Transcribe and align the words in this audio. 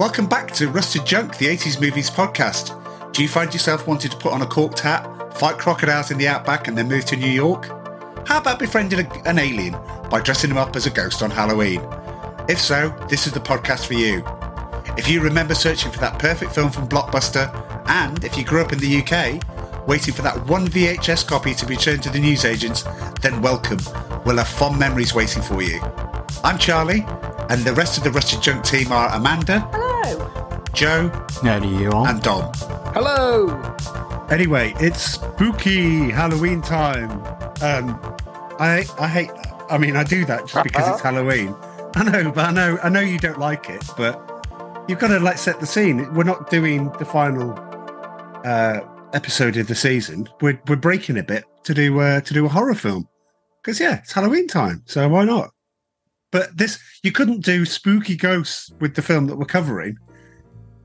Welcome 0.00 0.28
back 0.28 0.50
to 0.52 0.70
Rusted 0.70 1.04
Junk, 1.04 1.36
the 1.36 1.44
80s 1.44 1.78
Movies 1.78 2.08
podcast. 2.08 3.12
Do 3.12 3.20
you 3.20 3.28
find 3.28 3.52
yourself 3.52 3.86
wanting 3.86 4.10
to 4.10 4.16
put 4.16 4.32
on 4.32 4.40
a 4.40 4.46
corked 4.46 4.80
hat, 4.80 5.36
fight 5.36 5.58
crocodiles 5.58 6.10
in 6.10 6.16
the 6.16 6.26
outback, 6.26 6.68
and 6.68 6.78
then 6.78 6.88
move 6.88 7.04
to 7.04 7.16
New 7.16 7.28
York? 7.28 7.66
How 8.26 8.38
about 8.38 8.58
befriending 8.58 9.00
a, 9.00 9.22
an 9.26 9.38
alien 9.38 9.76
by 10.08 10.22
dressing 10.22 10.50
him 10.50 10.56
up 10.56 10.74
as 10.74 10.86
a 10.86 10.90
ghost 10.90 11.22
on 11.22 11.30
Halloween? 11.30 11.86
If 12.48 12.58
so, 12.58 12.96
this 13.10 13.26
is 13.26 13.34
the 13.34 13.40
podcast 13.40 13.84
for 13.84 13.92
you. 13.92 14.24
If 14.96 15.06
you 15.06 15.20
remember 15.20 15.54
searching 15.54 15.92
for 15.92 15.98
that 15.98 16.18
perfect 16.18 16.54
film 16.54 16.70
from 16.70 16.88
Blockbuster, 16.88 17.52
and 17.90 18.24
if 18.24 18.38
you 18.38 18.44
grew 18.44 18.62
up 18.62 18.72
in 18.72 18.78
the 18.78 19.02
UK, 19.02 19.86
waiting 19.86 20.14
for 20.14 20.22
that 20.22 20.46
one 20.46 20.66
VHS 20.66 21.28
copy 21.28 21.52
to 21.52 21.66
be 21.66 21.74
returned 21.74 22.02
to 22.04 22.10
the 22.10 22.18
newsagents, 22.18 22.84
then 23.20 23.42
welcome. 23.42 23.80
We'll 24.24 24.38
have 24.38 24.48
fond 24.48 24.78
memories 24.78 25.12
waiting 25.12 25.42
for 25.42 25.60
you. 25.60 25.78
I'm 26.42 26.56
Charlie, 26.56 27.04
and 27.50 27.60
the 27.66 27.74
rest 27.74 27.98
of 27.98 28.04
the 28.04 28.10
Rusted 28.10 28.40
Junk 28.40 28.64
team 28.64 28.92
are 28.92 29.14
Amanda. 29.14 29.79
Hello. 30.80 31.10
Joe. 31.10 31.26
How 31.42 31.58
do 31.58 31.68
you 31.68 31.90
on? 31.90 32.08
And 32.08 32.22
Dom. 32.22 32.50
Hello. 32.94 33.48
Anyway, 34.30 34.72
it's 34.80 35.02
spooky 35.02 36.10
Halloween 36.10 36.62
time. 36.62 37.10
Um, 37.60 38.00
I 38.58 38.86
I 38.98 39.06
hate. 39.06 39.30
I 39.68 39.76
mean, 39.76 39.94
I 39.94 40.04
do 40.04 40.24
that 40.24 40.46
just 40.46 40.64
because 40.64 40.88
it's 40.88 41.02
Halloween. 41.02 41.54
I 41.96 42.04
know, 42.04 42.32
but 42.32 42.46
I 42.46 42.52
know 42.52 42.78
I 42.82 42.88
know 42.88 43.00
you 43.00 43.18
don't 43.18 43.38
like 43.38 43.68
it, 43.68 43.84
but 43.94 44.16
you've 44.88 44.98
got 44.98 45.08
to 45.08 45.20
like 45.20 45.36
set 45.36 45.60
the 45.60 45.66
scene. 45.66 46.14
We're 46.14 46.24
not 46.24 46.48
doing 46.48 46.90
the 46.92 47.04
final 47.04 47.52
uh, 48.46 48.80
episode 49.12 49.58
of 49.58 49.66
the 49.66 49.74
season. 49.74 50.30
We're 50.40 50.62
we're 50.66 50.76
breaking 50.76 51.18
a 51.18 51.22
bit 51.22 51.44
to 51.64 51.74
do 51.74 52.00
uh, 52.00 52.22
to 52.22 52.32
do 52.32 52.46
a 52.46 52.48
horror 52.48 52.74
film 52.74 53.06
because 53.62 53.78
yeah, 53.80 53.98
it's 53.98 54.12
Halloween 54.12 54.48
time, 54.48 54.82
so 54.86 55.06
why 55.10 55.24
not? 55.24 55.50
But 56.32 56.56
this 56.56 56.78
you 57.02 57.12
couldn't 57.12 57.44
do 57.44 57.66
spooky 57.66 58.16
ghosts 58.16 58.72
with 58.80 58.94
the 58.94 59.02
film 59.02 59.26
that 59.26 59.36
we're 59.36 59.44
covering, 59.44 59.98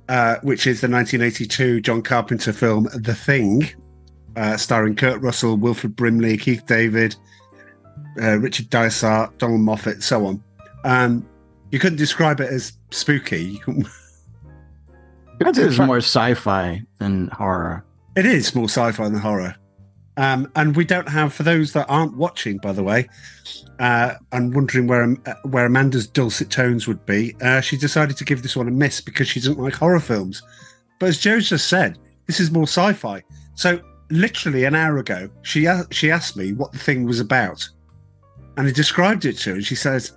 uh, 0.09 0.37
which 0.43 0.67
is 0.67 0.81
the 0.81 0.89
1982 0.89 1.81
John 1.81 2.01
Carpenter 2.01 2.53
film 2.53 2.87
The 2.93 3.15
Thing, 3.15 3.69
uh, 4.35 4.57
starring 4.57 4.95
Kurt 4.95 5.21
Russell, 5.21 5.57
Wilford 5.57 5.95
Brimley, 5.95 6.37
Keith 6.37 6.65
David, 6.65 7.15
uh, 8.21 8.37
Richard 8.39 8.69
Dysart, 8.69 9.37
Donald 9.37 9.61
Moffat, 9.61 10.03
so 10.03 10.25
on. 10.25 10.43
Um, 10.83 11.27
you 11.71 11.79
couldn't 11.79 11.97
describe 11.97 12.39
it 12.39 12.51
as 12.51 12.73
spooky. 12.91 13.61
It 15.39 15.57
is 15.57 15.79
more 15.79 15.97
sci-fi 15.97 16.81
than 16.99 17.27
horror. 17.27 17.83
It 18.15 18.25
is 18.25 18.55
more 18.55 18.69
sci-fi 18.69 19.09
than 19.09 19.19
horror. 19.19 19.55
Um, 20.17 20.49
and 20.55 20.75
we 20.75 20.85
don't 20.85 21.09
have, 21.09 21.33
for 21.33 21.43
those 21.43 21.73
that 21.73 21.87
aren't 21.89 22.15
watching, 22.15 22.57
by 22.57 22.71
the 22.71 22.83
way, 22.83 23.07
uh, 23.79 24.13
and 24.31 24.55
wondering 24.55 24.87
where 24.87 25.03
uh, 25.25 25.33
where 25.43 25.65
Amanda's 25.65 26.07
dulcet 26.07 26.49
tones 26.49 26.87
would 26.87 27.05
be, 27.05 27.35
uh, 27.41 27.59
she 27.61 27.77
decided 27.77 28.15
to 28.17 28.25
give 28.25 28.41
this 28.41 28.55
one 28.55 28.67
a 28.67 28.71
miss 28.71 29.01
because 29.01 29.27
she 29.27 29.39
doesn't 29.39 29.59
like 29.59 29.73
horror 29.73 29.99
films. 29.99 30.41
But 30.99 31.09
as 31.09 31.19
Joe 31.19 31.39
just 31.41 31.67
said, 31.67 31.97
this 32.27 32.39
is 32.39 32.51
more 32.51 32.63
sci-fi. 32.63 33.23
So 33.55 33.81
literally 34.09 34.63
an 34.63 34.75
hour 34.75 34.97
ago, 34.97 35.29
she 35.41 35.67
she 35.91 36.11
asked 36.11 36.37
me 36.37 36.53
what 36.53 36.71
the 36.71 36.79
thing 36.79 37.05
was 37.05 37.19
about, 37.19 37.67
and 38.57 38.67
I 38.67 38.71
described 38.71 39.25
it 39.25 39.37
to 39.39 39.49
her, 39.49 39.55
and 39.57 39.65
she 39.65 39.75
says, 39.75 40.13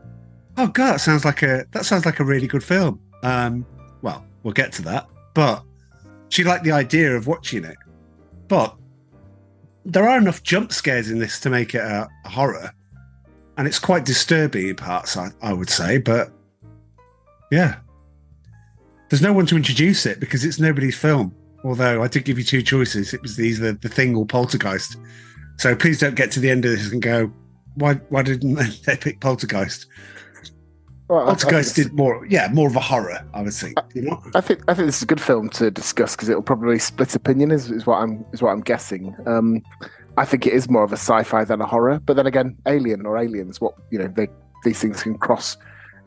"Oh 0.56 0.69
God, 0.69 0.94
that 0.94 1.00
sounds 1.00 1.24
like 1.24 1.42
a 1.42 1.66
that 1.72 1.86
sounds 1.86 2.06
like 2.06 2.20
a 2.20 2.24
really 2.24 2.46
good 2.46 2.64
film." 2.64 3.00
Um, 3.24 3.66
well, 4.02 4.24
we'll 4.44 4.54
get 4.54 4.72
to 4.74 4.82
that, 4.82 5.08
but 5.34 5.64
she 6.28 6.44
liked 6.44 6.62
the 6.62 6.72
idea 6.72 7.16
of 7.16 7.26
watching 7.26 7.64
it. 7.64 7.76
But 8.46 8.76
there 9.89 10.06
are 10.06 10.19
enough 10.19 10.42
jump 10.42 10.70
scares 10.70 11.11
in 11.11 11.19
this 11.19 11.41
to 11.41 11.50
make 11.50 11.75
it 11.75 11.81
a, 11.81 12.08
horror, 12.27 12.70
and 13.56 13.67
it's 13.67 13.78
quite 13.78 14.05
disturbing 14.05 14.69
in 14.69 14.76
parts, 14.76 15.16
I, 15.16 15.31
I 15.41 15.54
would 15.54 15.71
say. 15.71 15.97
But 15.97 16.31
yeah, 17.50 17.76
there's 19.09 19.22
no 19.22 19.32
one 19.32 19.47
to 19.47 19.56
introduce 19.56 20.04
it 20.04 20.21
because 20.21 20.44
it's 20.44 20.60
nobody's 20.60 20.97
film. 20.97 21.34
Although 21.65 22.03
I 22.03 22.09
did 22.09 22.25
give 22.25 22.38
you 22.38 22.44
two 22.44 22.62
choices, 22.62 23.15
it 23.15 23.22
was 23.22 23.41
either 23.41 23.72
the 23.72 23.88
thing 23.88 24.15
or 24.15 24.27
Poltergeist. 24.27 24.97
So 25.56 25.75
please 25.75 25.98
don't 25.98 26.15
get 26.15 26.31
to 26.32 26.41
the 26.41 26.50
end 26.50 26.66
of 26.66 26.72
this 26.72 26.93
and 26.93 27.00
go, 27.03 27.32
"Why? 27.75 27.94
Why 28.10 28.22
didn't 28.22 28.54
they 28.87 28.97
pick 28.97 29.21
Poltergeist?" 29.21 29.87
Well, 31.08 31.20
I- 31.20 31.22
I 31.22 31.26
Poltergeist 31.26 31.74
think 31.76 31.88
did 31.88 31.96
more, 31.96 32.26
yeah, 32.28 32.48
more 32.52 32.69
of 32.69 32.76
a 32.76 32.80
horror. 32.80 33.19
I 33.34 33.42
would 33.42 33.52
think. 33.54 33.78
You 33.94 34.02
know, 34.02 34.22
I 34.34 34.41
think 34.41 34.60
I 34.69 34.74
think 34.74 34.86
this 34.86 34.96
is 34.98 35.02
a 35.02 35.06
good 35.06 35.20
film 35.20 35.48
to 35.50 35.70
discuss 35.70 36.14
because 36.14 36.28
it'll 36.28 36.42
probably 36.42 36.78
split 36.78 37.14
opinion. 37.14 37.50
Is, 37.50 37.70
is 37.70 37.86
what 37.86 37.96
I'm 38.02 38.24
is 38.32 38.42
what 38.42 38.50
I'm 38.50 38.60
guessing. 38.60 39.16
Um, 39.26 39.62
I 40.16 40.24
think 40.24 40.47
it 40.47 40.52
is 40.52 40.68
more 40.68 40.82
of 40.82 40.92
a 40.92 40.97
sci-fi 40.97 41.44
than 41.44 41.60
a 41.60 41.66
horror. 41.66 42.00
But 42.04 42.16
then 42.16 42.26
again, 42.26 42.56
Alien 42.66 43.06
or 43.06 43.16
Aliens, 43.16 43.60
what 43.60 43.74
you 43.91 43.98
know, 43.98 44.08
they 44.08 44.28
these 44.64 44.80
things 44.80 45.02
can 45.02 45.16
cross 45.16 45.56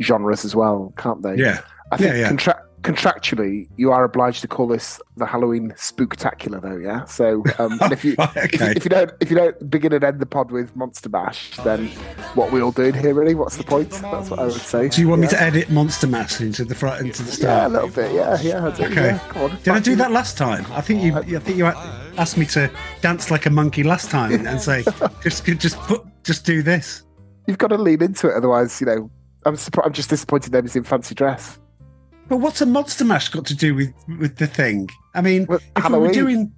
genres 0.01 0.45
as 0.45 0.55
well, 0.55 0.93
can't 0.97 1.21
they? 1.23 1.35
yeah. 1.35 1.61
I 1.91 1.97
think 1.97 2.11
yeah, 2.13 2.19
yeah. 2.21 2.27
contra- 2.29 2.63
contractually, 2.81 3.67
you 3.77 3.91
are 3.91 4.03
obliged 4.03 4.41
to 4.41 4.47
call 4.47 4.67
this 4.67 4.99
the 5.17 5.25
Halloween 5.25 5.71
Spooktacular, 5.71 6.61
though. 6.61 6.77
Yeah. 6.77 7.05
So 7.05 7.43
um, 7.59 7.79
and 7.81 7.91
if 7.91 8.03
you 8.03 8.15
Right, 8.17 8.35
if, 8.35 8.59
you, 8.59 8.67
if 8.67 8.83
you 8.83 8.89
don't 8.89 9.11
if 9.19 9.29
you 9.29 9.37
don't 9.37 9.69
begin 9.69 9.93
and 9.93 10.03
end 10.03 10.19
the 10.19 10.25
pod 10.25 10.51
with 10.51 10.75
Monster 10.75 11.09
Mash, 11.09 11.57
then 11.57 11.87
what 12.35 12.51
we 12.51 12.61
all 12.61 12.71
doing 12.71 12.93
here 12.93 13.13
really? 13.13 13.35
What's 13.35 13.57
the 13.57 13.63
point? 13.63 13.89
That's 13.89 14.29
what 14.29 14.39
I 14.39 14.45
would 14.45 14.53
say. 14.53 14.89
Do 14.89 15.01
you 15.01 15.07
want 15.07 15.21
me 15.21 15.27
to 15.27 15.41
edit 15.41 15.69
Monster 15.69 16.07
Mash 16.07 16.41
into 16.41 16.65
the 16.65 16.75
front 16.75 17.05
into 17.05 17.23
the 17.23 17.31
start 17.31 17.43
Yeah, 17.49 17.67
a 17.67 17.69
little 17.69 17.89
bit. 17.89 18.13
Yeah, 18.13 18.41
yeah. 18.41 18.75
Do. 18.75 18.85
Okay. 18.85 19.05
Yeah, 19.05 19.19
come 19.29 19.41
on. 19.43 19.57
Did 19.57 19.69
I 19.69 19.79
do 19.79 19.95
that 19.95 20.11
last 20.11 20.37
time? 20.37 20.65
I 20.71 20.81
think 20.81 21.03
you. 21.03 21.15
I 21.15 21.39
think 21.39 21.57
you 21.57 21.65
asked 22.17 22.37
me 22.37 22.45
to 22.45 22.69
dance 23.01 23.31
like 23.31 23.45
a 23.45 23.49
monkey 23.49 23.83
last 23.83 24.09
time 24.09 24.33
and, 24.33 24.47
and 24.47 24.61
say, 24.61 24.83
just, 25.23 25.45
just 25.45 25.77
put, 25.81 26.05
just 26.23 26.45
do 26.45 26.61
this. 26.61 27.03
You've 27.47 27.57
got 27.57 27.67
to 27.67 27.77
lean 27.77 28.01
into 28.01 28.27
it, 28.27 28.35
otherwise, 28.35 28.79
you 28.81 28.87
know. 28.87 29.09
I'm 29.45 29.55
surprised. 29.55 29.87
I'm 29.87 29.93
just 29.93 30.09
disappointed 30.09 30.53
nobody's 30.53 30.75
in 30.75 30.83
fancy 30.83 31.15
dress. 31.15 31.59
But 32.31 32.37
what's 32.37 32.61
a 32.61 32.65
monster 32.65 33.03
mash 33.03 33.27
got 33.27 33.45
to 33.47 33.53
do 33.53 33.75
with 33.75 33.93
with 34.17 34.37
the 34.37 34.47
thing? 34.47 34.89
I 35.13 35.19
mean, 35.19 35.47
Well, 35.49 35.59
if 35.75 35.83
Halloween. 35.83 36.01
we 36.01 36.07
were 36.07 36.13
doing, 36.13 36.53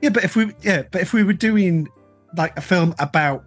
yeah, 0.00 0.10
but 0.10 0.22
if 0.22 0.36
we, 0.36 0.52
yeah, 0.62 0.84
but 0.92 1.00
if 1.00 1.12
we 1.12 1.24
were 1.24 1.32
doing 1.32 1.88
like 2.36 2.56
a 2.56 2.60
film 2.60 2.94
about 3.00 3.44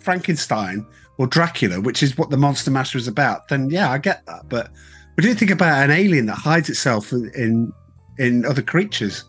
Frankenstein 0.00 0.84
or 1.18 1.28
Dracula, 1.28 1.80
which 1.80 2.02
is 2.02 2.18
what 2.18 2.30
the 2.30 2.36
monster 2.36 2.72
mash 2.72 2.96
was 2.96 3.06
about, 3.06 3.46
then 3.46 3.70
yeah, 3.70 3.92
I 3.92 3.98
get 3.98 4.26
that. 4.26 4.48
But 4.48 4.72
we 5.16 5.22
didn't 5.22 5.38
think 5.38 5.52
about 5.52 5.84
an 5.84 5.92
alien 5.92 6.26
that 6.26 6.34
hides 6.34 6.68
itself 6.68 7.12
in 7.12 7.72
in 8.18 8.44
other 8.44 8.62
creatures. 8.62 9.22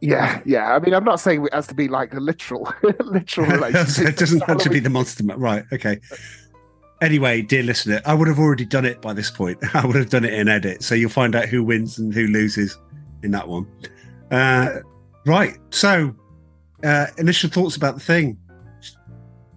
Yeah, 0.00 0.40
yeah. 0.46 0.74
I 0.74 0.78
mean, 0.78 0.94
I'm 0.94 1.04
not 1.04 1.20
saying 1.20 1.44
it 1.44 1.52
has 1.52 1.66
to 1.66 1.74
be 1.74 1.88
like 1.88 2.14
a 2.14 2.20
literal, 2.20 2.72
literal 3.00 3.46
relationship. 3.50 4.08
it 4.14 4.16
doesn't 4.16 4.42
have 4.44 4.58
to 4.62 4.70
be 4.70 4.80
the 4.80 4.88
monster 4.88 5.22
right? 5.36 5.64
Okay. 5.74 6.00
Anyway, 7.02 7.42
dear 7.42 7.64
listener, 7.64 8.00
I 8.06 8.14
would 8.14 8.28
have 8.28 8.38
already 8.38 8.64
done 8.64 8.84
it 8.84 9.02
by 9.02 9.12
this 9.12 9.28
point. 9.30 9.58
I 9.74 9.84
would 9.84 9.96
have 9.96 10.08
done 10.08 10.24
it 10.24 10.32
in 10.32 10.48
edit, 10.48 10.82
so 10.82 10.94
you'll 10.94 11.10
find 11.10 11.34
out 11.34 11.48
who 11.48 11.62
wins 11.64 11.98
and 11.98 12.14
who 12.14 12.28
loses 12.28 12.78
in 13.24 13.32
that 13.32 13.46
one. 13.48 13.66
Uh, 14.30 14.78
right. 15.26 15.58
So, 15.70 16.14
uh, 16.84 17.06
initial 17.18 17.50
thoughts 17.50 17.76
about 17.76 17.94
the 17.94 18.00
thing. 18.00 18.38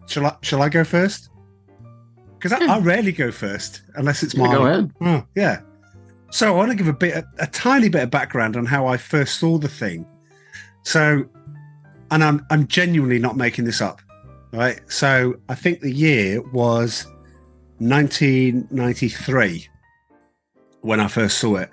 Shall 0.07 0.25
I? 0.25 0.35
Shall 0.41 0.61
I 0.63 0.69
go 0.69 0.83
first? 0.83 1.29
Because 2.39 2.51
I, 2.51 2.65
I 2.65 2.79
rarely 2.79 3.11
go 3.11 3.31
first 3.31 3.83
unless 3.95 4.21
it's 4.23 4.33
Yeah, 4.33 4.43
my. 4.47 4.53
go 4.53 4.65
ahead. 4.65 4.91
Oh, 5.01 5.23
yeah. 5.35 5.61
So 6.31 6.47
I 6.47 6.51
want 6.51 6.71
to 6.71 6.75
give 6.75 6.87
a 6.87 6.93
bit, 6.93 7.15
a, 7.15 7.25
a 7.39 7.47
tiny 7.47 7.89
bit 7.89 8.03
of 8.03 8.09
background 8.11 8.57
on 8.57 8.65
how 8.65 8.87
I 8.87 8.97
first 8.97 9.39
saw 9.39 9.57
the 9.57 9.69
thing. 9.69 10.05
So, 10.83 11.23
and 12.11 12.23
I'm 12.23 12.45
I'm 12.49 12.67
genuinely 12.67 13.19
not 13.19 13.37
making 13.37 13.65
this 13.65 13.81
up, 13.81 14.01
right? 14.51 14.81
So 14.87 15.35
I 15.49 15.55
think 15.55 15.81
the 15.81 15.91
year 15.91 16.41
was 16.51 17.07
1993 17.79 19.67
when 20.81 20.99
I 20.99 21.07
first 21.07 21.39
saw 21.39 21.55
it. 21.55 21.69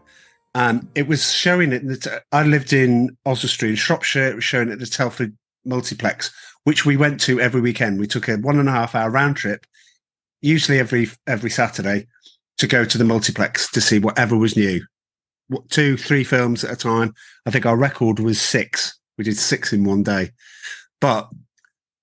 Um, 0.54 0.88
it 0.94 1.06
was 1.06 1.32
showing 1.32 1.72
it. 1.72 2.06
I 2.32 2.42
lived 2.42 2.72
in 2.72 3.16
Oswestry 3.24 3.70
in 3.70 3.76
Shropshire. 3.76 4.28
It 4.28 4.34
was 4.34 4.44
showing 4.44 4.70
at 4.70 4.78
the 4.78 4.86
Telford 4.86 5.36
Multiplex, 5.64 6.32
which 6.64 6.84
we 6.84 6.96
went 6.96 7.20
to 7.22 7.40
every 7.40 7.60
weekend. 7.60 8.00
We 8.00 8.06
took 8.06 8.28
a 8.28 8.36
one 8.36 8.58
and 8.58 8.68
a 8.68 8.72
half 8.72 8.94
hour 8.94 9.10
round 9.10 9.36
trip, 9.36 9.64
usually 10.40 10.78
every 10.78 11.08
every 11.26 11.50
Saturday, 11.50 12.06
to 12.58 12.66
go 12.66 12.84
to 12.84 12.98
the 12.98 13.04
multiplex 13.04 13.70
to 13.72 13.80
see 13.80 13.98
whatever 13.98 14.36
was 14.36 14.56
new. 14.56 14.84
What, 15.48 15.68
two, 15.70 15.96
three 15.96 16.24
films 16.24 16.64
at 16.64 16.72
a 16.72 16.76
time. 16.76 17.14
I 17.46 17.50
think 17.50 17.66
our 17.66 17.76
record 17.76 18.20
was 18.20 18.40
six. 18.40 18.98
We 19.18 19.24
did 19.24 19.36
six 19.36 19.72
in 19.72 19.84
one 19.84 20.02
day. 20.02 20.30
But 21.00 21.28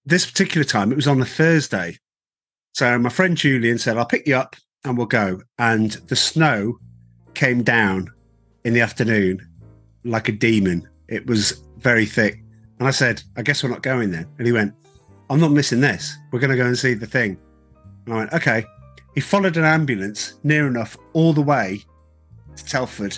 this 0.06 0.30
particular 0.30 0.66
time, 0.66 0.92
it 0.92 0.96
was 0.96 1.08
on 1.08 1.22
a 1.22 1.26
Thursday. 1.26 1.98
So 2.74 2.98
my 2.98 3.10
friend 3.10 3.36
Julian 3.36 3.78
said, 3.78 3.98
I'll 3.98 4.06
pick 4.06 4.28
you 4.28 4.36
up 4.36 4.56
and 4.86 4.98
we'll 4.98 5.08
go. 5.08 5.42
And 5.58 5.92
the 6.08 6.16
snow 6.16 6.78
came 7.34 7.64
down 7.64 8.10
in 8.64 8.74
the 8.74 8.82
afternoon 8.82 9.46
like 10.04 10.30
a 10.30 10.32
demon. 10.32 10.88
It 11.08 11.26
was 11.26 11.64
very 11.78 12.06
thick. 12.06 12.42
And 12.80 12.88
I 12.88 12.92
said, 12.92 13.22
I 13.36 13.42
guess 13.42 13.64
we're 13.64 13.70
not 13.70 13.84
going 13.84 14.12
then. 14.12 14.28
And 14.38 14.48
he 14.48 14.54
went, 14.54 14.74
I'm 15.30 15.40
not 15.40 15.52
missing 15.52 15.82
this. 15.82 16.16
We're 16.32 16.40
going 16.40 16.52
to 16.52 16.58
go 16.58 16.66
and 16.66 16.78
see 16.78 16.94
the 16.94 17.06
thing. 17.06 17.38
And 18.06 18.14
I 18.14 18.18
went, 18.18 18.34
okay. 18.34 18.66
He 19.16 19.22
followed 19.22 19.58
an 19.58 19.66
ambulance 19.66 20.36
near 20.44 20.68
enough 20.68 20.98
all 21.14 21.34
the 21.34 21.42
way 21.42 21.84
to 22.56 22.66
Telford. 22.66 23.18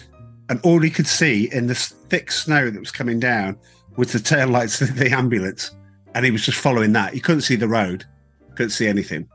And 0.49 0.59
all 0.63 0.79
he 0.79 0.89
could 0.89 1.07
see 1.07 1.49
in 1.53 1.67
the 1.67 1.75
thick 1.75 2.31
snow 2.31 2.69
that 2.69 2.79
was 2.79 2.91
coming 2.91 3.19
down 3.19 3.57
was 3.97 4.11
the 4.11 4.19
tail 4.19 4.47
lights 4.47 4.81
of 4.81 4.95
the 4.95 5.11
ambulance. 5.11 5.71
And 6.13 6.25
he 6.25 6.31
was 6.31 6.45
just 6.45 6.57
following 6.57 6.93
that. 6.93 7.13
He 7.13 7.19
couldn't 7.19 7.41
see 7.41 7.55
the 7.55 7.67
road, 7.67 8.05
couldn't 8.55 8.71
see 8.71 8.87
anything. 8.87 9.29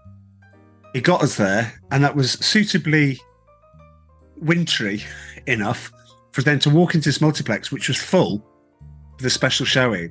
He 0.97 1.03
got 1.03 1.23
us 1.23 1.37
there, 1.37 1.75
and 1.91 2.03
that 2.03 2.17
was 2.17 2.33
suitably 2.39 3.21
wintry 4.39 5.05
enough 5.47 5.93
for 6.33 6.41
them 6.41 6.59
to 6.61 6.71
walk 6.71 6.95
into 6.95 7.11
this 7.11 7.21
multiplex, 7.21 7.71
which 7.71 7.89
was 7.89 7.99
full 7.99 8.39
for 9.19 9.23
the 9.23 9.29
special 9.29 9.67
showing. 9.67 10.11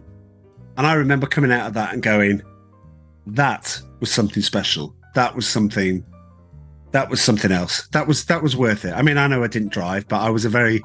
And 0.77 0.85
I 0.85 0.93
remember 0.93 1.25
coming 1.25 1.51
out 1.51 1.65
of 1.65 1.73
that 1.73 1.91
and 1.91 2.03
going, 2.03 2.43
that 3.25 3.81
was 3.99 4.11
something 4.11 4.43
special. 4.43 4.95
That 5.15 5.35
was 5.35 5.47
something 5.47 6.05
that 6.91 7.09
was 7.09 7.19
something 7.19 7.51
else. 7.51 7.88
That 7.88 8.07
was 8.07 8.25
that 8.25 8.43
was 8.43 8.55
worth 8.55 8.85
it. 8.85 8.93
I 8.93 9.01
mean, 9.01 9.17
I 9.17 9.25
know 9.25 9.43
I 9.43 9.47
didn't 9.47 9.73
drive, 9.73 10.07
but 10.07 10.21
I 10.21 10.29
was 10.29 10.45
a 10.45 10.49
very 10.49 10.83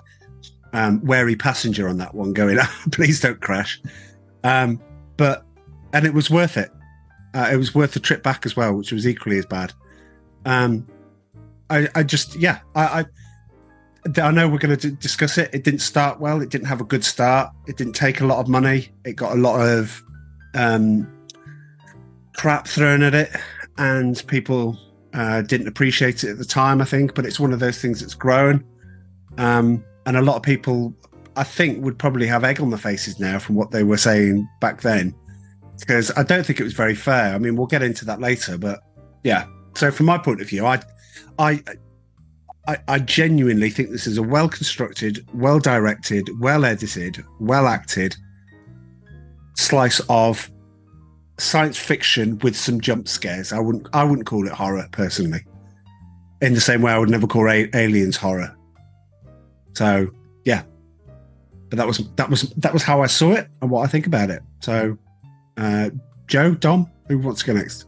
um, 0.72 1.04
wary 1.04 1.36
passenger 1.36 1.90
on 1.90 1.98
that 1.98 2.14
one, 2.14 2.32
going, 2.32 2.56
"Please 2.90 3.20
don't 3.20 3.42
crash." 3.42 3.78
Um, 4.44 4.80
but 5.18 5.44
and 5.92 6.06
it 6.06 6.14
was 6.14 6.30
worth 6.30 6.56
it. 6.56 6.70
Uh, 7.34 7.50
it 7.52 7.58
was 7.58 7.74
worth 7.74 7.92
the 7.92 8.00
trip 8.00 8.22
back 8.22 8.46
as 8.46 8.56
well, 8.56 8.72
which 8.72 8.92
was 8.92 9.06
equally 9.06 9.36
as 9.36 9.44
bad. 9.44 9.74
Um, 10.44 10.86
I, 11.68 11.88
I 11.94 12.02
just, 12.02 12.36
yeah, 12.36 12.60
I, 12.74 13.04
I, 14.16 14.20
I 14.22 14.30
know 14.30 14.48
we're 14.48 14.58
going 14.58 14.76
to 14.76 14.90
d- 14.90 14.96
discuss 14.98 15.38
it. 15.38 15.50
It 15.52 15.62
didn't 15.62 15.80
start 15.80 16.20
well. 16.20 16.40
It 16.40 16.48
didn't 16.48 16.66
have 16.66 16.80
a 16.80 16.84
good 16.84 17.04
start. 17.04 17.52
It 17.66 17.76
didn't 17.76 17.92
take 17.92 18.20
a 18.20 18.26
lot 18.26 18.38
of 18.38 18.48
money. 18.48 18.88
It 19.04 19.14
got 19.14 19.32
a 19.32 19.40
lot 19.40 19.60
of 19.60 20.02
um, 20.54 21.06
crap 22.34 22.66
thrown 22.66 23.02
at 23.02 23.14
it, 23.14 23.30
and 23.76 24.26
people 24.26 24.78
uh, 25.12 25.42
didn't 25.42 25.68
appreciate 25.68 26.24
it 26.24 26.30
at 26.30 26.38
the 26.38 26.44
time. 26.44 26.80
I 26.80 26.86
think, 26.86 27.14
but 27.14 27.26
it's 27.26 27.38
one 27.38 27.52
of 27.52 27.60
those 27.60 27.80
things 27.80 28.00
that's 28.00 28.14
grown, 28.14 28.64
um, 29.38 29.84
and 30.06 30.16
a 30.16 30.22
lot 30.22 30.36
of 30.36 30.42
people, 30.42 30.94
I 31.36 31.44
think, 31.44 31.84
would 31.84 31.98
probably 31.98 32.26
have 32.26 32.42
egg 32.42 32.60
on 32.60 32.70
the 32.70 32.78
faces 32.78 33.20
now 33.20 33.38
from 33.38 33.54
what 33.54 33.70
they 33.70 33.84
were 33.84 33.98
saying 33.98 34.48
back 34.60 34.80
then, 34.80 35.14
because 35.78 36.10
I 36.16 36.22
don't 36.22 36.44
think 36.44 36.58
it 36.58 36.64
was 36.64 36.72
very 36.72 36.94
fair. 36.94 37.34
I 37.34 37.38
mean, 37.38 37.54
we'll 37.54 37.66
get 37.66 37.82
into 37.82 38.06
that 38.06 38.20
later, 38.20 38.58
but 38.58 38.80
yeah. 39.22 39.44
So 39.74 39.90
from 39.90 40.06
my 40.06 40.18
point 40.18 40.40
of 40.40 40.48
view, 40.48 40.66
I, 40.66 40.82
I. 41.38 41.62
I, 42.68 42.76
I 42.88 42.98
genuinely 42.98 43.70
think 43.70 43.90
this 43.90 44.06
is 44.06 44.18
a 44.18 44.22
well 44.22 44.46
constructed, 44.46 45.26
well 45.32 45.58
directed, 45.58 46.28
well 46.40 46.66
edited, 46.66 47.24
well 47.40 47.66
acted 47.66 48.14
slice 49.60 50.00
of 50.08 50.50
science 51.38 51.78
fiction 51.78 52.38
with 52.38 52.56
some 52.56 52.80
jump 52.80 53.08
scares. 53.08 53.52
I 53.52 53.58
wouldn't 53.58 53.86
I 53.92 54.04
wouldn't 54.04 54.26
call 54.26 54.46
it 54.46 54.52
horror 54.52 54.88
personally. 54.92 55.44
In 56.40 56.54
the 56.54 56.60
same 56.60 56.82
way 56.82 56.92
I 56.92 56.98
would 56.98 57.10
never 57.10 57.26
call 57.26 57.48
a- 57.48 57.68
aliens 57.74 58.16
horror. 58.16 58.56
So 59.74 60.08
yeah. 60.44 60.62
But 61.68 61.76
that 61.76 61.86
was 61.86 61.98
that 62.16 62.28
was 62.30 62.42
that 62.56 62.72
was 62.72 62.82
how 62.82 63.02
I 63.02 63.06
saw 63.06 63.32
it 63.32 63.48
and 63.62 63.70
what 63.70 63.82
I 63.82 63.86
think 63.86 64.06
about 64.06 64.30
it. 64.30 64.42
So 64.60 64.96
uh 65.56 65.90
Joe, 66.26 66.54
Dom, 66.54 66.90
who 67.08 67.18
wants 67.18 67.40
to 67.40 67.46
go 67.46 67.52
next? 67.54 67.86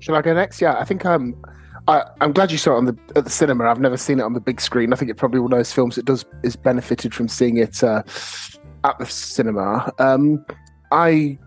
Shall 0.00 0.14
I 0.14 0.22
go 0.22 0.34
next? 0.34 0.60
Yeah, 0.60 0.78
I 0.78 0.84
think 0.84 1.04
I'm. 1.06 1.34
I, 1.88 2.02
I'm 2.20 2.32
glad 2.32 2.50
you 2.50 2.58
saw 2.58 2.74
it 2.74 2.78
on 2.78 2.84
the 2.86 2.98
at 3.14 3.24
the 3.24 3.30
cinema. 3.30 3.64
I've 3.64 3.80
never 3.80 3.96
seen 3.96 4.18
it 4.18 4.22
on 4.22 4.32
the 4.32 4.40
big 4.40 4.60
screen. 4.60 4.92
I 4.92 4.96
think 4.96 5.10
it 5.10 5.16
probably 5.16 5.40
one 5.40 5.52
of 5.52 5.58
those 5.58 5.72
films 5.72 5.96
that 5.96 6.04
does 6.04 6.24
is 6.42 6.56
benefited 6.56 7.14
from 7.14 7.28
seeing 7.28 7.58
it 7.58 7.82
uh, 7.84 8.02
at 8.84 8.98
the 8.98 9.06
cinema. 9.06 9.92
Um, 9.98 10.44
I 10.90 11.38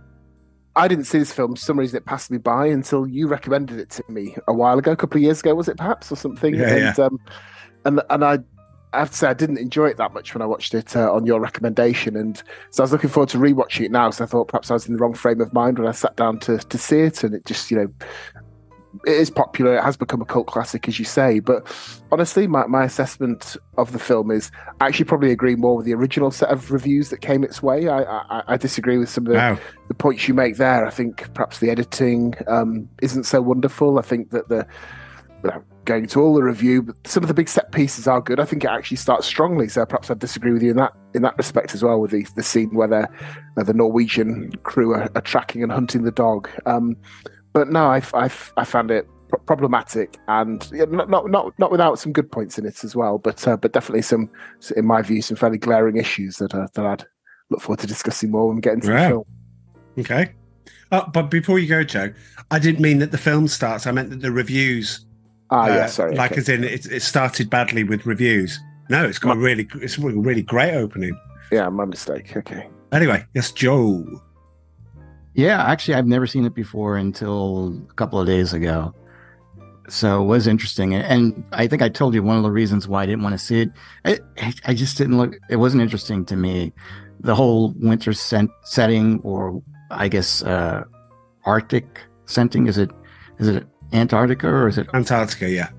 I 0.76 0.88
didn't 0.88 1.06
see 1.06 1.20
this 1.20 1.34
film. 1.34 1.56
For 1.56 1.62
some 1.62 1.78
reason, 1.78 1.98
it 1.98 2.06
passed 2.06 2.32
me 2.32 2.38
by 2.38 2.68
until 2.68 3.06
you 3.06 3.28
recommended 3.28 3.80
it 3.80 3.90
to 3.92 4.04
me 4.08 4.36
a 4.48 4.54
while 4.54 4.80
ago, 4.80 4.92
a 4.92 4.96
couple 4.96 5.18
of 5.18 5.24
years 5.24 5.42
ago, 5.42 5.54
was 5.56 5.68
it 5.68 5.78
perhaps 5.78 6.12
or 6.12 6.16
something? 6.16 6.56
Yeah, 6.56 6.74
and 6.74 6.98
yeah. 6.98 7.06
Um, 7.06 7.20
and 7.86 8.02
and 8.10 8.24
I. 8.24 8.40
I 8.94 9.00
have 9.00 9.12
to 9.12 9.18
say, 9.18 9.28
I 9.28 9.34
didn't 9.34 9.58
enjoy 9.58 9.88
it 9.88 9.98
that 9.98 10.14
much 10.14 10.34
when 10.34 10.42
I 10.42 10.46
watched 10.46 10.74
it 10.74 10.96
uh, 10.96 11.14
on 11.14 11.26
your 11.26 11.40
recommendation, 11.40 12.16
and 12.16 12.42
so 12.72 12.82
I 12.82 12.86
was 12.86 12.92
looking 12.92 13.10
forward 13.10 13.30
to 13.30 13.38
rewatching 13.38 13.86
it 13.86 13.92
now. 13.92 14.10
So 14.10 14.24
I 14.24 14.28
thought 14.28 14.48
perhaps 14.48 14.72
I 14.72 14.74
was 14.74 14.88
in 14.88 14.94
the 14.94 15.00
wrong 15.00 15.14
frame 15.14 15.42
of 15.42 15.54
mind 15.54 15.78
when 15.78 15.88
I 15.88 15.92
sat 15.92 16.16
down 16.16 16.40
to 16.40 16.58
to 16.58 16.78
see 16.78 17.02
it, 17.02 17.24
and 17.24 17.36
it 17.36 17.46
just 17.46 17.70
you 17.70 17.78
know 17.78 17.88
it 19.06 19.14
is 19.14 19.30
popular. 19.30 19.78
It 19.78 19.84
has 19.84 19.96
become 19.96 20.22
a 20.22 20.26
cult 20.26 20.48
classic, 20.48 20.88
as 20.88 20.98
you 20.98 21.06
say. 21.06 21.40
But 21.40 21.68
honestly, 22.12 22.48
my, 22.48 22.66
my 22.66 22.84
assessment 22.84 23.56
of 23.78 23.92
the 23.92 24.00
film 24.00 24.32
is 24.32 24.50
I 24.82 24.88
actually 24.88 25.06
probably 25.06 25.32
agree 25.32 25.56
more 25.56 25.78
with 25.78 25.86
the 25.86 25.94
original 25.94 26.32
set 26.32 26.50
of 26.50 26.72
reviews 26.72 27.10
that 27.10 27.22
came 27.22 27.44
its 27.44 27.62
way. 27.62 27.88
I, 27.88 28.02
I, 28.02 28.44
I 28.48 28.58
disagree 28.58 28.98
with 28.98 29.10
some 29.10 29.28
of 29.28 29.34
the, 29.34 29.38
Wow. 29.38 29.60
the 29.88 29.94
points 29.94 30.28
you 30.28 30.34
make 30.34 30.58
there. 30.58 30.86
I 30.86 30.90
think 30.90 31.32
perhaps 31.36 31.60
the 31.60 31.70
editing 31.70 32.34
um, 32.48 32.90
isn't 33.02 33.26
so 33.26 33.42
wonderful. 33.42 34.00
I 34.00 34.02
think 34.02 34.32
that 34.32 34.50
the 34.50 34.66
without 35.44 35.64
going 35.90 36.06
to 36.08 36.22
all 36.22 36.36
the 36.36 36.44
review, 36.44 36.84
but 36.84 36.96
some 37.08 37.24
of 37.24 37.28
the 37.28 37.34
big 37.34 37.50
set 37.50 37.72
pieces 37.72 38.08
are 38.08 38.22
good. 38.22 38.40
I 38.40 38.46
think 38.46 38.64
it 38.64 38.70
actually 38.70 38.98
starts 38.98 39.26
strongly. 39.26 39.68
So 39.68 39.86
perhaps 39.86 40.12
I 40.12 40.14
disagree 40.14 40.54
with 40.54 40.62
you 40.62 40.72
in 40.72 40.78
that 40.78 40.94
in 41.16 41.24
that 41.24 41.36
respect 41.38 41.74
as 41.74 41.84
well. 41.84 42.00
With 42.00 42.12
the 42.12 42.26
the 42.36 42.44
scene 42.44 42.74
where 42.76 42.88
the 42.88 43.10
uh, 43.58 43.64
the 43.64 43.74
Norwegian 43.74 44.52
crew 44.64 44.94
are, 44.94 45.10
are 45.16 45.22
tracking 45.22 45.64
and 45.64 45.72
hunting 45.72 46.04
the 46.04 46.12
dog. 46.12 46.48
Um, 46.66 46.96
but 47.54 47.70
no, 47.70 47.88
I, 47.88 48.02
I, 48.14 48.30
I 48.58 48.64
found 48.64 48.92
it 48.92 49.08
pro- 49.30 49.40
problematic 49.40 50.18
and 50.28 50.70
yeah, 50.72 50.86
not, 50.88 51.10
not 51.10 51.30
not 51.32 51.58
not 51.58 51.72
without 51.72 51.98
some 51.98 52.14
good 52.14 52.32
points 52.32 52.60
in 52.60 52.66
it 52.68 52.84
as 52.84 52.96
well. 52.96 53.18
But 53.18 53.48
uh, 53.48 53.58
but 53.58 53.74
definitely 53.74 54.04
some, 54.04 54.30
in 54.78 54.86
my 54.86 55.02
view, 55.02 55.22
some 55.24 55.38
fairly 55.38 55.58
glaring 55.58 55.98
issues 55.98 56.38
that 56.38 56.54
uh, 56.54 56.68
that 56.76 56.86
I'd 56.86 57.06
look 57.50 57.62
forward 57.62 57.80
to 57.80 57.88
discussing 57.88 58.30
more 58.30 58.46
when 58.48 58.58
we 58.58 58.62
get 58.62 58.76
into 58.76 58.92
Right. 58.92 59.04
the 59.04 59.10
film. 59.10 59.26
Okay. 59.98 60.34
Oh, 60.92 61.06
but 61.12 61.30
before 61.30 61.60
you 61.60 61.68
go, 61.68 61.84
Joe, 61.84 62.14
I 62.52 62.60
didn't 62.60 62.80
mean 62.82 63.00
that 63.00 63.12
the 63.12 63.18
film 63.18 63.48
starts. 63.48 63.86
I 63.88 63.92
meant 63.92 64.10
that 64.12 64.22
the 64.22 64.32
reviews, 64.32 65.06
Ah, 65.52 65.64
uh, 65.64 65.68
yeah, 65.68 65.86
sorry. 65.88 66.16
like 66.16 66.32
okay. 66.32 66.42
as 66.42 66.50
in 66.50 66.64
it, 66.64 66.86
it 66.86 67.02
started 67.02 67.50
badly 67.50 67.84
with 67.84 68.06
reviews. 68.06 68.60
No, 68.90 69.06
it's 69.06 69.20
got 69.20 69.38
a 69.38 69.40
really, 69.40 69.68
it's 69.76 69.98
a 69.98 70.02
really 70.02 70.42
great 70.42 70.74
opening. 70.76 71.20
yeah, 71.52 71.70
my 71.70 71.86
mistake. 71.86 72.36
Okay. 72.36 72.68
Anyway, 72.92 73.26
yes, 73.36 73.52
Joe. 73.52 74.06
Yeah, 75.36 75.64
actually, 75.64 75.94
I've 75.94 76.08
never 76.08 76.28
seen 76.28 76.46
it 76.46 76.56
before 76.56 76.98
until 76.98 77.78
a 77.90 77.94
couple 77.94 78.20
of 78.20 78.28
days 78.28 78.54
ago. 78.54 78.94
So 79.88 80.22
it 80.22 80.26
was 80.26 80.48
interesting, 80.48 80.94
and, 80.94 81.04
and 81.06 81.44
I 81.52 81.68
think 81.68 81.82
I 81.82 81.90
told 81.90 82.14
you 82.14 82.22
one 82.22 82.38
of 82.38 82.44
the 82.44 82.52
reasons 82.52 82.88
why 82.88 83.04
I 83.04 83.06
didn't 83.06 83.24
want 83.24 83.34
to 83.34 83.40
see 83.40 83.62
it. 83.62 83.72
I, 84.06 84.20
I 84.66 84.74
just 84.74 84.98
didn't 84.98 85.18
look. 85.18 85.36
It 85.50 85.56
wasn't 85.56 85.82
interesting 85.82 86.26
to 86.26 86.36
me. 86.36 86.74
The 87.22 87.34
whole 87.34 87.74
winter 87.78 88.14
scent 88.14 88.52
setting, 88.64 89.20
or 89.24 89.62
I 89.90 90.08
guess 90.08 90.44
uh, 90.44 90.84
Arctic 91.46 92.02
scenting. 92.26 92.68
Is 92.68 92.78
it 92.78 92.92
is 93.40 93.48
it 93.48 93.66
Antarctica 93.94 94.48
or 94.48 94.68
is 94.68 94.78
it 94.78 94.88
Antarctica, 94.94 95.50
yeah. 95.50 95.70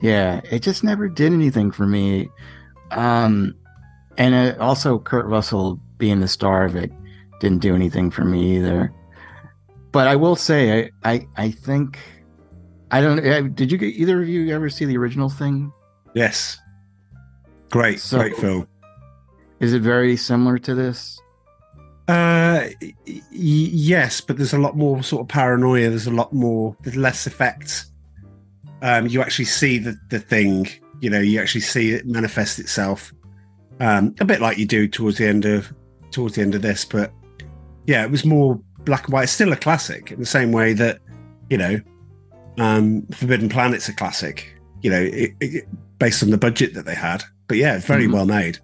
yeah, 0.00 0.40
it 0.50 0.60
just 0.60 0.84
never 0.84 1.08
did 1.08 1.32
anything 1.32 1.70
for 1.70 1.86
me. 1.86 2.28
Um, 2.90 3.54
and 4.18 4.34
it, 4.34 4.58
also 4.58 4.98
Kurt 4.98 5.26
Russell 5.26 5.80
being 5.96 6.20
the 6.20 6.28
star 6.28 6.64
of 6.64 6.76
it 6.76 6.90
didn't 7.40 7.62
do 7.62 7.74
anything 7.74 8.10
for 8.10 8.24
me 8.24 8.56
either. 8.56 8.92
But 9.92 10.06
I 10.06 10.16
will 10.16 10.36
say, 10.36 10.90
I, 11.02 11.12
I, 11.12 11.28
I 11.36 11.50
think, 11.50 11.98
I 12.90 13.00
don't. 13.00 13.54
Did 13.54 13.72
you 13.72 13.78
get 13.78 13.94
either 13.94 14.22
of 14.22 14.28
you 14.28 14.54
ever 14.54 14.68
see 14.68 14.84
the 14.84 14.96
original 14.96 15.28
thing? 15.28 15.72
Yes. 16.14 16.58
Great, 17.70 18.00
So- 18.00 18.18
great 18.18 18.36
film. 18.36 18.66
Is 19.60 19.74
it 19.74 19.82
very 19.82 20.16
similar 20.16 20.58
to 20.58 20.74
this? 20.74 21.20
Uh, 22.10 22.68
y- 23.06 23.22
yes, 23.32 24.20
but 24.20 24.36
there's 24.36 24.52
a 24.52 24.58
lot 24.58 24.76
more 24.76 25.02
sort 25.02 25.22
of 25.22 25.28
paranoia. 25.28 25.88
There's 25.90 26.06
a 26.06 26.10
lot 26.10 26.32
more, 26.32 26.76
there's 26.82 26.96
less 26.96 27.26
effects. 27.26 27.90
Um, 28.82 29.06
you 29.06 29.20
actually 29.22 29.44
see 29.44 29.78
the, 29.78 29.98
the 30.08 30.18
thing, 30.18 30.68
you 31.00 31.10
know, 31.10 31.20
you 31.20 31.40
actually 31.40 31.60
see 31.60 31.92
it 31.92 32.06
manifest 32.06 32.58
itself. 32.58 33.12
Um, 33.78 34.14
a 34.20 34.24
bit 34.24 34.40
like 34.40 34.58
you 34.58 34.66
do 34.66 34.88
towards 34.88 35.18
the 35.18 35.26
end 35.26 35.44
of 35.44 35.72
towards 36.10 36.34
the 36.34 36.42
end 36.42 36.54
of 36.54 36.62
this, 36.62 36.84
but 36.84 37.12
yeah, 37.86 38.02
it 38.04 38.10
was 38.10 38.24
more 38.24 38.60
black 38.80 39.04
and 39.04 39.12
white. 39.12 39.24
It's 39.24 39.32
still 39.32 39.52
a 39.52 39.56
classic 39.56 40.10
in 40.10 40.18
the 40.18 40.26
same 40.26 40.50
way 40.52 40.72
that, 40.74 40.98
you 41.48 41.56
know, 41.56 41.80
um, 42.58 43.06
Forbidden 43.12 43.48
Planet's 43.48 43.88
a 43.88 43.94
classic, 43.94 44.52
you 44.82 44.90
know, 44.90 45.00
it, 45.00 45.30
it, 45.40 45.68
based 45.98 46.22
on 46.22 46.30
the 46.30 46.38
budget 46.38 46.74
that 46.74 46.84
they 46.84 46.94
had. 46.94 47.22
But 47.46 47.56
yeah, 47.58 47.78
very 47.78 48.06
Mhm. 48.06 48.12
well 48.12 48.26
made. 48.26 48.58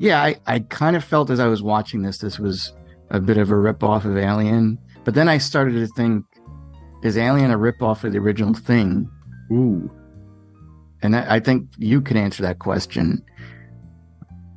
Yeah, 0.00 0.22
I, 0.22 0.36
I 0.46 0.58
kind 0.60 0.96
of 0.96 1.04
felt 1.04 1.28
as 1.30 1.38
I 1.40 1.46
was 1.46 1.62
watching 1.62 2.00
this, 2.02 2.18
this 2.18 2.38
was 2.38 2.72
a 3.10 3.20
bit 3.20 3.36
of 3.36 3.50
a 3.50 3.54
ripoff 3.54 4.04
of 4.06 4.16
Alien. 4.16 4.78
But 5.04 5.14
then 5.14 5.28
I 5.28 5.36
started 5.38 5.72
to 5.74 5.86
think, 5.88 6.24
is 7.02 7.18
Alien 7.18 7.50
a 7.50 7.58
ripoff 7.58 8.02
of 8.04 8.12
the 8.12 8.18
original 8.18 8.54
thing? 8.54 9.10
Ooh. 9.52 9.90
And 11.02 11.14
I, 11.14 11.36
I 11.36 11.40
think 11.40 11.68
you 11.76 12.00
can 12.00 12.16
answer 12.16 12.42
that 12.42 12.58
question 12.60 13.22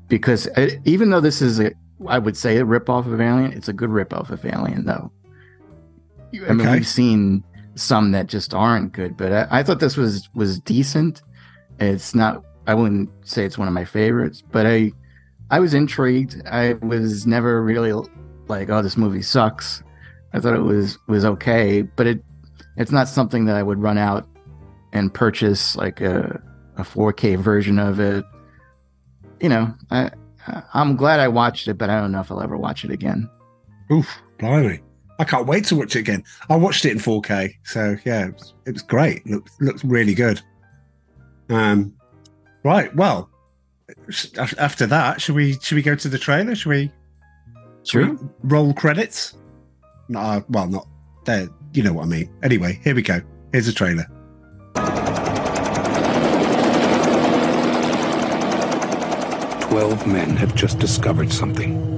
because 0.07 0.47
uh, 0.55 0.69
even 0.85 1.09
though 1.09 1.19
this 1.21 1.41
is 1.41 1.59
a, 1.59 1.71
I 2.07 2.19
would 2.19 2.38
say 2.38 2.57
a 2.57 2.63
ripoff 2.65 3.12
of 3.12 3.19
Alien, 3.19 3.51
it's 3.53 3.67
a 3.67 3.73
good 3.73 3.89
ripoff 3.89 4.29
of 4.29 4.45
Alien, 4.45 4.85
though. 4.85 5.12
You- 6.31 6.45
I 6.45 6.53
mean, 6.53 6.62
Okay. 6.67 6.71
we've 6.77 6.88
seen 6.88 7.43
some 7.75 8.12
that 8.12 8.27
just 8.27 8.53
aren't 8.53 8.93
good, 8.93 9.17
but 9.17 9.31
I, 9.33 9.47
I 9.59 9.63
thought 9.63 9.79
this 9.79 9.97
was 9.97 10.29
was 10.35 10.59
decent. 10.59 11.21
It's 11.79 12.13
not. 12.15 12.43
I 12.67 12.73
wouldn't 12.75 13.09
say 13.27 13.43
it's 13.45 13.57
one 13.57 13.67
of 13.67 13.73
my 13.73 13.83
favorites, 13.85 14.41
but 14.51 14.65
I 14.65 14.91
I 15.50 15.59
was 15.59 15.73
intrigued. 15.73 16.41
I 16.47 16.73
was 16.73 17.27
never 17.27 17.63
really 17.63 17.93
like, 18.47 18.69
oh, 18.69 18.81
this 18.81 18.97
movie 18.97 19.21
sucks. 19.21 19.83
I 20.33 20.39
thought 20.39 20.55
it 20.55 20.62
was 20.62 20.97
was 21.07 21.25
okay, 21.25 21.81
but 21.83 22.07
it 22.07 22.23
it's 22.77 22.91
not 22.91 23.07
something 23.07 23.45
that 23.45 23.55
I 23.55 23.63
would 23.63 23.79
run 23.79 23.97
out 23.97 24.27
and 24.93 25.13
purchase 25.13 25.75
like 25.75 26.01
a 26.01 26.41
a 26.77 26.81
4K 26.81 27.38
version 27.38 27.77
of 27.77 28.00
it. 28.00 28.25
You 29.39 29.50
know, 29.50 29.73
I 29.91 30.12
I'm 30.73 30.95
glad 30.95 31.19
I 31.19 31.27
watched 31.27 31.67
it, 31.67 31.75
but 31.75 31.89
I 31.89 32.00
don't 32.00 32.12
know 32.12 32.21
if 32.21 32.31
I'll 32.31 32.41
ever 32.41 32.57
watch 32.57 32.83
it 32.83 32.91
again. 32.91 33.29
Oof, 33.91 34.09
blimey. 34.39 34.81
I 35.19 35.23
can't 35.23 35.45
wait 35.45 35.65
to 35.65 35.75
watch 35.75 35.95
it 35.95 36.00
again. 36.00 36.23
I 36.50 36.55
watched 36.55 36.85
it 36.85 36.91
in 36.91 36.97
4K. 36.97 37.55
So 37.63 37.95
yeah, 38.03 38.27
it 38.27 38.33
was, 38.33 38.53
it 38.65 38.73
was 38.73 38.81
great. 38.81 39.25
Looked 39.27 39.51
looked 39.62 39.83
really 39.83 40.15
good. 40.15 40.41
Um, 41.50 41.93
right. 42.63 42.93
Well, 42.95 43.29
after 44.57 44.85
that, 44.88 45.21
should 45.21 45.35
we 45.35 45.53
should 45.59 45.75
we 45.75 45.81
go 45.81 45.95
to 45.95 46.09
the 46.09 46.17
trailer? 46.17 46.55
Should 46.55 46.69
we, 46.69 46.91
should 47.83 48.19
we 48.19 48.27
roll 48.43 48.73
credits? 48.73 49.35
No, 50.09 50.43
well, 50.50 50.67
not 50.67 50.88
there. 51.25 51.47
You 51.73 51.83
know 51.83 51.93
what 51.93 52.03
I 52.03 52.07
mean. 52.07 52.29
Anyway, 52.43 52.79
here 52.83 52.95
we 52.95 53.01
go. 53.01 53.21
Here's 53.51 53.65
the 53.65 53.73
trailer. 53.73 54.05
Twelve 59.69 60.05
men 60.05 60.35
had 60.35 60.55
just 60.55 60.79
discovered 60.79 61.31
something. 61.31 61.93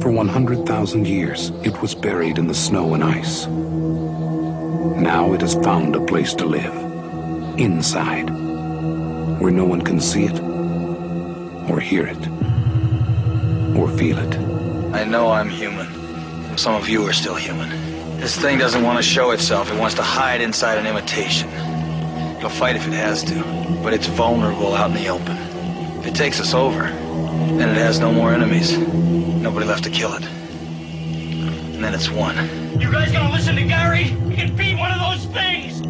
For 0.00 0.10
100,000 0.10 1.06
years, 1.06 1.50
it 1.64 1.80
was 1.82 1.94
buried 1.94 2.38
in 2.38 2.46
the 2.46 2.54
snow 2.54 2.94
and 2.94 3.02
ice. 3.02 3.46
Now 3.46 5.32
it 5.32 5.40
has 5.40 5.54
found 5.54 5.96
a 5.96 6.04
place 6.04 6.32
to 6.34 6.46
live. 6.46 6.74
Inside. 7.58 8.30
Where 9.40 9.50
no 9.50 9.64
one 9.64 9.82
can 9.82 10.00
see 10.00 10.24
it, 10.24 10.38
or 11.68 11.80
hear 11.80 12.06
it, 12.06 12.28
or 13.76 13.88
feel 13.96 14.18
it. 14.18 14.36
I 14.94 15.04
know 15.04 15.30
I'm 15.30 15.48
human. 15.48 15.86
Some 16.56 16.74
of 16.74 16.88
you 16.88 17.06
are 17.06 17.12
still 17.12 17.34
human. 17.34 17.68
This 18.18 18.36
thing 18.36 18.58
doesn't 18.58 18.82
want 18.82 18.96
to 18.98 19.02
show 19.02 19.32
itself. 19.32 19.70
It 19.70 19.78
wants 19.78 19.94
to 19.96 20.02
hide 20.02 20.40
inside 20.40 20.78
an 20.78 20.86
imitation. 20.86 21.48
It'll 22.38 22.48
fight 22.48 22.76
if 22.76 22.86
it 22.86 22.94
has 22.94 23.22
to, 23.24 23.34
but 23.82 23.92
it's 23.92 24.06
vulnerable 24.06 24.74
out 24.74 24.90
in 24.90 24.96
the 24.96 25.08
open. 25.08 25.36
If 26.00 26.06
it 26.06 26.14
takes 26.14 26.40
us 26.40 26.54
over, 26.54 26.84
then 26.84 27.68
it 27.68 27.76
has 27.76 28.00
no 28.00 28.12
more 28.12 28.32
enemies. 28.32 28.76
Nobody 28.78 29.66
left 29.66 29.84
to 29.84 29.90
kill 29.90 30.14
it. 30.14 30.24
And 30.24 31.84
then 31.84 31.94
it's 31.94 32.10
won. 32.10 32.36
You 32.80 32.90
guys 32.90 33.12
gonna 33.12 33.32
listen 33.32 33.56
to 33.56 33.64
Gary? 33.64 34.04
He 34.04 34.36
can 34.36 34.56
beat 34.56 34.78
one 34.78 34.92
of 34.92 34.98
those 34.98 35.26
things! 35.26 35.82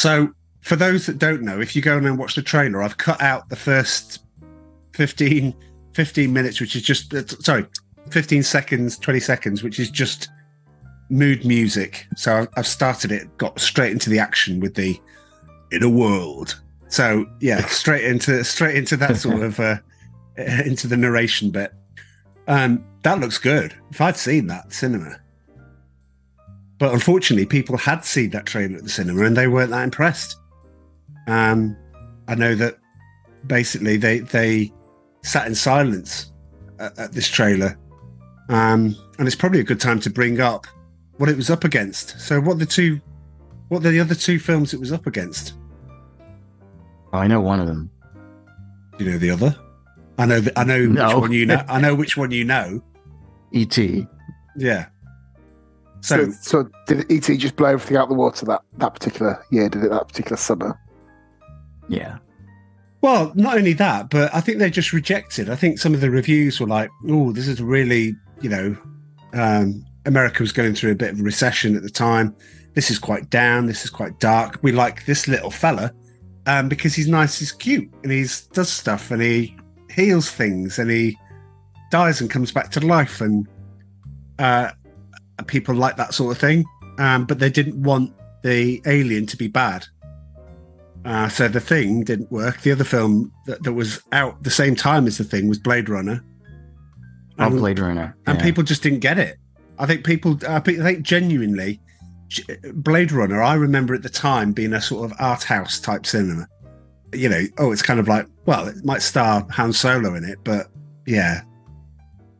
So, 0.00 0.30
for 0.62 0.76
those 0.76 1.04
that 1.04 1.18
don't 1.18 1.42
know, 1.42 1.60
if 1.60 1.76
you 1.76 1.82
go 1.82 1.98
and 1.98 2.18
watch 2.18 2.34
the 2.34 2.40
trailer, 2.40 2.82
I've 2.82 2.96
cut 2.96 3.20
out 3.20 3.50
the 3.50 3.54
first 3.56 4.20
15, 4.94 5.54
15 5.92 6.32
minutes, 6.32 6.58
which 6.58 6.74
is 6.74 6.80
just, 6.80 7.12
uh, 7.12 7.26
sorry, 7.26 7.66
15 8.08 8.42
seconds, 8.42 8.96
20 8.96 9.20
seconds, 9.20 9.62
which 9.62 9.78
is 9.78 9.90
just 9.90 10.30
mood 11.10 11.44
music. 11.44 12.06
So 12.16 12.34
I've, 12.34 12.48
I've 12.56 12.66
started 12.66 13.12
it, 13.12 13.36
got 13.36 13.60
straight 13.60 13.92
into 13.92 14.08
the 14.08 14.18
action 14.18 14.58
with 14.58 14.74
the 14.74 14.98
in 15.70 15.82
a 15.82 15.90
world. 15.90 16.58
So 16.88 17.26
yeah, 17.40 17.66
straight 17.66 18.04
into 18.06 18.42
straight 18.42 18.76
into 18.76 18.96
that 18.96 19.18
sort 19.18 19.42
of 19.42 19.60
uh, 19.60 19.76
into 20.38 20.86
the 20.86 20.96
narration 20.96 21.50
bit. 21.50 21.74
Um, 22.48 22.82
that 23.02 23.20
looks 23.20 23.36
good. 23.36 23.74
If 23.90 24.00
I'd 24.00 24.16
seen 24.16 24.46
that 24.46 24.72
cinema, 24.72 25.20
but 26.80 26.92
unfortunately, 26.92 27.46
people 27.46 27.76
had 27.76 28.04
seen 28.04 28.30
that 28.30 28.46
trailer 28.46 28.76
at 28.78 28.82
the 28.82 28.88
cinema 28.88 29.24
and 29.24 29.36
they 29.36 29.46
weren't 29.46 29.70
that 29.70 29.84
impressed. 29.84 30.36
Um, 31.28 31.76
I 32.26 32.34
know 32.34 32.54
that 32.56 32.78
basically 33.46 33.96
they 33.96 34.18
they 34.20 34.72
sat 35.22 35.46
in 35.46 35.54
silence 35.54 36.32
at, 36.78 36.98
at 36.98 37.12
this 37.12 37.28
trailer, 37.28 37.78
um, 38.48 38.96
and 39.18 39.26
it's 39.28 39.36
probably 39.36 39.60
a 39.60 39.64
good 39.64 39.80
time 39.80 40.00
to 40.00 40.10
bring 40.10 40.40
up 40.40 40.66
what 41.18 41.28
it 41.28 41.36
was 41.36 41.50
up 41.50 41.64
against. 41.64 42.18
So, 42.20 42.40
what 42.40 42.58
the 42.58 42.66
two, 42.66 43.00
what 43.68 43.84
are 43.84 43.90
the 43.90 44.00
other 44.00 44.14
two 44.14 44.38
films 44.38 44.72
it 44.74 44.80
was 44.80 44.90
up 44.92 45.06
against? 45.06 45.54
I 47.12 47.26
know 47.26 47.40
one 47.40 47.60
of 47.60 47.66
them. 47.66 47.90
Do 48.96 49.04
you 49.04 49.10
know 49.12 49.18
the 49.18 49.30
other? 49.30 49.56
I 50.18 50.26
know. 50.26 50.40
th- 50.40 50.52
I 50.56 50.64
know 50.64 50.86
No. 50.86 51.06
which 51.08 51.16
one 51.20 51.32
you 51.32 51.46
know. 51.46 51.64
I 51.68 51.80
know 51.80 51.94
which 52.02 52.16
one 52.16 52.30
you 52.30 52.44
know. 52.44 52.82
E.T. 53.52 54.06
Yeah. 54.56 54.86
So, 56.00 56.30
So, 56.30 56.32
so 56.40 56.70
did 56.86 57.10
ET 57.10 57.36
just 57.38 57.56
blow 57.56 57.70
everything 57.70 57.96
out 57.96 58.08
the 58.08 58.14
water 58.14 58.46
that 58.46 58.62
that 58.78 58.94
particular 58.94 59.44
year? 59.50 59.68
Did 59.68 59.84
it 59.84 59.90
that 59.90 60.08
particular 60.08 60.36
summer? 60.36 60.78
Yeah. 61.88 62.18
well, 63.02 63.32
not 63.34 63.56
only 63.56 63.72
that, 63.74 64.10
but 64.10 64.32
I 64.34 64.40
think 64.40 64.58
they 64.58 64.70
just 64.70 64.92
rejected. 64.92 65.50
I 65.50 65.56
think 65.56 65.78
some 65.78 65.94
of 65.94 66.00
the 66.00 66.10
reviews 66.10 66.60
were 66.60 66.66
like, 66.66 66.90
"Oh, 67.08 67.32
this 67.32 67.48
is 67.48 67.60
really, 67.60 68.14
you 68.40 68.48
know, 68.50 68.76
um, 69.32 69.84
America 70.06 70.42
was 70.42 70.52
going 70.52 70.74
through 70.74 70.92
a 70.92 70.94
bit 70.94 71.12
of 71.12 71.20
a 71.20 71.22
recession 71.22 71.76
at 71.76 71.82
the 71.82 71.90
time. 71.90 72.34
This 72.74 72.90
is 72.90 72.98
quite 72.98 73.30
down. 73.30 73.66
This 73.66 73.84
is 73.84 73.90
quite 73.90 74.20
dark. 74.20 74.58
We 74.62 74.72
like 74.72 75.04
this 75.06 75.26
little 75.26 75.50
fella 75.50 75.92
um, 76.46 76.68
because 76.68 76.94
he's 76.94 77.08
nice, 77.08 77.38
he's 77.38 77.52
cute, 77.52 77.88
and 78.02 78.12
he 78.12 78.26
does 78.52 78.70
stuff, 78.70 79.10
and 79.10 79.22
he 79.22 79.56
heals 79.90 80.30
things, 80.30 80.78
and 80.78 80.90
he 80.90 81.16
dies 81.90 82.20
and 82.20 82.30
comes 82.30 82.52
back 82.52 82.70
to 82.70 82.80
life, 82.80 83.20
and 83.20 83.46
uh, 84.38 84.70
people 85.46 85.74
like 85.74 85.96
that 85.96 86.14
sort 86.14 86.32
of 86.34 86.38
thing. 86.40 86.64
Um, 86.98 87.24
but 87.24 87.38
they 87.38 87.50
didn't 87.50 87.82
want 87.82 88.12
the 88.42 88.80
alien 88.86 89.26
to 89.26 89.36
be 89.36 89.48
bad. 89.48 89.86
Uh, 91.04 91.28
so 91.28 91.48
the 91.48 91.60
thing 91.60 92.04
didn't 92.04 92.30
work. 92.30 92.60
The 92.60 92.72
other 92.72 92.84
film 92.84 93.32
that, 93.46 93.62
that 93.62 93.72
was 93.72 94.02
out 94.12 94.42
the 94.42 94.50
same 94.50 94.76
time 94.76 95.06
as 95.06 95.16
the 95.18 95.24
thing 95.24 95.48
was 95.48 95.58
Blade 95.58 95.88
Runner. 95.88 96.22
Oh, 97.38 97.46
And- 97.46 97.58
Blade 97.58 97.78
Runner. 97.78 98.14
and 98.26 98.38
people 98.38 98.62
just 98.62 98.82
didn't 98.82 98.98
get 99.00 99.18
it. 99.18 99.36
I 99.78 99.86
think 99.86 100.04
people, 100.04 100.38
I 100.46 100.60
think 100.60 101.02
genuinely, 101.02 101.80
Blade 102.74 103.12
Runner. 103.12 103.40
I 103.42 103.54
remember 103.54 103.94
at 103.94 104.02
the 104.02 104.10
time 104.10 104.52
being 104.52 104.74
a 104.74 104.80
sort 104.80 105.10
of 105.10 105.16
art 105.18 105.42
house 105.42 105.80
type 105.80 106.04
cinema. 106.04 106.46
You 107.14 107.30
know, 107.30 107.42
oh, 107.58 107.72
it's 107.72 107.82
kind 107.82 107.98
of 107.98 108.06
like, 108.06 108.26
well, 108.44 108.68
it 108.68 108.84
might 108.84 109.00
star 109.00 109.46
Han 109.52 109.72
Solo 109.72 110.14
in 110.14 110.24
it, 110.24 110.38
but 110.44 110.66
yeah, 111.06 111.40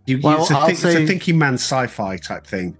you, 0.06 0.20
Well, 0.22 0.42
it's, 0.42 0.50
a 0.50 0.54
thi- 0.66 0.72
it's 0.72 0.84
a 0.84 0.92
say- 0.92 1.06
thinking 1.06 1.38
man 1.38 1.54
sci-fi 1.54 2.18
type 2.18 2.46
thing. 2.46 2.76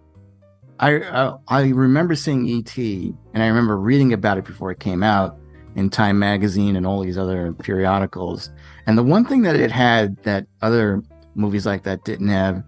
I, 0.81 0.97
I 0.97 1.37
I 1.49 1.69
remember 1.69 2.15
seeing 2.17 2.47
E.T. 2.47 3.15
and 3.35 3.43
I 3.43 3.47
remember 3.47 3.77
reading 3.79 4.13
about 4.13 4.39
it 4.39 4.45
before 4.45 4.71
it 4.71 4.81
came 4.81 5.03
out 5.03 5.39
in 5.77 5.91
Time 5.91 6.19
magazine 6.19 6.75
and 6.75 6.87
all 6.87 7.03
these 7.03 7.19
other 7.19 7.53
periodicals. 7.53 8.51
And 8.87 8.99
the 8.99 9.03
one 9.03 9.25
thing 9.25 9.43
that 9.43 9.57
it 9.57 9.71
had 9.71 10.17
that 10.25 10.47
other 10.63 11.03
movies 11.35 11.67
like 11.67 11.85
that 11.85 12.05
didn't 12.05 12.29
have 12.29 12.65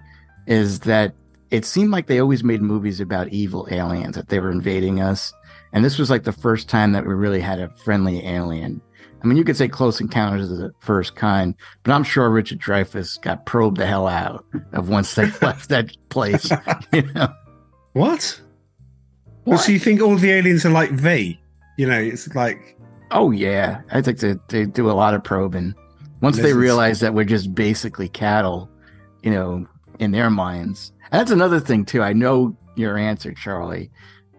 is 0.47 0.81
that 0.81 1.15
it 1.51 1.65
seemed 1.65 1.91
like 1.91 2.07
they 2.07 2.21
always 2.21 2.45
made 2.45 2.63
movies 2.63 3.01
about 3.01 3.29
evil 3.29 3.67
aliens 3.71 4.15
that 4.15 4.29
they 4.29 4.41
were 4.41 4.51
invading 4.51 5.01
us. 5.01 5.33
And 5.73 5.85
this 5.85 5.99
was 5.99 6.11
like 6.11 6.25
the 6.25 6.33
first 6.33 6.69
time 6.69 6.93
that 6.93 7.07
we 7.07 7.15
really 7.15 7.41
had 7.41 7.59
a 7.59 7.75
friendly 7.77 8.27
alien. 8.27 8.81
I 9.23 9.27
mean, 9.27 9.37
you 9.37 9.45
could 9.45 9.57
say 9.57 9.69
Close 9.69 10.01
Encounters 10.01 10.51
of 10.51 10.59
the 10.59 10.73
First 10.81 11.15
Kind, 11.15 11.55
but 11.83 11.93
I'm 11.93 12.03
sure 12.03 12.29
Richard 12.29 12.59
Dreyfuss 12.59 13.21
got 13.23 13.47
probed 13.47 13.79
the 13.79 13.87
hell 13.87 14.09
out 14.09 14.45
of 14.73 14.89
once 14.89 15.15
they 15.15 15.31
left 15.43 15.69
that 15.71 15.97
place. 16.09 16.51
You 16.93 17.03
know? 17.13 17.33
What? 17.93 18.41
Well, 19.45 19.59
so 19.59 19.73
you 19.73 19.79
think 19.79 20.01
all 20.01 20.17
the 20.17 20.31
aliens 20.31 20.65
are 20.65 20.71
like 20.71 20.91
V? 20.91 21.41
You 21.79 21.87
know, 21.87 21.99
it's 21.99 22.35
like 22.35 22.77
Oh 23.11 23.31
yeah, 23.31 23.83
I 23.91 24.01
think 24.01 24.19
they, 24.21 24.35
they 24.49 24.65
do 24.65 24.91
a 24.91 24.93
lot 24.93 25.15
of 25.15 25.23
probing. 25.23 25.75
Once 26.23 26.39
they 26.39 26.53
realize 26.55 27.01
that 27.01 27.15
we're 27.15 27.25
just 27.25 27.55
basically 27.55 28.09
cattle, 28.09 28.71
you 29.23 29.31
know, 29.31 29.67
in 29.99 30.13
their 30.13 30.31
minds. 30.31 30.93
And 31.11 31.21
that's 31.21 31.33
another 31.33 31.59
thing 31.61 31.85
too. 31.85 32.03
I 32.03 32.13
know 32.13 32.57
your 32.77 32.97
answer, 32.97 33.35
Charlie. 33.35 33.91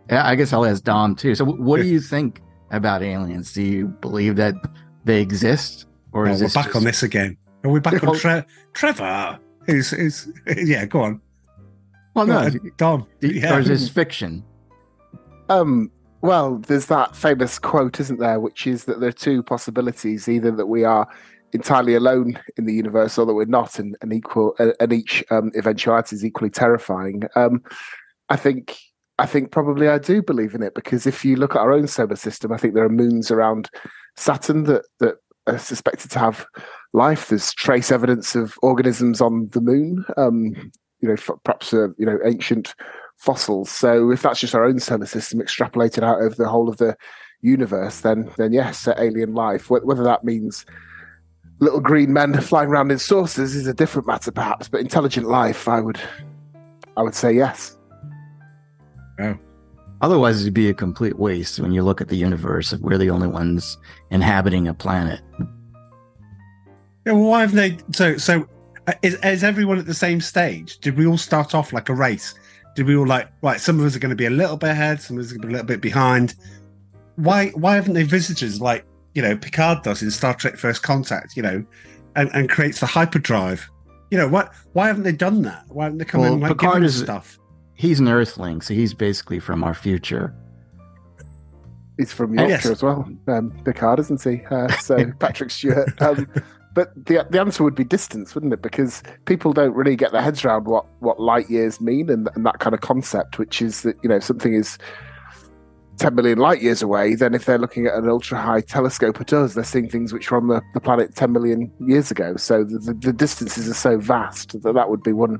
I 0.09 0.35
guess 0.35 0.53
I'll 0.53 0.65
ask 0.65 0.83
Dom 0.83 1.15
too. 1.15 1.35
So, 1.35 1.45
wh- 1.45 1.59
what 1.59 1.81
do 1.81 1.87
you 1.87 1.99
think 1.99 2.41
about 2.71 3.03
aliens? 3.03 3.53
Do 3.53 3.61
you 3.61 3.87
believe 3.87 4.37
that 4.37 4.55
they 5.03 5.21
exist, 5.21 5.85
or 6.13 6.27
oh, 6.27 6.31
is 6.31 6.41
we're 6.41 6.47
back 6.49 6.65
just- 6.65 6.75
on 6.75 6.83
this 6.83 7.03
again. 7.03 7.37
Are 7.63 7.69
we 7.69 7.79
back 7.79 8.03
on 8.07 8.17
Tre- 8.17 8.45
Trevor? 8.73 9.39
Is 9.67 9.91
who's, 9.91 10.27
yeah, 10.57 10.85
go 10.85 11.01
on. 11.01 11.21
Well, 12.13 12.25
Go 12.25 12.33
no, 12.33 12.39
on, 12.39 12.71
Dom. 12.77 13.07
or 13.23 13.59
is 13.59 13.67
this 13.67 13.89
fiction? 13.89 14.43
Um, 15.49 15.91
well, 16.21 16.57
there's 16.59 16.85
that 16.85 17.15
famous 17.15 17.59
quote, 17.59 17.99
isn't 17.99 18.19
there, 18.19 18.39
which 18.39 18.65
is 18.67 18.85
that 18.85 18.99
there 18.99 19.09
are 19.09 19.13
two 19.13 19.43
possibilities: 19.43 20.29
either 20.29 20.51
that 20.51 20.67
we 20.67 20.83
are 20.83 21.07
entirely 21.51 21.95
alone 21.95 22.39
in 22.57 22.65
the 22.65 22.73
universe, 22.73 23.17
or 23.17 23.25
that 23.25 23.33
we're 23.33 23.45
not, 23.45 23.79
and, 23.79 23.97
and 24.01 24.13
equal, 24.13 24.55
uh, 24.59 24.71
and 24.79 24.93
each 24.93 25.23
um, 25.31 25.51
eventuality 25.55 26.15
is 26.15 26.25
equally 26.25 26.49
terrifying. 26.49 27.23
Um, 27.35 27.63
I 28.29 28.35
think, 28.35 28.77
I 29.19 29.25
think 29.25 29.51
probably 29.51 29.89
I 29.89 29.97
do 29.97 30.21
believe 30.21 30.55
in 30.55 30.63
it 30.63 30.75
because 30.75 31.05
if 31.05 31.25
you 31.25 31.35
look 31.35 31.55
at 31.55 31.61
our 31.61 31.71
own 31.71 31.87
solar 31.87 32.15
system, 32.15 32.51
I 32.51 32.57
think 32.57 32.73
there 32.73 32.85
are 32.85 32.89
moons 32.89 33.29
around 33.29 33.69
Saturn 34.15 34.63
that 34.63 34.83
that 34.99 35.15
are 35.45 35.57
suspected 35.57 36.09
to 36.11 36.19
have 36.19 36.45
life. 36.93 37.27
There's 37.27 37.53
trace 37.53 37.91
evidence 37.91 38.35
of 38.35 38.55
organisms 38.61 39.19
on 39.19 39.49
the 39.49 39.61
moon. 39.61 40.05
Um, 40.15 40.71
you 41.03 41.09
know, 41.09 41.15
f- 41.15 41.29
perhaps 41.43 41.73
uh, 41.73 41.89
you 41.97 42.05
know 42.05 42.17
ancient 42.23 42.73
fossils. 43.17 43.69
So 43.69 44.09
if 44.09 44.21
that's 44.21 44.39
just 44.39 44.55
our 44.55 44.63
own 44.63 44.79
solar 44.79 45.05
system 45.05 45.39
extrapolated 45.41 46.01
out 46.01 46.21
over 46.21 46.33
the 46.33 46.47
whole 46.47 46.69
of 46.69 46.77
the 46.77 46.95
universe, 47.41 47.99
then 47.99 48.31
then 48.37 48.53
yes, 48.53 48.87
uh, 48.87 48.95
alien 48.97 49.33
life. 49.33 49.65
Wh- 49.67 49.85
Whether 49.85 50.03
that 50.03 50.23
means 50.23 50.65
little 51.59 51.81
green 51.81 52.13
men 52.13 52.33
flying 52.41 52.69
around 52.69 52.89
in 52.91 52.99
saucers 52.99 53.53
is 53.53 53.67
a 53.67 53.73
different 53.73 54.07
matter, 54.07 54.31
perhaps. 54.31 54.69
But 54.69 54.79
intelligent 54.79 55.27
life, 55.27 55.67
I 55.67 55.81
would, 55.81 55.99
I 56.95 57.03
would 57.03 57.15
say 57.15 57.33
yes. 57.33 57.77
Otherwise, 60.01 60.41
it'd 60.41 60.53
be 60.53 60.69
a 60.69 60.73
complete 60.73 61.17
waste 61.19 61.59
when 61.59 61.71
you 61.71 61.83
look 61.83 62.01
at 62.01 62.07
the 62.07 62.17
universe 62.17 62.73
if 62.73 62.79
we're 62.81 62.97
the 62.97 63.09
only 63.09 63.27
ones 63.27 63.77
inhabiting 64.09 64.67
a 64.67 64.73
planet. 64.73 65.21
Yeah, 67.05 67.13
well, 67.13 67.23
why 67.23 67.41
have 67.41 67.53
they? 67.53 67.77
So, 67.93 68.17
so 68.17 68.47
is, 69.01 69.15
is 69.23 69.43
everyone 69.43 69.77
at 69.77 69.85
the 69.85 69.93
same 69.93 70.19
stage? 70.21 70.77
Did 70.79 70.97
we 70.97 71.05
all 71.05 71.17
start 71.17 71.55
off 71.55 71.71
like 71.73 71.89
a 71.89 71.93
race? 71.93 72.33
Did 72.75 72.85
we 72.87 72.95
all 72.95 73.07
like 73.07 73.29
right? 73.41 73.59
Some 73.59 73.79
of 73.79 73.85
us 73.85 73.95
are 73.95 73.99
going 73.99 74.09
to 74.09 74.15
be 74.15 74.25
a 74.25 74.29
little 74.31 74.57
bit 74.57 74.71
ahead, 74.71 75.01
some 75.01 75.17
of 75.17 75.23
us 75.25 75.31
are 75.31 75.35
going 75.35 75.41
to 75.43 75.47
be 75.47 75.53
a 75.53 75.55
little 75.57 75.67
bit 75.67 75.81
behind. 75.81 76.35
Why? 77.15 77.49
Why 77.49 77.75
haven't 77.75 77.93
they 77.93 78.03
visitors 78.03 78.59
like 78.59 78.85
you 79.13 79.21
know 79.21 79.37
Picard 79.37 79.83
does 79.83 80.01
in 80.01 80.09
Star 80.11 80.33
Trek: 80.33 80.57
First 80.57 80.81
Contact? 80.83 81.37
You 81.37 81.43
know, 81.43 81.65
and, 82.15 82.29
and 82.33 82.49
creates 82.49 82.79
the 82.79 82.87
hyperdrive. 82.87 83.69
You 84.09 84.17
know 84.17 84.27
what? 84.27 84.53
Why 84.73 84.87
haven't 84.87 85.03
they 85.03 85.11
done 85.11 85.43
that? 85.43 85.65
Why 85.69 85.85
haven't 85.85 85.99
they 85.99 86.05
come 86.05 86.21
Well, 86.21 86.33
in 86.33 86.39
like 86.39 86.51
Picard 86.53 86.73
giving 86.75 86.85
is- 86.87 86.99
stuff? 86.99 87.37
He's 87.75 87.99
an 87.99 88.07
Earthling, 88.07 88.61
so 88.61 88.73
he's 88.73 88.93
basically 88.93 89.39
from 89.39 89.63
our 89.63 89.73
future. 89.73 90.33
He's 91.97 92.11
from 92.11 92.37
Oh, 92.39 92.47
Yorkshire 92.47 92.69
yes. 92.69 92.77
as 92.77 92.83
well, 92.83 93.07
um, 93.27 93.51
Picard, 93.65 93.99
isn't 93.99 94.21
he? 94.23 94.41
Uh, 94.49 94.67
so 94.77 95.11
Patrick 95.19 95.51
Stewart. 95.51 95.99
Um, 96.01 96.27
but 96.73 96.93
the 97.05 97.25
the 97.29 97.39
answer 97.39 97.63
would 97.63 97.75
be 97.75 97.83
distance, 97.83 98.33
wouldn't 98.35 98.53
it? 98.53 98.61
Because 98.61 99.03
people 99.25 99.53
don't 99.53 99.73
really 99.73 99.95
get 99.95 100.11
their 100.11 100.21
heads 100.21 100.43
around 100.43 100.65
what 100.65 100.85
what 100.99 101.19
light 101.19 101.49
years 101.49 101.79
mean 101.79 102.09
and, 102.09 102.29
and 102.35 102.45
that 102.45 102.59
kind 102.59 102.73
of 102.73 102.81
concept, 102.81 103.37
which 103.39 103.61
is 103.61 103.81
that 103.83 103.95
you 104.03 104.09
know 104.09 104.19
something 104.19 104.53
is 104.53 104.77
10 105.97 106.15
million 106.15 106.39
light 106.39 106.61
years 106.61 106.81
away, 106.81 107.13
then 107.13 107.33
if 107.35 107.45
they're 107.45 107.59
looking 107.59 107.85
at 107.85 107.93
an 107.93 108.09
ultra 108.09 108.41
high 108.41 108.61
telescope 108.61 109.21
at 109.21 109.31
us, 109.31 109.53
they're 109.53 109.63
seeing 109.63 109.87
things 109.87 110.11
which 110.11 110.31
were 110.31 110.37
on 110.37 110.47
the, 110.47 110.59
the 110.73 110.79
planet 110.81 111.15
10 111.15 111.31
million 111.31 111.71
years 111.79 112.09
ago. 112.09 112.35
So 112.35 112.63
the, 112.63 112.79
the, 112.79 112.93
the 112.95 113.13
distances 113.13 113.69
are 113.69 113.75
so 113.75 113.99
vast 113.99 114.59
that 114.63 114.73
that 114.73 114.89
would 114.89 115.03
be 115.03 115.13
one 115.13 115.39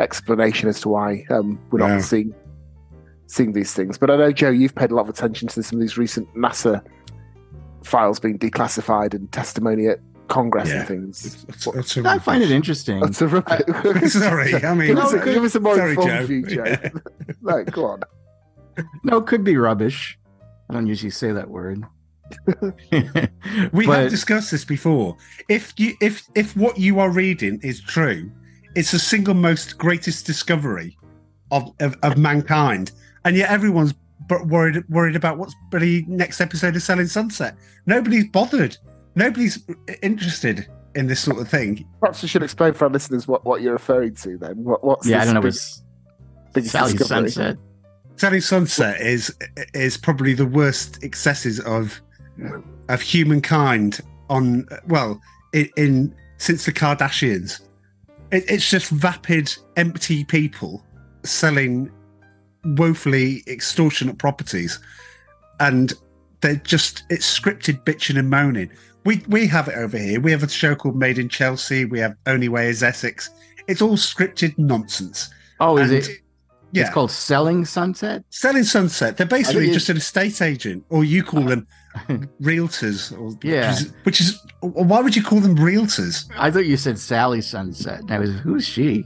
explanation 0.00 0.68
as 0.68 0.80
to 0.80 0.88
why 0.88 1.24
um, 1.30 1.60
we're 1.70 1.80
Yeah. 1.80 1.94
not 1.96 2.02
seeing 2.02 2.34
seeing 3.26 3.52
these 3.52 3.72
things. 3.72 3.96
But 3.96 4.10
I 4.10 4.16
know, 4.16 4.32
Joe, 4.32 4.50
you've 4.50 4.74
paid 4.74 4.90
a 4.90 4.94
lot 4.94 5.02
of 5.02 5.08
attention 5.08 5.48
to 5.48 5.62
some 5.62 5.78
of 5.78 5.80
these 5.80 5.96
recent 5.96 6.28
NASA 6.34 6.84
files 7.82 8.20
being 8.20 8.38
declassified 8.38 9.14
and 9.14 9.30
testimony 9.32 9.86
at 9.86 10.00
Congress 10.32 10.68
Yeah. 10.68 10.78
and 10.80 10.88
things. 10.88 11.44
It's- 11.48 11.66
it's 11.78 11.96
a 11.96 12.08
I 12.08 12.18
find 12.18 12.42
it 12.42 12.50
interesting. 12.50 13.00
That's 13.00 13.20
a 13.22 13.28
rubbish. 13.28 14.12
Sorry, 14.12 14.54
I 14.54 14.74
mean, 14.78 14.88
give, 14.88 14.98
us 14.98 15.12
a, 15.12 15.18
give 15.24 15.44
us 15.44 15.54
a 15.54 15.60
more 15.60 15.76
sorry, 15.76 15.90
informed 15.90 16.10
Joe. 16.20 16.26
view, 16.26 16.46
Joe. 16.46 16.64
Yeah. 16.66 16.88
no, 17.42 17.64
go 17.64 17.84
on. 17.86 18.00
No, 19.04 19.18
it 19.18 19.26
could 19.26 19.44
be 19.44 19.56
rubbish. 19.56 20.18
I 20.70 20.74
don't 20.74 20.86
usually 20.86 21.10
say 21.10 21.32
that 21.32 21.48
word. 21.50 21.84
We 23.72 23.86
But- 23.86 24.00
have 24.00 24.10
discussed 24.10 24.50
this 24.50 24.64
before. 24.64 25.16
If 25.48 25.72
you 25.76 25.94
if 26.00 26.26
if 26.34 26.56
what 26.56 26.78
you 26.78 26.98
are 27.00 27.10
reading 27.10 27.60
is 27.62 27.80
true, 27.80 28.30
it's 28.74 28.92
the 28.92 28.98
single 28.98 29.34
most 29.34 29.76
greatest 29.78 30.26
discovery 30.26 30.96
of 31.50 31.72
of, 31.80 31.96
of 32.02 32.16
mankind, 32.16 32.92
and 33.24 33.36
yet 33.36 33.50
everyone's 33.50 33.92
but 34.28 34.46
worried 34.46 34.82
worried 34.88 35.16
about 35.16 35.36
what's 35.36 35.54
bloody 35.70 36.04
next 36.08 36.40
episode 36.40 36.74
of 36.76 36.82
Selling 36.82 37.06
Sunset. 37.08 37.54
Nobody's 37.86 38.26
bothered. 38.28 38.76
Nobody's 39.14 39.62
interested 40.02 40.66
in 40.94 41.06
this 41.06 41.20
sort 41.20 41.38
of 41.40 41.48
thing. 41.48 41.86
Perhaps 42.00 42.22
we 42.22 42.28
should 42.28 42.42
explain 42.42 42.72
for 42.74 42.84
our 42.84 42.90
listeners 42.90 43.26
what, 43.26 43.44
what 43.44 43.62
you're 43.62 43.72
referring 43.72 44.14
to 44.16 44.36
then. 44.38 44.62
What, 44.64 44.84
what's 44.84 45.06
yeah, 45.06 45.22
I 45.22 45.24
don't 45.24 45.34
know. 45.34 45.40
big- 45.40 45.48
It's 45.50 45.82
biggest 46.52 46.72
Sally 46.72 46.92
discovery? 46.92 47.30
Sunset. 47.30 47.58
Selling 48.16 48.40
Sunset 48.40 49.00
is 49.00 49.34
is 49.74 49.96
probably 49.96 50.34
the 50.34 50.46
worst 50.46 51.02
excesses 51.02 51.60
of 51.60 52.00
of 52.88 53.00
humankind 53.00 54.00
on 54.28 54.66
well 54.86 55.20
in, 55.52 55.68
in 55.76 56.14
since 56.36 56.64
the 56.66 56.72
Kardashians. 56.72 57.60
It, 58.30 58.44
it's 58.48 58.68
just 58.68 58.90
vapid, 58.90 59.54
empty 59.76 60.24
people 60.24 60.84
selling 61.22 61.90
woefully 62.64 63.42
extortionate 63.46 64.18
properties, 64.18 64.78
and 65.60 65.92
they're 66.42 66.56
just 66.56 67.04
it's 67.10 67.26
scripted 67.40 67.82
bitching 67.84 68.18
and 68.18 68.28
moaning. 68.28 68.70
We 69.04 69.22
we 69.28 69.46
have 69.48 69.68
it 69.68 69.74
over 69.76 69.98
here. 69.98 70.20
We 70.20 70.30
have 70.30 70.42
a 70.42 70.48
show 70.48 70.74
called 70.74 70.96
Made 70.96 71.18
in 71.18 71.28
Chelsea. 71.28 71.84
We 71.84 71.98
have 72.00 72.14
Only 72.26 72.48
Way 72.48 72.68
is 72.68 72.82
Essex. 72.82 73.30
It's 73.66 73.82
all 73.82 73.96
scripted 73.96 74.56
nonsense. 74.58 75.28
Oh, 75.60 75.76
is 75.78 75.90
And- 75.90 75.98
it? 76.04 76.18
Yeah, 76.74 76.84
It's 76.84 76.94
called 76.94 77.10
Selling 77.10 77.66
Sunset. 77.66 78.24
Selling 78.30 78.64
Sunset. 78.64 79.18
They're 79.18 79.26
basically 79.26 79.70
just 79.72 79.90
an 79.90 79.98
estate 79.98 80.40
agent, 80.40 80.82
or 80.88 81.04
you 81.04 81.22
call 81.22 81.42
them 81.42 81.66
realtors. 82.40 83.12
Or, 83.18 83.36
Yeah. 83.42 83.72
Which 83.72 83.80
is, 83.82 83.92
which 84.04 84.20
is 84.20 84.40
why 84.60 85.00
would 85.02 85.14
you 85.14 85.22
call 85.22 85.40
them 85.40 85.54
realtors? 85.56 86.30
I 86.38 86.50
thought 86.50 86.64
you 86.64 86.78
said 86.78 86.98
Sally 86.98 87.42
Sunset. 87.42 88.00
And 88.00 88.10
I 88.10 88.18
was, 88.18 88.30
who's 88.38 88.66
she? 88.66 89.04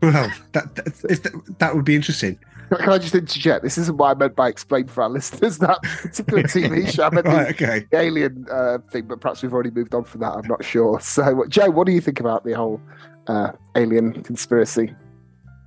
Well, 0.00 0.30
that 0.52 0.74
that, 0.76 0.88
if 1.10 1.22
that, 1.24 1.58
that 1.58 1.74
would 1.74 1.84
be 1.84 1.96
interesting. 1.96 2.38
Can 2.78 2.88
I 2.92 2.98
just 2.98 3.14
interject? 3.14 3.62
This 3.62 3.78
isn't 3.78 3.96
what 3.96 4.10
I 4.10 4.14
meant 4.18 4.36
by 4.36 4.48
explain 4.48 4.88
for 4.88 5.02
our 5.02 5.10
listeners 5.10 5.58
that 5.58 5.82
particular 5.82 6.42
TV 6.44 6.92
show. 6.92 7.04
I 7.04 7.10
meant 7.10 7.26
the- 7.26 7.48
okay. 7.50 7.86
the 7.90 7.98
alien 7.98 8.46
uh, 8.50 8.78
thing, 8.90 9.06
but 9.06 9.20
perhaps 9.20 9.42
we've 9.42 9.52
already 9.52 9.70
moved 9.70 9.94
on 9.94 10.04
from 10.04 10.20
that. 10.20 10.32
I'm 10.32 10.46
not 10.46 10.64
sure. 10.64 11.00
So, 11.00 11.44
Joe, 11.48 11.70
what 11.70 11.86
do 11.86 11.92
you 11.92 12.00
think 12.00 12.20
about 12.20 12.44
the 12.44 12.52
whole 12.52 12.80
uh, 13.26 13.52
alien 13.76 14.22
conspiracy? 14.22 14.94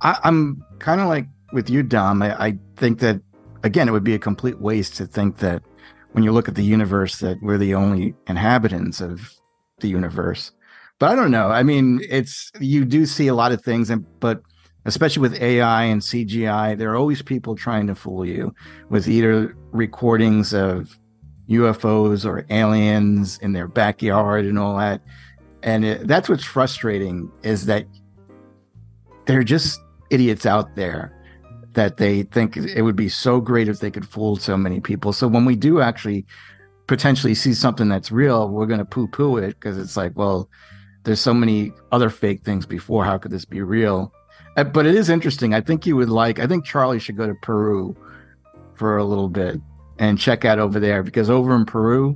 I, 0.02 0.18
I'm 0.24 0.64
kind 0.78 1.00
of 1.00 1.08
like 1.08 1.26
with 1.52 1.70
you, 1.70 1.82
Dom. 1.82 2.22
I, 2.22 2.46
I 2.46 2.58
think 2.76 2.98
that 3.00 3.20
again, 3.62 3.88
it 3.88 3.92
would 3.92 4.04
be 4.04 4.14
a 4.14 4.18
complete 4.18 4.60
waste 4.60 4.96
to 4.96 5.06
think 5.06 5.38
that 5.38 5.62
when 6.12 6.24
you 6.24 6.32
look 6.32 6.48
at 6.48 6.54
the 6.54 6.62
universe, 6.62 7.18
that 7.18 7.38
we're 7.42 7.58
the 7.58 7.74
only 7.74 8.14
inhabitants 8.26 9.00
of 9.00 9.34
the 9.80 9.88
universe. 9.88 10.52
But 10.98 11.10
I 11.10 11.14
don't 11.14 11.30
know. 11.30 11.48
I 11.48 11.62
mean, 11.62 12.00
it's 12.08 12.50
you 12.58 12.84
do 12.84 13.04
see 13.04 13.26
a 13.26 13.34
lot 13.34 13.52
of 13.52 13.62
things, 13.62 13.90
and 13.90 14.06
but 14.20 14.40
especially 14.86 15.20
with 15.20 15.40
AI 15.42 15.84
and 15.84 16.00
CGI, 16.00 16.78
there 16.78 16.92
are 16.92 16.96
always 16.96 17.20
people 17.20 17.56
trying 17.56 17.88
to 17.88 17.94
fool 17.94 18.24
you 18.24 18.54
with 18.88 19.08
either 19.08 19.56
recordings 19.72 20.54
of 20.54 20.96
UFOs 21.48 22.24
or 22.24 22.46
aliens 22.50 23.38
in 23.38 23.52
their 23.52 23.66
backyard 23.66 24.44
and 24.44 24.58
all 24.58 24.78
that. 24.78 25.02
And 25.62 25.84
it, 25.84 26.06
that's 26.06 26.28
what's 26.28 26.44
frustrating 26.44 27.30
is 27.42 27.66
that 27.66 27.86
they're 29.26 29.42
just 29.42 29.80
idiots 30.10 30.46
out 30.46 30.76
there 30.76 31.12
that 31.72 31.96
they 31.96 32.22
think 32.22 32.56
it 32.56 32.82
would 32.82 32.96
be 32.96 33.08
so 33.08 33.40
great 33.40 33.68
if 33.68 33.80
they 33.80 33.90
could 33.90 34.08
fool 34.08 34.36
so 34.36 34.56
many 34.56 34.80
people. 34.80 35.12
So 35.12 35.28
when 35.28 35.44
we 35.44 35.56
do 35.56 35.80
actually 35.80 36.24
potentially 36.86 37.34
see 37.34 37.54
something 37.54 37.88
that's 37.88 38.12
real, 38.12 38.48
we're 38.48 38.66
going 38.66 38.78
to 38.78 38.84
poo 38.84 39.08
poo 39.08 39.36
it 39.36 39.48
because 39.48 39.76
it's 39.76 39.96
like, 39.96 40.12
well, 40.14 40.48
there's 41.02 41.20
so 41.20 41.34
many 41.34 41.72
other 41.90 42.08
fake 42.08 42.44
things 42.44 42.66
before. 42.66 43.04
How 43.04 43.18
could 43.18 43.32
this 43.32 43.44
be 43.44 43.60
real? 43.62 44.12
Uh, 44.56 44.64
But 44.64 44.86
it 44.86 44.94
is 44.94 45.08
interesting. 45.08 45.54
I 45.54 45.60
think 45.60 45.86
you 45.86 45.96
would 45.96 46.08
like, 46.08 46.38
I 46.38 46.46
think 46.46 46.64
Charlie 46.64 46.98
should 46.98 47.16
go 47.16 47.26
to 47.26 47.34
Peru 47.42 47.96
for 48.74 48.96
a 48.96 49.04
little 49.04 49.28
bit 49.28 49.60
and 49.98 50.18
check 50.18 50.44
out 50.44 50.58
over 50.58 50.78
there 50.78 51.02
because 51.02 51.30
over 51.30 51.54
in 51.54 51.64
Peru, 51.64 52.14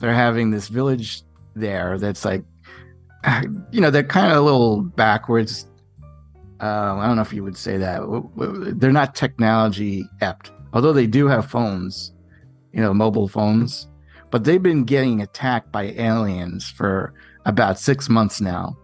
they're 0.00 0.14
having 0.14 0.50
this 0.50 0.68
village 0.68 1.22
there 1.54 1.98
that's 1.98 2.24
like, 2.24 2.44
you 3.70 3.80
know, 3.80 3.90
they're 3.90 4.04
kind 4.04 4.30
of 4.30 4.38
a 4.38 4.42
little 4.42 4.82
backwards 4.82 5.66
uh, 6.60 6.96
I 6.98 7.06
don't 7.06 7.16
know 7.16 7.22
if 7.22 7.32
you 7.32 7.44
would 7.44 7.56
say 7.56 7.76
that. 7.76 8.00
They're 8.78 8.92
not 8.92 9.14
technology 9.14 10.08
apt, 10.20 10.52
although 10.72 10.92
they 10.92 11.06
do 11.06 11.26
have 11.28 11.50
phones, 11.50 12.14
you 12.72 12.80
know, 12.80 12.94
mobile 12.94 13.28
phones. 13.28 13.88
But 14.30 14.44
they've 14.44 14.62
been 14.62 14.84
getting 14.84 15.20
attacked 15.20 15.70
by 15.70 15.92
aliens 15.92 16.68
for 16.70 17.12
about 17.44 17.78
six 17.78 18.08
months 18.08 18.40
now. 18.40 18.76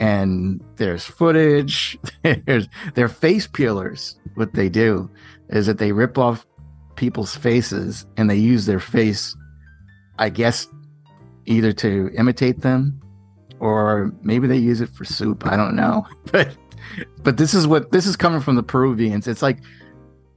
And 0.00 0.60
there's 0.76 1.04
footage. 1.04 1.98
There's 2.22 2.68
they're 2.94 3.08
face 3.08 3.46
peelers. 3.46 4.18
What 4.34 4.54
they 4.54 4.68
do 4.68 5.10
is 5.50 5.66
that 5.66 5.76
they 5.78 5.92
rip 5.92 6.16
off 6.16 6.46
people's 6.96 7.36
faces 7.36 8.06
and 8.16 8.30
they 8.30 8.36
use 8.36 8.64
their 8.64 8.80
face, 8.80 9.36
I 10.18 10.30
guess, 10.30 10.66
either 11.44 11.72
to 11.74 12.10
imitate 12.16 12.62
them 12.62 13.00
or 13.60 14.12
maybe 14.22 14.46
they 14.46 14.56
use 14.56 14.80
it 14.80 14.88
for 14.88 15.04
soup. 15.04 15.46
I 15.46 15.56
don't 15.56 15.76
know. 15.76 16.06
But 16.32 16.56
but 17.22 17.36
this 17.36 17.54
is 17.54 17.66
what 17.66 17.92
this 17.92 18.06
is 18.06 18.16
coming 18.16 18.40
from 18.40 18.56
the 18.56 18.62
Peruvians. 18.62 19.26
It's 19.28 19.42
like 19.42 19.58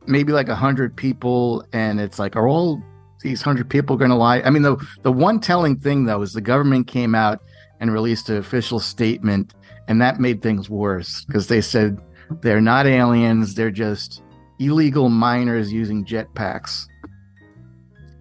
maybe 0.06 0.34
like 0.34 0.49
a 0.49 0.56
hundred 0.56 0.95
people, 0.95 1.65
and 1.71 1.99
it's 1.99 2.19
like, 2.19 2.36
are 2.36 2.47
all 2.47 2.82
these 3.21 3.41
hundred 3.41 3.69
people 3.69 3.95
going 3.95 4.10
to 4.10 4.17
lie? 4.17 4.41
I 4.41 4.49
mean, 4.49 4.63
the 4.63 4.76
the 5.04 5.12
one 5.12 5.39
telling 5.39 5.78
thing 5.78 6.06
though 6.06 6.21
is 6.21 6.34
the 6.34 6.41
government 6.41 6.88
came 6.88 7.15
out 7.15 7.41
and 7.79 7.91
released 7.91 8.29
an 8.29 8.38
official 8.38 8.79
statement, 8.79 9.53
and 9.88 10.01
that 10.01 10.19
made 10.19 10.41
things 10.41 10.69
worse 10.69 11.25
because 11.25 11.47
they 11.47 11.62
said 11.62 11.99
they're 12.41 12.62
not 12.62 12.86
aliens; 12.88 13.55
they're 13.55 13.71
just 13.71 14.21
illegal 14.59 15.09
miners 15.09 15.71
using 15.73 16.05
jetpacks. 16.05 16.86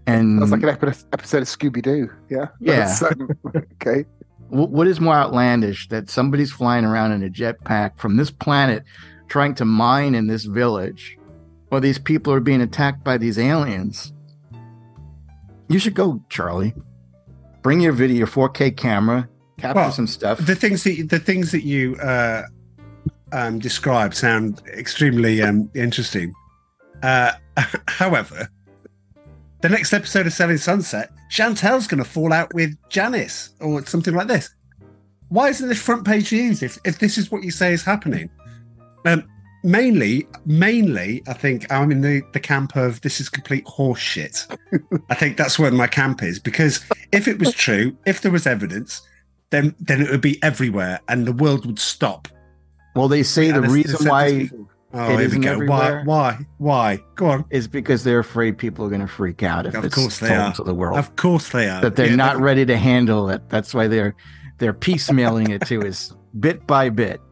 And 0.07 0.43
That's 0.43 0.51
like 0.51 0.63
an 0.65 0.69
epi- 0.71 0.99
episode 1.13 1.43
of 1.43 1.49
Scooby 1.49 1.81
Doo. 1.83 2.11
Yeah. 2.29 2.49
Yeah. 2.61 2.97
Um, 3.09 3.31
okay. 3.81 4.05
Wh- 4.49 4.71
what 4.71 4.89
is 4.89 5.01
more 5.01 5.15
outlandish 5.15 5.89
that 5.89 6.11
somebody's 6.11 6.51
flying 6.51 6.85
around 6.85 7.13
in 7.13 7.23
a 7.23 7.29
jetpack 7.31 7.99
from 7.99 8.17
this 8.17 8.31
planet 8.31 8.83
trying 9.29 9.55
to 9.55 9.65
mine 9.65 10.15
in 10.15 10.27
this 10.27 10.45
village, 10.45 11.17
or 11.71 11.81
these 11.81 11.99
people 11.99 12.33
are 12.33 12.41
being 12.41 12.61
attacked 12.61 13.05
by 13.05 13.17
these 13.17 13.39
aliens, 13.39 14.13
you 15.69 15.79
should 15.79 15.95
go, 15.95 16.23
Charlie. 16.29 16.75
Bring 17.63 17.81
your 17.81 17.93
video, 17.93 18.19
your 18.19 18.27
4K 18.27 18.77
camera, 18.77 19.29
capture 19.63 19.81
Well, 19.81 19.93
some 19.93 20.07
stuff. 20.07 20.45
the 20.45 20.55
things 20.55 20.85
that 20.85 21.09
the 21.09 21.19
things 21.19 21.53
that 21.53 21.65
you 21.65 21.97
uh, 21.97 22.43
um, 23.33 23.59
describe 23.59 24.15
sound 24.15 24.63
extremely 24.69 25.41
um, 25.43 25.71
interesting. 25.75 26.33
Uh, 27.03 27.33
however, 27.89 28.49
the 29.61 29.69
next 29.69 29.93
episode 29.93 30.27
of 30.27 30.33
Selling 30.33 30.59
Sunset, 30.59 31.11
Chantel's 31.31 31.87
going 31.87 32.03
to 32.03 32.09
fall 32.09 32.33
out 32.33 32.53
with 32.55 32.77
Janice 32.89 33.51
or 33.61 33.85
something 33.87 34.15
like 34.15 34.29
this. 34.29 34.51
Why 35.29 35.49
isn't 35.49 35.69
this 35.69 35.81
front 35.81 36.05
page 36.05 36.33
news 36.33 36.63
if, 36.63 36.79
if 36.85 36.99
this 36.99 37.17
is 37.17 37.31
what 37.31 37.43
you 37.43 37.51
say 37.51 37.73
is 37.73 37.83
happening? 37.83 38.29
Um, 39.07 39.27
mainly, 39.65 40.27
mainly, 40.45 41.23
I 41.27 41.33
think 41.33 41.71
I'm 41.73 41.91
in 41.91 42.03
the, 42.03 42.23
the 42.33 42.41
camp 42.41 42.77
of 42.77 43.01
this 43.01 43.21
is 43.21 43.29
complete 43.31 43.65
horseshit. 43.65 44.47
I 45.11 45.15
think 45.15 45.37
that's 45.39 45.59
where 45.59 45.71
my 45.71 45.87
camp 45.87 46.23
is 46.23 46.39
because 46.39 46.85
if 47.13 47.27
it 47.29 47.39
was 47.39 47.53
true, 47.55 47.97
if 48.05 48.21
there 48.21 48.33
was 48.33 48.47
evidence, 48.47 49.01
then 49.53 49.75
then 49.79 50.01
it 50.03 50.11
would 50.11 50.21
be 50.21 50.43
everywhere 50.43 50.99
and 51.09 51.25
the 51.27 51.33
world 51.33 51.65
would 51.67 51.79
stop. 51.79 52.27
well, 52.97 53.07
they 53.07 53.23
say 53.23 53.53
the 53.53 53.63
reason 53.63 54.09
why 54.09 54.51
Oh, 54.95 55.15
It 55.15 55.21
isn't 55.21 55.43
everywhere. 55.47 56.03
Why? 56.05 56.37
Why? 56.37 56.47
Why? 56.59 57.05
Go 57.15 57.27
on. 57.31 57.45
is 57.49 57.67
because 57.67 58.05
they're 58.05 58.19
afraid 58.19 58.59
people 58.59 58.85
are 58.85 58.91
going 58.91 59.01
to 59.01 59.07
freak 59.07 59.43
out 59.43 59.65
if 59.65 59.75
Of 59.75 59.87
it's 59.87 59.95
course 59.95 60.19
they 60.19 60.29
told 60.29 60.41
are. 60.41 60.53
to 60.57 60.65
the 60.65 60.75
world. 60.75 60.99
Of 60.99 61.17
course 61.17 61.49
they 61.49 61.67
are. 61.71 61.81
that 61.81 61.97
they're 61.97 62.11
Yeah, 62.11 62.17
not 62.17 62.39
ready 62.39 62.67
to 62.67 62.77
handle 62.77 63.31
it. 63.31 63.41
That's 63.49 63.73
why 63.73 63.87
they're 63.87 64.15
they're 64.59 64.75
piecemealing 64.75 65.49
it 65.49 65.67
to 65.69 65.87
us 65.89 66.15
bit 66.39 66.67
by 66.67 66.91
bit. 66.91 67.23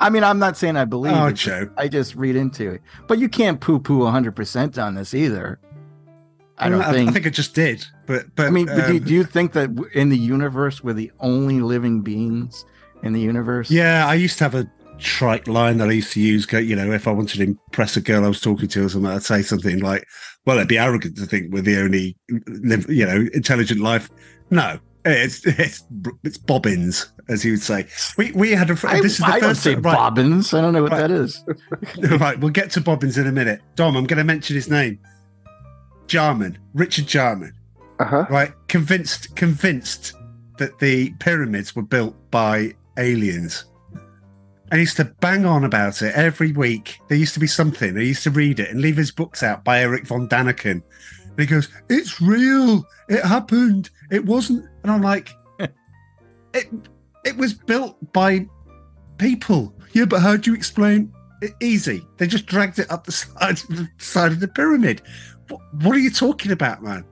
I 0.00 0.10
mean, 0.10 0.22
I'm 0.22 0.38
not 0.38 0.56
saying 0.56 0.76
I 0.76 0.84
believe 0.84 1.12
Oh, 1.12 1.26
it. 1.26 1.32
Joe. 1.34 1.68
I 1.76 1.88
just 1.88 2.14
read 2.14 2.36
into 2.36 2.70
it. 2.70 2.82
But 3.08 3.18
you 3.18 3.28
can't 3.28 3.60
poo 3.60 3.80
poo 3.80 3.98
100% 4.02 4.80
on 4.80 4.94
this 4.94 5.12
either. 5.12 5.58
I 6.56 6.68
don't 6.68 6.82
I, 6.82 6.92
think. 6.92 7.10
I 7.10 7.12
think 7.14 7.26
I 7.26 7.30
just 7.30 7.52
did, 7.52 7.84
but 8.08 8.34
but 8.34 8.46
I 8.46 8.50
mean, 8.50 8.66
but 8.66 8.86
do, 8.88 8.96
um, 8.96 8.98
do 8.98 9.14
you 9.14 9.22
think 9.24 9.52
that 9.52 9.70
in 9.94 10.08
the 10.08 10.18
universe 10.18 10.82
we're 10.82 10.94
the 10.94 11.12
only 11.20 11.60
living 11.60 12.00
beings 12.00 12.64
in 13.04 13.12
the 13.12 13.20
universe? 13.20 13.70
yeah, 13.70 14.06
I 14.06 14.14
used 14.14 14.38
to 14.38 14.44
have 14.44 14.54
a 14.56 14.68
trite 14.98 15.46
line 15.46 15.78
that 15.78 15.88
I 15.88 15.92
used 15.92 16.12
to 16.14 16.20
use. 16.20 16.50
You 16.52 16.74
know, 16.74 16.90
if 16.90 17.06
I 17.06 17.12
wanted 17.12 17.36
to 17.36 17.44
impress 17.44 17.96
a 17.96 18.00
girl 18.00 18.24
I 18.24 18.28
was 18.28 18.40
talking 18.40 18.66
to 18.68 18.84
or 18.86 18.88
something, 18.88 19.10
I'd 19.10 19.22
say 19.22 19.42
something 19.42 19.78
like, 19.78 20.04
"Well, 20.46 20.56
it'd 20.56 20.66
be 20.68 20.78
arrogant 20.78 21.16
to 21.18 21.26
think 21.26 21.52
we're 21.52 21.62
the 21.62 21.78
only, 21.80 22.16
live, 22.48 22.90
you 22.90 23.06
know, 23.06 23.28
intelligent 23.34 23.80
life." 23.80 24.10
No, 24.50 24.78
it's 25.04 25.46
it's 25.46 25.84
it's 26.24 26.38
bobbins, 26.38 27.12
as 27.28 27.44
you 27.44 27.52
would 27.52 27.62
say. 27.62 27.86
We 28.16 28.32
we 28.32 28.50
had 28.52 28.70
a. 28.70 28.76
I, 28.88 29.00
this 29.00 29.12
is 29.12 29.18
the 29.18 29.26
I 29.26 29.40
don't 29.40 29.50
first 29.50 29.62
say 29.62 29.74
right, 29.76 29.82
bobbins. 29.82 30.52
I 30.54 30.60
don't 30.60 30.72
know 30.72 30.82
what 30.82 30.92
Right. 30.92 31.02
that 31.02 31.10
is. 31.12 31.44
right, 32.20 32.38
we'll 32.40 32.50
get 32.50 32.70
to 32.72 32.80
Bobbins 32.80 33.18
in 33.18 33.26
a 33.26 33.32
minute. 33.32 33.60
Dom, 33.76 33.96
I'm 33.96 34.06
going 34.06 34.18
to 34.18 34.24
mention 34.24 34.56
his 34.56 34.68
name. 34.68 34.98
Jarman, 36.06 36.58
Richard 36.74 37.06
Jarman, 37.06 37.52
Uh 37.98 38.04
huh. 38.04 38.26
right? 38.30 38.52
Convinced, 38.68 39.34
convinced 39.36 40.14
that 40.58 40.78
the 40.78 41.10
pyramids 41.20 41.74
were 41.74 41.82
built 41.82 42.14
by 42.30 42.74
aliens. 42.96 43.64
And 44.70 44.74
he 44.74 44.80
used 44.80 44.96
to 44.98 45.04
bang 45.20 45.46
on 45.46 45.64
about 45.64 46.02
it 46.02 46.14
every 46.14 46.52
week. 46.52 47.00
There 47.08 47.16
used 47.16 47.34
to 47.34 47.40
be 47.40 47.46
something. 47.46 47.96
I 47.96 48.02
used 48.02 48.22
to 48.24 48.30
read 48.30 48.60
it 48.60 48.70
and 48.70 48.80
leave 48.80 48.96
his 48.96 49.10
books 49.10 49.42
out 49.42 49.64
by 49.64 49.80
Eric 49.80 50.06
von 50.06 50.28
Daniken. 50.28 50.82
And 51.24 51.38
he 51.38 51.46
goes, 51.46 51.68
It's 51.88 52.20
real. 52.20 52.86
It 53.08 53.24
happened. 53.24 53.88
It 54.10 54.24
wasn't. 54.24 54.66
And 54.82 54.92
I'm 54.92 55.02
like, 55.02 55.30
It 56.54 56.68
it 57.24 57.36
was 57.36 57.54
built 57.54 57.96
by 58.12 58.46
people. 59.18 59.74
Yeah, 59.92 60.04
but 60.04 60.20
how 60.20 60.36
do 60.36 60.50
you 60.50 60.56
explain? 60.56 61.12
It, 61.40 61.52
easy. 61.60 62.04
They 62.16 62.26
just 62.26 62.46
dragged 62.46 62.78
it 62.78 62.90
up 62.90 63.04
the 63.04 63.12
side, 63.22 63.58
the 63.68 63.88
side 63.98 64.32
of 64.32 64.40
the 64.40 64.48
pyramid. 64.48 65.02
What, 65.48 65.60
what 65.82 65.96
are 65.96 66.00
you 66.00 66.10
talking 66.10 66.52
about, 66.52 66.82
man? 66.82 67.04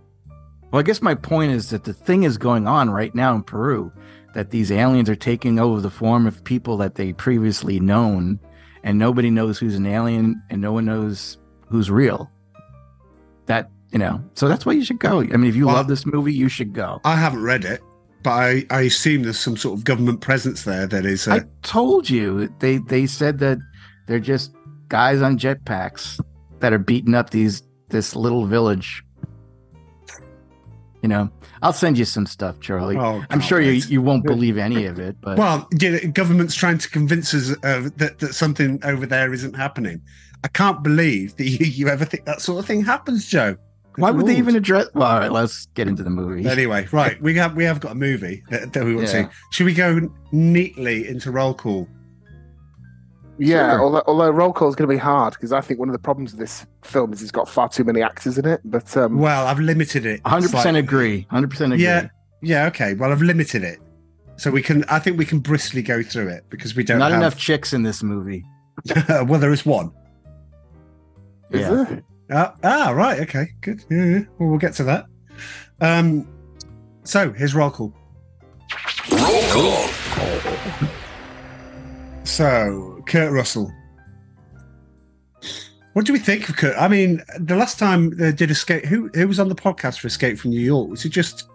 Well, 0.76 0.82
I 0.82 0.88
guess 0.88 1.00
my 1.00 1.14
point 1.14 1.52
is 1.52 1.70
that 1.70 1.84
the 1.84 1.94
thing 1.94 2.24
is 2.24 2.36
going 2.36 2.68
on 2.68 2.90
right 2.90 3.14
now 3.14 3.34
in 3.34 3.42
Peru 3.42 3.90
that 4.34 4.50
these 4.50 4.70
aliens 4.70 5.08
are 5.08 5.16
taking 5.16 5.58
over 5.58 5.80
the 5.80 5.88
form 5.88 6.26
of 6.26 6.44
people 6.44 6.76
that 6.76 6.96
they 6.96 7.14
previously 7.14 7.80
known, 7.80 8.38
and 8.82 8.98
nobody 8.98 9.30
knows 9.30 9.58
who's 9.58 9.74
an 9.74 9.86
alien 9.86 10.42
and 10.50 10.60
no 10.60 10.74
one 10.74 10.84
knows 10.84 11.38
who's 11.66 11.90
real. 11.90 12.30
That, 13.46 13.70
you 13.90 13.98
know, 13.98 14.22
so 14.34 14.48
that's 14.48 14.66
why 14.66 14.74
you 14.74 14.84
should 14.84 14.98
go. 14.98 15.20
I 15.20 15.38
mean, 15.38 15.46
if 15.46 15.56
you 15.56 15.64
Well- 15.64 15.76
love 15.76 15.88
this 15.88 16.04
movie, 16.04 16.34
you 16.34 16.50
should 16.50 16.74
go. 16.74 17.00
I 17.06 17.16
haven't 17.16 17.40
read 17.40 17.64
it, 17.64 17.80
but 18.22 18.32
I, 18.32 18.66
I 18.68 18.82
assume 18.82 19.22
there's 19.22 19.38
some 19.38 19.56
sort 19.56 19.78
of 19.78 19.84
government 19.84 20.20
presence 20.20 20.64
there 20.64 20.86
that 20.88 21.06
is. 21.06 21.26
Uh, 21.26 21.36
I 21.36 21.40
told 21.62 22.10
you 22.10 22.52
they 22.58 22.80
they 22.80 23.06
said 23.06 23.38
that 23.38 23.56
they're 24.08 24.20
just 24.20 24.54
guys 24.88 25.22
on 25.22 25.38
jetpacks 25.38 26.20
that 26.60 26.74
are 26.74 26.78
beating 26.78 27.14
up 27.14 27.30
these 27.30 27.62
this 27.88 28.14
little 28.14 28.44
village. 28.44 29.02
You 31.06 31.10
know, 31.10 31.30
I'll 31.62 31.72
send 31.72 31.98
you 31.98 32.04
some 32.04 32.26
stuff, 32.26 32.58
Charlie. 32.58 32.96
oh, 32.96 33.22
I'm 33.30 33.38
sure 33.40 33.60
you 33.60 33.74
you 33.74 34.02
won't 34.02 34.24
believe 34.24 34.58
any 34.58 34.86
of 34.86 34.98
it, 34.98 35.14
but 35.20 35.38
Well, 35.38 35.68
you 35.80 35.92
know, 35.92 35.98
government's 36.12 36.56
trying 36.56 36.78
to 36.78 36.90
convince 36.90 37.32
us 37.32 37.52
uh, 37.62 37.88
that, 37.98 38.18
that 38.18 38.34
something 38.34 38.80
over 38.82 39.06
there 39.06 39.32
isn't 39.32 39.54
happening. 39.54 40.02
I 40.42 40.48
can't 40.48 40.82
believe 40.82 41.36
that 41.36 41.44
you, 41.48 41.64
you 41.64 41.86
ever 41.86 42.04
think 42.04 42.24
that 42.24 42.40
sort 42.40 42.58
of 42.58 42.66
thing 42.66 42.84
happens, 42.84 43.24
Joe. 43.28 43.54
why 43.94 44.10
would 44.10 44.26
they 44.26 44.36
even 44.36 44.56
address? 44.56 44.88
Well, 44.94 45.06
all 45.08 45.20
right, 45.20 45.30
let's 45.30 45.66
get 45.74 45.86
into 45.86 46.02
the 46.02 46.10
movie. 46.10 46.44
Anyway, 46.56 46.88
right, 46.90 47.22
we 47.22 47.36
have 47.36 47.54
we 47.54 47.62
have 47.62 47.78
got 47.78 47.92
a 47.92 47.94
movie 47.94 48.42
that, 48.50 48.72
that 48.72 48.84
we 48.84 48.96
want 48.96 49.06
Yeah. 49.06 49.22
to 49.22 49.28
see. 49.28 49.36
Should 49.52 49.66
we 49.66 49.74
go 49.74 50.10
neatly 50.32 51.06
into 51.06 51.30
roll 51.30 51.54
call? 51.54 51.86
Yeah, 53.38 53.72
Sure. 53.72 53.82
although, 53.82 54.02
although 54.06 54.30
roll 54.30 54.52
call 54.52 54.68
is 54.68 54.74
going 54.76 54.88
to 54.88 54.94
be 54.94 54.98
hard 54.98 55.34
because 55.34 55.52
I 55.52 55.60
think 55.60 55.78
one 55.78 55.88
of 55.88 55.92
the 55.92 55.98
problems 55.98 56.32
with 56.32 56.40
this 56.40 56.66
film 56.82 57.12
is 57.12 57.20
it's 57.22 57.30
got 57.30 57.48
far 57.48 57.68
too 57.68 57.84
many 57.84 58.02
actors 58.02 58.38
in 58.38 58.46
it. 58.46 58.60
But 58.64 58.96
um, 58.96 59.18
Well, 59.18 59.46
I've 59.46 59.58
limited 59.60 60.06
it. 60.06 60.22
100 60.24 60.44
percent 60.46 60.62
slightly. 60.62 60.80
agree. 60.80 61.20
100 61.30 61.50
percent 61.50 61.72
agree. 61.74 61.84
Yeah, 61.84 62.08
yeah, 62.42 62.66
okay. 62.66 62.94
Well, 62.94 63.12
I've 63.12 63.20
limited 63.22 63.62
it, 63.62 63.78
so 64.36 64.50
we 64.50 64.62
can. 64.62 64.84
I 64.84 64.98
think 64.98 65.18
we 65.18 65.26
can 65.26 65.40
briskly 65.40 65.82
go 65.82 66.02
through 66.02 66.28
it 66.28 66.44
because 66.48 66.74
we 66.76 66.82
don't 66.84 66.98
Not 66.98 67.10
have. 67.12 67.20
enough 67.20 67.36
chicks 67.36 67.72
in 67.74 67.82
this 67.82 68.02
movie. 68.02 68.44
well, 69.08 69.38
there 69.38 69.52
is 69.52 69.66
one. 69.66 69.90
is 71.50 71.60
Yeah. 71.60 71.70
there? 71.84 72.02
Ah, 72.32 72.54
ah, 72.64 72.90
right. 72.90 73.20
Okay, 73.20 73.48
good. 73.60 73.84
Yeah, 73.90 74.04
yeah. 74.04 74.18
Well, 74.38 74.48
we'll 74.50 74.58
get 74.58 74.72
to 74.74 74.84
that. 74.84 75.06
Um, 75.80 76.26
so 77.04 77.32
here's 77.32 77.54
roll 77.54 77.70
call. 77.70 77.92
Roll 79.12 79.42
call. 79.50 79.88
So 82.24 82.95
Kurt 83.06 83.32
Russell. 83.32 83.72
What 85.92 86.04
do 86.04 86.12
we 86.12 86.18
think 86.18 86.48
of 86.48 86.56
Kurt? 86.56 86.76
I 86.78 86.88
mean, 86.88 87.22
the 87.38 87.56
last 87.56 87.78
time 87.78 88.10
they 88.16 88.32
did 88.32 88.50
Escape, 88.50 88.84
who 88.84 89.08
who 89.14 89.26
was 89.26 89.40
on 89.40 89.48
the 89.48 89.54
podcast 89.54 90.00
for 90.00 90.06
Escape 90.08 90.38
from 90.38 90.50
New 90.50 90.60
York? 90.60 90.90
Was 90.90 91.04
it 91.04 91.08
just 91.10 91.48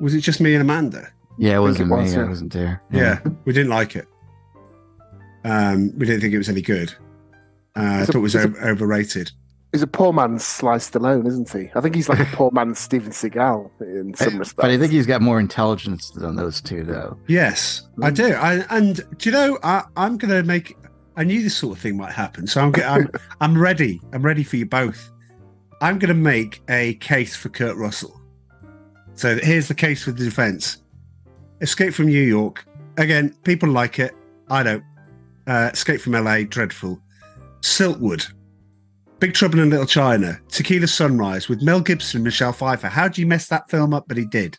was 0.00 0.14
it 0.14 0.20
just 0.20 0.40
me 0.40 0.54
and 0.54 0.62
Amanda? 0.62 1.08
Yeah, 1.38 1.56
it 1.56 1.60
wasn't 1.60 1.90
it 1.90 1.94
was, 1.94 2.14
me. 2.16 2.22
I 2.22 2.24
wasn't 2.28 2.52
there. 2.52 2.82
Yeah, 2.90 3.20
we 3.44 3.52
didn't 3.52 3.70
like 3.70 3.94
it. 3.96 4.06
Um, 5.44 5.96
we 5.98 6.06
didn't 6.06 6.20
think 6.20 6.34
it 6.34 6.38
was 6.38 6.48
any 6.48 6.62
good. 6.62 6.92
Uh, 7.76 8.00
I 8.00 8.04
thought 8.04 8.14
it 8.16 8.18
was 8.20 8.34
it's 8.34 8.44
a- 8.44 8.66
o- 8.66 8.70
overrated. 8.70 9.30
He's 9.74 9.82
a 9.82 9.88
poor 9.88 10.12
man's 10.12 10.44
Sly 10.44 10.76
Stallone, 10.76 11.26
isn't 11.26 11.50
he? 11.52 11.68
I 11.74 11.80
think 11.80 11.96
he's 11.96 12.08
like 12.08 12.20
a 12.20 12.24
poor 12.36 12.50
man's 12.52 12.78
Steven 12.88 13.10
Seagal 13.10 13.68
in 13.80 14.14
some 14.14 14.38
respects. 14.38 14.52
But 14.54 14.70
I 14.70 14.78
think 14.78 14.92
he's 14.92 15.06
got 15.06 15.20
more 15.20 15.40
intelligence 15.40 16.10
than 16.10 16.36
those 16.36 16.60
two, 16.60 16.84
though. 16.84 17.18
Yes, 17.26 17.82
I 18.00 18.10
Mm. 18.12 18.14
do. 18.14 18.32
I, 18.34 18.54
and 18.70 18.96
do 19.18 19.28
you 19.28 19.32
know? 19.32 19.58
I, 19.64 19.82
I'm 19.96 20.16
going 20.16 20.30
to 20.32 20.44
make. 20.44 20.76
I 21.16 21.24
knew 21.24 21.42
this 21.42 21.56
sort 21.56 21.76
of 21.76 21.82
thing 21.82 21.96
might 21.96 22.12
happen, 22.12 22.46
so 22.46 22.60
I'm. 22.60 22.72
I'm. 22.84 23.08
I'm 23.40 23.58
ready. 23.60 24.00
I'm 24.12 24.22
ready 24.22 24.44
for 24.44 24.56
you 24.56 24.64
both. 24.66 25.10
I'm 25.80 25.98
going 25.98 26.08
to 26.08 26.14
make 26.14 26.62
a 26.68 26.94
case 26.94 27.34
for 27.34 27.48
Kurt 27.48 27.76
Russell. 27.76 28.20
So 29.14 29.38
here's 29.42 29.66
the 29.66 29.74
case 29.74 30.04
for 30.04 30.12
the 30.12 30.24
defense: 30.24 30.78
Escape 31.62 31.94
from 31.94 32.06
New 32.06 32.22
York. 32.22 32.64
Again, 32.96 33.34
people 33.42 33.68
like 33.68 33.98
it. 33.98 34.14
I 34.50 34.62
don't. 34.62 34.84
Uh, 35.48 35.70
Escape 35.72 36.00
from 36.00 36.12
LA, 36.12 36.42
dreadful. 36.44 37.00
Silkwood, 37.60 38.32
Big 39.20 39.32
Trouble 39.32 39.60
in 39.60 39.70
Little 39.70 39.86
China, 39.86 40.38
Tequila 40.48 40.86
Sunrise 40.86 41.48
with 41.48 41.62
Mel 41.62 41.80
Gibson 41.80 42.18
and 42.18 42.24
Michelle 42.24 42.52
Pfeiffer. 42.52 42.88
How 42.88 43.08
do 43.08 43.20
you 43.20 43.26
mess 43.26 43.48
that 43.48 43.70
film 43.70 43.94
up? 43.94 44.04
But 44.06 44.16
he 44.18 44.26
did. 44.26 44.58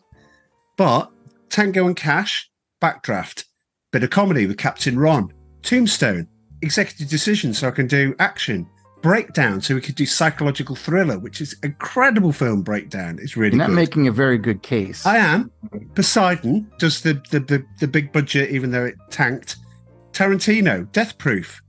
But 0.78 1.12
Tango 1.50 1.86
and 1.86 1.96
Cash, 1.96 2.50
Backdraft, 2.82 3.46
bit 3.91 4.04
of 4.04 4.10
comedy 4.10 4.48
with 4.48 4.58
Captain 4.58 4.98
Ron, 4.98 5.32
Tombstone, 5.62 6.28
Executive 6.62 7.10
Decision, 7.10 7.54
so 7.54 7.68
I 7.68 7.72
can 7.72 7.88
do 7.88 8.15
action, 8.20 8.68
Breakdown, 9.02 9.62
so 9.62 9.76
we 9.76 9.82
could 9.82 9.94
do 9.94 10.08
psychological 10.08 10.76
thriller, 10.76 11.20
which 11.20 11.39
is 11.39 11.56
incredible 11.62 12.32
film. 12.32 12.63
Breakdown 12.63 13.20
It's 13.22 13.38
really 13.38 13.56
You're 13.56 13.68
not 13.68 13.70
good. 13.70 13.76
making 13.76 14.08
a 14.08 14.12
very 14.12 14.39
good 14.39 14.63
case. 14.63 15.06
I 15.06 15.18
am. 15.18 15.52
Poseidon 15.94 16.72
does 16.80 17.02
the, 17.02 17.22
the 17.30 17.39
the 17.41 17.63
the 17.80 17.88
big 17.88 18.12
budget, 18.12 18.50
even 18.50 18.72
though 18.72 18.86
it 18.86 18.96
tanked. 19.12 19.58
Tarantino, 20.12 20.91
Death 20.91 21.20
Proof, 21.20 21.62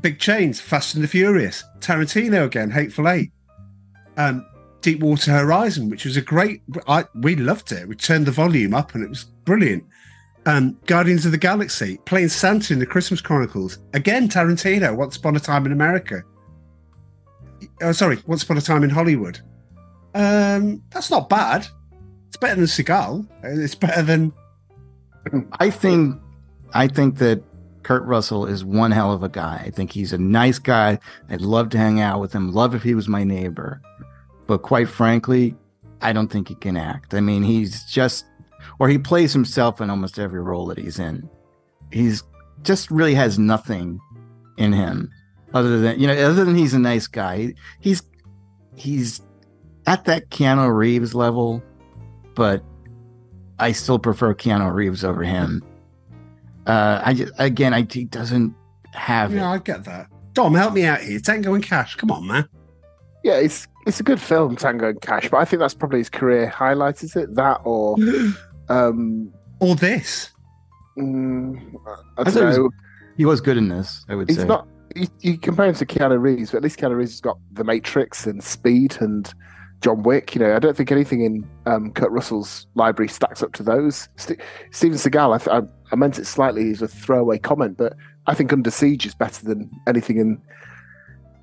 Big 0.00 0.18
Chains, 0.18 0.60
Fast 0.60 0.94
and 0.94 1.04
the 1.04 1.08
Furious. 1.08 1.64
Tarantino 1.78 2.44
again, 2.44 2.70
Hateful 2.70 3.08
Eight. 3.08 3.32
Um, 4.16 4.46
Deepwater 4.80 5.32
Horizon, 5.32 5.88
which 5.88 6.04
was 6.04 6.16
a 6.16 6.20
great. 6.20 6.62
I 6.86 7.04
we 7.14 7.36
loved 7.36 7.72
it. 7.72 7.88
We 7.88 7.96
turned 7.96 8.26
the 8.26 8.32
volume 8.32 8.74
up, 8.74 8.94
and 8.94 9.02
it 9.02 9.08
was 9.08 9.24
brilliant. 9.44 9.84
Um, 10.46 10.78
Guardians 10.84 11.24
of 11.24 11.32
the 11.32 11.38
Galaxy, 11.38 11.98
playing 12.04 12.28
Santa 12.28 12.74
in 12.74 12.78
the 12.78 12.86
Christmas 12.86 13.22
Chronicles. 13.22 13.78
Again, 13.94 14.28
Tarantino, 14.28 14.94
Once 14.94 15.16
Upon 15.16 15.36
a 15.36 15.40
Time 15.40 15.64
in 15.64 15.72
America. 15.72 16.22
Oh, 17.80 17.92
sorry, 17.92 18.18
Once 18.26 18.42
Upon 18.42 18.58
a 18.58 18.60
Time 18.60 18.84
in 18.84 18.90
Hollywood. 18.90 19.40
Um, 20.14 20.82
that's 20.90 21.10
not 21.10 21.30
bad. 21.30 21.66
It's 22.28 22.36
better 22.36 22.56
than 22.56 22.66
Seagal. 22.66 23.26
It's 23.42 23.74
better 23.74 24.02
than. 24.02 24.34
I 25.60 25.70
think, 25.70 26.20
I 26.74 26.88
think 26.88 27.16
that 27.18 27.42
Kurt 27.84 28.02
Russell 28.04 28.46
is 28.46 28.64
one 28.64 28.90
hell 28.90 29.12
of 29.12 29.22
a 29.22 29.28
guy. 29.28 29.62
I 29.64 29.70
think 29.70 29.92
he's 29.92 30.12
a 30.12 30.18
nice 30.18 30.58
guy. 30.58 30.98
I'd 31.28 31.42
love 31.42 31.68
to 31.70 31.78
hang 31.78 32.00
out 32.00 32.20
with 32.20 32.32
him. 32.32 32.52
Love 32.52 32.74
if 32.74 32.82
he 32.82 32.94
was 32.94 33.08
my 33.08 33.22
neighbor. 33.22 33.80
But 34.46 34.62
quite 34.62 34.88
frankly, 34.88 35.54
I 36.00 36.12
don't 36.12 36.32
think 36.32 36.48
he 36.48 36.54
can 36.54 36.76
act. 36.76 37.14
I 37.14 37.20
mean, 37.20 37.42
he's 37.42 37.84
just, 37.84 38.24
or 38.78 38.88
he 38.88 38.98
plays 38.98 39.32
himself 39.32 39.80
in 39.80 39.90
almost 39.90 40.18
every 40.18 40.40
role 40.40 40.66
that 40.66 40.78
he's 40.78 40.98
in. 40.98 41.28
He's 41.92 42.24
just 42.62 42.90
really 42.90 43.14
has 43.14 43.38
nothing 43.38 44.00
in 44.56 44.72
him 44.72 45.10
other 45.52 45.78
than, 45.78 46.00
you 46.00 46.06
know, 46.06 46.14
other 46.14 46.44
than 46.44 46.56
he's 46.56 46.74
a 46.74 46.78
nice 46.78 47.06
guy. 47.06 47.54
He's, 47.80 48.02
he's 48.74 49.20
at 49.86 50.06
that 50.06 50.30
Keanu 50.30 50.74
Reeves 50.74 51.14
level, 51.14 51.62
but 52.34 52.62
I 53.58 53.72
still 53.72 53.98
prefer 53.98 54.34
Keanu 54.34 54.72
Reeves 54.72 55.04
over 55.04 55.22
him. 55.22 55.62
Uh, 56.66 57.00
I 57.04 57.14
just, 57.14 57.32
again, 57.38 57.74
I, 57.74 57.86
he 57.90 58.04
doesn't 58.04 58.54
have 58.92 59.32
Yeah, 59.34 59.50
it. 59.50 59.54
I 59.54 59.58
get 59.58 59.84
that. 59.84 60.06
Dom, 60.32 60.54
help 60.54 60.72
me 60.74 60.84
out 60.84 61.00
here. 61.00 61.20
Tango 61.20 61.54
and 61.54 61.62
Cash. 61.62 61.96
Come 61.96 62.10
on, 62.10 62.26
man. 62.26 62.48
Yeah, 63.22 63.34
it's 63.34 63.68
it's 63.86 64.00
a 64.00 64.02
good 64.02 64.20
film, 64.20 64.56
Tango 64.56 64.88
and 64.88 65.00
Cash, 65.00 65.28
but 65.30 65.38
I 65.38 65.44
think 65.44 65.60
that's 65.60 65.74
probably 65.74 65.98
his 66.00 66.10
career 66.10 66.48
highlight, 66.48 67.02
is 67.02 67.14
it? 67.16 67.34
That 67.34 67.60
or 67.64 67.96
um 68.68 69.32
Or 69.60 69.74
this. 69.76 70.30
mm, 70.98 71.56
I 71.86 72.20
I 72.20 72.24
don't 72.24 72.32
thought 72.34 72.40
he 72.40 72.46
was- 72.46 72.56
know. 72.58 72.70
He 73.16 73.24
was 73.24 73.40
good 73.40 73.56
in 73.56 73.68
this, 73.68 74.04
I 74.08 74.16
would 74.16 74.28
He's 74.28 74.38
say. 74.38 74.44
not 74.44 74.66
you, 74.96 75.06
you 75.20 75.38
compare 75.38 75.66
him 75.66 75.74
to 75.76 75.86
Keanu 75.86 76.20
Reeves, 76.20 76.50
but 76.50 76.58
at 76.58 76.62
least 76.64 76.78
Keanu 76.80 76.96
Reeves 76.96 77.12
has 77.12 77.20
got 77.20 77.38
The 77.52 77.62
Matrix 77.64 78.26
and 78.26 78.42
Speed 78.42 78.96
and 79.00 79.32
John 79.84 80.02
Wick. 80.02 80.34
You 80.34 80.40
know, 80.40 80.56
I 80.56 80.58
don't 80.58 80.74
think 80.74 80.90
anything 80.90 81.22
in 81.22 81.46
um, 81.66 81.92
Kurt 81.92 82.10
Russell's 82.10 82.66
library 82.74 83.10
stacks 83.10 83.42
up 83.42 83.52
to 83.52 83.62
those. 83.62 84.08
St- 84.16 84.40
Steven 84.70 84.96
Seagal, 84.96 85.34
I, 85.34 85.38
th- 85.38 85.62
I, 85.62 85.92
I 85.92 85.96
meant 85.96 86.18
it 86.18 86.24
slightly 86.24 86.70
as 86.70 86.80
a 86.80 86.88
throwaway 86.88 87.38
comment, 87.38 87.76
but 87.76 87.92
I 88.26 88.32
think 88.32 88.50
Under 88.50 88.70
Siege 88.70 89.04
is 89.04 89.14
better 89.14 89.44
than 89.44 89.70
anything 89.86 90.16
in 90.16 90.40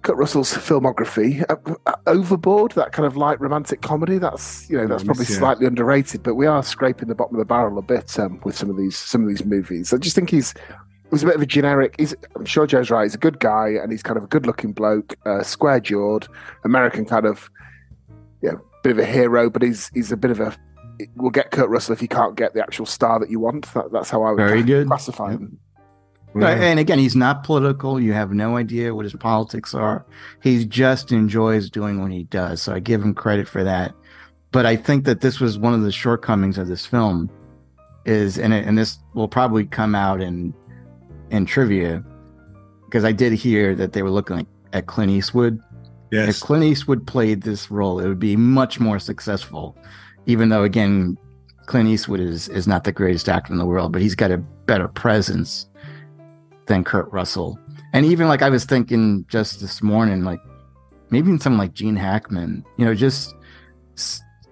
Kurt 0.02 0.18
Russell's 0.18 0.52
filmography. 0.52 1.46
Uh, 1.52 1.76
uh, 1.86 1.94
Overboard, 2.08 2.72
that 2.72 2.94
kind 2.94 3.06
of 3.06 3.16
light 3.16 3.40
romantic 3.40 3.84
comedy, 3.84 4.18
that's 4.18 4.68
you 4.72 4.78
know 4.78 4.88
that's 4.88 5.04
probably 5.04 5.26
yeah. 5.30 5.38
slightly 5.38 5.68
underrated, 5.68 6.24
but 6.24 6.34
we 6.34 6.48
are 6.48 6.64
scraping 6.64 7.10
the 7.10 7.16
bottom 7.16 7.36
of 7.36 7.40
the 7.40 7.46
barrel 7.46 7.78
a 7.78 7.84
bit 7.84 8.18
um, 8.18 8.42
with 8.44 8.58
some 8.58 8.72
of 8.72 8.76
these 8.76 8.98
some 8.98 9.22
of 9.22 9.30
these 9.30 9.46
movies. 9.46 9.94
I 9.94 9.98
just 9.98 10.16
think 10.16 10.32
he's 10.32 10.56
he's 11.12 11.22
a 11.22 11.28
bit 11.28 11.36
of 11.36 11.44
a 11.44 11.46
generic. 11.46 11.94
He's 12.00 12.16
I'm 12.36 12.46
sure 12.46 12.66
Joe's 12.66 12.90
right. 12.90 13.04
He's 13.04 13.14
a 13.14 13.20
good 13.20 13.40
guy 13.40 13.68
and 13.68 13.92
he's 13.92 14.02
kind 14.02 14.18
of 14.18 14.24
a 14.24 14.28
good 14.28 14.48
looking 14.48 14.72
bloke, 14.72 15.16
uh, 15.28 15.44
square 15.44 15.80
jawed, 15.80 16.28
American 16.64 17.06
kind 17.06 17.28
of 17.28 17.52
bit 18.84 18.92
of 18.94 19.00
a 19.00 19.06
hero, 19.06 19.50
but 19.50 19.62
he's 19.62 19.90
he's 19.94 20.12
a 20.12 20.18
bit 20.18 20.32
of 20.32 20.40
a. 20.40 20.56
We'll 21.16 21.32
get 21.32 21.52
Kurt 21.52 21.70
Russell 21.70 21.94
if 21.94 22.02
you 22.02 22.08
can't 22.08 22.36
get 22.36 22.54
the 22.54 22.62
actual 22.62 22.86
star 22.86 23.20
that 23.20 23.30
you 23.30 23.40
want. 23.40 23.72
That, 23.74 23.92
that's 23.92 24.10
how 24.10 24.24
I 24.24 24.30
would 24.32 24.38
Very 24.38 24.60
cla- 24.60 24.68
good. 24.68 24.88
classify 24.88 25.32
Yep. 25.32 25.40
him. 25.40 25.58
No, 26.34 26.48
And 26.48 26.80
again, 26.80 26.98
he's 27.00 27.16
not 27.16 27.44
political. 27.44 28.00
You 28.00 28.14
have 28.14 28.32
no 28.32 28.56
idea 28.56 28.96
what 28.96 29.04
his 29.04 29.14
politics 29.16 29.74
are. 29.74 30.06
He 30.42 30.64
just 30.66 31.12
enjoys 31.12 31.70
doing 31.70 32.02
what 32.02 32.12
he 32.12 32.24
does. 32.24 32.62
So 32.62 32.74
I 32.74 32.80
give 32.80 33.02
him 33.02 33.14
credit 33.14 33.50
for 33.50 33.64
that. 33.66 33.94
But 34.52 34.66
I 34.66 34.76
think 34.78 35.04
that 35.06 35.20
this 35.22 35.40
was 35.42 35.58
one 35.58 35.74
of 35.74 35.82
the 35.82 35.92
shortcomings 35.92 36.58
of 36.58 36.68
this 36.70 36.86
film 36.86 37.30
is, 38.06 38.38
and, 38.40 38.54
it, 38.54 38.66
and 38.66 38.78
this 38.78 38.98
will 39.14 39.28
probably 39.28 39.66
come 39.66 39.94
out 39.96 40.22
in 40.22 40.54
in 41.32 41.46
trivia 41.46 42.04
because 42.86 43.04
I 43.06 43.12
did 43.14 43.34
hear 43.34 43.74
that 43.76 43.94
they 43.94 44.02
were 44.04 44.10
looking 44.10 44.40
at, 44.40 44.46
at 44.74 44.86
Clint 44.88 45.12
Eastwood. 45.12 45.60
If 46.12 46.42
Clint 46.42 46.66
Eastwood 46.66 47.08
played 47.08 47.44
this 47.44 47.72
role, 47.72 48.00
it 48.00 48.08
would 48.08 48.20
be 48.20 48.36
much 48.36 48.80
more 48.80 49.00
successful. 49.00 49.78
Even 50.26 50.50
though, 50.50 50.64
again, 50.64 51.18
Clint 51.68 51.88
Eastwood 51.88 52.20
is 52.20 52.50
is 52.50 52.68
not 52.68 52.84
the 52.84 52.92
greatest 52.92 53.30
actor 53.30 53.54
in 53.54 53.60
the 53.60 53.66
world, 53.66 53.94
but 53.94 54.02
he's 54.02 54.16
got 54.16 54.32
a 54.32 54.38
better 54.38 54.88
presence 54.88 55.68
than 56.66 56.84
Kurt 56.84 57.12
Russell. 57.12 57.58
And 57.94 58.06
even 58.06 58.28
like 58.28 58.42
I 58.42 58.50
was 58.50 58.66
thinking 58.66 59.26
just 59.30 59.62
this 59.62 59.82
morning, 59.82 60.24
like 60.24 60.40
maybe 61.12 61.30
in 61.30 61.40
someone 61.40 61.60
like 61.60 61.74
Gene 61.74 61.96
Hackman, 61.96 62.66
you 62.78 62.86
know, 62.86 62.94
just 62.94 63.34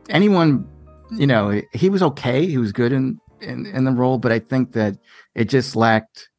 anyone, 0.09 0.67
you 1.11 1.27
know, 1.27 1.61
he 1.73 1.89
was 1.89 2.03
okay. 2.03 2.45
He 2.45 2.57
was 2.57 2.71
good 2.71 2.93
in 2.93 3.19
in, 3.41 3.65
in 3.65 3.83
the 3.83 3.91
role, 3.91 4.17
but 4.17 4.31
I 4.31 4.39
think 4.39 4.73
that 4.73 4.97
it 5.35 5.45
just 5.45 5.75
lacked, 5.75 6.29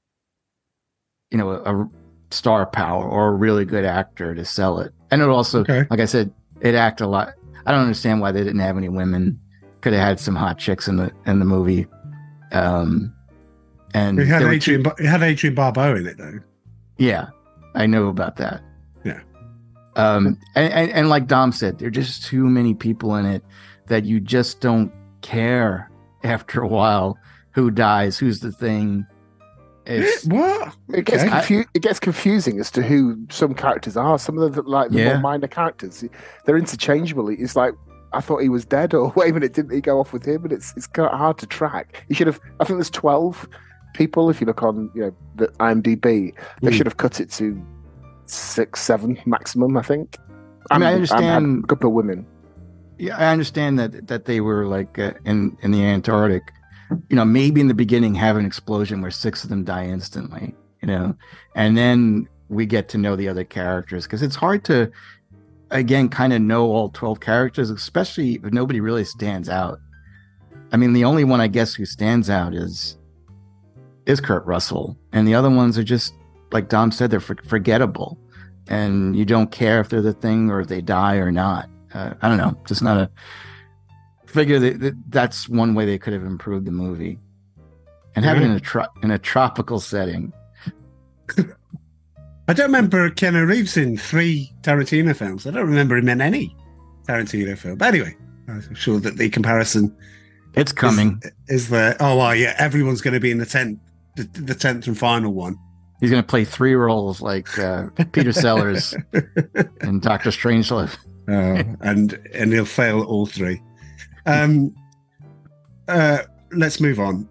you 1.30 1.38
know, 1.38 1.50
a, 1.50 1.82
a 1.82 1.88
star 2.30 2.66
power 2.66 3.08
or 3.08 3.28
a 3.28 3.32
really 3.32 3.64
good 3.64 3.84
actor 3.84 4.34
to 4.34 4.44
sell 4.44 4.78
it. 4.78 4.92
And 5.10 5.22
it 5.22 5.28
also, 5.28 5.60
Okay. 5.60 5.86
like 5.90 6.00
I 6.00 6.04
said, 6.04 6.32
it 6.60 6.74
acted 6.74 7.04
a 7.04 7.08
lot. 7.08 7.34
I 7.66 7.72
don't 7.72 7.80
understand 7.82 8.20
why 8.20 8.32
they 8.32 8.42
didn't 8.44 8.60
have 8.60 8.76
any 8.76 8.88
women. 8.88 9.38
Could 9.80 9.92
have 9.92 10.02
had 10.02 10.20
some 10.20 10.34
hot 10.36 10.58
chicks 10.58 10.88
in 10.88 10.96
the 10.96 11.10
in 11.26 11.38
the 11.38 11.44
movie. 11.44 11.86
Um, 12.52 13.12
and 13.94 14.18
It 14.20 14.26
had 14.26 14.42
Adrienne. 14.42 14.82
Bar- 14.82 14.94
It 14.98 15.06
had 15.06 15.22
Adrienne 15.22 15.54
Barbeau 15.54 15.96
in 15.96 16.06
it 16.06 16.18
though. 16.18 16.38
yeah, 16.98 17.28
I 17.74 17.86
know 17.86 18.08
about 18.08 18.36
that. 18.36 18.62
Yeah. 19.04 19.20
Um, 19.96 20.38
and, 20.54 20.72
and, 20.72 20.90
and 20.92 21.08
like 21.08 21.26
Dom 21.26 21.52
said, 21.52 21.78
there 21.78 21.88
are 21.88 21.90
just 21.92 22.24
too 22.24 22.44
many 22.44 22.74
people 22.74 23.16
in 23.16 23.26
it 23.26 23.42
that 23.86 24.04
you 24.04 24.20
just 24.20 24.60
don't 24.60 24.92
care 25.22 25.90
after 26.24 26.60
a 26.62 26.68
while 26.68 27.18
who 27.52 27.70
dies, 27.70 28.18
who's 28.18 28.40
the 28.40 28.52
thing. 28.52 29.06
It's, 29.86 30.24
what? 30.26 30.74
It 30.92 31.04
gets 31.04 31.22
Okay. 31.22 31.30
confu- 31.30 31.64
it 31.74 31.82
gets 31.82 31.98
confusing 32.00 32.60
as 32.60 32.70
to 32.72 32.82
who 32.82 33.16
some 33.30 33.54
characters 33.54 33.96
are. 33.96 34.18
Some 34.18 34.38
of 34.38 34.54
the 34.54 34.62
like 34.62 34.90
the 34.90 34.98
Yeah. 34.98 35.12
more 35.14 35.20
minor 35.20 35.48
characters, 35.48 36.04
they're 36.44 36.56
interchangeable. 36.58 37.28
It's 37.28 37.56
like 37.56 37.74
I 38.12 38.20
thought 38.20 38.38
he 38.42 38.48
was 38.48 38.64
dead, 38.64 38.92
or 38.94 39.12
wait 39.16 39.30
a 39.30 39.34
minute, 39.34 39.52
didn't 39.54 39.72
he 39.72 39.80
go 39.80 39.98
off 40.00 40.12
with 40.12 40.24
him? 40.26 40.44
And 40.44 40.52
it's 40.52 40.72
it's 40.76 40.86
kind 40.86 41.08
of 41.10 41.18
hard 41.18 41.38
to 41.38 41.46
track. 41.46 42.04
He 42.08 42.14
should 42.14 42.26
have. 42.26 42.40
I 42.60 42.64
think 42.64 42.78
there's 42.78 42.90
twelve 42.90 43.48
people. 43.94 44.30
If 44.30 44.40
you 44.40 44.46
look 44.46 44.62
on 44.62 44.90
you 44.94 45.02
know 45.02 45.14
the 45.36 45.48
IMDb, 45.60 46.02
they 46.02 46.32
Hmm. 46.60 46.70
should 46.70 46.86
have 46.86 46.96
cut 46.98 47.20
it 47.20 47.30
to 47.32 47.60
six, 48.26 48.80
seven 48.80 49.18
maximum. 49.26 49.76
I 49.76 49.82
think. 49.82 50.16
I 50.70 50.78
mean, 50.78 50.86
I 50.86 50.90
And- 50.90 51.00
and- 51.02 51.10
understand- 51.10 51.44
and 51.46 51.64
a 51.64 51.66
couple 51.66 51.88
of 51.88 51.94
women. 51.94 52.26
yeah, 52.98 53.16
I 53.16 53.32
understand 53.32 53.78
that 53.78 54.06
that 54.08 54.26
they 54.26 54.40
were 54.40 54.66
like 54.66 54.98
uh, 54.98 55.12
in 55.24 55.56
in 55.62 55.70
the 55.70 55.82
Antarctic. 55.84 56.52
You 57.08 57.16
know, 57.16 57.24
maybe 57.24 57.60
in 57.60 57.68
the 57.68 57.74
beginning 57.74 58.14
have 58.16 58.36
an 58.36 58.44
explosion 58.44 59.00
where 59.00 59.10
six 59.10 59.44
of 59.44 59.50
them 59.50 59.64
die 59.64 59.86
instantly. 59.86 60.54
You 60.82 60.88
know, 60.88 61.14
and 61.54 61.76
then 61.76 62.28
we 62.50 62.66
get 62.66 62.88
to 62.88 62.98
know 62.98 63.16
the 63.16 63.28
other 63.28 63.44
characters 63.44 64.04
because 64.04 64.22
it's 64.22 64.36
hard 64.36 64.64
to 64.64 64.90
again 65.70 66.08
kind 66.08 66.32
of 66.32 66.42
know 66.42 66.64
all 66.66 66.90
12 66.90 67.20
characters 67.20 67.70
especially 67.70 68.34
if 68.34 68.52
nobody 68.52 68.80
really 68.80 69.04
stands 69.04 69.48
out 69.48 69.78
i 70.72 70.76
mean 70.76 70.92
the 70.92 71.04
only 71.04 71.24
one 71.24 71.40
i 71.40 71.46
guess 71.46 71.74
who 71.74 71.84
stands 71.84 72.28
out 72.28 72.54
is 72.54 72.98
is 74.06 74.20
kurt 74.20 74.44
russell 74.44 74.98
and 75.12 75.26
the 75.26 75.34
other 75.34 75.48
ones 75.48 75.78
are 75.78 75.84
just 75.84 76.14
like 76.52 76.68
dom 76.68 76.90
said 76.90 77.10
they're 77.10 77.20
for- 77.20 77.36
forgettable 77.44 78.18
and 78.66 79.16
you 79.16 79.24
don't 79.24 79.52
care 79.52 79.80
if 79.80 79.88
they're 79.88 80.02
the 80.02 80.12
thing 80.12 80.50
or 80.50 80.60
if 80.60 80.66
they 80.66 80.80
die 80.80 81.16
or 81.16 81.30
not 81.30 81.70
uh, 81.94 82.12
i 82.20 82.28
don't 82.28 82.38
know 82.38 82.56
just 82.66 82.82
not 82.82 82.96
a 82.96 83.08
figure 84.30 84.58
that, 84.58 84.80
that 84.80 84.94
that's 85.10 85.48
one 85.48 85.74
way 85.74 85.84
they 85.84 85.98
could 85.98 86.12
have 86.12 86.24
improved 86.24 86.66
the 86.66 86.70
movie 86.70 87.18
and 88.16 88.24
have 88.24 88.36
it 88.36 88.42
in 88.42 88.52
a 88.52 88.60
tro- 88.60 88.86
in 89.02 89.10
a 89.10 89.18
tropical 89.18 89.80
setting 89.80 90.32
I 92.50 92.52
don't 92.52 92.66
remember 92.66 93.08
Keanu 93.10 93.46
Reeves 93.46 93.76
in 93.76 93.96
three 93.96 94.52
Tarantino 94.62 95.14
films. 95.14 95.46
I 95.46 95.52
don't 95.52 95.68
remember 95.68 95.96
him 95.96 96.08
in 96.08 96.20
any 96.20 96.56
Tarantino 97.06 97.56
film. 97.56 97.78
But 97.78 97.94
anyway, 97.94 98.16
I'm 98.48 98.74
sure 98.74 98.98
that 98.98 99.18
the 99.18 99.30
comparison 99.30 99.96
it's 100.54 100.72
coming 100.72 101.20
is, 101.22 101.62
is 101.62 101.68
there. 101.68 101.96
Oh, 102.00 102.16
well, 102.16 102.34
yeah, 102.34 102.56
everyone's 102.58 103.02
going 103.02 103.14
to 103.14 103.20
be 103.20 103.30
in 103.30 103.38
the 103.38 103.46
tenth, 103.46 103.78
the, 104.16 104.24
the 104.24 104.56
tenth 104.56 104.88
and 104.88 104.98
final 104.98 105.32
one. 105.32 105.56
He's 106.00 106.10
going 106.10 106.24
to 106.24 106.26
play 106.26 106.44
three 106.44 106.74
roles 106.74 107.20
like 107.20 107.56
uh, 107.56 107.90
Peter 108.10 108.32
Sellers 108.32 108.96
and 109.82 110.02
Doctor 110.02 110.30
Strangelove. 110.30 110.96
Uh, 111.28 111.62
and 111.82 112.18
and 112.34 112.52
he'll 112.52 112.64
fail 112.64 113.02
all 113.02 113.26
three. 113.26 113.62
Um, 114.26 114.74
uh, 115.88 116.18
let's 116.52 116.80
move 116.80 117.00
on. 117.00 117.28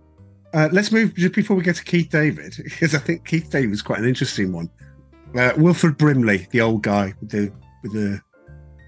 Uh, 0.53 0.69
let's 0.71 0.91
move 0.91 1.13
just 1.15 1.35
before 1.35 1.55
we 1.55 1.63
get 1.63 1.75
to 1.75 1.83
Keith 1.83 2.09
David, 2.09 2.55
because 2.63 2.95
I 2.95 2.99
think 2.99 3.25
Keith 3.25 3.49
David 3.49 3.71
is 3.71 3.81
quite 3.81 3.99
an 3.99 4.07
interesting 4.07 4.51
one. 4.51 4.69
Uh, 5.35 5.53
Wilford 5.57 5.97
Brimley, 5.97 6.47
the 6.51 6.61
old 6.61 6.81
guy 6.81 7.13
with 7.19 7.29
the 7.29 7.51
with 7.83 7.93
the 7.93 8.19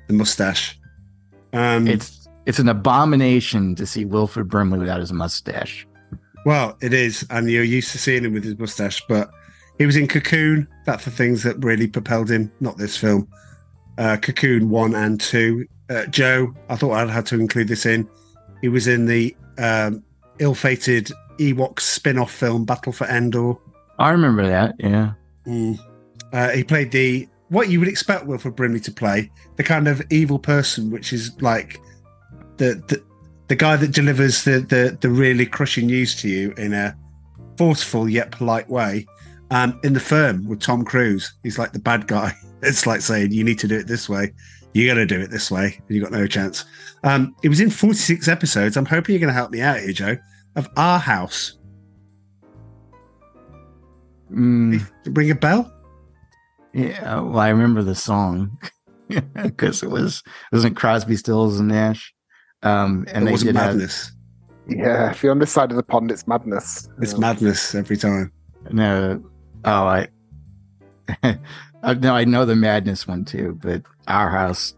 the 0.07 0.13
mustache. 0.13 0.79
Um, 1.53 1.87
It's 1.87 2.27
it's 2.45 2.59
an 2.59 2.69
abomination 2.69 3.75
to 3.75 3.85
see 3.85 4.05
Wilford 4.05 4.49
Brimley 4.49 4.79
without 4.79 4.99
his 4.99 5.13
mustache. 5.13 5.87
Well, 6.45 6.75
it 6.81 6.93
is, 6.93 7.25
and 7.29 7.49
you're 7.49 7.63
used 7.63 7.91
to 7.91 7.99
seeing 7.99 8.25
him 8.25 8.33
with 8.33 8.43
his 8.43 8.57
mustache, 8.57 9.03
but 9.07 9.29
he 9.77 9.85
was 9.85 9.95
in 9.95 10.07
Cocoon. 10.07 10.67
That's 10.85 11.05
the 11.05 11.11
things 11.11 11.43
that 11.43 11.63
really 11.63 11.87
propelled 11.87 12.31
him. 12.31 12.51
Not 12.59 12.77
this 12.77 12.97
film. 12.97 13.27
Uh, 13.99 14.17
Cocoon 14.17 14.69
one 14.69 14.95
and 14.95 15.21
two. 15.21 15.67
Uh, 15.91 16.05
Joe, 16.05 16.55
I 16.69 16.77
thought 16.77 16.93
I'd 16.93 17.09
had 17.09 17.25
to 17.27 17.39
include 17.39 17.67
this 17.67 17.85
in. 17.85 18.07
He 18.61 18.69
was 18.69 18.87
in 18.87 19.07
the 19.07 19.35
um, 19.57 20.03
ill-fated 20.39 21.11
Ewok 21.37 21.81
spin-off 21.81 22.31
film 22.31 22.63
Battle 22.63 22.93
for 22.93 23.07
Endor. 23.07 23.55
I 23.99 24.11
remember 24.11 24.47
that. 24.47 24.75
Yeah. 24.79 25.13
Mm. 25.45 25.77
Uh, 26.31 26.49
he 26.49 26.63
played 26.63 26.91
the 26.91 27.27
what 27.49 27.67
you 27.67 27.79
would 27.79 27.89
expect 27.89 28.25
Wilford 28.25 28.55
Brimley 28.55 28.79
to 28.79 28.91
play, 28.91 29.29
the 29.57 29.63
kind 29.63 29.89
of 29.89 30.01
evil 30.09 30.39
person, 30.39 30.89
which 30.91 31.11
is 31.11 31.29
like 31.41 31.81
the 32.55 32.81
the, 32.87 33.03
the 33.49 33.55
guy 33.55 33.75
that 33.75 33.91
delivers 33.91 34.45
the, 34.45 34.59
the 34.59 34.97
the 35.01 35.09
really 35.09 35.45
crushing 35.45 35.87
news 35.87 36.15
to 36.21 36.29
you 36.29 36.53
in 36.57 36.71
a 36.71 36.95
forceful 37.57 38.07
yet 38.07 38.31
polite 38.31 38.69
way. 38.69 39.05
Um, 39.49 39.77
in 39.83 39.91
the 39.91 39.99
firm 39.99 40.47
with 40.47 40.61
Tom 40.61 40.85
Cruise, 40.85 41.33
he's 41.43 41.59
like 41.59 41.73
the 41.73 41.79
bad 41.79 42.07
guy. 42.07 42.33
It's 42.63 42.85
like 42.85 43.01
saying 43.01 43.31
you 43.31 43.43
need 43.43 43.57
to 43.57 43.67
do 43.67 43.79
it 43.79 43.87
this 43.87 44.07
way. 44.07 44.33
You 44.73 44.87
got 44.87 44.93
to 44.95 45.05
do 45.05 45.19
it 45.19 45.29
this 45.31 45.51
way, 45.51 45.77
and 45.77 45.95
you 45.95 46.01
got 46.01 46.11
no 46.11 46.27
chance. 46.27 46.63
Um, 47.03 47.35
it 47.43 47.49
was 47.49 47.59
in 47.59 47.69
46 47.69 48.27
episodes. 48.27 48.77
I'm 48.77 48.85
hoping 48.85 49.13
you're 49.13 49.19
going 49.19 49.27
to 49.33 49.33
help 49.33 49.51
me 49.51 49.61
out 49.61 49.79
here, 49.79 49.91
Joe. 49.91 50.17
Of 50.55 50.69
Our 50.77 50.99
House. 50.99 51.57
Mm, 54.31 54.89
Ring 55.07 55.31
a 55.31 55.35
bell? 55.35 55.71
yeah. 56.73 57.19
Well, 57.19 57.39
I 57.39 57.49
remember 57.49 57.83
the 57.83 57.95
song 57.95 58.57
because 59.43 59.83
it 59.83 59.89
was 59.89 60.23
wasn't 60.53 60.77
Crosby, 60.77 61.17
Stills, 61.17 61.59
and 61.59 61.67
Nash. 61.69 62.13
Um, 62.63 63.05
and 63.11 63.27
it 63.27 63.31
was 63.31 63.43
did 63.43 63.55
have 63.55 63.75
madness. 63.75 64.11
Yeah, 64.69 65.11
if 65.11 65.21
you're 65.23 65.31
on 65.33 65.39
this 65.39 65.51
side 65.51 65.71
of 65.71 65.75
the 65.77 65.83
pond, 65.83 66.11
it's 66.11 66.27
madness. 66.27 66.87
It's 67.01 67.11
Yeah. 67.13 67.19
madness 67.19 67.75
every 67.75 67.97
time. 67.97 68.31
no. 68.71 69.21
Oh, 69.65 69.85
I. 69.85 70.07
I 71.83 71.93
no, 71.95 72.15
I 72.15 72.25
know 72.25 72.45
the 72.45 72.55
madness 72.55 73.07
one 73.07 73.25
too, 73.25 73.57
but 73.61 73.83
our 74.07 74.29
house. 74.29 74.75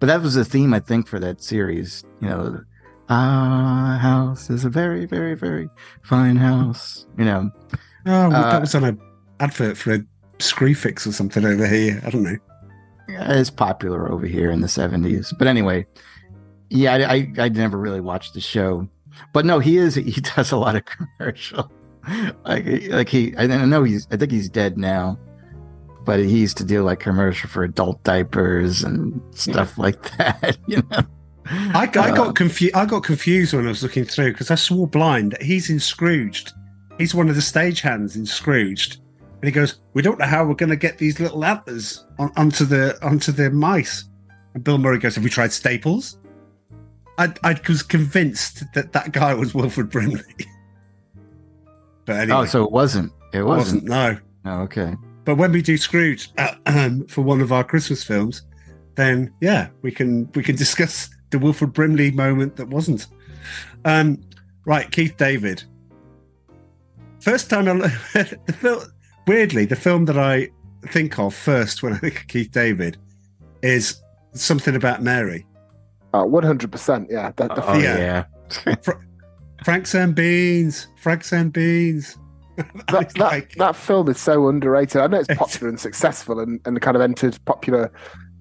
But 0.00 0.06
that 0.08 0.20
was 0.22 0.34
the 0.34 0.44
theme, 0.44 0.74
I 0.74 0.80
think, 0.80 1.08
for 1.08 1.18
that 1.20 1.42
series. 1.42 2.04
You 2.20 2.28
know, 2.28 2.60
our 3.08 3.96
house 3.98 4.50
is 4.50 4.64
a 4.64 4.68
very, 4.70 5.06
very, 5.06 5.34
very 5.34 5.68
fine 6.02 6.36
house. 6.36 7.06
You 7.18 7.24
know, 7.24 7.50
Oh, 8.08 8.28
well, 8.28 8.34
Uh, 8.34 8.50
that 8.52 8.60
was 8.60 8.74
on 8.74 8.84
a 8.84 8.96
advert 9.40 9.76
for 9.76 9.94
a 9.94 10.00
Screwfix 10.38 11.06
or 11.06 11.12
something 11.12 11.44
over 11.44 11.66
here. 11.66 12.00
I 12.04 12.10
don't 12.10 12.22
know. 12.22 12.36
it's 13.08 13.50
popular 13.50 14.10
over 14.12 14.26
here 14.26 14.50
in 14.50 14.60
the 14.60 14.66
70s 14.66 15.32
but 15.38 15.46
anyway 15.46 15.86
yeah 16.70 16.94
I, 16.94 17.14
I 17.14 17.32
i 17.44 17.48
never 17.48 17.78
really 17.78 18.00
watched 18.00 18.34
the 18.34 18.40
show 18.40 18.88
but 19.32 19.46
no 19.46 19.60
he 19.60 19.76
is 19.78 19.94
he 19.94 20.20
does 20.36 20.50
a 20.50 20.56
lot 20.56 20.74
of 20.74 20.82
commercial 20.86 21.70
like 22.44 22.64
like 22.90 23.08
he 23.08 23.32
i 23.38 23.46
know 23.46 23.84
he's 23.84 24.08
i 24.10 24.16
think 24.16 24.32
he's 24.32 24.48
dead 24.48 24.76
now 24.76 25.16
but 26.06 26.18
he 26.20 26.38
used 26.38 26.56
to 26.56 26.64
do 26.64 26.82
like 26.82 27.00
commercial 27.00 27.50
for 27.50 27.64
adult 27.64 28.02
diapers 28.04 28.82
and 28.82 29.20
stuff 29.36 29.76
like 29.76 30.16
that 30.16 30.56
you 30.66 30.76
know 30.90 31.00
I, 31.48 31.82
I 31.94 32.10
Uh, 32.10 32.14
got 32.14 32.34
confused. 32.34 32.74
I 32.74 32.86
got 32.86 33.04
confused 33.04 33.52
when 33.54 33.66
I 33.66 33.68
was 33.68 33.82
looking 33.82 34.04
through 34.04 34.32
because 34.32 34.50
I 34.50 34.56
swore 34.56 34.88
blind 34.88 35.32
that 35.32 35.42
he's 35.42 35.70
in 35.70 35.78
Scrooged. 35.78 36.52
He's 36.98 37.14
one 37.14 37.28
of 37.28 37.36
the 37.36 37.40
stagehands 37.40 38.16
in 38.16 38.26
Scrooged, 38.26 38.96
and 39.20 39.44
he 39.44 39.52
goes, 39.52 39.78
"We 39.94 40.02
don't 40.02 40.18
know 40.18 40.26
how 40.26 40.44
we're 40.44 40.54
going 40.54 40.70
to 40.70 40.76
get 40.76 40.98
these 40.98 41.20
little 41.20 41.44
antlers 41.44 42.04
on, 42.18 42.32
onto 42.36 42.64
the 42.64 42.98
onto 43.00 43.30
the 43.30 43.48
mice." 43.50 44.08
And 44.54 44.64
Bill 44.64 44.76
Murray 44.78 44.98
goes, 44.98 45.14
"Have 45.14 45.22
we 45.22 45.30
tried 45.30 45.52
staples?" 45.52 46.18
I, 47.16 47.32
I 47.44 47.60
was 47.68 47.84
convinced 47.84 48.64
that 48.74 48.92
that 48.92 49.12
guy 49.12 49.32
was 49.32 49.54
Wilford 49.54 49.88
Brimley. 49.88 50.24
but 52.06 52.16
anyway, 52.16 52.38
oh 52.38 52.44
so 52.44 52.64
it 52.64 52.72
wasn't 52.72 53.12
it 53.32 53.38
it 53.38 53.42
wasn't, 53.44 53.88
wasn't. 53.88 54.22
No, 54.44 54.52
Oh, 54.52 54.62
okay 54.62 54.94
but 55.26 55.34
when 55.34 55.52
we 55.52 55.60
do 55.60 55.76
Scrooge 55.76 56.30
uh, 56.38 56.54
um, 56.66 57.06
for 57.08 57.20
one 57.20 57.42
of 57.42 57.52
our 57.52 57.64
Christmas 57.64 58.02
films, 58.02 58.42
then 58.94 59.34
yeah, 59.42 59.68
we 59.82 59.90
can 59.92 60.30
we 60.34 60.42
can 60.42 60.56
discuss 60.64 61.10
the 61.30 61.38
Wilford 61.38 61.74
Brimley 61.74 62.12
moment 62.12 62.56
that 62.56 62.68
wasn't. 62.68 63.06
Um, 63.84 64.22
right, 64.64 64.90
Keith 64.90 65.16
David. 65.18 65.62
First 67.20 67.50
time 67.50 67.68
I 67.68 67.72
the 68.46 68.56
film, 68.58 68.82
weirdly, 69.26 69.66
the 69.66 69.76
film 69.76 70.06
that 70.06 70.16
I 70.16 70.48
think 70.88 71.18
of 71.18 71.34
first 71.34 71.82
when 71.82 71.92
I 71.92 71.98
think 71.98 72.20
of 72.20 72.26
Keith 72.28 72.52
David 72.52 72.96
is 73.62 74.00
something 74.32 74.76
about 74.76 75.02
Mary. 75.02 75.44
Uh, 76.14 76.24
100%. 76.24 77.06
Yeah. 77.10 77.32
That, 77.36 77.54
the, 77.54 77.66
oh 77.68 77.78
Yeah. 77.78 78.24
yeah, 78.66 78.74
Frank 79.64 79.92
and 79.94 80.14
Beans, 80.14 80.86
Frank 80.96 81.24
and 81.32 81.52
Beans. 81.52 82.16
that, 82.88 83.12
that, 83.14 83.18
like- 83.18 83.52
that 83.56 83.76
film 83.76 84.08
is 84.08 84.18
so 84.18 84.48
underrated. 84.48 85.00
I 85.00 85.06
know 85.06 85.18
it's 85.20 85.34
popular 85.34 85.68
and 85.68 85.78
successful 85.80 86.40
and, 86.40 86.60
and 86.64 86.80
kind 86.80 86.96
of 86.96 87.02
entered 87.02 87.38
popular 87.44 87.90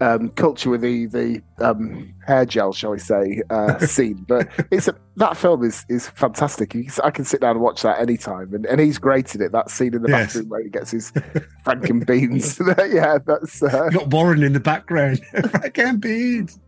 um, 0.02 0.30
culture 0.32 0.70
with 0.70 0.82
the 0.82 1.06
the 1.08 1.42
um, 1.60 2.14
hair 2.28 2.46
gel, 2.46 2.74
shall 2.74 2.92
we 2.92 3.00
say, 3.00 3.42
uh, 3.50 3.78
scene. 3.86 4.26
But 4.28 4.50
it's 4.72 4.88
a, 4.90 4.96
that 5.18 5.38
film 5.38 5.64
is 5.64 5.86
is 5.90 6.10
fantastic. 6.10 6.72
Can- 6.72 6.88
I 7.04 7.12
can 7.12 7.24
sit 7.26 7.40
down 7.42 7.52
and 7.52 7.62
watch 7.62 7.82
that 7.84 8.00
anytime, 8.00 8.54
and, 8.54 8.66
and 8.66 8.80
he's 8.82 8.98
great 8.98 9.34
in 9.36 9.42
it. 9.42 9.52
That 9.54 9.70
scene 9.70 9.94
in 9.94 10.02
the 10.02 10.10
Yes. 10.10 10.28
bathroom 10.34 10.50
where 10.50 10.64
he 10.64 10.70
gets 10.70 10.92
his 10.92 11.12
Franken 11.66 12.06
beans. 12.06 12.60
yeah, 12.94 13.18
that's 13.26 13.64
uh, 13.64 13.90
got 13.90 14.10
Warren 14.10 14.44
in 14.44 14.52
the 14.54 14.60
background. 14.60 15.22
Frank 15.52 15.78
and 15.80 16.02
Beans. 16.02 16.60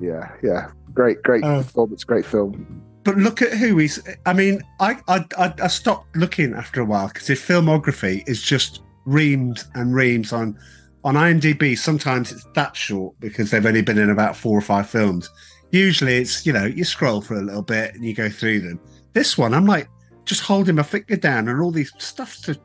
yeah, 0.00 0.30
yeah, 0.42 0.70
great, 0.94 1.22
great 1.22 1.42
Oh. 1.44 1.58
performance, 1.62 2.04
great 2.04 2.24
film. 2.24 2.82
But 3.04 3.16
look 3.16 3.42
at 3.42 3.52
who 3.52 3.78
he's. 3.78 4.00
I 4.26 4.32
mean, 4.32 4.62
I 4.80 4.96
I, 5.08 5.24
I, 5.38 5.66
stopped 5.66 6.14
looking 6.16 6.54
after 6.54 6.80
a 6.80 6.84
while 6.84 7.08
because 7.08 7.26
his 7.26 7.40
filmography 7.40 8.26
is 8.28 8.40
just 8.40 8.82
reams 9.04 9.66
and 9.74 9.94
reams 9.94 10.32
on 10.32 10.58
on 11.04 11.14
IMDb. 11.14 11.76
Sometimes 11.76 12.30
it's 12.30 12.46
that 12.54 12.76
short 12.76 13.14
because 13.18 13.50
they've 13.50 13.66
only 13.66 13.82
been 13.82 13.98
in 13.98 14.10
about 14.10 14.36
four 14.36 14.56
or 14.56 14.62
five 14.62 14.88
films. 14.88 15.28
Usually, 15.70 16.16
it's 16.16 16.46
you 16.46 16.52
know 16.52 16.64
you 16.64 16.84
scroll 16.84 17.20
for 17.20 17.34
a 17.34 17.42
little 17.42 17.62
bit 17.62 17.94
and 17.94 18.04
you 18.04 18.14
go 18.14 18.28
through 18.28 18.60
them. 18.60 18.80
This 19.14 19.36
one, 19.36 19.52
I'm 19.52 19.66
like 19.66 19.88
just 20.24 20.42
holding 20.42 20.76
my 20.76 20.82
finger 20.84 21.16
down 21.16 21.48
and 21.48 21.60
all 21.60 21.72
these 21.72 21.92
stuff 21.98 22.40
to 22.42 22.58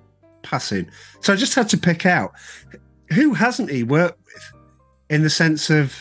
pass 0.43 0.71
in. 0.71 0.89
So 1.21 1.33
I 1.33 1.35
just 1.35 1.55
had 1.55 1.67
to 1.69 1.77
pick 1.77 2.05
out 2.05 2.33
who 3.09 3.33
hasn't 3.33 3.71
he 3.71 3.83
worked 3.83 4.19
with, 4.23 4.53
in 5.09 5.23
the 5.23 5.29
sense 5.29 5.69
of. 5.69 5.95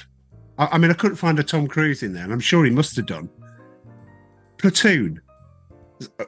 I, 0.58 0.66
I 0.72 0.78
mean, 0.78 0.90
I 0.90 0.94
couldn't 0.94 1.16
find 1.16 1.38
a 1.38 1.42
Tom 1.42 1.66
Cruise 1.66 2.02
in 2.02 2.12
there, 2.12 2.24
and 2.24 2.32
I'm 2.32 2.40
sure 2.40 2.64
he 2.64 2.70
must 2.70 2.96
have 2.96 3.06
done. 3.06 3.30
Platoon. 4.58 5.20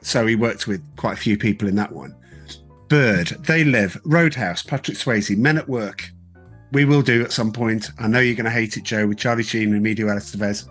So 0.02 0.26
he 0.26 0.34
worked 0.34 0.66
with 0.66 0.82
quite 0.96 1.14
a 1.14 1.20
few 1.20 1.36
people 1.36 1.68
in 1.68 1.76
that 1.76 1.92
one. 1.92 2.14
Bird, 2.88 3.28
They 3.46 3.64
Live, 3.64 4.00
Roadhouse, 4.04 4.62
Patrick 4.62 4.96
Swayze, 4.96 5.36
Men 5.36 5.58
at 5.58 5.68
Work. 5.68 6.10
We 6.72 6.84
will 6.84 7.02
do 7.02 7.22
at 7.22 7.32
some 7.32 7.52
point. 7.52 7.90
I 7.98 8.08
know 8.08 8.20
you're 8.20 8.34
going 8.34 8.44
to 8.44 8.50
hate 8.50 8.76
it, 8.76 8.84
Joe, 8.84 9.06
with 9.06 9.18
Charlie 9.18 9.42
Sheen 9.42 9.68
and 9.68 9.76
Emilio 9.76 10.06
Estevez, 10.06 10.68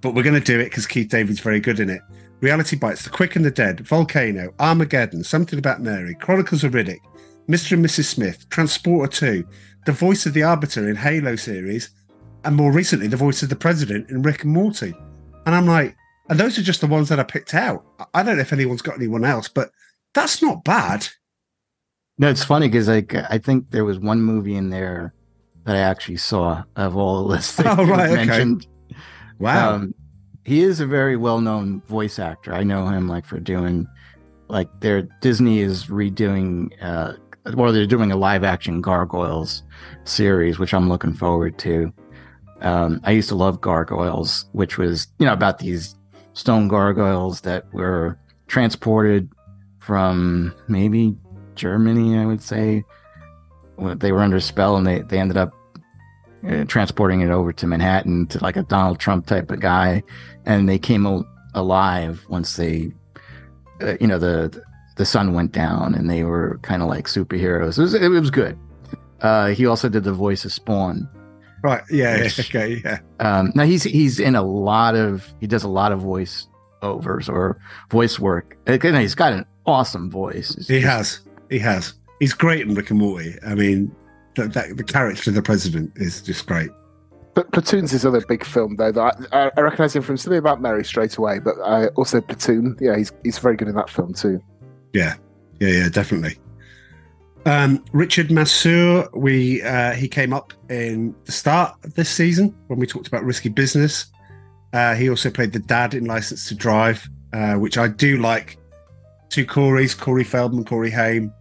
but 0.00 0.14
we're 0.14 0.22
going 0.22 0.34
to 0.34 0.40
do 0.40 0.58
it 0.58 0.64
because 0.64 0.86
Keith 0.86 1.08
David's 1.08 1.40
very 1.40 1.60
good 1.60 1.80
in 1.80 1.90
it. 1.90 2.00
Reality 2.40 2.76
Bites, 2.76 3.04
The 3.04 3.10
Quick 3.10 3.36
and 3.36 3.44
the 3.44 3.50
Dead, 3.50 3.80
Volcano, 3.80 4.54
Armageddon, 4.58 5.22
Something 5.22 5.58
About 5.58 5.82
Mary, 5.82 6.14
Chronicles 6.14 6.64
of 6.64 6.72
Riddick, 6.72 7.00
Mr. 7.48 7.72
and 7.72 7.84
Mrs. 7.84 8.04
Smith, 8.04 8.48
Transporter 8.48 9.12
2, 9.12 9.46
The 9.84 9.92
Voice 9.92 10.24
of 10.24 10.32
the 10.32 10.42
Arbiter 10.42 10.88
in 10.88 10.96
Halo 10.96 11.36
series, 11.36 11.90
and 12.44 12.56
more 12.56 12.72
recently, 12.72 13.08
The 13.08 13.16
Voice 13.18 13.42
of 13.42 13.50
the 13.50 13.56
President 13.56 14.08
in 14.08 14.22
Rick 14.22 14.44
and 14.44 14.52
Morty. 14.54 14.94
And 15.44 15.54
I'm 15.54 15.66
like, 15.66 15.94
and 16.30 16.38
those 16.38 16.56
are 16.58 16.62
just 16.62 16.80
the 16.80 16.86
ones 16.86 17.08
that 17.08 17.18
I 17.18 17.24
picked 17.24 17.54
out. 17.54 17.84
I 18.14 18.22
don't 18.22 18.36
know 18.36 18.42
if 18.42 18.52
anyone's 18.52 18.82
got 18.82 18.94
anyone 18.96 19.24
else, 19.24 19.48
but 19.48 19.72
that's 20.14 20.40
not 20.40 20.64
bad. 20.64 21.08
No, 22.18 22.30
it's 22.30 22.44
funny 22.44 22.68
because 22.68 22.88
like 22.88 23.14
I 23.14 23.38
think 23.38 23.70
there 23.70 23.84
was 23.84 23.98
one 23.98 24.22
movie 24.22 24.54
in 24.54 24.70
there 24.70 25.12
that 25.64 25.74
I 25.74 25.80
actually 25.80 26.18
saw 26.18 26.62
of 26.76 26.96
all 26.96 27.22
the 27.22 27.28
lists 27.28 27.56
that 27.56 27.66
Oh, 27.78 27.82
you 27.82 27.90
right, 27.90 28.10
okay. 28.10 28.26
mentioned. 28.26 28.66
Wow. 29.40 29.74
Um, 29.74 29.94
he 30.44 30.60
is 30.62 30.80
a 30.80 30.86
very 30.86 31.16
well-known 31.16 31.82
voice 31.82 32.18
actor. 32.18 32.54
I 32.54 32.62
know 32.62 32.86
him 32.86 33.08
like 33.08 33.26
for 33.26 33.40
doing 33.40 33.86
like 34.48 34.68
their 34.80 35.02
Disney 35.20 35.60
is 35.60 35.86
redoing 35.86 36.70
uh 36.80 37.14
or 37.56 37.72
they're 37.72 37.86
doing 37.86 38.12
a 38.12 38.16
live 38.16 38.44
action 38.44 38.80
Gargoyles 38.80 39.62
series, 40.04 40.58
which 40.58 40.74
I'm 40.74 40.88
looking 40.88 41.14
forward 41.14 41.58
to. 41.58 41.92
Um, 42.60 43.00
I 43.04 43.12
used 43.12 43.30
to 43.30 43.34
love 43.34 43.60
Gargoyles, 43.60 44.44
which 44.52 44.78
was 44.78 45.08
you 45.18 45.26
know 45.26 45.32
about 45.32 45.58
these 45.58 45.96
stone 46.32 46.68
gargoyles 46.68 47.40
that 47.42 47.72
were 47.72 48.18
transported 48.46 49.28
from 49.78 50.54
maybe 50.68 51.16
Germany, 51.54 52.18
I 52.18 52.26
would 52.26 52.42
say. 52.42 52.84
They 53.78 54.12
were 54.12 54.20
under 54.20 54.40
spell 54.40 54.76
and 54.76 54.86
they, 54.86 55.00
they 55.00 55.18
ended 55.18 55.36
up 55.36 55.52
uh, 56.46 56.64
transporting 56.64 57.20
it 57.20 57.30
over 57.30 57.52
to 57.52 57.66
Manhattan 57.66 58.26
to 58.28 58.42
like 58.42 58.56
a 58.56 58.62
Donald 58.62 58.98
Trump 58.98 59.26
type 59.26 59.50
of 59.50 59.60
guy. 59.60 60.02
And 60.46 60.68
they 60.68 60.78
came 60.78 61.06
al- 61.06 61.26
alive 61.54 62.24
once 62.28 62.56
they, 62.56 62.92
uh, 63.80 63.96
you 64.00 64.06
know, 64.06 64.18
the 64.18 64.62
the 64.96 65.06
sun 65.06 65.32
went 65.32 65.52
down 65.52 65.94
and 65.94 66.10
they 66.10 66.24
were 66.24 66.58
kind 66.62 66.82
of 66.82 66.88
like 66.88 67.06
superheroes. 67.06 67.78
It 67.78 67.82
was, 67.82 67.94
it 67.94 68.08
was 68.08 68.30
good. 68.30 68.58
Uh, 69.22 69.48
he 69.48 69.64
also 69.64 69.88
did 69.88 70.04
the 70.04 70.12
voice 70.12 70.44
of 70.44 70.52
Spawn. 70.52 71.08
Right. 71.62 71.82
Yeah. 71.90 72.16
Ish. 72.18 72.38
Okay. 72.54 72.80
Yeah. 72.84 72.98
Um, 73.20 73.52
now 73.54 73.64
he's 73.64 73.82
he's 73.82 74.18
in 74.20 74.34
a 74.36 74.42
lot 74.42 74.94
of 74.96 75.32
he 75.40 75.46
does 75.46 75.64
a 75.64 75.68
lot 75.68 75.92
of 75.92 76.00
voice 76.00 76.46
overs 76.82 77.28
or 77.28 77.58
voice 77.90 78.18
work. 78.18 78.56
Again, 78.66 78.94
he's 79.00 79.14
got 79.14 79.32
an 79.32 79.44
awesome 79.66 80.10
voice. 80.10 80.54
It's 80.56 80.68
He 80.68 80.80
just- 80.80 80.90
has. 80.92 81.20
He 81.50 81.58
has. 81.58 81.94
He's 82.20 82.32
great 82.34 82.60
in 82.66 82.74
Rick 82.74 82.90
and 82.90 82.98
Morty. 82.98 83.34
I 83.46 83.54
mean, 83.54 83.94
the, 84.36 84.46
that, 84.48 84.76
the 84.76 84.84
character 84.84 85.30
of 85.30 85.34
the 85.34 85.42
president 85.42 85.90
is 85.96 86.20
just 86.22 86.46
great. 86.46 86.70
But 87.34 87.50
Platoon's 87.52 87.90
his 87.92 88.04
other 88.04 88.20
big 88.28 88.44
film, 88.44 88.76
though. 88.76 88.92
That 88.92 89.26
I, 89.32 89.50
I 89.56 89.60
recognise 89.62 89.94
him 89.96 90.02
from 90.02 90.16
something 90.16 90.38
about 90.38 90.60
Mary 90.60 90.84
straight 90.84 91.16
away. 91.16 91.38
But 91.38 91.54
I 91.64 91.86
also 91.88 92.20
Platoon. 92.20 92.76
Yeah, 92.80 92.96
he's 92.96 93.12
he's 93.24 93.38
very 93.38 93.56
good 93.56 93.68
in 93.68 93.74
that 93.76 93.88
film 93.88 94.12
too. 94.14 94.40
Yeah, 94.92 95.14
yeah, 95.60 95.68
yeah, 95.68 95.88
definitely. 95.88 96.38
Um, 97.46 97.82
Richard 97.92 98.28
Masur, 98.28 99.08
we 99.16 99.62
uh, 99.62 99.92
he 99.92 100.08
came 100.08 100.32
up 100.32 100.52
in 100.68 101.14
the 101.24 101.32
start 101.32 101.74
of 101.84 101.94
this 101.94 102.10
season 102.10 102.54
when 102.66 102.78
we 102.78 102.86
talked 102.86 103.08
about 103.08 103.24
Risky 103.24 103.48
Business. 103.48 104.06
Uh, 104.72 104.94
he 104.94 105.08
also 105.08 105.30
played 105.30 105.52
the 105.52 105.58
dad 105.58 105.94
in 105.94 106.04
License 106.04 106.48
to 106.48 106.54
Drive, 106.54 107.08
uh, 107.32 107.54
which 107.54 107.78
I 107.78 107.88
do 107.88 108.18
like. 108.18 108.56
Two 109.30 109.46
Corys, 109.46 109.96
Corey 109.96 110.24
Feldman, 110.24 110.64
Corey 110.64 110.90
Haim, 110.90 111.32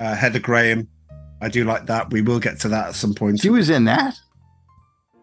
uh, 0.00 0.14
Heather 0.16 0.40
Graham. 0.40 0.88
I 1.40 1.48
do 1.48 1.64
like 1.64 1.86
that. 1.86 2.10
We 2.10 2.20
will 2.20 2.40
get 2.40 2.58
to 2.60 2.68
that 2.70 2.88
at 2.88 2.94
some 2.96 3.14
point. 3.14 3.38
She 3.40 3.48
was 3.48 3.70
in 3.70 3.84
that. 3.84 4.18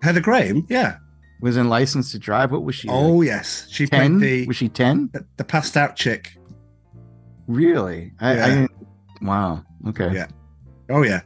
Heather 0.01 0.21
Graham, 0.21 0.65
yeah. 0.69 0.97
Was 1.41 1.57
in 1.57 1.67
License 1.67 2.13
to 2.13 2.19
Drive. 2.19 2.51
What 2.53 2.63
was 2.63 2.73
she? 2.75 2.87
Oh 2.87 3.09
like, 3.17 3.27
yes, 3.27 3.67
she 3.69 3.85
ten. 3.85 4.19
played 4.19 4.43
the 4.43 4.47
was 4.47 4.55
she 4.55 4.69
ten? 4.69 5.09
the, 5.11 5.25
the 5.35 5.43
passed 5.43 5.75
out 5.75 5.97
chick. 5.97 6.37
Really? 7.47 8.13
I, 8.21 8.29
I 8.31 8.35
Yeah. 8.35 8.47
didn't- 8.47 8.71
wow. 9.21 9.64
Okay. 9.87 10.13
Yeah. 10.13 10.27
Oh 10.89 11.03
yeah, 11.03 11.21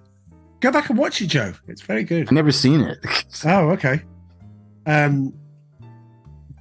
go 0.59 0.71
back 0.71 0.89
and 0.89 0.97
watch 0.97 1.21
it, 1.21 1.27
Joe. 1.27 1.53
It's 1.67 1.81
very 1.81 2.03
good. 2.03 2.27
I've 2.27 2.31
never 2.31 2.51
seen 2.51 2.81
it. 2.81 2.97
Oh, 3.45 3.69
okay. 3.69 4.01
Um, 4.85 5.33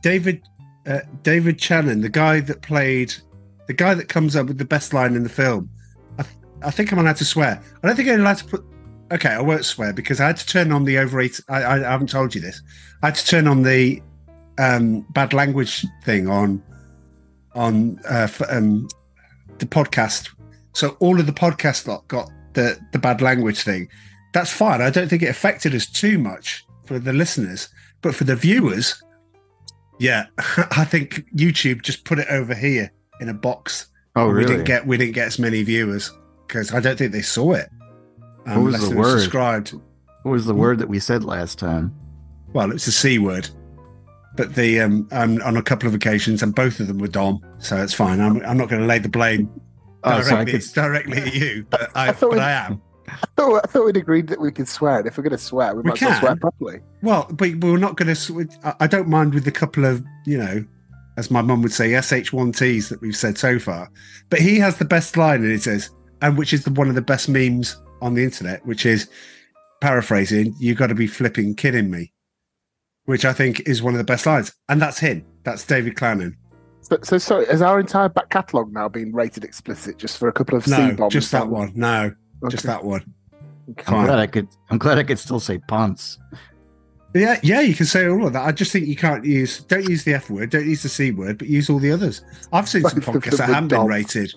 David 0.02 0.42
uh, 0.86 1.00
David 1.22 1.58
Clennon, 1.58 2.02
the 2.02 2.08
guy 2.08 2.40
that 2.40 2.62
played 2.62 3.14
the 3.66 3.72
guy 3.74 3.94
that 3.94 4.08
comes 4.08 4.36
up 4.36 4.46
with 4.46 4.58
the 4.58 4.64
best 4.64 4.92
line 4.94 5.14
in 5.14 5.22
the 5.22 5.28
film. 5.28 5.68
I, 6.18 6.22
th- 6.22 6.34
I 6.62 6.70
think 6.70 6.92
I'm 6.92 6.98
allowed 6.98 7.16
to 7.16 7.24
swear. 7.24 7.60
I 7.82 7.86
don't 7.86 7.96
think 7.96 8.08
I'm 8.08 8.20
allowed 8.20 8.38
to 8.38 8.44
put. 8.44 8.64
Okay, 9.12 9.30
I 9.30 9.40
won't 9.40 9.64
swear 9.64 9.92
because 9.92 10.20
I 10.20 10.26
had 10.26 10.36
to 10.36 10.46
turn 10.46 10.72
on 10.72 10.84
the 10.84 10.98
overrated. 10.98 11.44
I, 11.48 11.62
I, 11.62 11.74
I 11.88 11.90
haven't 11.90 12.10
told 12.10 12.34
you 12.34 12.40
this. 12.40 12.62
I 13.02 13.06
had 13.06 13.14
to 13.16 13.26
turn 13.26 13.46
on 13.48 13.62
the 13.62 14.02
um, 14.58 15.00
bad 15.10 15.32
language 15.32 15.86
thing 16.04 16.28
on 16.28 16.62
on 17.54 17.98
uh, 18.10 18.28
f- 18.28 18.42
um, 18.50 18.88
the 19.58 19.66
podcast. 19.66 20.30
So 20.72 20.96
all 21.00 21.18
of 21.18 21.26
the 21.26 21.32
podcast 21.32 21.86
lot 21.86 22.06
got 22.08 22.30
the 22.54 22.78
the 22.92 22.98
bad 22.98 23.20
language 23.20 23.62
thing. 23.62 23.88
That's 24.34 24.52
fine. 24.52 24.80
I 24.82 24.90
don't 24.90 25.08
think 25.08 25.22
it 25.22 25.28
affected 25.28 25.74
us 25.74 25.86
too 25.86 26.18
much 26.18 26.64
for 26.84 26.98
the 26.98 27.12
listeners, 27.12 27.68
but 28.02 28.14
for 28.14 28.24
the 28.24 28.36
viewers, 28.36 29.02
yeah, 29.98 30.26
I 30.38 30.84
think 30.84 31.24
YouTube 31.34 31.82
just 31.82 32.04
put 32.04 32.18
it 32.18 32.28
over 32.30 32.54
here 32.54 32.90
in 33.20 33.28
a 33.28 33.34
box. 33.34 33.86
oh, 34.16 34.26
really? 34.28 34.44
we 34.44 34.52
didn't 34.52 34.64
get 34.64 34.86
we 34.86 34.96
didn't 34.96 35.14
get 35.14 35.26
as 35.26 35.38
many 35.38 35.62
viewers 35.62 36.12
because 36.46 36.72
I 36.72 36.80
don't 36.80 36.96
think 36.96 37.12
they 37.12 37.22
saw 37.22 37.52
it. 37.52 37.68
Um, 38.46 38.62
What 38.64 38.72
was 38.72 38.88
the 38.88 38.96
word? 38.96 39.20
Subscribed. 39.20 39.72
what 40.22 40.32
was 40.32 40.46
the 40.46 40.54
word 40.54 40.78
that 40.78 40.88
we 40.88 40.98
said 41.00 41.24
last 41.24 41.58
time? 41.58 41.94
Well, 42.52 42.70
it's 42.72 42.86
a 42.86 42.92
c 42.92 43.18
word, 43.18 43.48
but 44.36 44.54
the 44.54 44.80
um, 44.80 45.08
um 45.10 45.40
on 45.42 45.56
a 45.56 45.62
couple 45.62 45.88
of 45.88 45.94
occasions, 45.94 46.42
and 46.42 46.54
both 46.54 46.80
of 46.80 46.86
them 46.86 46.98
were 46.98 47.08
Dom, 47.08 47.40
so 47.58 47.76
it's 47.82 47.92
fine. 47.94 48.20
I'm 48.20 48.42
I'm 48.44 48.56
not 48.56 48.68
going 48.68 48.80
to 48.80 48.86
lay 48.86 48.98
the 48.98 49.08
blame 49.08 49.50
Oh, 50.04 50.20
so 50.22 50.36
I 50.36 50.44
directly, 50.44 50.52
could. 50.60 50.74
directly 50.74 51.18
at 51.18 51.34
you, 51.34 51.66
but 51.70 51.90
I, 51.96 52.08
I 52.08 52.12
thought 52.12 52.30
but 52.30 52.36
we- 52.38 52.40
I 52.40 52.66
am. 52.66 52.82
I 53.08 53.16
thought, 53.36 53.60
I 53.64 53.66
thought 53.66 53.86
we'd 53.86 53.96
agreed 53.96 54.26
that 54.28 54.38
we 54.40 54.52
could 54.52 54.68
swear, 54.68 54.98
and 54.98 55.06
if 55.06 55.16
we're 55.16 55.22
going 55.22 55.30
to 55.30 55.38
swear, 55.38 55.74
we, 55.74 55.80
We 55.80 55.88
might 55.88 56.02
as 56.02 56.08
well 56.10 56.20
swear 56.20 56.36
properly. 56.36 56.80
Well, 57.02 57.26
but 57.30 57.54
we're 57.56 57.78
not 57.78 57.96
going 57.96 58.14
to. 58.14 58.48
I 58.80 58.86
don't 58.86 59.08
mind 59.08 59.32
with 59.32 59.46
a 59.48 59.50
couple 59.50 59.86
of, 59.86 60.04
you 60.26 60.36
know, 60.36 60.62
as 61.16 61.30
my 61.30 61.40
mum 61.40 61.62
would 61.62 61.72
say, 61.72 61.88
sh1ts 61.90 62.90
that 62.90 63.00
we've 63.00 63.16
said 63.16 63.38
so 63.38 63.58
far. 63.58 63.88
But 64.28 64.40
he 64.40 64.58
has 64.58 64.76
the 64.76 64.84
best 64.84 65.16
line, 65.16 65.42
and 65.42 65.50
it 65.50 65.62
says, 65.62 65.88
and 66.20 66.36
which 66.36 66.52
is 66.52 66.64
the, 66.64 66.70
one 66.72 66.88
of 66.90 66.94
the 66.96 67.00
best 67.00 67.30
memes 67.30 67.80
on 68.02 68.12
the 68.12 68.22
internet, 68.22 68.64
which 68.66 68.84
is 68.84 69.08
paraphrasing, 69.80 70.54
You've 70.58 70.76
got 70.78 70.88
to 70.88 70.94
be 70.94 71.06
flipping 71.06 71.54
kidding 71.54 71.90
me," 71.90 72.12
which 73.06 73.24
I 73.24 73.32
think 73.32 73.60
is 73.66 73.82
one 73.82 73.94
of 73.94 73.98
the 73.98 74.04
best 74.04 74.26
lines, 74.26 74.52
and 74.68 74.82
that's 74.82 74.98
him. 74.98 75.24
That's 75.44 75.64
David 75.64 75.94
Clennon. 75.94 76.34
So, 76.88 76.98
so 77.02 77.18
sorry, 77.18 77.46
has 77.46 77.60
our 77.60 77.78
entire 77.80 78.08
back 78.08 78.30
catalogue 78.30 78.72
now 78.72 78.88
been 78.88 79.12
rated 79.12 79.44
explicit 79.44 79.98
just 79.98 80.16
for 80.16 80.28
a 80.28 80.32
couple 80.32 80.56
of 80.56 80.64
C 80.64 80.70
No, 80.70 80.94
bombs? 80.94 81.12
just 81.12 81.30
that 81.32 81.46
one. 81.48 81.72
No, 81.74 82.12
just 82.48 82.64
that 82.64 82.82
one. 82.82 83.12
Okay. 83.70 83.94
I'm 83.94 84.06
glad 84.06 84.18
I 84.18 84.26
could. 84.26 84.48
I'm 84.70 84.78
glad 84.78 84.96
I 84.96 85.02
could 85.02 85.18
still 85.18 85.40
say 85.40 85.58
pants. 85.58 86.18
Yeah, 87.14 87.38
yeah, 87.42 87.60
you 87.60 87.74
can 87.74 87.84
say 87.86 88.06
all 88.08 88.26
of 88.26 88.32
that. 88.32 88.44
I 88.46 88.52
just 88.52 88.72
think 88.72 88.86
you 88.86 88.96
can't 88.96 89.24
use. 89.24 89.60
Don't 89.64 89.86
use 89.88 90.04
the 90.04 90.14
F 90.14 90.30
word. 90.30 90.48
Don't 90.50 90.66
use 90.66 90.82
the 90.82 90.88
C 90.88 91.10
word, 91.10 91.36
but 91.38 91.48
use 91.48 91.68
all 91.68 91.78
the 91.78 91.90
others. 91.92 92.22
I've 92.52 92.68
seen 92.68 92.82
some 92.82 93.00
Both 93.00 93.08
of 93.08 93.14
podcasts 93.22 93.36
that 93.38 93.48
haven't 93.50 93.68
been 93.68 93.86
rated. 93.86 94.32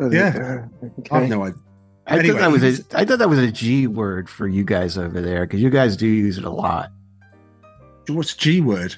Uh, 0.00 0.10
Yeah. 0.10 0.66
okay. 1.00 1.08
I've 1.10 1.28
no 1.28 1.42
idea. 1.44 1.58
I 2.06 2.18
Anyway, 2.18 2.34
thought 2.34 2.40
that 2.40 2.50
was 2.52 2.62
he's- 2.62 2.80
a. 2.92 2.98
I 2.98 3.04
thought 3.04 3.18
that 3.18 3.28
was 3.28 3.38
a 3.40 3.50
G 3.50 3.86
word 3.88 4.28
for 4.28 4.46
you 4.46 4.62
guys 4.64 4.96
over 4.98 5.20
there 5.20 5.46
because 5.46 5.60
you 5.60 5.70
guys 5.70 5.96
do 5.96 6.06
use 6.06 6.38
it 6.38 6.44
a 6.44 6.50
lot. 6.50 6.90
What's 8.08 8.34
G 8.34 8.60
word? 8.60 8.94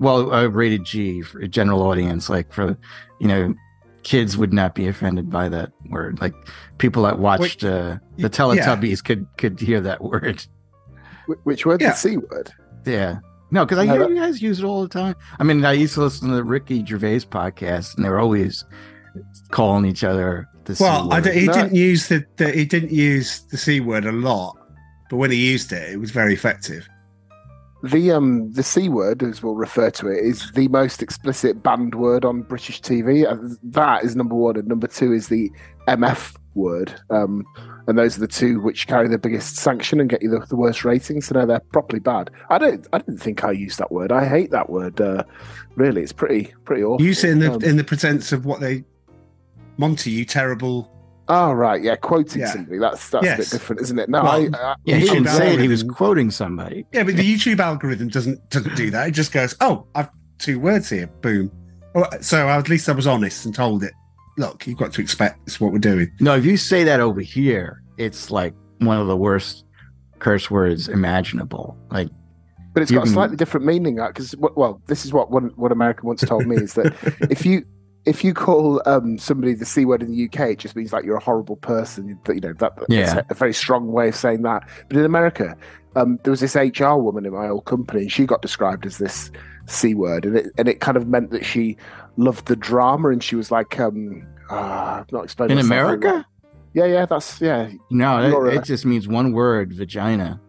Well, 0.00 0.32
uh, 0.32 0.46
rated 0.48 0.84
G 0.84 1.22
for 1.22 1.38
a 1.40 1.46
general 1.48 1.82
audience, 1.82 2.28
like 2.28 2.52
for 2.52 2.76
you 3.20 3.28
know, 3.28 3.54
kids 4.02 4.36
would 4.36 4.52
not 4.52 4.74
be 4.74 4.88
offended 4.88 5.30
by 5.30 5.48
that 5.50 5.72
word. 5.90 6.20
Like 6.20 6.34
people 6.78 7.02
that 7.04 7.18
watched 7.18 7.62
uh, 7.62 7.98
the 8.16 8.30
Teletubbies 8.30 9.04
could 9.04 9.26
could 9.36 9.60
hear 9.60 9.80
that 9.82 10.02
word. 10.02 10.44
Which 11.44 11.64
word? 11.66 11.80
Yeah. 11.80 11.90
The 11.90 11.96
C 11.96 12.16
word. 12.16 12.50
Yeah. 12.86 13.18
No, 13.52 13.64
because 13.64 13.78
I 13.78 13.84
No, 13.84 13.92
hear 13.92 14.02
that- 14.04 14.10
you 14.10 14.16
guys 14.16 14.40
use 14.42 14.58
it 14.60 14.64
all 14.64 14.82
the 14.82 14.88
time. 14.88 15.14
I 15.38 15.44
mean, 15.44 15.64
I 15.64 15.72
used 15.72 15.94
to 15.94 16.00
listen 16.02 16.28
to 16.30 16.34
the 16.34 16.44
Ricky 16.44 16.84
Gervais 16.84 17.20
podcast, 17.20 17.96
and 17.96 18.04
they're 18.04 18.18
always 18.20 18.64
calling 19.50 19.84
each 19.84 20.02
other 20.04 20.48
the 20.64 20.76
C 20.76 20.84
Well, 20.84 21.12
I 21.12 21.20
don't, 21.20 21.34
he 21.36 21.46
No. 21.46 21.52
didn't 21.52 21.74
use 21.74 22.08
the, 22.08 22.24
the 22.36 22.50
he 22.52 22.64
didn't 22.64 22.92
use 22.92 23.40
the 23.50 23.56
C 23.58 23.80
word 23.80 24.06
a 24.06 24.12
lot, 24.12 24.56
but 25.10 25.16
when 25.16 25.30
he 25.30 25.36
used 25.50 25.72
it, 25.72 25.92
it 25.92 25.98
was 26.00 26.10
very 26.10 26.32
effective. 26.32 26.88
The 27.82 28.12
um 28.12 28.52
the 28.52 28.62
C 28.62 28.88
word, 28.88 29.22
as 29.22 29.42
we'll 29.42 29.54
refer 29.54 29.90
to 29.90 30.08
it, 30.08 30.18
is 30.24 30.50
the 30.52 30.68
most 30.68 31.02
explicit 31.02 31.62
banned 31.62 31.94
word 31.94 32.24
on 32.24 32.42
British 32.42 32.82
TV. 32.82 33.26
Uh, 33.30 33.56
That 33.62 34.04
is 34.04 34.16
number 34.16 34.34
one, 34.34 34.56
and 34.56 34.68
number 34.68 34.86
two 34.86 35.12
is 35.12 35.28
the 35.28 35.50
MF 35.88 36.36
word. 36.54 36.92
Um, 37.10 37.44
and 37.86 37.98
those 37.98 38.16
are 38.16 38.20
the 38.20 38.28
two 38.28 38.60
which 38.60 38.86
carry 38.86 39.08
the 39.08 39.18
biggest 39.18 39.56
sanction 39.56 39.98
and 40.00 40.10
get 40.10 40.20
you 40.20 40.28
the, 40.28 40.44
the 40.46 40.56
worst 40.56 40.84
ratings. 40.84 41.26
So 41.26 41.38
no, 41.38 41.46
they're 41.46 41.60
properly 41.72 42.00
bad. 42.00 42.30
I 42.50 42.58
don't 42.58 42.86
I 42.92 42.98
didn't 42.98 43.18
think 43.18 43.44
I 43.44 43.52
used 43.52 43.78
that 43.78 43.90
word. 43.90 44.12
I 44.12 44.26
hate 44.26 44.50
that 44.50 44.68
word. 44.68 45.00
Uh, 45.00 45.24
really, 45.76 46.02
it's 46.02 46.12
pretty 46.12 46.52
pretty 46.64 46.84
awful. 46.84 47.04
Use 47.04 47.24
it 47.24 47.30
in 47.30 47.38
the 47.38 47.52
Um, 47.54 47.62
in 47.62 47.76
the 47.76 47.84
pretense 47.84 48.32
of 48.32 48.44
what 48.44 48.60
they 48.60 48.84
Monty, 49.78 50.10
you 50.10 50.26
terrible. 50.26 50.90
Oh 51.32 51.52
right, 51.52 51.80
yeah, 51.80 51.94
quoting 51.94 52.40
Yeah. 52.40 52.48
somebody. 52.48 52.78
That's 52.78 53.08
that's 53.08 53.24
a 53.24 53.36
bit 53.36 53.50
different, 53.50 53.82
isn't 53.82 53.98
it? 54.00 54.08
No, 54.08 54.24
Well, 54.24 54.32
I, 54.32 54.48
I, 54.52 54.74
yeah, 54.84 54.96
he 54.96 55.04
didn't 55.06 55.26
should 55.26 55.36
say 55.36 55.54
it. 55.54 55.60
He 55.60 55.68
was 55.68 55.84
quoting 55.84 56.28
somebody. 56.32 56.84
Yeah, 56.92 57.04
but 57.04 57.14
the 57.14 57.22
YouTube 57.22 57.60
algorithm 57.60 58.08
doesn't 58.08 58.50
doesn't 58.50 58.74
do 58.74 58.90
that. 58.90 59.06
It 59.06 59.12
just 59.12 59.30
goes, 59.30 59.54
oh, 59.60 59.86
I've 59.94 60.08
two 60.38 60.58
words 60.58 60.90
here, 60.90 61.06
boom. 61.20 61.52
Oh, 61.94 62.04
So 62.20 62.48
at 62.48 62.68
least 62.68 62.88
I 62.88 62.92
was 62.92 63.06
honest 63.06 63.46
and 63.46 63.54
told 63.54 63.84
it. 63.84 63.92
Look, 64.38 64.66
you've 64.66 64.78
got 64.78 64.92
to 64.94 65.00
expect 65.00 65.44
this 65.44 65.54
is 65.54 65.60
what 65.60 65.72
we're 65.72 65.78
doing. 65.78 66.10
No, 66.18 66.34
if 66.34 66.44
you 66.44 66.56
say 66.56 66.82
that 66.82 66.98
over 66.98 67.20
here, 67.20 67.80
it's 67.96 68.32
like 68.32 68.54
one 68.78 68.98
of 68.98 69.06
the 69.06 69.16
worst 69.16 69.64
curse 70.18 70.50
words 70.50 70.88
imaginable. 70.88 71.76
Like, 71.92 72.08
but 72.74 72.82
it's 72.82 72.90
got 72.90 73.06
a 73.06 73.10
slightly 73.10 73.36
different 73.36 73.66
meaning 73.66 74.00
uh, 74.00 74.08
because 74.08 74.34
well, 74.36 74.82
this 74.86 75.04
is 75.04 75.12
what 75.12 75.30
one 75.30 75.52
one 75.54 75.70
American 75.70 76.08
once 76.08 76.22
told 76.22 76.46
me 76.46 76.56
is 76.56 76.74
that 76.74 76.92
if 77.30 77.46
you 77.46 77.64
if 78.06 78.24
you 78.24 78.32
call 78.34 78.82
um, 78.86 79.18
somebody 79.18 79.54
the 79.54 79.66
c 79.66 79.84
word 79.84 80.02
in 80.02 80.10
the 80.10 80.24
UK, 80.26 80.50
it 80.52 80.58
just 80.58 80.74
means 80.74 80.92
like 80.92 81.04
you're 81.04 81.16
a 81.16 81.22
horrible 81.22 81.56
person. 81.56 82.08
You 82.08 82.18
know 82.40 82.52
that 82.54 82.76
that's 82.76 82.86
Yeah. 82.88 83.22
a 83.28 83.34
very 83.34 83.52
strong 83.52 83.92
way 83.92 84.08
of 84.08 84.16
saying 84.16 84.42
that. 84.42 84.66
But 84.88 84.96
in 84.96 85.04
America, 85.04 85.56
um, 85.96 86.18
there 86.24 86.30
was 86.30 86.40
this 86.40 86.54
HR 86.54 86.94
woman 86.96 87.26
in 87.26 87.32
my 87.32 87.48
old 87.48 87.66
company, 87.66 88.02
and 88.02 88.12
she 88.12 88.24
got 88.26 88.40
described 88.42 88.86
as 88.86 88.98
this 88.98 89.30
c 89.66 89.94
word, 89.94 90.24
and 90.24 90.36
it 90.36 90.46
and 90.58 90.66
it 90.68 90.80
kind 90.80 90.96
of 90.96 91.06
meant 91.08 91.30
that 91.30 91.44
she 91.44 91.76
loved 92.16 92.46
the 92.48 92.56
drama, 92.56 93.08
and 93.10 93.22
she 93.22 93.36
was 93.36 93.50
like, 93.50 93.78
um, 93.78 94.26
uh, 94.48 95.04
not 95.12 95.24
explaining 95.24 95.58
in. 95.58 95.64
America, 95.64 96.26
Yeah, 96.72 96.86
yeah, 96.86 97.06
that's 97.06 97.40
yeah. 97.40 97.70
no, 97.90 98.46
it, 98.46 98.64
just 98.64 98.86
means 98.86 99.08
one 99.08 99.32
word: 99.32 99.72
vagina. 99.74 100.40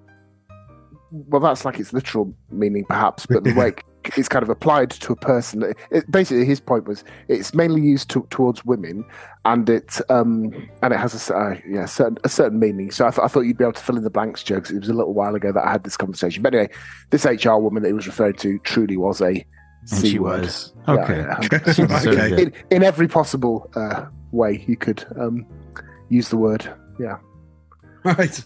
well, 1.11 1.41
that's 1.41 1.65
like 1.65 1.79
its 1.79 1.91
literal 1.93 2.33
meaning, 2.49 2.85
perhaps, 2.85 3.25
but 3.25 3.43
the 3.43 3.53
way 3.53 3.73
it- 4.05 4.17
it's 4.17 4.27
kind 4.29 4.43
of 4.43 4.49
applied 4.49 4.89
to 4.91 5.13
a 5.13 5.15
person. 5.15 5.63
It, 5.63 5.77
it- 5.91 6.11
basically, 6.11 6.45
his 6.45 6.59
point 6.59 6.87
was 6.87 7.03
it's 7.27 7.53
mainly 7.53 7.81
used 7.81 8.09
to, 8.11 8.25
towards 8.29 8.63
women, 8.65 9.05
and 9.45 9.69
it 9.69 9.99
um 10.09 10.51
and 10.81 10.93
it 10.93 10.99
has 10.99 11.13
a 11.13 11.17
s- 11.17 11.31
uh, 11.31 11.55
yeah 11.67 11.85
certain 11.85 12.17
a 12.23 12.29
certain 12.29 12.59
meaning. 12.59 12.91
So 12.91 13.05
I, 13.07 13.11
th- 13.11 13.19
I 13.23 13.27
thought 13.27 13.41
you'd 13.41 13.57
be 13.57 13.63
able 13.63 13.73
to 13.73 13.81
fill 13.83 13.97
in 13.97 14.03
the 14.03 14.09
blanks, 14.09 14.43
jokes. 14.43 14.69
It 14.71 14.79
was 14.79 14.89
a 14.89 14.93
little 14.93 15.13
while 15.13 15.35
ago 15.35 15.51
that 15.51 15.65
I 15.65 15.71
had 15.71 15.83
this 15.83 15.97
conversation, 15.97 16.43
but 16.43 16.53
anyway, 16.53 16.71
this 17.09 17.25
HR 17.25 17.57
woman 17.57 17.83
that 17.83 17.89
he 17.89 17.93
was 17.93 18.07
referred 18.07 18.37
to 18.39 18.59
truly 18.59 18.97
was 18.97 19.21
a 19.21 19.45
And 19.91 20.05
she 20.05 20.19
word. 20.19 20.41
was 20.41 20.73
okay. 20.87 21.17
yeah. 21.17 21.39
She 21.73 21.83
deserved 21.85 22.07
Okay. 22.19 22.43
in, 22.43 22.53
in 22.69 22.83
every 22.83 23.07
possible 23.07 23.69
uh, 23.75 24.05
way 24.31 24.63
you 24.67 24.77
could 24.77 25.03
um 25.19 25.45
use 26.09 26.29
the 26.29 26.37
word. 26.37 26.63
Yeah. 26.99 27.17
Right. 28.03 28.43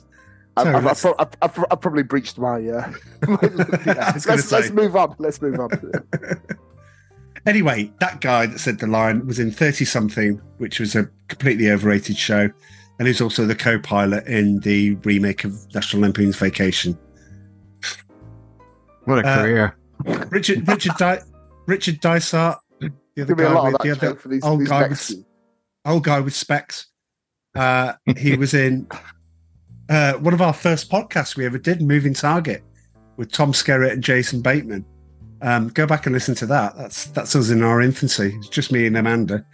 I- 0.58 0.64
So 0.64 0.70
I've, 0.74 0.86
I've, 0.88 1.06
I've, 1.20 1.36
I've, 1.60 1.66
I've 1.72 1.82
probably 1.82 2.04
breached 2.04 2.38
my. 2.38 2.66
Uh, 2.68 2.92
my 3.28 3.40
yeah. 3.86 4.10
I 4.10 4.12
was 4.14 4.26
gonna 4.26 4.38
let's, 4.38 4.52
let's 4.52 4.72
move 4.72 4.96
on. 4.96 5.16
Let's 5.20 5.42
move 5.42 5.60
on. 5.60 5.70
anyway, 7.46 7.92
that 8.00 8.22
guy 8.22 8.46
that 8.46 8.60
said 8.60 8.80
the 8.80 8.88
line 8.88 9.26
was 9.28 9.40
in 9.40 9.52
30 9.52 9.86
something, 9.86 10.42
which 10.58 10.80
was 10.80 10.96
a 10.96 11.10
completely 11.28 11.70
overrated 11.70 12.18
show. 12.18 12.50
And 12.98 13.08
he's 13.08 13.20
also 13.20 13.46
the 13.46 13.56
co 13.56 13.78
pilot 13.78 14.26
in 14.26 14.60
the 14.62 14.96
remake 15.04 15.44
of 15.44 15.54
National 15.74 16.04
Lampoon's 16.04 16.38
Vacation. 16.38 16.98
What 19.04 19.26
a 19.26 19.28
Uh, 19.28 19.42
career. 19.42 19.78
Richard 20.30 20.68
Richard 20.68 20.94
Di- 20.98 21.22
Richard 21.68 22.00
Dysart, 22.00 22.58
the 22.80 22.88
other 23.22 23.36
Give 23.36 23.38
me 23.38 23.44
a 23.44 23.54
guy 23.54 23.70
with 23.70 23.82
the 23.82 23.92
other 23.92 24.20
these, 24.30 24.44
old 24.44 24.60
these 24.62 24.70
guy 24.70 24.88
next 24.88 25.10
with 25.10 25.26
old 25.86 26.04
guy 26.04 26.20
with 26.22 26.34
specs. 26.34 26.88
Uh, 27.54 27.94
he 28.18 28.36
was 28.36 28.54
in 28.54 28.88
uh, 29.90 30.14
one 30.14 30.34
of 30.34 30.42
our 30.42 30.54
first 30.54 30.92
podcasts 30.92 31.36
we 31.36 31.46
ever 31.46 31.58
did, 31.58 31.82
Moving 31.82 32.14
Target, 32.14 32.64
with 33.18 33.32
Tom 33.32 33.52
Skerritt 33.52 33.94
and 33.94 34.04
Jason 34.04 34.42
Bateman. 34.42 34.86
Um, 35.42 35.70
go 35.70 35.86
back 35.86 36.06
and 36.06 36.14
listen 36.14 36.36
to 36.36 36.46
that. 36.48 36.76
That's 36.78 37.06
that's 37.08 37.36
us 37.36 37.50
in 37.50 37.62
our 37.62 37.82
infancy. 37.82 38.34
It's 38.38 38.50
just 38.50 38.72
me 38.72 38.88
and 38.88 38.98
Amanda. 38.98 39.46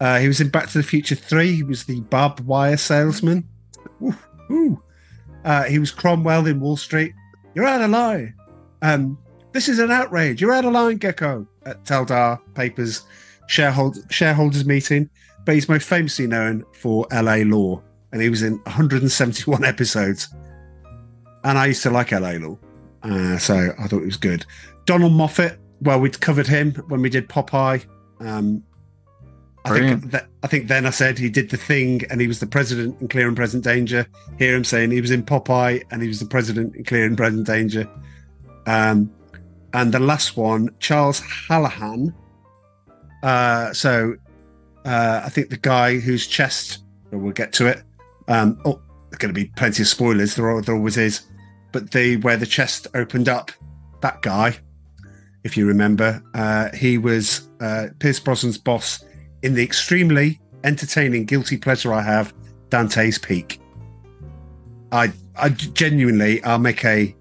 Uh, 0.00 0.18
he 0.18 0.28
was 0.28 0.40
in 0.40 0.48
Back 0.48 0.68
to 0.70 0.78
the 0.78 0.84
Future 0.84 1.14
Three. 1.14 1.54
He 1.54 1.62
was 1.62 1.84
the 1.84 2.00
barbed 2.02 2.40
wire 2.40 2.76
salesman. 2.76 3.46
Ooh, 4.02 4.14
ooh. 4.50 4.82
Uh, 5.44 5.64
he 5.64 5.78
was 5.78 5.90
Cromwell 5.90 6.46
in 6.46 6.60
Wall 6.60 6.76
Street. 6.76 7.12
You're 7.54 7.66
out 7.66 7.80
of 7.80 7.90
line. 7.90 8.34
Um, 8.82 9.18
this 9.52 9.68
is 9.68 9.78
an 9.78 9.90
outrage. 9.90 10.40
You're 10.40 10.52
out 10.52 10.64
of 10.64 10.72
line, 10.72 10.98
Gekko. 10.98 11.46
At 11.64 11.84
Teldar 11.84 12.40
Papers 12.54 13.02
sharehold- 13.48 14.10
shareholders 14.10 14.64
meeting 14.64 15.10
but 15.46 15.54
he's 15.54 15.68
most 15.68 15.88
famously 15.88 16.26
known 16.26 16.64
for 16.72 17.06
LA 17.10 17.36
Law, 17.36 17.80
and 18.16 18.22
he 18.22 18.30
was 18.30 18.42
in 18.42 18.54
171 18.60 19.62
episodes. 19.66 20.34
And 21.44 21.58
I 21.58 21.66
used 21.66 21.82
to 21.82 21.90
like 21.90 22.12
LA 22.12 22.30
Law, 22.30 22.56
uh, 23.02 23.36
so 23.36 23.74
I 23.78 23.86
thought 23.86 24.00
it 24.00 24.06
was 24.06 24.16
good. 24.16 24.46
Donald 24.86 25.12
Moffat, 25.12 25.58
well, 25.82 26.00
we'd 26.00 26.18
covered 26.18 26.46
him 26.46 26.72
when 26.88 27.02
we 27.02 27.10
did 27.10 27.28
Popeye. 27.28 27.84
Um, 28.20 28.64
I 29.66 29.78
think 29.78 30.10
that 30.12 30.28
I 30.42 30.46
think 30.46 30.68
then 30.68 30.86
I 30.86 30.90
said 30.90 31.18
he 31.18 31.28
did 31.28 31.50
the 31.50 31.58
thing, 31.58 32.04
and 32.08 32.18
he 32.18 32.26
was 32.26 32.40
the 32.40 32.46
president 32.46 32.98
in 33.02 33.08
Clear 33.08 33.28
and 33.28 33.36
Present 33.36 33.62
Danger. 33.62 34.06
Hear 34.38 34.56
him 34.56 34.64
saying 34.64 34.92
he 34.92 35.00
was 35.02 35.10
in 35.10 35.22
Popeye, 35.22 35.82
and 35.90 36.00
he 36.00 36.08
was 36.08 36.18
the 36.18 36.26
president 36.26 36.74
in 36.74 36.84
Clear 36.84 37.04
and 37.04 37.18
Present 37.18 37.46
Danger. 37.46 37.86
Um, 38.64 39.12
and 39.74 39.92
the 39.92 40.00
last 40.00 40.38
one, 40.38 40.70
Charles 40.78 41.20
Hallahan. 41.20 42.14
Uh, 43.22 43.74
so 43.74 44.14
uh, 44.86 45.20
I 45.22 45.28
think 45.28 45.50
the 45.50 45.58
guy 45.58 45.98
whose 45.98 46.26
chest, 46.26 46.82
well, 47.10 47.20
we'll 47.20 47.32
get 47.32 47.52
to 47.54 47.66
it. 47.66 47.82
Um, 48.28 48.60
oh, 48.64 48.80
there's 49.10 49.18
going 49.18 49.34
to 49.34 49.40
be 49.40 49.46
plenty 49.56 49.82
of 49.82 49.88
spoilers. 49.88 50.34
There, 50.34 50.50
al- 50.50 50.62
there 50.62 50.74
always 50.74 50.96
is. 50.96 51.22
But 51.72 51.90
the 51.90 52.16
where 52.18 52.36
the 52.36 52.46
chest 52.46 52.86
opened 52.94 53.28
up, 53.28 53.50
that 54.00 54.22
guy, 54.22 54.56
if 55.44 55.56
you 55.56 55.66
remember, 55.66 56.22
uh, 56.34 56.70
he 56.74 56.98
was 56.98 57.48
uh, 57.60 57.88
Pierce 57.98 58.20
Brosnan's 58.20 58.58
boss 58.58 59.04
in 59.42 59.54
the 59.54 59.62
extremely 59.62 60.40
entertaining 60.64 61.24
guilty 61.24 61.56
pleasure 61.56 61.92
I 61.92 62.02
have, 62.02 62.34
Dante's 62.70 63.18
Peak. 63.18 63.60
I, 64.92 65.12
I 65.36 65.50
genuinely, 65.50 66.42
I'll 66.44 66.58
make 66.58 66.84
a, 66.84 67.14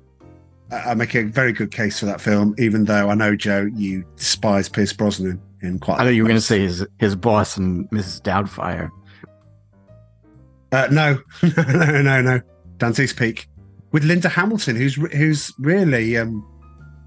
I'll 0.72 0.96
make 0.96 1.16
a 1.16 1.24
very 1.24 1.54
good 1.54 1.72
case 1.72 2.00
for 2.00 2.06
that 2.08 2.22
film, 2.22 2.56
even 2.58 2.86
though 2.86 3.10
I 3.10 3.16
know 3.16 3.36
Joe, 3.36 3.70
you 3.74 4.06
despise 4.16 4.70
Pierce 4.70 4.94
Brosnan 4.94 5.42
in 5.62 5.80
quite. 5.80 6.00
I 6.00 6.06
know 6.06 6.10
you 6.10 6.24
were 6.24 6.30
going 6.30 6.40
to 6.40 6.46
say 6.46 6.60
his 6.62 6.86
his 7.00 7.16
boss 7.16 7.58
and 7.58 7.90
Mrs. 7.90 8.22
Doubtfire. 8.22 8.90
Uh, 10.76 10.88
no, 10.92 11.18
no, 11.58 12.02
no, 12.02 12.22
no. 12.22 12.42
Dante's 12.78 13.14
Peak 13.14 13.48
with 13.94 14.04
Linda 14.04 14.28
Hamilton, 14.28 14.76
who's 14.76 14.96
who's 14.96 15.54
really 15.60 16.18
um, 16.18 16.46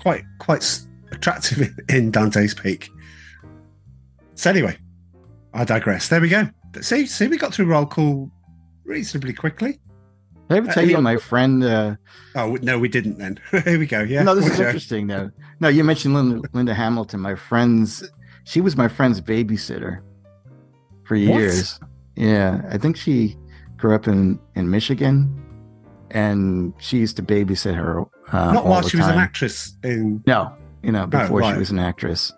quite 0.00 0.24
quite 0.38 0.80
attractive 1.12 1.68
in, 1.90 2.10
Dante's 2.10 2.54
Peak. 2.54 2.88
So 4.34 4.48
anyway, 4.50 4.78
I 5.52 5.64
digress. 5.64 6.08
There 6.08 6.20
we 6.20 6.28
go. 6.30 6.48
See, 6.80 7.06
see, 7.06 7.28
we 7.28 7.36
got 7.36 7.52
through 7.52 7.66
roll 7.66 7.84
call 7.86 8.30
reasonably 8.84 9.34
quickly. 9.34 9.72
Did 10.48 10.54
I 10.54 10.56
ever 10.58 10.70
Uh, 10.70 10.72
tell 10.72 10.88
you 10.88 10.98
my 11.02 11.16
friend? 11.16 11.62
Uh, 11.62 11.96
Oh 12.34 12.56
no, 12.62 12.78
we 12.78 12.88
didn't. 12.88 13.18
Then 13.18 13.38
here 13.64 13.78
we 13.78 13.86
go. 13.86 14.00
Yeah. 14.00 14.22
no, 14.22 14.34
this 14.34 14.46
is 14.46 14.58
interesting 14.58 15.08
though. 15.08 15.30
No, 15.60 15.68
you 15.68 15.84
mentioned 15.84 16.14
Linda, 16.14 16.48
Linda 16.54 16.72
Hamilton. 16.72 17.20
My 17.20 17.34
friend's, 17.34 18.08
she 18.44 18.62
was 18.62 18.76
my 18.76 18.88
friend's 18.88 19.20
babysitter 19.20 20.00
for 21.04 21.16
years. 21.16 21.78
Yeah, 22.16 22.62
I 22.70 22.78
think 22.78 22.96
she 22.96 23.36
grew 23.78 23.94
up 23.94 24.06
in 24.06 24.38
in 24.54 24.70
Michigan, 24.70 25.42
and 26.10 26.74
she 26.78 26.98
used 26.98 27.16
to 27.16 27.22
babysit 27.22 27.74
her. 27.74 28.00
Uh, 28.32 28.52
Not 28.52 28.66
while 28.66 28.82
the 28.82 28.90
she 28.90 28.96
was 28.98 29.06
an 29.06 29.18
actress 29.18 29.76
in. 29.82 30.22
No, 30.26 30.54
you 30.82 30.92
know, 30.92 31.06
before 31.06 31.40
right. 31.40 31.54
she 31.54 31.58
was 31.58 31.70
an 31.70 31.78
actress. 31.78 32.32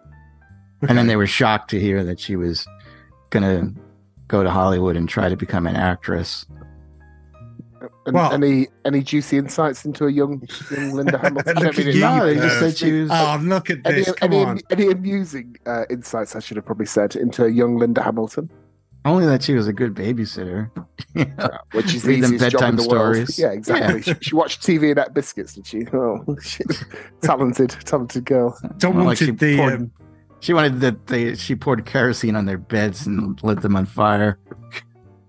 And 0.88 0.96
then 0.96 1.08
they 1.08 1.16
were 1.16 1.26
shocked 1.26 1.68
to 1.70 1.80
hear 1.80 2.02
that 2.04 2.18
she 2.18 2.36
was 2.36 2.66
gonna 3.30 3.72
go 4.28 4.42
to 4.42 4.50
Hollywood 4.50 4.96
and 4.96 5.08
try 5.08 5.28
to 5.28 5.36
become 5.36 5.66
an 5.66 5.76
actress. 5.76 6.46
And 8.06 8.14
Well- 8.14 8.32
any 8.32 8.68
any 8.84 9.02
juicy 9.02 9.36
insights 9.36 9.84
into 9.84 10.06
a 10.06 10.10
young, 10.10 10.42
young 10.70 10.92
Linda 10.92 11.18
Hamilton? 11.22 11.58
I 11.58 11.60
Look 11.60 11.78
at 11.78 11.84
mean 11.84 11.94
you, 11.96 12.00
No, 12.00 12.26
they 12.26 12.34
just 12.34 12.58
said 12.58 12.78
she 12.78 12.92
was. 13.02 13.10
Oh, 13.12 13.38
look 13.42 13.68
at 13.70 13.78
any, 13.84 13.96
this! 13.96 14.12
Come 14.12 14.32
any, 14.32 14.44
on. 14.44 14.60
any 14.70 14.90
amusing 14.90 15.56
uh, 15.66 15.84
insights, 15.90 16.34
I 16.34 16.40
should 16.40 16.56
have 16.56 16.64
probably 16.64 16.86
said, 16.86 17.14
into 17.16 17.44
a 17.44 17.48
young 17.50 17.76
Linda 17.76 18.02
Hamilton, 18.02 18.50
Only 19.04 19.24
that 19.26 19.42
she 19.42 19.54
was 19.54 19.66
a 19.66 19.72
good 19.72 19.94
babysitter. 19.94 20.70
which 21.72 21.94
is 21.94 22.02
the 22.02 22.08
Read 22.08 22.22
them 22.24 22.34
easiest 22.34 22.52
job 22.52 22.62
in 22.70 22.76
bedtime 22.76 22.76
the 22.76 22.88
world. 22.88 23.14
stories. 23.16 23.38
Yeah, 23.38 23.50
exactly. 23.52 24.02
She, 24.02 24.14
she 24.20 24.34
watched 24.34 24.62
TV 24.62 24.90
and 24.90 24.98
ate 24.98 25.14
biscuits, 25.14 25.54
did 25.54 25.66
she? 25.66 25.86
Oh, 25.94 26.24
she, 26.42 26.62
talented, 27.22 27.70
talented 27.84 28.24
girl. 28.26 28.58
Don't 28.76 28.94
Well, 28.96 29.06
want 29.06 29.08
like 29.08 29.18
she 29.18 29.30
the. 29.30 29.56
poured- 29.56 29.72
Um, 29.74 29.90
She 30.40 30.52
wanted 30.54 30.80
that 30.80 31.06
they 31.06 31.34
she 31.34 31.54
poured 31.54 31.84
kerosene 31.86 32.34
on 32.36 32.46
their 32.46 32.58
beds 32.58 33.06
and 33.06 33.42
lit 33.42 33.60
them 33.62 33.76
on 33.76 33.84
fire. 33.86 34.38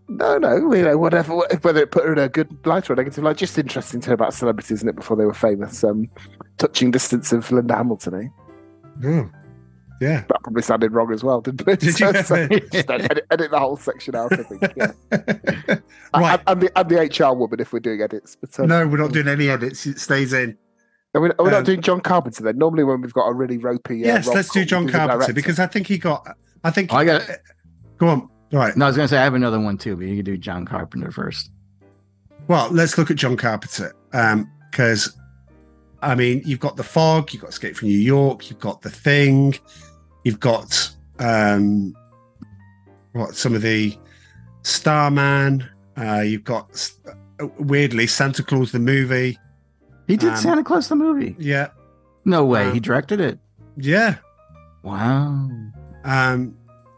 No, 0.07 0.37
no, 0.37 0.73
you 0.73 0.83
know, 0.83 0.97
whatever, 0.97 1.35
whether 1.61 1.81
it 1.81 1.91
put 1.91 2.03
her 2.05 2.11
in 2.13 2.19
a 2.19 2.27
good 2.27 2.49
light 2.65 2.89
or 2.89 2.93
a 2.93 2.95
negative 2.97 3.23
light, 3.23 3.37
just 3.37 3.57
interesting 3.57 4.01
to 4.01 4.07
hear 4.07 4.13
about 4.13 4.33
celebrities, 4.33 4.71
isn't 4.79 4.89
it, 4.89 4.95
before 4.95 5.15
they 5.15 5.23
were 5.25 5.33
famous. 5.33 5.83
Um, 5.85 6.09
touching 6.57 6.91
distance 6.91 7.31
of 7.31 7.49
Linda 7.51 7.75
Hamilton, 7.75 8.31
eh? 9.03 9.07
oh, 9.07 9.29
yeah. 10.01 10.23
That 10.27 10.43
probably 10.43 10.63
sounded 10.63 10.91
wrong 10.91 11.13
as 11.13 11.23
well, 11.23 11.39
didn't 11.41 11.65
it? 11.67 11.79
Did 11.79 11.83
you? 11.83 11.91
So- 11.91 12.11
so 12.23 12.47
just 12.47 12.73
edit, 12.89 13.25
edit 13.31 13.51
the 13.51 13.59
whole 13.59 13.77
section 13.77 14.15
out, 14.15 14.33
I 14.33 14.43
think. 14.43 14.61
Yeah. 14.75 14.91
right. 16.13 16.39
And, 16.39 16.41
and 16.47 16.61
the, 16.61 16.71
and 16.75 16.89
the 16.89 17.25
HR 17.25 17.35
woman 17.35 17.59
if 17.59 17.71
we're 17.71 17.79
doing 17.79 18.01
edits. 18.01 18.35
But 18.35 18.59
um, 18.59 18.67
no, 18.67 18.87
we're 18.87 18.97
not 18.97 19.13
doing 19.13 19.27
any 19.27 19.49
edits. 19.49 19.85
It 19.85 19.99
stays 19.99 20.33
in. 20.33 20.57
Are 21.13 21.21
we, 21.21 21.29
are 21.29 21.35
we 21.39 21.45
um, 21.45 21.51
not 21.51 21.65
doing 21.65 21.81
John 21.81 22.01
Carpenter 22.01 22.43
then? 22.43 22.57
Normally, 22.57 22.83
when 22.83 23.01
we've 23.01 23.13
got 23.13 23.27
a 23.27 23.33
really 23.33 23.57
ropey. 23.57 24.03
Uh, 24.03 24.07
yes, 24.07 24.27
let's 24.27 24.49
do 24.49 24.65
John 24.65 24.89
Carpenter 24.89 25.33
because 25.33 25.59
I 25.59 25.67
think 25.67 25.87
he 25.87 25.97
got. 25.97 26.35
I 26.63 26.71
think. 26.71 26.93
Oh, 26.93 26.97
I 26.97 27.05
got- 27.05 27.29
Go 27.97 28.07
on. 28.07 28.29
Right. 28.51 28.75
No, 28.75 28.85
I 28.85 28.89
was 28.89 28.97
gonna 28.97 29.07
say 29.07 29.17
I 29.17 29.23
have 29.23 29.35
another 29.35 29.59
one 29.59 29.77
too, 29.77 29.95
but 29.95 30.05
you 30.07 30.15
can 30.17 30.25
do 30.25 30.35
John 30.37 30.65
Carpenter 30.65 31.11
first. 31.11 31.51
Well, 32.47 32.69
let's 32.71 32.97
look 32.97 33.11
at 33.11 33.17
John 33.17 33.37
Carpenter 33.37 33.93
because, 34.71 35.15
I 36.01 36.15
mean, 36.15 36.41
you've 36.43 36.59
got 36.59 36.75
The 36.75 36.83
Fog, 36.83 37.31
you've 37.31 37.41
got 37.43 37.51
Escape 37.51 37.75
from 37.77 37.87
New 37.87 37.97
York, 37.97 38.49
you've 38.49 38.59
got 38.59 38.81
The 38.81 38.89
Thing, 38.89 39.55
you've 40.23 40.39
got 40.39 40.91
um, 41.19 41.95
what 43.13 43.35
some 43.35 43.53
of 43.55 43.61
the 43.61 43.97
Starman. 44.63 45.67
Uh, 45.97 46.21
you've 46.21 46.43
got 46.43 46.91
uh, 47.39 47.47
weirdly 47.59 48.07
Santa 48.07 48.43
Claus 48.43 48.71
the 48.71 48.79
movie. 48.79 49.37
He 50.07 50.17
did 50.17 50.29
Um, 50.29 50.35
Santa 50.37 50.63
Claus 50.63 50.87
the 50.89 50.95
movie. 50.95 51.35
Yeah, 51.39 51.67
No 52.25 52.45
way, 52.45 52.65
um, 52.67 52.73
he 52.73 52.79
directed 52.79 53.19
it. 53.19 53.39
yeah. 53.77 54.15
Wow. 54.83 55.47
Um, 56.03 56.57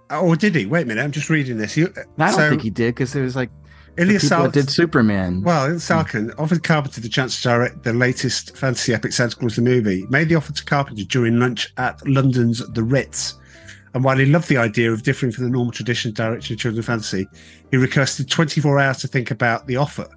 or 0.09 0.36
did 0.38 0.55
he? 0.55 0.65
Wait 0.65 0.84
a 0.84 0.86
minute, 0.86 1.01
I'm 1.03 1.11
just 1.11 1.30
reading 1.30 1.57
this. 1.57 1.76
You, 1.76 1.93
I 2.17 2.28
don't 2.28 2.34
so 2.36 2.49
think 2.49 2.61
he 2.61 2.69
did 2.69 2.95
because 2.95 3.11
there 3.11 3.24
was 3.24 3.36
like 3.36 3.49
Ilya 3.98 4.14
people 4.14 4.28
Sal- 4.28 4.44
that 4.44 4.54
did 4.54 4.70
Superman. 4.70 5.41
Well, 5.44 5.70
Salkind 5.72 6.34
offered 6.39 6.64
Carpenter 6.64 7.02
the 7.02 7.10
chance 7.10 7.38
to 7.38 7.44
direct 7.44 7.84
the 7.84 7.94
latest 7.94 8.58
fantasy 8.58 8.94
epic 8.94 9.14
Santa 9.14 9.36
Claus 9.36 9.56
the 9.56 9.62
movie. 9.62 10.06
Made 10.10 10.30
the 10.30 10.36
offer 10.36 10.52
to 10.52 10.66
Carpenter 10.66 11.04
during 11.04 11.39
lunch 11.39 11.72
at 11.78 12.06
London's 12.08 12.68
The 12.74 12.84
Ritz. 12.84 13.36
And 13.94 14.04
while 14.04 14.18
he 14.18 14.26
loved 14.26 14.50
the 14.50 14.58
idea 14.58 14.91
of 14.91 15.04
differing 15.04 15.32
from 15.32 15.44
the 15.44 15.52
normal 15.52 15.72
tradition 15.72 16.10
of 16.10 16.16
directing 16.16 16.58
children's 16.58 16.88
fantasy, 16.88 17.28
he 17.70 17.78
requested 17.78 18.30
24 18.30 18.80
hours 18.80 18.98
to 19.00 19.08
think 19.08 19.30
about 19.30 19.68
the 19.68 19.78
offer. 19.78 20.08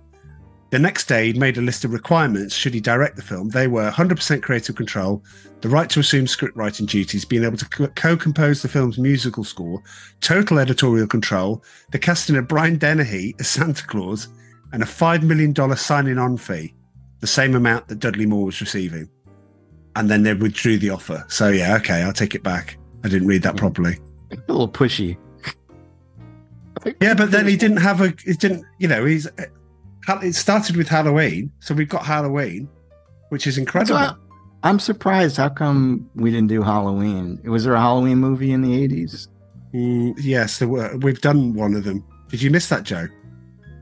The 0.71 0.79
next 0.79 1.07
day, 1.07 1.27
he'd 1.27 1.37
made 1.37 1.59
a 1.59 1.63
list 1.63 1.85
of 1.85 1.93
requirements 1.93 2.55
should 2.55 2.75
he 2.75 2.81
direct 2.81 3.17
the 3.17 3.23
film. 3.23 3.51
They 3.51 3.69
were 3.69 3.91
100% 3.91 4.43
creative 4.43 4.75
control, 4.75 5.23
the 5.61 5.69
right 5.69 5.89
to 5.91 6.01
assume 6.01 6.27
script 6.27 6.57
writing 6.57 6.87
duties, 6.87 7.25
being 7.25 7.45
able 7.45 7.57
to 7.57 7.89
co 7.95 8.17
compose 8.17 8.63
the 8.63 8.69
film's 8.69 8.99
musical 8.99 9.45
score, 9.45 9.83
total 10.21 10.59
editorial 10.59 11.07
control, 11.07 11.63
the 11.93 11.99
casting 11.99 12.37
of 12.37 12.49
Brian 12.49 12.77
Dennehy 12.77 13.35
as 13.41 13.49
Santa 13.49 13.87
Claus, 13.87 14.29
and 14.73 14.83
a 14.83 14.87
$5 14.87 15.23
million 15.23 15.55
signing 15.77 16.19
on 16.19 16.37
fee, 16.37 16.75
the 17.21 17.27
same 17.27 17.55
amount 17.55 17.89
that 17.89 17.99
Dudley 17.99 18.27
Moore 18.27 18.47
was 18.47 18.61
receiving. 18.61 19.09
And 19.95 20.11
then 20.11 20.23
they 20.23 20.35
withdrew 20.35 20.79
the 20.79 20.91
offer. 20.91 21.25
So, 21.29 21.49
yeah, 21.49 21.77
okay, 21.77 22.03
I'll 22.03 22.13
take 22.13 22.35
it 22.35 22.43
back. 22.43 22.77
I 23.03 23.09
didn't 23.09 23.29
read 23.29 23.43
that 23.43 23.53
hmm. 23.53 23.59
properly. 23.59 23.99
a 24.31 24.37
little 24.53 24.69
pushy. 24.69 25.17
Yeah, 27.01 27.15
but 27.15 27.31
then 27.31 27.47
he 27.47 27.57
didn't 27.57 27.79
have 27.79 28.01
a, 28.01 28.15
it 28.27 28.39
didn't, 28.39 28.65
you 28.79 28.87
know, 28.87 29.05
he's, 29.05 29.27
it 30.09 30.35
started 30.35 30.77
with 30.77 30.89
Halloween. 30.89 31.51
So 31.61 31.75
we've 31.75 31.89
got 31.89 32.05
Halloween, 32.05 32.69
which 33.31 33.47
is 33.47 33.59
incredible. 33.59 34.17
Why 34.67 34.71
I'm 34.71 34.79
surprised. 34.81 35.37
How 35.37 35.49
come 35.49 36.11
we 36.15 36.31
didn't 36.31 36.49
do 36.49 36.63
Halloween? 36.63 37.41
Was 37.45 37.65
there 37.65 37.75
a 37.75 37.81
Halloween 37.81 38.19
movie 38.19 38.53
in 38.53 38.63
the 38.63 38.89
80s? 38.89 39.29
Mm, 39.73 40.15
yes, 40.19 40.59
there 40.59 40.69
were. 40.69 40.97
We've 40.99 41.21
done 41.21 41.55
one 41.55 41.75
of 41.75 41.85
them. 41.85 42.05
Did 42.29 42.43
you 42.43 42.51
miss 42.51 42.69
that, 42.69 42.83
Joe? 42.83 43.07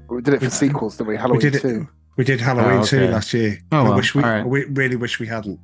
We 0.08 0.20
did 0.20 0.34
it 0.34 0.38
for 0.38 0.46
we- 0.46 0.50
sequels, 0.50 0.96
didn't 0.96 1.08
we? 1.08 1.16
Halloween 1.16 1.38
we 1.42 1.50
did 1.50 1.64
it. 1.64 1.86
We 2.16 2.24
did 2.24 2.40
Halloween 2.40 2.80
Oh, 2.80 2.84
too 2.84 3.00
okay. 3.00 3.12
last 3.12 3.32
year. 3.34 3.58
Oh, 3.72 3.92
I 3.92 3.96
wish 3.96 4.14
we, 4.14 4.22
all 4.22 4.30
right. 4.30 4.46
we 4.46 4.64
really 4.66 4.96
wish 4.96 5.18
we 5.18 5.26
hadn't. 5.26 5.58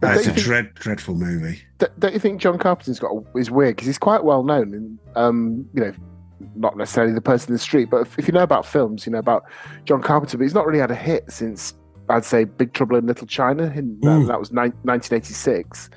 But 0.00 0.14
That's 0.14 0.26
a 0.26 0.30
think- 0.32 0.38
dread, 0.38 0.74
dreadful 0.74 1.14
movie. 1.14 1.60
Don't 1.98 2.12
you 2.14 2.18
think 2.18 2.40
John 2.40 2.58
Carpenter's 2.58 2.98
got 2.98 3.12
a, 3.12 3.38
is 3.38 3.50
weird 3.50 3.76
because 3.76 3.86
he's 3.86 3.98
quite 3.98 4.24
well 4.24 4.42
known 4.42 4.72
and 4.74 4.98
um, 5.16 5.68
you 5.74 5.80
know 5.82 5.92
not 6.54 6.76
necessarily 6.76 7.12
the 7.12 7.20
person 7.20 7.50
in 7.50 7.54
the 7.54 7.58
street, 7.58 7.90
but 7.90 7.98
if, 8.02 8.18
if 8.18 8.26
you 8.28 8.32
know 8.32 8.42
about 8.44 8.64
films, 8.64 9.04
you 9.06 9.12
know 9.12 9.18
about 9.18 9.44
John 9.84 10.00
Carpenter, 10.02 10.38
but 10.38 10.44
he's 10.44 10.54
not 10.54 10.66
really 10.66 10.78
had 10.78 10.90
a 10.90 10.94
hit 10.96 11.30
since 11.30 11.74
I'd 12.10 12.24
say 12.24 12.44
Big 12.44 12.72
Trouble 12.72 12.96
in 12.96 13.06
Little 13.06 13.26
China, 13.26 13.64
in, 13.74 13.98
that, 14.00 14.06
Mm. 14.08 14.26
that 14.28 14.38
was 14.40 14.50
nine, 14.52 14.72
1986, 14.84 15.90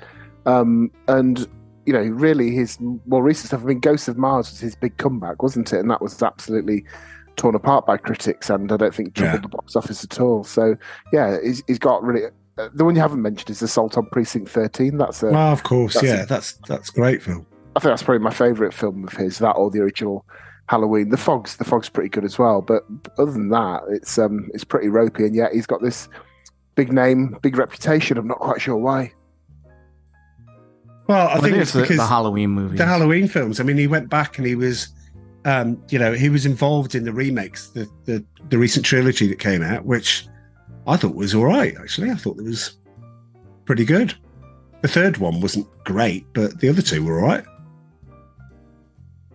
um, 0.46 0.90
and 1.08 1.46
you 1.86 1.92
know 1.92 2.02
really 2.02 2.50
his 2.54 2.78
more 3.06 3.22
recent 3.22 3.48
stuff. 3.48 3.62
I 3.62 3.64
mean, 3.66 3.80
Ghosts 3.80 4.08
of 4.08 4.18
Mars 4.18 4.50
was 4.50 4.60
his 4.60 4.74
big 4.76 4.96
comeback, 4.98 5.42
wasn't 5.42 5.72
it? 5.72 5.78
And 5.80 5.90
that 5.90 6.00
was 6.02 6.22
absolutely 6.22 6.84
torn 7.36 7.54
apart 7.54 7.86
by 7.86 7.96
critics, 7.96 8.50
and 8.50 8.70
I 8.70 8.76
don't 8.76 8.94
think 8.94 9.14
troubled 9.14 9.34
Yeah. 9.36 9.40
the 9.42 9.48
box 9.48 9.74
office 9.76 10.04
at 10.04 10.20
all. 10.20 10.44
So 10.44 10.76
yeah, 11.12 11.38
he's, 11.42 11.62
he's 11.66 11.78
got 11.78 12.02
really. 12.02 12.22
Uh, 12.58 12.68
the 12.74 12.84
one 12.84 12.94
you 12.94 13.00
haven't 13.00 13.22
mentioned 13.22 13.48
is 13.48 13.62
Assault 13.62 13.96
on 13.96 14.04
Precinct 14.12 14.46
13. 14.50 14.98
That's 14.98 15.22
a, 15.22 15.30
Well, 15.30 15.52
of 15.52 15.62
course, 15.62 15.94
that's 15.94 16.04
a- 16.04 16.08
yeah, 16.08 16.24
that's 16.26 16.52
that's 16.68 16.90
great 16.90 17.22
film. 17.22 17.46
I 17.74 17.80
think 17.80 17.90
that's 17.92 18.02
probably 18.02 18.22
my 18.22 18.30
favourite 18.30 18.74
film 18.74 19.04
of 19.04 19.14
his. 19.14 19.38
That 19.38 19.52
or 19.52 19.70
the 19.70 19.80
original 19.80 20.26
Halloween. 20.72 21.10
The 21.10 21.18
Fog's 21.18 21.56
the 21.58 21.64
Fog's 21.64 21.90
pretty 21.90 22.08
good 22.08 22.24
as 22.24 22.38
well. 22.38 22.62
But 22.62 22.82
other 23.18 23.30
than 23.30 23.50
that, 23.50 23.82
it's 23.90 24.16
um 24.18 24.48
it's 24.54 24.64
pretty 24.64 24.88
ropey, 24.88 25.26
and 25.26 25.34
yet 25.34 25.52
he's 25.52 25.66
got 25.66 25.82
this 25.82 26.08
big 26.76 26.90
name, 26.92 27.36
big 27.42 27.58
reputation. 27.58 28.16
I'm 28.16 28.26
not 28.26 28.38
quite 28.38 28.60
sure 28.62 28.76
why. 28.76 29.12
Well, 31.08 31.28
I 31.28 31.34
Well, 31.34 31.42
think 31.42 31.56
it's 31.56 31.68
is 31.70 31.74
the, 31.74 31.80
because 31.82 31.96
the 31.98 32.06
Halloween 32.06 32.50
movie. 32.50 32.76
the 32.78 32.86
Halloween 32.86 33.28
films. 33.28 33.60
I 33.60 33.64
mean, 33.64 33.76
he 33.76 33.86
went 33.86 34.08
back 34.08 34.38
and 34.38 34.46
he 34.46 34.54
was, 34.54 34.88
um, 35.44 35.82
you 35.90 35.98
know, 35.98 36.12
he 36.14 36.30
was 36.30 36.46
involved 36.46 36.94
in 36.94 37.04
the 37.04 37.12
remakes, 37.12 37.68
the 37.68 37.86
the, 38.06 38.24
the 38.48 38.56
recent 38.58 38.86
trilogy 38.86 39.26
that 39.28 39.38
came 39.38 39.62
out, 39.62 39.84
which 39.84 40.26
I 40.86 40.96
thought 40.96 41.14
was 41.14 41.34
all 41.34 41.44
right. 41.44 41.74
Actually, 41.78 42.10
I 42.10 42.14
thought 42.14 42.38
it 42.38 42.44
was 42.44 42.78
pretty 43.66 43.84
good. 43.84 44.14
The 44.80 44.88
third 44.88 45.18
one 45.18 45.40
wasn't 45.40 45.66
great, 45.84 46.24
but 46.32 46.60
the 46.60 46.68
other 46.68 46.82
two 46.82 47.04
were 47.04 47.20
all 47.20 47.26
right. 47.26 47.44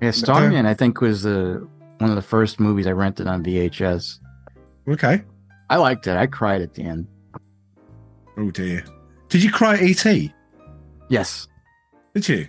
Yeah, 0.02 0.12
Starman, 0.12 0.66
I 0.66 0.74
think, 0.74 1.02
was 1.02 1.24
the 1.24 1.68
one 2.00 2.10
of 2.10 2.16
the 2.16 2.22
first 2.22 2.60
movies 2.60 2.86
I 2.88 2.91
rented 2.91 3.28
on 3.28 3.43
VHS. 3.43 4.20
Okay. 4.88 5.24
I 5.70 5.78
liked 5.78 6.08
it. 6.08 6.16
I 6.16 6.28
cried 6.28 6.62
at 6.62 6.74
the 6.74 6.84
end. 6.84 7.08
Oh 8.38 8.52
dear. 8.52 8.84
Did 9.30 9.43
you 9.43 9.52
cry 9.52 9.74
at 9.76 9.82
ET? 10.06 10.32
Yes. 11.10 11.48
Did 12.14 12.30
you? 12.30 12.48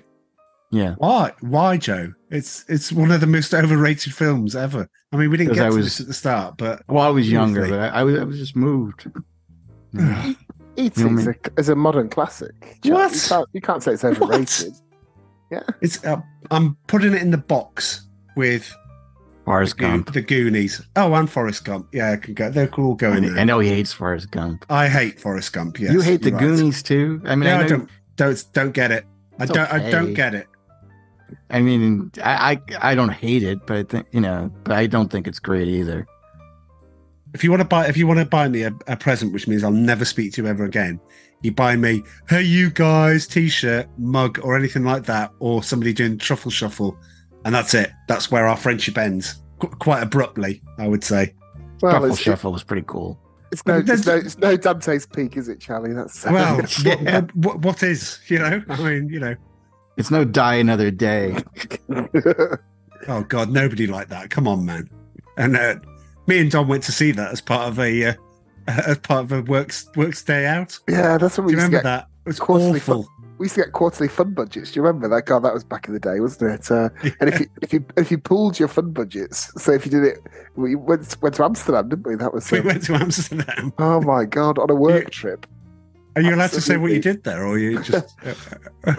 Yeah. 0.70 0.94
Why? 0.98 1.32
Why, 1.40 1.78
Joe? 1.78 2.12
It's 2.30 2.64
it's 2.68 2.92
one 2.92 3.10
of 3.10 3.20
the 3.20 3.26
most 3.26 3.54
overrated 3.54 4.12
films 4.14 4.54
ever. 4.54 4.86
I 5.12 5.16
mean, 5.16 5.30
we 5.30 5.38
didn't 5.38 5.54
get 5.54 5.64
I 5.66 5.70
to 5.70 5.76
was- 5.76 5.86
this 5.86 6.00
at 6.00 6.06
the 6.08 6.14
start, 6.14 6.58
but 6.58 6.82
Well, 6.88 7.02
I 7.02 7.08
was 7.08 7.30
younger, 7.30 7.66
but 7.68 7.78
I, 7.80 7.88
I 7.88 8.02
was 8.04 8.18
I 8.18 8.24
was 8.24 8.38
just 8.38 8.54
moved. 8.56 9.10
Yeah. 9.94 10.34
E.T. 10.76 11.00
You 11.00 11.08
know 11.10 11.18
is 11.18 11.26
what 11.26 11.36
a, 11.46 11.50
is 11.60 11.68
a 11.70 11.74
modern 11.74 12.10
classic. 12.10 12.52
Chuck. 12.84 12.92
What? 12.92 13.12
You 13.14 13.20
can't, 13.28 13.48
you 13.54 13.60
can't 13.62 13.82
say 13.82 13.92
it's 13.94 14.04
overrated. 14.04 14.74
It's 15.80 16.04
uh, 16.04 16.20
I'm 16.50 16.76
putting 16.86 17.14
it 17.14 17.22
in 17.22 17.30
the 17.30 17.38
box 17.38 18.06
with 18.36 18.74
Forrest 19.44 19.76
the, 19.76 19.82
Go- 19.82 19.88
Gump. 19.88 20.12
the 20.12 20.20
Goonies. 20.22 20.80
Oh, 20.96 21.14
and 21.14 21.28
Forrest 21.30 21.64
Gump. 21.64 21.88
Yeah, 21.92 22.12
I 22.12 22.16
can 22.16 22.34
go. 22.34 22.50
They're 22.50 22.72
all 22.74 22.94
going 22.94 23.24
I, 23.24 23.28
there. 23.28 23.38
I 23.38 23.44
know 23.44 23.58
he 23.60 23.68
hates 23.68 23.92
Forrest 23.92 24.30
Gump. 24.30 24.66
I 24.68 24.88
hate 24.88 25.20
Forrest 25.20 25.52
Gump. 25.52 25.80
Yes, 25.80 25.92
you 25.92 26.00
hate 26.00 26.22
the 26.22 26.30
you're 26.30 26.38
right. 26.38 26.44
Goonies 26.56 26.82
too. 26.82 27.20
I 27.24 27.34
mean, 27.34 27.48
Yeah, 27.48 27.56
I, 27.56 27.58
I, 27.58 27.62
know, 27.62 27.68
don't 27.68 27.90
don't 28.16 28.44
don't 28.52 28.72
get 28.72 28.90
it. 28.92 29.04
I 29.38 29.44
It's 29.44 29.52
don't. 29.52 29.72
I 29.72 29.76
okay. 29.78 29.90
don't 29.90 30.14
get 30.14 30.34
it. 30.34 30.46
I 31.50 31.60
mean, 31.60 32.10
I, 32.22 32.60
I 32.80 32.90
I 32.90 32.94
don't 32.94 33.10
hate 33.10 33.42
it, 33.42 33.66
but 33.66 33.76
I 33.76 33.82
think 33.84 34.06
you 34.12 34.20
know, 34.20 34.50
but 34.64 34.74
I 34.74 34.86
don't 34.86 35.10
think 35.10 35.26
it's 35.26 35.38
great 35.38 35.68
either. 35.68 36.06
If 37.34 37.44
you 37.44 37.50
want 37.50 37.60
to 37.60 37.68
buy, 37.68 37.86
if 37.86 37.96
you 37.96 38.06
want 38.06 38.18
to 38.20 38.24
buy 38.24 38.48
me 38.48 38.62
a, 38.62 38.72
a 38.86 38.96
present, 38.96 39.32
which 39.34 39.46
means 39.46 39.62
I'll 39.62 39.70
never 39.70 40.04
speak 40.06 40.32
to 40.34 40.42
you 40.42 40.48
ever 40.48 40.64
again, 40.64 40.98
you 41.42 41.52
buy 41.52 41.76
me 41.76 42.02
"Hey 42.28 42.42
you 42.42 42.70
guys" 42.70 43.26
T-shirt, 43.26 43.88
mug, 43.98 44.40
or 44.42 44.56
anything 44.56 44.84
like 44.84 45.04
that, 45.04 45.32
or 45.38 45.62
somebody 45.62 45.92
doing 45.92 46.18
truffle 46.18 46.50
shuffle, 46.50 46.96
and 47.44 47.54
that's 47.54 47.74
it. 47.74 47.90
That's 48.08 48.30
where 48.30 48.46
our 48.46 48.56
friendship 48.56 48.98
ends. 48.98 49.42
Qu- 49.58 49.68
quite 49.68 50.02
abruptly, 50.02 50.62
I 50.78 50.88
would 50.88 51.04
say. 51.04 51.34
Well, 51.80 51.92
Truffle 51.92 52.08
it's, 52.10 52.20
Shuffle 52.20 52.52
was 52.52 52.64
pretty 52.64 52.84
cool. 52.86 53.20
it's, 53.52 53.64
no, 53.66 53.78
it's, 53.78 54.06
no, 54.06 54.16
it's 54.16 54.38
no 54.38 54.56
Dante's 54.56 55.06
Peak, 55.06 55.36
is 55.36 55.48
it, 55.48 55.60
Charlie? 55.60 55.92
That's 55.92 56.24
Well, 56.24 56.60
Yeah. 56.84 57.20
what, 57.20 57.36
what, 57.36 57.58
what 57.60 57.82
is? 57.82 58.18
You 58.26 58.40
know, 58.40 58.62
I 58.68 58.76
mean, 58.82 59.08
you 59.08 59.20
know. 59.20 59.34
It's 59.96 60.10
no 60.12 60.24
Die 60.24 60.54
Another 60.54 60.90
Day. 60.90 61.36
Oh 63.06 63.22
God, 63.22 63.50
nobody 63.50 63.86
like 63.86 64.08
that. 64.08 64.28
Come 64.28 64.48
on, 64.48 64.66
man. 64.66 64.90
And 65.36 65.56
uh, 65.56 65.76
me 66.26 66.40
and 66.40 66.50
Don 66.50 66.68
went 66.68 66.82
to 66.84 66.92
see 66.92 67.12
that 67.12 67.30
as 67.30 67.40
part 67.40 67.68
of 67.68 67.78
a 67.78 68.06
uh, 68.06 68.14
as 68.86 68.98
part 68.98 69.24
of 69.24 69.32
a 69.32 69.42
works 69.42 69.88
works 69.96 70.22
day 70.22 70.46
out. 70.46 70.78
yeah, 70.88 71.18
that's 71.18 71.38
what 71.38 71.44
Do 71.44 71.46
we 71.48 71.52
you 71.52 71.58
used 71.58 71.70
to 71.70 71.76
remember 71.76 71.76
get. 71.78 71.82
that? 71.84 72.08
It 72.24 72.28
was 72.28 72.38
Quarterly 72.40 72.78
awful. 72.80 73.08
We 73.38 73.44
used 73.44 73.54
to 73.54 73.62
get 73.62 73.72
quarterly 73.72 74.08
fund 74.08 74.34
budgets. 74.34 74.72
Do 74.72 74.80
you 74.80 74.84
remember 74.86 75.08
that? 75.14 75.24
God, 75.26 75.44
that 75.44 75.54
was 75.54 75.62
back 75.62 75.86
in 75.86 75.94
the 75.94 76.00
day, 76.00 76.18
wasn't 76.18 76.50
it? 76.60 76.70
Uh, 76.72 76.88
and 77.20 77.28
if 77.30 77.38
you 77.40 77.46
if 77.62 77.72
you 77.72 77.84
if 77.96 78.10
you 78.10 78.18
pooled 78.18 78.58
your 78.58 78.66
fund 78.68 78.92
budgets, 78.92 79.52
so 79.62 79.72
if 79.72 79.84
you 79.86 79.92
did 79.92 80.02
it, 80.04 80.18
we 80.56 80.74
went 80.74 81.16
went 81.22 81.36
to 81.36 81.44
Amsterdam, 81.44 81.88
didn't 81.88 82.06
we? 82.06 82.16
That 82.16 82.34
was 82.34 82.50
we 82.50 82.58
um, 82.58 82.66
went 82.66 82.82
to 82.84 82.94
Amsterdam. 82.94 83.72
oh 83.78 84.00
my 84.02 84.24
god 84.24 84.58
on 84.58 84.68
a 84.70 84.74
work 84.74 85.10
trip. 85.10 85.46
Are 86.16 86.22
you 86.22 86.34
allowed 86.34 86.50
to 86.50 86.60
say 86.60 86.76
what 86.78 86.90
you 86.90 87.00
did 87.00 87.22
there, 87.22 87.46
or 87.46 87.58
you 87.58 87.80
just? 87.80 88.16
uh, 88.84 88.94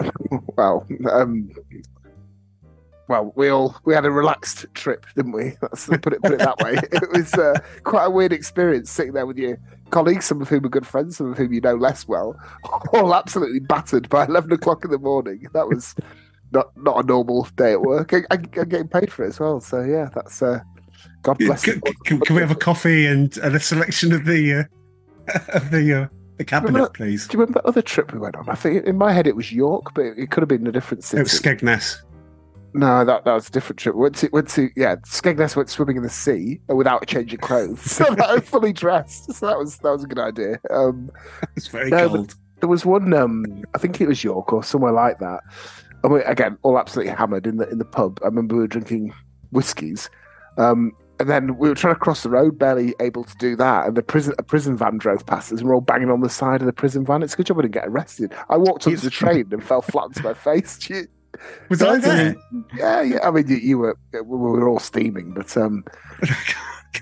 Well, 0.56 0.86
um, 1.10 1.50
well, 3.10 3.32
we 3.34 3.48
all 3.48 3.76
we 3.84 3.92
had 3.92 4.04
a 4.04 4.10
relaxed 4.10 4.64
trip, 4.74 5.04
didn't 5.16 5.32
we? 5.32 5.56
That's, 5.60 5.86
put 5.86 6.12
it 6.12 6.22
put 6.22 6.32
it 6.32 6.38
that 6.38 6.58
way. 6.58 6.76
It 6.92 7.10
was 7.10 7.34
uh, 7.34 7.58
quite 7.82 8.04
a 8.04 8.10
weird 8.10 8.32
experience 8.32 8.88
sitting 8.88 9.12
there 9.14 9.26
with 9.26 9.36
your 9.36 9.58
colleagues, 9.90 10.24
some 10.26 10.40
of 10.40 10.48
whom 10.48 10.64
are 10.64 10.68
good 10.68 10.86
friends, 10.86 11.16
some 11.16 11.32
of 11.32 11.36
whom 11.36 11.52
you 11.52 11.60
know 11.60 11.74
less 11.74 12.06
well, 12.06 12.36
all 12.92 13.12
absolutely 13.14 13.58
battered 13.58 14.08
by 14.08 14.24
eleven 14.24 14.52
o'clock 14.52 14.84
in 14.84 14.92
the 14.92 14.98
morning. 14.98 15.44
That 15.52 15.66
was 15.68 15.96
not 16.52 16.70
not 16.76 17.04
a 17.04 17.06
normal 17.06 17.48
day 17.56 17.72
at 17.72 17.82
work. 17.82 18.14
I, 18.14 18.18
I, 18.30 18.34
I'm 18.34 18.42
getting 18.68 18.88
paid 18.88 19.12
for 19.12 19.24
it 19.24 19.28
as 19.28 19.40
well, 19.40 19.60
so 19.60 19.82
yeah, 19.82 20.08
that's 20.14 20.40
uh, 20.40 20.60
God 21.22 21.38
bless. 21.38 21.64
can, 21.64 21.80
can- 22.04 22.20
can 22.20 22.36
we 22.36 22.40
have 22.40 22.52
a 22.52 22.54
coffee 22.54 23.06
and, 23.06 23.36
and 23.38 23.56
a 23.56 23.60
selection 23.60 24.12
of 24.12 24.24
the 24.24 24.54
uh, 24.54 25.38
of 25.48 25.72
the 25.72 26.02
uh, 26.02 26.06
the 26.38 26.44
cabinet, 26.44 26.68
Remember- 26.74 26.90
please? 26.90 27.26
Do 27.26 27.36
you 27.36 27.40
remember 27.40 27.60
that 27.60 27.68
other 27.68 27.82
trip 27.82 28.12
we 28.12 28.20
went 28.20 28.36
on? 28.36 28.48
I 28.48 28.54
think 28.54 28.86
in 28.86 28.96
my 28.96 29.12
head 29.12 29.26
it 29.26 29.34
was 29.34 29.50
York, 29.50 29.94
but 29.94 30.02
it 30.02 30.30
could 30.30 30.42
have 30.42 30.48
been 30.48 30.66
a 30.68 30.72
different 30.72 31.02
city. 31.02 31.18
It 31.20 31.24
was 31.24 31.32
Skegness. 31.32 31.96
No, 32.72 33.04
that, 33.04 33.24
that 33.24 33.32
was 33.32 33.48
a 33.48 33.50
different 33.50 33.78
trip. 33.78 33.94
Went 33.94 34.14
to 34.16 34.28
went 34.32 34.48
to 34.50 34.70
yeah, 34.76 34.96
Skegness 34.96 35.56
went 35.56 35.68
swimming 35.70 35.96
in 35.96 36.02
the 36.02 36.10
sea 36.10 36.60
without 36.68 37.06
changing 37.06 37.40
clothes. 37.40 37.80
so 37.90 38.04
I 38.24 38.34
was 38.34 38.44
fully 38.48 38.72
dressed. 38.72 39.32
So 39.32 39.46
that 39.46 39.58
was 39.58 39.78
that 39.78 39.90
was 39.90 40.04
a 40.04 40.06
good 40.06 40.18
idea. 40.18 40.60
Um, 40.70 41.10
It's 41.56 41.66
very 41.66 41.90
No, 41.90 42.08
cold. 42.08 42.34
there 42.60 42.68
was 42.68 42.86
one 42.86 43.12
um, 43.12 43.44
I 43.74 43.78
think 43.78 44.00
it 44.00 44.06
was 44.08 44.22
York 44.22 44.52
or 44.52 44.62
somewhere 44.62 44.92
like 44.92 45.18
that. 45.18 45.40
And 46.02 46.12
we, 46.12 46.22
again, 46.22 46.56
all 46.62 46.78
absolutely 46.78 47.12
hammered 47.12 47.46
in 47.46 47.56
the 47.56 47.68
in 47.68 47.78
the 47.78 47.84
pub. 47.84 48.18
I 48.22 48.26
remember 48.26 48.54
we 48.54 48.60
were 48.62 48.66
drinking 48.68 49.12
whiskies. 49.50 50.08
Um, 50.56 50.92
and 51.18 51.28
then 51.28 51.58
we 51.58 51.68
were 51.68 51.74
trying 51.74 51.92
to 51.94 52.00
cross 52.00 52.22
the 52.22 52.30
road, 52.30 52.58
barely 52.58 52.94
able 52.98 53.24
to 53.24 53.34
do 53.36 53.54
that. 53.56 53.86
And 53.86 53.94
the 53.96 54.02
prison 54.02 54.32
a 54.38 54.42
prison 54.42 54.76
van 54.76 54.96
drove 54.96 55.26
past 55.26 55.52
us, 55.52 55.60
and 55.60 55.68
we're 55.68 55.74
all 55.74 55.82
banging 55.82 56.10
on 56.10 56.20
the 56.20 56.30
side 56.30 56.62
of 56.62 56.66
the 56.66 56.72
prison 56.72 57.04
van. 57.04 57.22
It's 57.22 57.34
a 57.34 57.36
good 57.36 57.46
job 57.46 57.58
I 57.58 57.62
didn't 57.62 57.74
get 57.74 57.86
arrested. 57.88 58.32
I 58.48 58.56
walked 58.56 58.86
onto 58.86 58.96
the 58.96 59.10
train 59.10 59.48
and 59.50 59.62
fell 59.62 59.82
flat 59.82 60.04
onto 60.04 60.22
my 60.22 60.32
face. 60.48 60.78
Was 61.68 61.82
I 61.82 61.98
there? 61.98 62.34
Yeah, 62.76 63.02
yeah. 63.02 63.18
I 63.26 63.30
mean, 63.30 63.46
you, 63.48 63.56
you 63.56 63.78
were 63.78 63.96
we 64.12 64.20
were 64.22 64.68
all 64.68 64.78
steaming, 64.80 65.32
but 65.32 65.56
um, 65.56 65.84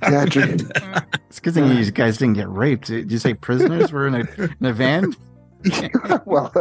Yeah. 0.03 0.25
It's 0.27 1.39
a 1.39 1.41
good 1.41 1.55
thing 1.55 1.71
you 1.77 1.91
guys 1.91 2.19
didn't 2.19 2.35
get 2.35 2.49
raped. 2.49 2.87
Did 2.89 3.11
you 3.11 3.19
say 3.19 3.35
prisoners 3.35 3.91
were 3.91 4.07
in 4.07 4.15
a, 4.15 4.29
in 4.61 4.67
a 4.67 4.73
van? 4.73 5.15
well, 6.27 6.53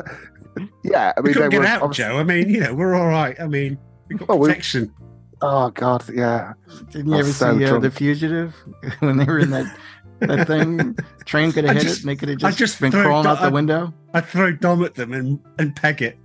yeah. 0.84 1.14
I 1.16 1.22
mean, 1.22 1.34
couldn't 1.34 1.50
they 1.50 1.58
get 1.58 1.60
were 1.60 1.66
out, 1.68 1.82
obviously- 1.84 2.06
Joe. 2.06 2.18
I 2.20 2.24
mean, 2.24 2.50
you 2.50 2.62
know, 2.62 2.74
we're 2.74 2.96
all 2.96 3.08
right. 3.08 3.40
I 3.40 3.48
mean, 3.48 3.78
we 4.08 4.16
got 4.16 4.30
Oh, 4.30 4.38
we- 4.38 4.48
protection. 4.48 4.94
Oh 5.42 5.70
God, 5.70 6.04
yeah. 6.12 6.54
Didn't 6.90 7.10
you 7.12 7.20
ever 7.20 7.32
so 7.32 7.58
see 7.60 7.66
uh, 7.66 7.78
the 7.80 7.92
fugitive 7.92 8.56
when 9.00 9.18
they 9.18 9.26
were 9.26 9.40
in 9.40 9.52
that 9.52 9.78
that 10.22 10.48
thing? 10.48 10.98
Train 11.26 11.52
could 11.52 11.66
have 11.66 11.76
hit 11.76 11.84
just- 11.84 12.00
it. 12.00 12.04
and 12.04 12.10
They 12.10 12.16
could 12.16 12.30
have 12.30 12.38
I 12.44 12.48
just, 12.50 12.58
just 12.58 12.82
been 12.82 12.92
crawling 12.92 13.28
out 13.28 13.42
the 13.42 13.52
window. 13.52 13.94
I'd 14.16 14.26
throw 14.26 14.52
Dom 14.54 14.84
at 14.84 14.96
them 14.96 15.14
and, 15.14 15.40
and 15.60 15.76
peg 15.76 16.02
it. 16.02 16.18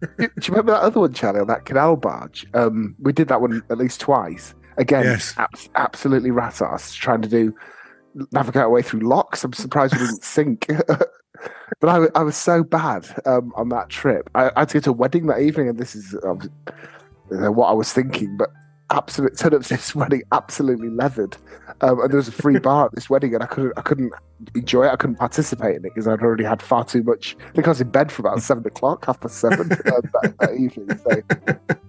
Do 0.00 0.08
you 0.18 0.28
remember 0.48 0.72
that 0.72 0.82
other 0.82 1.00
one, 1.00 1.12
Charlie, 1.14 1.40
on 1.40 1.46
that 1.48 1.64
canal 1.64 1.96
barge? 1.96 2.46
Um, 2.54 2.94
we 3.00 3.12
did 3.12 3.28
that 3.28 3.40
one 3.40 3.62
at 3.70 3.78
least 3.78 4.00
twice. 4.00 4.54
Again, 4.76 5.04
Yes. 5.04 5.34
abs- 5.38 5.70
absolutely 5.74 6.30
rat 6.30 6.60
ass 6.60 6.92
trying 6.92 7.22
to 7.22 7.28
do 7.28 7.54
navigate 8.32 8.62
our 8.62 8.70
way 8.70 8.82
through 8.82 9.00
locks. 9.00 9.44
I'm 9.44 9.52
surprised 9.52 9.94
we 9.94 10.00
didn't 10.00 10.24
sink. 10.24 10.66
but 11.80 11.88
I, 11.88 12.06
I 12.14 12.22
was 12.22 12.36
so 12.36 12.62
bad 12.62 13.06
um, 13.26 13.52
on 13.56 13.68
that 13.70 13.88
trip. 13.88 14.28
I, 14.34 14.50
I 14.56 14.60
had 14.60 14.68
to 14.70 14.74
go 14.74 14.80
to 14.80 14.90
a 14.90 14.92
wedding 14.94 15.26
that 15.26 15.40
evening, 15.40 15.68
and 15.68 15.78
this 15.78 15.94
is 15.94 16.14
um, 16.24 16.40
what 17.28 17.66
I 17.68 17.72
was 17.72 17.92
thinking. 17.92 18.36
But 18.36 18.50
absolute 18.90 19.36
turned 19.38 19.54
up 19.54 19.62
to 19.62 19.68
this 19.70 19.94
wedding 19.94 20.22
absolutely 20.32 20.88
leathered, 20.90 21.36
um, 21.80 22.00
and 22.00 22.10
there 22.10 22.16
was 22.16 22.28
a 22.28 22.32
free 22.32 22.58
bar 22.58 22.86
at 22.86 22.92
this 22.94 23.10
wedding, 23.10 23.34
and 23.34 23.42
I 23.42 23.46
couldn't 23.46 23.72
I 23.76 23.82
couldn't 23.82 24.12
enjoy 24.54 24.86
it. 24.86 24.90
I 24.90 24.96
couldn't 24.96 25.16
participate 25.16 25.76
in 25.76 25.84
it 25.84 25.94
because 25.94 26.06
I'd 26.06 26.20
already 26.20 26.44
had 26.44 26.62
far 26.62 26.84
too 26.84 27.02
much. 27.02 27.36
I 27.48 27.52
think 27.52 27.66
I 27.66 27.70
was 27.70 27.80
in 27.80 27.90
bed 27.90 28.10
for 28.12 28.22
about 28.22 28.42
seven 28.42 28.66
o'clock, 28.66 29.06
half 29.06 29.20
past 29.20 29.38
seven 29.38 29.70
uh, 29.72 29.76
that, 30.22 30.34
that 30.40 30.54
evening. 30.58 30.96
So 30.98 31.22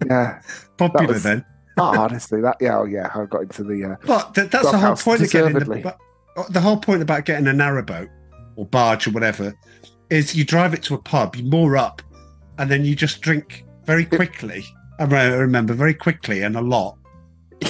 yeah, 0.06 0.42
Popular 0.78 1.14
was- 1.14 1.24
then. 1.24 1.46
oh, 1.78 1.84
honestly, 2.00 2.42
that 2.42 2.58
yeah, 2.60 2.78
oh 2.78 2.86
yeah, 2.86 3.12
I 3.14 3.26
got 3.26 3.42
into 3.44 3.64
the 3.64 3.84
uh, 3.84 3.96
But 4.06 4.36
th- 4.36 4.50
that's 4.52 4.72
the 4.72 4.78
whole 4.78 4.96
point 4.96 5.22
of 5.22 5.32
getting 5.32 5.54
the, 5.54 5.96
the 6.50 6.62
whole 6.62 6.78
point 6.78 7.02
about 7.02 7.26
getting 7.26 7.48
a 7.48 7.52
narrowboat 7.52 8.10
or 8.56 8.66
barge 8.66 9.08
or 9.08 9.12
whatever 9.12 9.54
is 10.10 10.36
you 10.36 10.46
drive 10.46 10.74
it 10.74 10.82
to 10.84 10.94
a 10.96 10.98
pub, 10.98 11.36
you 11.36 11.44
moor 11.44 11.76
up, 11.76 12.02
and 12.58 12.72
then 12.72 12.86
you 12.86 12.96
just 12.96 13.22
drink 13.22 13.66
very 13.86 14.06
quickly. 14.06 14.64
I 15.00 15.28
remember 15.28 15.74
very 15.74 15.94
quickly 15.94 16.42
and 16.44 16.56
a 16.56 16.62
lot. 16.62 16.98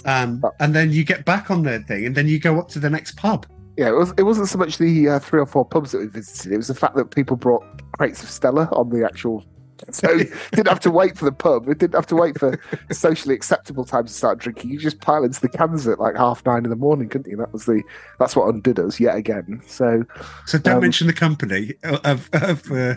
Um, 0.05 0.43
and 0.59 0.73
then 0.75 0.91
you 0.91 1.03
get 1.03 1.25
back 1.25 1.49
on 1.49 1.63
the 1.63 1.79
thing, 1.79 2.05
and 2.05 2.15
then 2.15 2.27
you 2.27 2.39
go 2.39 2.59
up 2.59 2.67
to 2.69 2.79
the 2.79 2.89
next 2.89 3.15
pub. 3.17 3.45
Yeah, 3.77 3.89
it, 3.89 3.95
was, 3.95 4.13
it 4.17 4.23
wasn't 4.23 4.49
so 4.49 4.57
much 4.57 4.77
the 4.79 5.07
uh, 5.09 5.19
three 5.19 5.39
or 5.39 5.45
four 5.45 5.63
pubs 5.63 5.91
that 5.91 5.99
we 5.99 6.07
visited. 6.07 6.51
It 6.51 6.57
was 6.57 6.67
the 6.67 6.75
fact 6.75 6.95
that 6.95 7.11
people 7.11 7.37
brought 7.37 7.63
crates 7.93 8.21
of 8.23 8.29
Stella 8.29 8.67
on 8.71 8.89
the 8.89 9.05
actual. 9.05 9.43
So 9.91 10.07
didn't 10.53 10.69
have 10.69 10.79
to 10.79 10.89
wait 10.89 11.19
for 11.19 11.25
the 11.25 11.31
pub. 11.31 11.69
It 11.69 11.77
didn't 11.77 11.93
have 11.93 12.07
to 12.07 12.15
wait 12.15 12.39
for 12.39 12.59
socially 12.91 13.35
acceptable 13.35 13.85
times 13.85 14.09
to 14.11 14.17
start 14.17 14.39
drinking. 14.39 14.71
You 14.71 14.79
just 14.79 15.01
pile 15.01 15.23
into 15.23 15.39
the 15.39 15.49
cans 15.49 15.87
at 15.87 15.99
like 15.99 16.15
half 16.17 16.43
nine 16.47 16.63
in 16.63 16.71
the 16.71 16.75
morning, 16.75 17.09
couldn't 17.09 17.29
you? 17.29 17.37
That 17.37 17.53
was 17.53 17.65
the 17.65 17.83
that's 18.17 18.35
what 18.35 18.51
undid 18.51 18.79
us 18.79 18.99
yet 18.99 19.15
again. 19.15 19.61
So 19.67 20.03
So 20.47 20.57
don't 20.57 20.77
Um, 20.77 20.81
mention 20.81 21.05
the 21.05 21.13
company 21.13 21.75
of. 21.83 22.27
of 22.33 22.71
uh, 22.71 22.95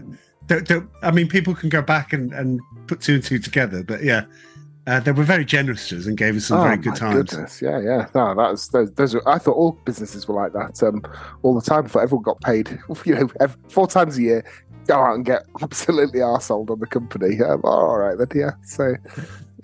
don't, 0.51 0.67
don't, 0.67 0.91
I 1.03 1.13
mean, 1.13 1.29
people 1.29 1.55
can 1.55 1.69
go 1.69 1.81
back 1.81 2.13
and, 2.13 2.33
and 2.33 2.61
put 2.89 3.01
two 3.01 3.15
and 3.15 3.25
two 3.25 3.39
together, 3.39 3.85
but 3.85 4.03
yeah, 4.03 4.25
uh, 4.89 4.99
they 4.99 5.13
were 5.13 5.23
very 5.23 5.45
generous 5.45 5.89
to 5.89 5.97
us 5.97 6.07
and 6.07 6.17
gave 6.17 6.35
us 6.35 6.47
some 6.47 6.61
very 6.61 6.77
good 6.77 6.95
Oh 6.95 6.97
times. 6.97 7.31
Goodness, 7.31 7.63
yeah, 7.63 7.81
yeah. 7.81 8.09
No, 8.17 8.35
that 8.35 8.51
was 8.51 8.69
those. 8.69 8.91
those 8.95 9.15
are, 9.15 9.29
I 9.29 9.39
thought 9.39 9.53
all 9.53 9.79
businesses 9.85 10.27
were 10.27 10.35
like 10.35 10.53
that 10.55 10.83
um, 10.83 11.03
all 11.43 11.55
the 11.55 11.61
time. 11.61 11.85
I 11.85 11.89
thought 11.89 12.03
everyone 12.03 12.25
got 12.25 12.41
paid, 12.41 12.69
you 13.05 13.15
know, 13.15 13.31
ev 13.41 13.57
four 13.69 13.87
times 13.87 14.19
a 14.19 14.23
year. 14.23 14.45
Go 14.89 14.99
out 14.99 15.15
and 15.15 15.25
get 15.25 15.45
absolutely 15.63 16.19
arseholed 16.19 16.71
on 16.71 16.81
the 16.81 16.87
company. 16.87 17.41
Um, 17.41 17.61
all 17.63 17.99
right, 17.99 18.19
then, 18.19 18.27
yeah. 18.35 18.51
So, 18.65 18.97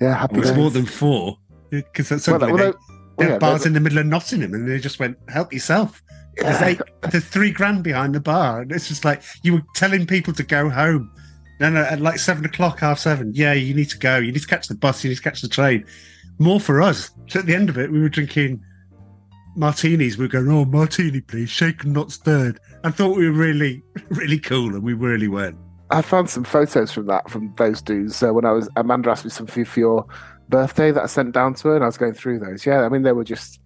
yeah, 0.01 0.16
happy 0.16 0.37
It 0.37 0.41
was 0.41 0.55
more 0.55 0.70
than 0.70 0.87
four 0.87 1.37
because 1.70 2.11
that's 2.11 2.28
Well, 2.28 2.39
something 2.39 2.55
well, 2.55 2.72
they, 3.18 3.24
they 3.24 3.32
yeah, 3.32 3.39
bars 3.39 3.66
in 3.66 3.72
the 3.72 3.80
middle 3.80 3.99
of 3.99 4.07
Nottingham, 4.07 4.55
and 4.55 4.68
they 4.68 4.78
just 4.78 5.01
went, 5.01 5.18
"Help 5.28 5.53
yourself." 5.53 6.01
There's, 6.37 6.62
uh, 6.62 6.64
eight, 6.66 6.80
there's 7.11 7.24
three 7.24 7.51
grand 7.51 7.82
behind 7.82 8.14
the 8.14 8.20
bar, 8.20 8.61
and 8.61 8.72
it's 8.72 8.89
just 8.89 9.05
like 9.05 9.22
you 9.43 9.55
were 9.55 9.62
telling 9.74 10.07
people 10.07 10.34
to 10.34 10.43
go 10.43 10.68
home. 10.68 11.11
No, 11.61 11.70
no, 11.70 11.82
at 11.82 12.01
like 12.01 12.18
seven 12.18 12.45
o'clock, 12.45 12.80
half 12.80 12.99
seven. 12.99 13.32
Yeah, 13.34 13.55
you 13.55 13.74
need 13.74 13.89
to 13.91 13.99
go. 13.99 14.18
You 14.18 14.32
need 14.32 14.43
to 14.43 14.47
catch 14.47 14.68
the 14.68 14.74
bus. 14.74 15.03
You 15.03 15.11
need 15.11 15.16
to 15.16 15.22
catch 15.22 15.41
the 15.41 15.49
train. 15.49 15.87
More 16.39 16.61
for 16.61 16.82
us. 16.82 17.11
So 17.28 17.41
at 17.41 17.47
the 17.47 17.55
end 17.55 17.70
of 17.70 17.78
it, 17.78 17.91
we 17.91 18.01
were 18.01 18.11
drinking 18.11 18.62
martinis. 19.57 20.18
We 20.18 20.26
were 20.26 20.30
going, 20.30 20.51
"Oh, 20.51 20.66
martini, 20.66 21.22
please, 21.22 21.49
shaken, 21.49 21.93
not 21.93 22.12
stirred." 22.12 22.61
I 22.84 22.91
thought 22.91 23.16
we 23.16 23.26
were 23.28 23.37
really, 23.37 23.82
really 24.11 24.39
cool, 24.39 24.74
and 24.74 24.82
we 24.82 24.93
really 24.93 25.28
weren't. 25.28 25.57
I 25.91 26.03
found 26.03 26.28
some 26.28 26.45
photos 26.45 26.93
from 26.93 27.07
that 27.07 27.30
from 27.30 27.55
those 27.57 27.80
dudes. 27.80 28.16
So 28.16 28.32
when 28.32 28.45
I 28.45 28.53
was 28.53 28.68
Amanda 28.76 29.11
asked 29.11 29.24
me 29.24 29.30
something 29.30 29.64
for 29.64 29.80
your 29.80 30.07
birthday 30.49 30.91
that 30.91 31.03
I 31.03 31.07
sent 31.07 31.32
down 31.32 31.55
to 31.55 31.68
her, 31.68 31.76
and 31.76 31.84
I 31.84 31.87
was 31.87 31.97
going 31.97 32.14
through 32.14 32.41
those. 32.41 32.66
Yeah, 32.66 32.82
I 32.82 32.89
mean 32.89 33.03
they 33.03 33.12
were 33.12 33.24
just 33.24 33.61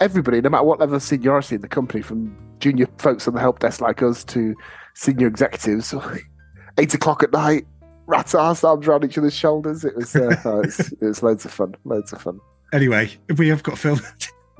everybody, 0.00 0.40
no 0.40 0.50
matter 0.50 0.64
what 0.64 0.80
level 0.80 0.96
of 0.96 1.02
seniority 1.02 1.54
in 1.56 1.60
the 1.60 1.68
company, 1.68 2.02
from 2.02 2.36
junior 2.60 2.86
folks 2.98 3.26
on 3.26 3.34
the 3.34 3.40
help 3.40 3.58
desk 3.60 3.80
like 3.80 4.02
us 4.02 4.24
to 4.24 4.54
senior 4.94 5.26
executives. 5.26 5.94
Eight 6.78 6.94
o'clock 6.94 7.22
at 7.22 7.32
night, 7.32 7.66
rat 8.06 8.34
ass 8.34 8.64
arms 8.64 8.86
around 8.86 9.04
each 9.04 9.18
other's 9.18 9.34
shoulders. 9.34 9.84
It 9.84 9.96
was 9.96 10.14
uh, 10.16 10.34
oh, 10.44 10.60
it's, 10.60 10.92
it 10.92 11.02
was 11.02 11.22
loads 11.22 11.44
of 11.44 11.50
fun, 11.52 11.74
loads 11.84 12.12
of 12.12 12.22
fun. 12.22 12.40
Anyway, 12.72 13.10
we 13.36 13.48
have 13.48 13.62
got 13.62 13.76
film. 13.78 13.98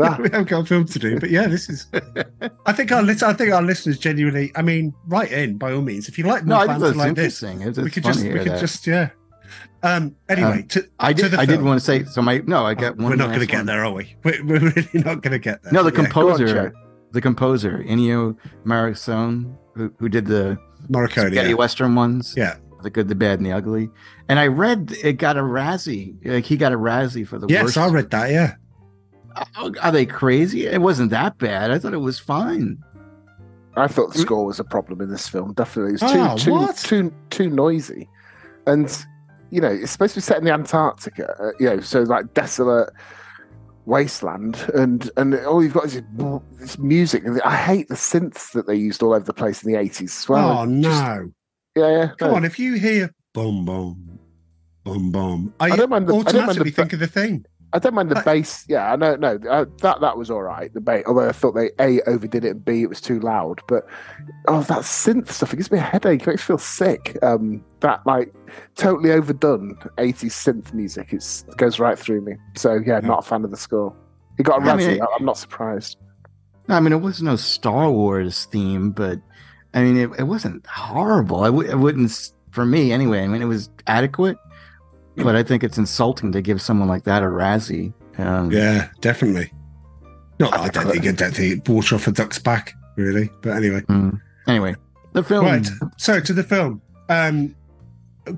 Ah. 0.02 0.16
we 0.22 0.28
have 0.30 0.46
got 0.46 0.66
film 0.66 0.84
to 0.86 0.98
do, 0.98 1.20
but 1.20 1.30
yeah, 1.30 1.46
this 1.46 1.68
is. 1.68 1.86
I 2.66 2.72
think 2.72 2.90
our 2.90 3.02
lis- 3.02 3.22
I 3.22 3.32
think 3.32 3.52
our 3.52 3.62
listeners 3.62 3.98
genuinely. 3.98 4.50
I 4.56 4.62
mean, 4.62 4.92
write 5.06 5.30
in 5.30 5.58
by 5.58 5.72
all 5.72 5.82
means 5.82 6.08
if 6.08 6.18
you 6.18 6.24
like 6.24 6.44
No, 6.44 6.56
more 6.56 6.64
I 6.64 6.66
think 6.66 6.70
fans 6.72 6.82
that's 6.82 6.96
like 6.96 7.14
this. 7.14 7.42
interesting. 7.42 7.68
It's, 7.68 7.78
We 7.78 7.90
could 7.90 8.04
just 8.04 8.22
we 8.24 8.30
could 8.30 8.46
that. 8.48 8.60
just 8.60 8.86
yeah. 8.86 9.10
Um. 9.82 10.14
Anyway, 10.28 10.50
Um, 10.62 10.62
to, 10.68 10.88
I 10.98 11.12
to 11.12 11.22
did. 11.22 11.30
the 11.32 11.40
I 11.40 11.46
did 11.46 11.62
want 11.62 11.80
to 11.80 11.84
say. 11.84 12.04
So 12.04 12.20
my 12.22 12.38
no, 12.46 12.64
I 12.66 12.74
got 12.74 12.96
one. 12.96 13.10
We're 13.10 13.16
not 13.16 13.28
going 13.28 13.40
to 13.40 13.46
get 13.46 13.66
there, 13.66 13.84
are 13.84 13.92
we? 13.92 14.14
We're, 14.24 14.44
we're 14.44 14.58
really 14.60 14.88
not 14.94 15.22
going 15.22 15.32
to 15.32 15.38
get 15.38 15.62
there. 15.62 15.72
No, 15.72 15.82
the 15.82 15.90
Yeah. 15.90 15.96
composer, 16.04 16.72
the 17.12 17.20
composer 17.20 17.82
Ennio 17.86 18.36
Morricone, 18.64 19.56
who 19.74 19.92
who 19.98 20.08
did 20.08 20.26
the 20.26 20.58
Morricone. 20.90 21.26
spaghetti 21.26 21.50
Yeah. 21.50 21.54
western 21.54 21.94
ones. 21.94 22.34
Yeah. 22.36 22.56
the 22.82 22.88
good, 22.90 23.08
the 23.08 23.14
bad, 23.14 23.38
and 23.38 23.44
the 23.46 23.52
ugly. 23.52 23.90
And 24.30 24.38
I 24.38 24.46
read 24.46 24.92
it 25.04 25.14
got 25.18 25.36
a 25.36 25.42
Razzie. 25.42 26.16
Like 26.24 26.44
he 26.46 26.56
got 26.56 26.72
a 26.72 26.78
Razzie 26.78 27.26
for 27.26 27.38
the 27.38 27.46
Yes, 27.46 27.64
worst. 27.64 27.76
I 27.78 27.88
read 27.88 28.10
that. 28.10 28.30
Yeah. 28.30 28.54
Oh, 29.56 29.72
Are 29.82 29.92
they 29.92 30.06
crazy? 30.06 30.66
It 30.66 30.80
wasn't 30.80 31.10
that 31.10 31.36
bad. 31.38 31.70
I 31.70 31.78
thought 31.78 31.92
it 31.92 31.98
was 31.98 32.18
fine. 32.18 32.78
I 33.76 33.86
thought 33.86 34.12
the 34.14 34.18
score 34.18 34.44
was 34.46 34.58
a 34.58 34.64
problem 34.64 35.00
in 35.00 35.10
this 35.10 35.28
film. 35.28 35.52
Definitely, 35.52 35.94
it 35.94 36.02
was 36.02 36.42
too 36.42 36.72
too 36.82 37.10
too 37.10 37.14
too 37.30 37.50
noisy, 37.50 38.08
and 38.66 38.90
you 39.50 39.60
know 39.60 39.68
it's 39.68 39.90
supposed 39.92 40.14
to 40.14 40.18
be 40.18 40.22
set 40.22 40.38
in 40.38 40.44
the 40.44 40.52
Antarctica. 40.52 41.34
Uh, 41.40 41.50
you 41.58 41.66
know, 41.66 41.80
so 41.80 42.02
like 42.02 42.32
desolate 42.34 42.90
wasteland, 43.86 44.68
and 44.74 45.10
and 45.16 45.34
all 45.46 45.62
you've 45.62 45.72
got 45.74 45.86
is 45.86 45.94
this, 45.94 46.40
this 46.58 46.78
music. 46.78 47.24
And 47.24 47.40
I 47.42 47.56
hate 47.56 47.88
the 47.88 47.94
synths 47.94 48.52
that 48.52 48.66
they 48.66 48.74
used 48.76 49.02
all 49.02 49.12
over 49.14 49.24
the 49.24 49.32
place 49.34 49.62
in 49.64 49.72
the 49.72 49.78
eighties 49.78 50.16
as 50.18 50.28
well. 50.28 50.50
oh 50.60 50.80
Just- 50.82 51.02
no! 51.04 51.32
yeah, 51.76 51.90
yeah. 51.90 52.10
Come 52.18 52.30
no. 52.30 52.36
on, 52.36 52.44
if 52.44 52.58
you 52.58 52.74
hear 52.74 53.10
boom 53.34 53.64
boom 53.64 54.18
boom 54.84 55.12
boom, 55.12 55.54
I, 55.60 55.70
I 55.70 55.76
don't 55.76 55.90
mind 55.90 56.08
the- 56.08 56.14
I 56.14 56.16
don't 56.16 56.24
mind 56.24 56.38
automatically 56.38 56.70
the- 56.70 56.76
think 56.76 56.92
of 56.92 57.00
the 57.00 57.06
thing. 57.06 57.44
I 57.72 57.78
don't 57.78 57.94
mind 57.94 58.10
the 58.10 58.20
bass. 58.24 58.64
Yeah, 58.68 58.92
I 58.92 58.96
know. 58.96 59.14
No, 59.16 59.38
uh, 59.48 59.64
that 59.82 60.00
that 60.00 60.16
was 60.16 60.30
all 60.30 60.42
right. 60.42 60.72
The 60.74 60.80
bass, 60.80 61.04
although 61.06 61.28
I 61.28 61.32
thought 61.32 61.52
they 61.52 61.70
a 61.78 62.00
overdid 62.02 62.44
it 62.44 62.50
and 62.50 62.64
b 62.64 62.82
it 62.82 62.88
was 62.88 63.00
too 63.00 63.20
loud. 63.20 63.60
But 63.68 63.86
oh, 64.48 64.62
that 64.62 64.80
synth 64.80 65.30
stuff 65.30 65.52
it 65.52 65.56
gives 65.56 65.70
me 65.70 65.78
a 65.78 65.82
headache. 65.82 66.22
It 66.22 66.26
makes 66.26 66.42
me 66.42 66.46
feel 66.46 66.58
sick. 66.58 67.16
Um, 67.22 67.64
that 67.80 68.04
like 68.06 68.34
totally 68.74 69.12
overdone 69.12 69.76
'80s 69.98 70.32
synth 70.32 70.72
music. 70.74 71.12
It's, 71.12 71.44
it 71.48 71.56
goes 71.58 71.78
right 71.78 71.98
through 71.98 72.22
me. 72.22 72.34
So 72.56 72.80
yeah, 72.84 73.00
not 73.00 73.20
a 73.20 73.22
fan 73.22 73.44
of 73.44 73.50
the 73.50 73.56
score. 73.56 73.94
He 74.36 74.42
got 74.42 74.66
a 74.66 74.70
I 74.70 74.76
mean- 74.76 75.00
I'm 75.18 75.24
not 75.24 75.38
surprised. 75.38 75.96
No, 76.68 76.76
I 76.76 76.80
mean, 76.80 76.92
it 76.92 77.00
was 77.00 77.20
no 77.22 77.36
Star 77.36 77.90
Wars 77.90 78.44
theme, 78.46 78.90
but 78.92 79.18
I 79.74 79.82
mean, 79.82 79.96
it, 79.96 80.10
it 80.20 80.24
wasn't 80.24 80.64
horrible. 80.66 81.40
I 81.42 81.46
w- 81.46 81.68
it 81.68 81.76
wouldn't, 81.78 82.32
for 82.52 82.64
me 82.64 82.92
anyway. 82.92 83.22
I 83.22 83.26
mean, 83.26 83.42
it 83.42 83.46
was 83.46 83.68
adequate, 83.88 84.36
but 85.22 85.36
I 85.36 85.42
think 85.42 85.64
it's 85.64 85.78
insulting 85.78 86.32
to 86.32 86.42
give 86.42 86.60
someone 86.60 86.88
like 86.88 87.04
that 87.04 87.22
a 87.22 87.26
Razzie. 87.26 87.92
Um, 88.18 88.50
Yeah, 88.50 88.88
definitely. 89.00 89.52
No, 90.38 90.48
I 90.50 90.68
don't 90.68 90.90
think 90.90 91.06
I 91.06 91.12
don't 91.12 91.68
water 91.68 91.96
off 91.96 92.06
a 92.06 92.12
duck's 92.12 92.38
back, 92.38 92.74
really. 92.96 93.30
But 93.42 93.56
anyway, 93.56 93.80
mm. 93.82 94.20
Anyway, 94.46 94.74
the 95.12 95.22
film. 95.22 95.44
right. 95.44 95.68
So 95.98 96.20
to 96.20 96.32
the 96.32 96.42
film. 96.42 96.80
Um, 97.08 97.54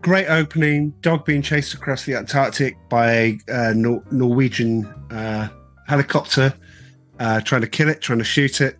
great 0.00 0.26
opening. 0.26 0.90
Dog 1.00 1.24
being 1.24 1.42
chased 1.42 1.74
across 1.74 2.04
the 2.04 2.14
Antarctic 2.14 2.76
by 2.88 3.12
a 3.12 3.38
uh, 3.52 3.72
Nor- 3.74 4.02
Norwegian 4.10 4.86
uh, 5.10 5.48
helicopter, 5.86 6.54
uh, 7.20 7.40
trying 7.40 7.60
to 7.60 7.68
kill 7.68 7.88
it, 7.88 8.00
trying 8.00 8.18
to 8.18 8.24
shoot 8.24 8.60
it. 8.60 8.78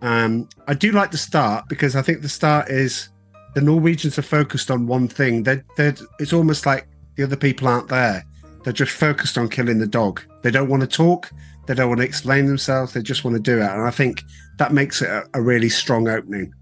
Um, 0.00 0.48
I 0.66 0.74
do 0.74 0.92
like 0.92 1.10
the 1.10 1.18
start 1.18 1.68
because 1.68 1.94
I 1.94 2.02
think 2.02 2.22
the 2.22 2.28
start 2.28 2.68
is 2.68 3.08
the 3.54 3.60
Norwegians 3.60 4.18
are 4.18 4.22
focused 4.22 4.70
on 4.70 4.86
one 4.86 5.08
thing. 5.08 5.42
They're, 5.42 5.64
they're, 5.76 5.94
it's 6.18 6.32
almost 6.32 6.66
like 6.66 6.88
the 7.16 7.24
other 7.24 7.36
people 7.36 7.68
aren't 7.68 7.88
there. 7.88 8.24
They're 8.64 8.72
just 8.72 8.92
focused 8.92 9.36
on 9.36 9.48
killing 9.48 9.78
the 9.78 9.86
dog. 9.86 10.22
They 10.42 10.50
don't 10.50 10.68
want 10.68 10.82
to 10.82 10.86
talk. 10.86 11.30
They 11.66 11.74
don't 11.74 11.88
want 11.88 12.00
to 12.00 12.06
explain 12.06 12.46
themselves. 12.46 12.92
They 12.92 13.02
just 13.02 13.24
want 13.24 13.36
to 13.36 13.42
do 13.42 13.58
it. 13.58 13.70
And 13.70 13.82
I 13.82 13.90
think 13.90 14.22
that 14.58 14.72
makes 14.72 15.02
it 15.02 15.08
a, 15.08 15.24
a 15.34 15.42
really 15.42 15.68
strong 15.68 16.08
opening 16.08 16.52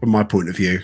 from 0.00 0.10
my 0.10 0.22
point 0.22 0.48
of 0.48 0.56
view. 0.56 0.80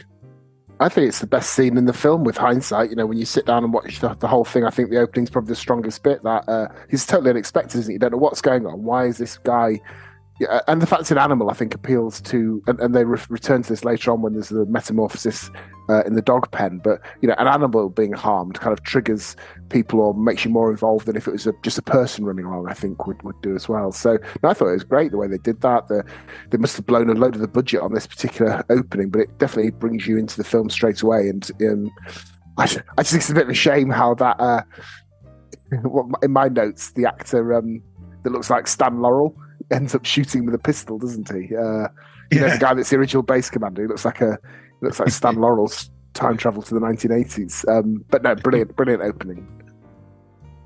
I 0.81 0.89
think 0.89 1.09
it's 1.09 1.21
the 1.21 1.29
best 1.29 1.51
scene 1.51 1.79
in 1.79 1.85
the 1.85 1.93
film 1.93 2.25
with 2.25 2.37
hindsight. 2.37 2.91
You 2.91 2.97
know, 2.97 3.07
when 3.07 3.19
you 3.19 3.25
sit 3.25 3.47
down 3.47 3.63
and 3.63 3.73
watch 3.73 4.01
the, 4.01 4.15
the 4.15 4.27
whole 4.27 4.45
thing, 4.45 4.65
I 4.65 4.71
think 4.71 4.91
the 4.91 4.99
opening's 4.99 5.31
probably 5.31 5.51
the 5.51 5.57
strongest 5.57 6.03
bit. 6.03 6.23
That 6.25 6.49
uh, 6.49 6.69
he's 6.91 7.07
totally 7.07 7.31
unexpected, 7.31 7.79
isn't 7.79 7.91
he? 7.91 7.95
You 7.95 7.99
don't 8.01 8.11
know 8.11 8.19
what's 8.19 8.41
going 8.41 8.67
on. 8.67 8.83
Why 8.83 9.07
is 9.07 9.19
this 9.19 9.39
guy? 9.39 9.81
Yeah, 10.41 10.61
and 10.67 10.81
the 10.81 10.87
fact 10.87 11.03
it's 11.03 11.11
an 11.11 11.19
animal, 11.19 11.51
I 11.51 11.55
think, 11.55 11.75
appeals 11.75 12.21
to, 12.23 12.63
and, 12.67 12.81
and 12.81 12.95
they 12.95 13.05
re- 13.05 13.21
return 13.29 13.63
to 13.63 13.69
this 13.69 13.85
later 13.85 14.11
on 14.11 14.23
when 14.23 14.33
there's 14.33 14.49
the 14.49 14.65
metamorphosis 14.67 15.51
uh, 15.89 16.03
in 16.05 16.15
the 16.15 16.23
dog 16.23 16.51
pen. 16.53 16.81
But 16.83 17.01
you 17.21 17.29
know, 17.29 17.35
an 17.39 17.47
animal 17.47 17.91
being 17.91 18.13
harmed 18.13 18.59
kind 18.59 18.73
of 18.73 18.83
triggers 18.83 19.37
people 19.69 20.01
or 20.01 20.15
makes 20.15 20.45
you 20.45 20.51
more 20.51 20.71
involved 20.71 21.07
than 21.07 21.17
if 21.17 21.29
it 21.29 21.33
was 21.33 21.47
a, 21.47 21.53
just 21.63 21.79
a 21.79 21.83
person 21.83 22.25
running 22.25 22.45
along. 22.45 22.69
I 22.69 22.75
think 22.75 23.07
would, 23.07 23.23
would 23.23 23.41
do 23.43 23.55
as 23.55 23.69
well. 23.69 23.93
So 23.93 24.19
no, 24.43 24.49
I 24.49 24.55
thought 24.55 24.69
it 24.69 24.73
was 24.73 24.85
great 24.85 25.11
the 25.11 25.19
way 25.19 25.29
they 25.29 25.39
did 25.39 25.61
that. 25.61 25.89
The, 25.89 26.05
they 26.51 26.59
must 26.59 26.77
have 26.77 26.87
blown 26.87 27.11
a 27.11 27.15
load 27.15 27.35
of 27.35 27.41
the 27.41 27.49
budget 27.49 27.81
on 27.81 27.93
this 27.93 28.07
particular 28.07 28.65
opening, 28.71 29.11
but 29.11 29.21
it 29.23 29.39
definitely 29.39 29.71
brings 29.71 30.07
you 30.07 30.17
into 30.17 30.37
the 30.37 30.45
film 30.45 30.71
straight 30.71 31.03
away. 31.03 31.29
And 31.29 31.51
um, 31.61 31.91
I, 32.57 32.65
I 32.65 33.03
just 33.03 33.11
think 33.11 33.23
it's 33.23 33.31
a 33.31 33.35
bit 33.35 33.45
of 33.45 33.51
a 33.51 33.55
shame 33.55 33.91
how 33.91 34.15
that. 34.15 34.41
Uh, 34.41 34.63
in 36.23 36.33
my 36.33 36.49
notes, 36.49 36.93
the 36.93 37.07
actor 37.07 37.55
um, 37.55 37.83
that 38.23 38.31
looks 38.31 38.51
like 38.51 38.67
Stan 38.67 39.01
Laurel 39.01 39.35
ends 39.73 39.95
up 39.95 40.05
shooting 40.05 40.45
with 40.45 40.55
a 40.55 40.59
pistol, 40.59 40.99
doesn't 40.99 41.31
he? 41.31 41.57
Uh, 41.57 41.89
you 42.31 42.41
know, 42.41 42.51
the 42.51 42.59
guy 42.59 42.75
that's 42.75 42.91
the 42.91 42.97
original 42.97 43.23
base 43.23 43.51
commander. 43.51 43.83
He 43.83 43.89
looks 43.89 44.05
like 44.05 44.21
a 44.21 44.39
he 44.81 44.87
looks 44.87 45.01
like 45.01 45.11
Stan 45.11 45.35
Laurel's 45.41 45.91
time 46.15 46.37
travel 46.37 46.63
to 46.63 46.75
the 46.75 46.81
1980s. 46.81 47.69
Um, 47.69 48.05
but 48.11 48.23
no, 48.23 48.35
brilliant, 48.35 48.77
brilliant 48.77 49.03
opening. 49.03 49.47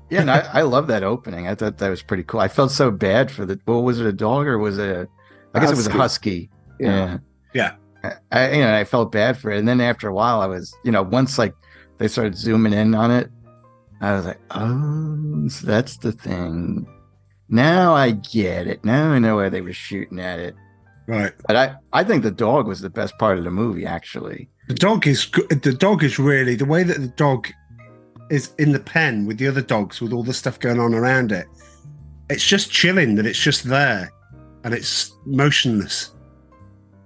Yeah, 0.09 0.21
and 0.21 0.31
I, 0.31 0.39
I 0.53 0.61
love 0.61 0.87
that 0.87 1.03
opening. 1.03 1.47
I 1.47 1.55
thought 1.55 1.79
that 1.79 1.89
was 1.89 2.01
pretty 2.01 2.23
cool. 2.23 2.39
I 2.39 2.47
felt 2.47 2.71
so 2.71 2.91
bad 2.91 3.29
for 3.29 3.45
the. 3.45 3.59
Well, 3.67 3.83
was 3.83 3.99
it 3.99 4.05
a 4.05 4.13
dog 4.13 4.47
or 4.47 4.57
was 4.57 4.77
it? 4.77 4.89
A, 4.89 5.07
I 5.53 5.59
guess 5.59 5.71
it 5.71 5.75
was 5.75 5.87
a 5.87 5.91
husky. 5.91 6.49
Yeah. 6.79 7.17
Yeah. 7.53 7.75
I, 8.31 8.51
you 8.53 8.61
know, 8.61 8.73
I 8.73 8.85
felt 8.85 9.11
bad 9.11 9.37
for 9.37 9.51
it, 9.51 9.59
and 9.59 9.67
then 9.67 9.81
after 9.81 10.07
a 10.07 10.13
while, 10.13 10.39
I 10.39 10.45
was, 10.45 10.73
you 10.85 10.91
know, 10.91 11.01
once 11.01 11.37
like 11.37 11.53
they 11.97 12.07
started 12.07 12.37
zooming 12.37 12.71
in 12.71 12.95
on 12.95 13.11
it, 13.11 13.29
I 13.99 14.13
was 14.13 14.25
like, 14.25 14.39
oh, 14.51 15.47
so 15.49 15.65
that's 15.65 15.97
the 15.97 16.11
thing. 16.11 16.87
Now 17.49 17.93
I 17.95 18.11
get 18.11 18.67
it. 18.67 18.83
Now 18.83 19.11
I 19.11 19.19
know 19.19 19.37
why 19.37 19.49
they 19.49 19.61
were 19.61 19.73
shooting 19.73 20.19
at 20.19 20.39
it. 20.39 20.55
Right. 21.07 21.33
But 21.47 21.55
I, 21.55 21.75
I 21.93 22.03
think 22.03 22.23
the 22.23 22.31
dog 22.31 22.67
was 22.67 22.81
the 22.81 22.89
best 22.89 23.17
part 23.17 23.37
of 23.37 23.45
the 23.45 23.51
movie, 23.51 23.85
actually. 23.85 24.49
The 24.67 24.73
dog 24.73 25.07
is 25.07 25.29
the 25.31 25.75
dog 25.77 26.03
is 26.03 26.19
really 26.19 26.55
the 26.55 26.65
way 26.65 26.83
that 26.83 26.99
the 26.99 27.07
dog 27.07 27.47
is 28.29 28.53
in 28.57 28.73
the 28.73 28.79
pen 28.79 29.25
with 29.25 29.37
the 29.37 29.47
other 29.47 29.61
dogs 29.61 30.01
with 30.01 30.11
all 30.11 30.23
the 30.23 30.33
stuff 30.33 30.59
going 30.59 30.79
on 30.79 30.93
around 30.93 31.31
it. 31.31 31.47
It's 32.29 32.45
just 32.45 32.69
chilling 32.69 33.15
that 33.15 33.25
it's 33.25 33.39
just 33.39 33.63
there 33.63 34.11
and 34.65 34.73
it's 34.73 35.13
motionless. 35.25 36.13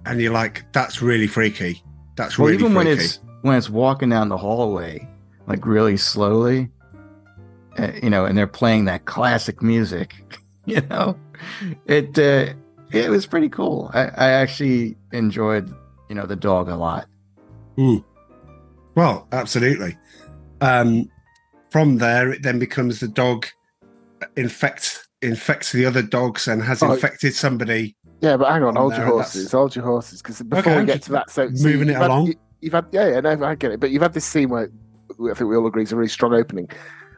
And 0.07 0.19
you're 0.19 0.33
like, 0.33 0.65
that's 0.73 1.03
really 1.03 1.27
freaky. 1.27 1.83
That's 2.15 2.39
Well, 2.39 2.47
really 2.47 2.59
even 2.59 2.73
when 2.73 2.87
it's 2.87 3.19
when 3.43 3.55
it's 3.55 3.69
walking 3.69 4.09
down 4.09 4.29
the 4.29 4.37
hallway, 4.37 5.07
like 5.45 5.63
really 5.65 5.97
slowly, 5.97 6.69
uh, 7.79 7.91
you 8.01 8.09
know, 8.09 8.25
and 8.25 8.37
they're 8.37 8.47
playing 8.47 8.85
that 8.85 9.05
classic 9.05 9.61
music, 9.61 10.15
you 10.65 10.81
know, 10.89 11.17
it 11.85 12.17
uh, 12.19 12.53
it 12.91 13.09
was 13.09 13.25
pretty 13.25 13.49
cool. 13.49 13.89
I, 13.93 14.01
I 14.05 14.29
actually 14.31 14.97
enjoyed, 15.11 15.73
you 16.09 16.15
know, 16.15 16.25
the 16.25 16.35
dog 16.35 16.69
a 16.69 16.75
lot. 16.75 17.07
Well, 18.95 19.27
absolutely. 19.31 19.97
Um, 20.59 21.09
from 21.69 21.97
there, 21.97 22.31
it 22.31 22.43
then 22.43 22.59
becomes 22.59 22.99
the 22.99 23.07
dog 23.07 23.47
infects 24.35 25.07
infects 25.21 25.71
the 25.71 25.85
other 25.85 26.01
dogs 26.01 26.47
and 26.47 26.61
has 26.63 26.81
Oh, 26.83 26.93
infected 26.93 27.33
somebody. 27.33 27.95
Yeah, 28.21 28.37
but 28.37 28.51
hang 28.51 28.63
on, 28.63 28.75
hold 28.75 28.95
your 28.95 29.05
horses, 29.05 29.51
hold 29.51 29.75
your 29.75 29.85
horses, 29.85 30.21
because 30.21 30.41
before 30.41 30.73
I'm 30.73 30.79
we 30.81 30.85
get 30.85 31.01
to 31.03 31.11
that, 31.13 31.29
so, 31.31 31.47
so 31.53 31.63
moving 31.63 31.87
you've 31.87 31.89
it 31.97 31.99
had- 31.99 32.07
along. 32.09 32.27
you- 32.27 32.35
You've 32.63 32.73
had, 32.73 32.85
yeah, 32.91 33.07
yeah, 33.07 33.19
no, 33.21 33.43
I 33.43 33.55
get 33.55 33.71
it, 33.71 33.79
but 33.79 33.89
you've 33.89 34.03
had 34.03 34.13
this 34.13 34.23
scene 34.23 34.49
where 34.49 34.69
I 35.09 35.33
think 35.33 35.49
we 35.49 35.55
all 35.55 35.65
agree 35.65 35.81
is 35.81 35.91
a 35.91 35.95
really 35.95 36.07
strong 36.07 36.35
opening, 36.35 36.69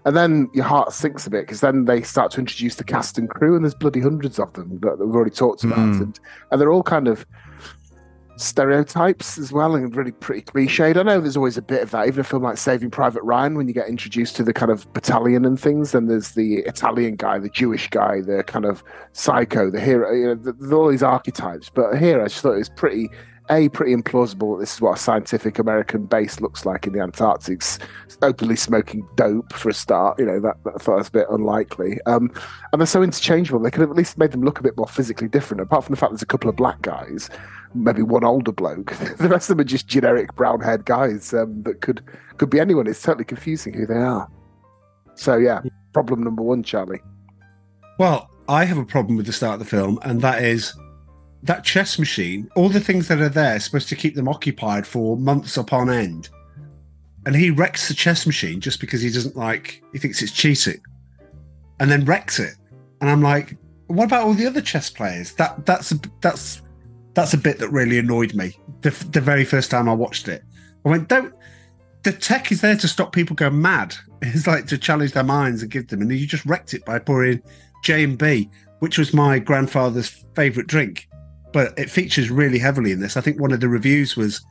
and 0.06 0.16
then 0.16 0.50
your 0.54 0.66
heart 0.66 0.92
sinks 0.94 1.26
a 1.26 1.30
bit 1.30 1.42
because 1.48 1.62
then 1.62 1.86
they 1.86 2.02
start 2.02 2.32
to 2.32 2.40
introduce 2.40 2.76
the 2.76 2.84
cast 2.84 3.18
and 3.18 3.30
crew, 3.30 3.56
and 3.56 3.64
there's 3.64 3.76
bloody 3.76 4.02
hundreds 4.02 4.40
of 4.40 4.52
them 4.54 4.80
that 4.82 5.00
we've 5.00 5.16
already 5.16 5.32
talked 5.32 5.64
about, 5.64 5.78
Mm. 5.80 6.02
and 6.02 6.20
and 6.52 6.62
they're 6.62 6.72
all 6.72 6.84
kind 6.84 7.08
of 7.08 7.26
stereotypes 8.36 9.38
as 9.38 9.52
well 9.52 9.76
and 9.76 9.96
really 9.96 10.12
pretty 10.12 10.42
cliched. 10.42 10.98
I 10.98 11.04
know 11.04 11.22
there's 11.22 11.38
always 11.38 11.56
a 11.58 11.62
bit 11.62 11.84
of 11.84 11.92
that, 11.92 12.08
even 12.08 12.22
a 12.22 12.24
film 12.24 12.42
like 12.44 12.58
Saving 12.58 12.90
Private 12.90 13.22
Ryan, 13.22 13.56
when 13.56 13.68
you 13.68 13.76
get 13.76 13.88
introduced 13.88 14.36
to 14.38 14.44
the 14.44 14.54
kind 14.54 14.72
of 14.72 14.92
battalion 14.94 15.46
and 15.46 15.60
things, 15.60 15.92
then 15.92 16.08
there's 16.08 16.32
the 16.32 16.56
Italian 16.62 17.16
guy, 17.16 17.38
the 17.38 17.50
Jewish 17.50 17.90
guy, 17.92 18.22
the 18.22 18.44
kind 18.44 18.66
of 18.66 18.84
psycho, 19.12 19.70
the 19.70 19.80
hero, 19.80 20.12
you 20.12 20.26
know, 20.28 20.36
th- 20.36 20.56
there's 20.60 20.72
all 20.72 20.88
these 20.90 21.04
archetypes. 21.04 21.70
But 21.70 22.00
here 22.00 22.22
I 22.22 22.26
just 22.26 22.42
thought 22.42 22.54
it 22.54 22.58
was 22.58 22.70
pretty, 22.70 23.10
A, 23.50 23.68
pretty 23.70 23.94
implausible 23.94 24.56
that 24.56 24.62
this 24.62 24.76
is 24.76 24.82
what 24.82 24.98
a 24.98 25.02
scientific 25.02 25.60
American 25.60 26.06
base 26.06 26.40
looks 26.40 26.66
like 26.66 26.88
in 26.88 26.94
the 26.94 27.02
Antarctic, 27.02 27.62
openly 28.22 28.56
smoking 28.56 29.08
dope 29.16 29.52
for 29.54 29.70
a 29.70 29.74
start. 29.74 30.18
You 30.18 30.26
know, 30.26 30.40
that, 30.40 30.64
that 30.64 30.74
I 30.76 30.78
thought 30.78 30.98
was 30.98 31.10
a 31.10 31.12
bit 31.12 31.28
unlikely. 31.30 32.00
Um, 32.06 32.32
and 32.72 32.80
they're 32.80 32.86
so 32.86 33.04
interchangeable. 33.04 33.60
They 33.60 33.72
could 33.72 33.82
have 33.82 33.90
at 33.90 33.98
least 33.98 34.18
made 34.18 34.32
them 34.32 34.44
look 34.44 34.60
a 34.60 34.64
bit 34.64 34.78
more 34.78 34.88
physically 34.88 35.28
different, 35.28 35.62
apart 35.62 35.84
from 35.84 35.94
the 35.94 36.00
fact 36.00 36.12
there's 36.12 36.22
a 36.22 36.28
couple 36.28 36.50
of 36.50 36.56
black 36.56 36.82
guys 36.82 37.30
maybe 37.76 38.02
one 38.02 38.24
older 38.24 38.52
bloke. 38.52 38.96
the 39.18 39.28
rest 39.28 39.50
of 39.50 39.58
them 39.58 39.62
are 39.62 39.68
just 39.68 39.88
generic 39.88 40.36
brown-haired 40.36 40.86
guys 40.86 41.34
um, 41.34 41.64
that 41.64 41.82
could 41.82 42.02
could 42.38 42.50
be 42.50 42.60
anyone. 42.60 42.88
It's 42.88 43.02
totally 43.02 43.26
confusing 43.26 43.74
who 43.74 43.86
they 43.86 43.96
are. 43.96 44.30
So 45.16 45.38
yeah, 45.38 45.62
problem 45.94 46.24
number 46.24 46.42
one, 46.42 46.64
Charlie. 46.64 47.02
Well, 48.00 48.30
I 48.48 48.66
have 48.66 48.78
a 48.78 48.86
problem 48.86 49.18
with 49.18 49.26
the 49.26 49.34
start 49.34 49.54
of 49.54 49.60
the 49.60 49.66
film, 49.66 50.00
and 50.04 50.22
that 50.22 50.44
is 50.44 50.74
that 51.44 51.64
chess 51.64 52.00
machine. 52.00 52.50
All 52.56 52.70
the 52.70 52.80
things 52.80 53.08
that 53.10 53.22
are 53.22 53.30
there 53.30 53.60
supposed 53.60 53.90
to 53.90 53.96
keep 53.96 54.16
them 54.16 54.28
occupied 54.28 54.88
for 54.88 55.18
months 55.18 55.58
upon 55.58 55.90
end, 55.90 56.30
and 57.26 57.36
he 57.36 57.52
wrecks 57.52 57.88
the 57.88 57.94
chess 57.94 58.26
machine 58.26 58.60
just 58.60 58.80
because 58.80 59.02
he 59.02 59.10
doesn't 59.10 59.36
like. 59.36 59.84
He 59.92 60.00
thinks 60.00 60.22
it's 60.22 60.32
cheating, 60.32 60.82
and 61.80 61.92
then 61.92 62.06
wrecks 62.06 62.40
it. 62.40 62.56
And 63.02 63.10
I'm 63.10 63.22
like, 63.22 63.58
what 63.88 64.06
about 64.06 64.26
all 64.26 64.34
the 64.34 64.48
other 64.48 64.62
chess 64.62 64.90
players? 64.90 65.34
That 65.34 65.66
that's 65.66 65.92
a, 65.92 66.00
that's 66.22 66.62
that's 67.14 67.34
a 67.34 67.38
bit 67.38 67.60
that 67.60 67.70
really 67.70 68.00
annoyed 68.00 68.34
me. 68.34 68.58
The 68.82 68.92
the 69.12 69.22
very 69.22 69.46
first 69.46 69.70
time 69.70 69.90
I 69.90 69.94
watched 69.94 70.28
it, 70.28 70.44
I 70.86 70.90
went, 70.90 71.10
don't. 71.10 71.34
The 72.04 72.12
tech 72.12 72.52
is 72.52 72.60
there 72.62 72.76
to 72.76 72.88
stop 72.88 73.14
people 73.14 73.36
going 73.36 73.62
mad. 73.62 73.96
It's 74.26 74.48
like 74.48 74.68
to 74.68 74.78
challenge 74.78 75.12
their 75.12 75.26
minds 75.26 75.64
and 75.64 75.70
give 75.70 75.90
them, 75.90 76.02
and 76.02 76.10
you 76.10 76.26
just 76.26 76.46
wrecked 76.46 76.74
it 76.74 76.86
by 76.86 76.98
pouring 76.98 77.42
J 77.84 78.06
and 78.06 78.18
B, 78.18 78.50
which 78.80 78.98
was 78.98 79.14
my 79.14 79.38
grandfather's 79.38 80.24
favorite 80.34 80.68
drink. 80.68 81.10
But 81.54 81.78
it 81.78 81.90
features 81.90 82.30
really 82.30 82.60
heavily 82.60 82.92
in 82.92 83.00
this. 83.00 83.16
I 83.16 83.22
think 83.22 83.40
one 83.40 83.52
of 83.52 83.60
the 83.62 83.70
reviews 83.70 84.18
was 84.18 84.44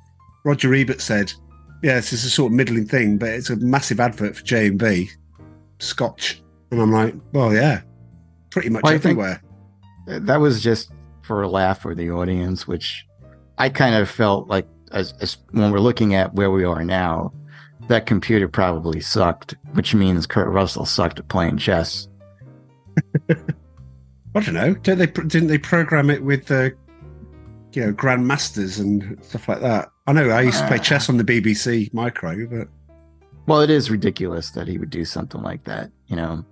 Roger 0.45 0.73
Ebert 0.75 1.01
said, 1.01 1.33
"Yeah, 1.83 1.97
this 1.97 2.13
is 2.13 2.25
a 2.25 2.31
sort 2.31 2.53
of 2.53 2.57
middling 2.57 2.87
thing, 2.87 3.19
but 3.19 3.31
it's 3.31 3.51
a 3.51 3.57
massive 3.57 4.01
advert 4.01 4.37
for 4.37 4.43
J 4.45 4.69
and 4.69 4.79
B, 4.79 5.11
Scotch." 5.81 6.43
And 6.71 6.81
I'm 6.81 6.93
like, 6.93 7.15
"Well, 7.33 7.53
yeah, 7.53 7.83
pretty 8.51 8.71
much 8.71 8.83
Well, 8.85 8.95
everywhere." 8.95 9.43
that 10.07 10.41
was 10.41 10.63
just 10.63 10.91
for 11.23 11.43
a 11.43 11.49
laugh 11.49 11.81
for 11.81 11.95
the 11.95 12.11
audience, 12.11 12.67
which 12.67 13.07
I 13.59 13.69
kind 13.69 13.95
of 13.95 14.09
felt 14.09 14.49
like 14.49 14.67
as, 14.93 15.15
as 15.21 15.39
when 15.51 15.71
we're 15.71 15.81
looking 15.81 16.15
at 16.15 16.35
where 16.35 16.51
we 16.51 16.65
are 16.65 16.85
now, 16.85 17.33
that 17.89 18.07
computer 18.07 18.49
probably 18.49 19.01
sucked, 19.01 19.55
which 19.73 19.95
means 19.95 20.27
Kurt 20.27 20.49
Russell 20.49 20.87
sucked 20.87 21.19
at 21.19 21.29
playing 21.29 21.59
chess. 21.59 22.09
I 23.31 24.41
don't 24.41 24.55
know. 24.55 24.75
Don't 24.75 24.99
they? 24.99 25.07
Didn't 25.07 25.49
they 25.49 25.59
program 25.59 26.11
it 26.11 26.23
with 26.25 26.47
the, 26.47 26.75
you 27.73 27.85
know, 27.87 27.93
grandmasters 27.93 28.79
and 28.81 29.19
stuff 29.25 29.49
like 29.49 29.61
that? 29.61 29.89
I 30.07 30.13
know. 30.13 30.31
I 30.31 30.43
used 30.43 30.59
to 30.61 30.67
play 30.67 30.79
chess 30.79 31.09
on 31.09 31.17
the 31.17 31.25
BBC 31.25 31.93
Micro, 31.95 32.47
but 32.47 32.69
Well, 33.47 33.61
it 33.61 33.71
is 33.71 33.91
ridiculous 33.91 34.51
that 34.51 34.69
he 34.69 34.79
would 34.79 34.91
do 34.91 35.05
something 35.05 35.43
like 35.43 35.65
that, 35.65 35.91
you 36.07 36.17
know. 36.17 36.45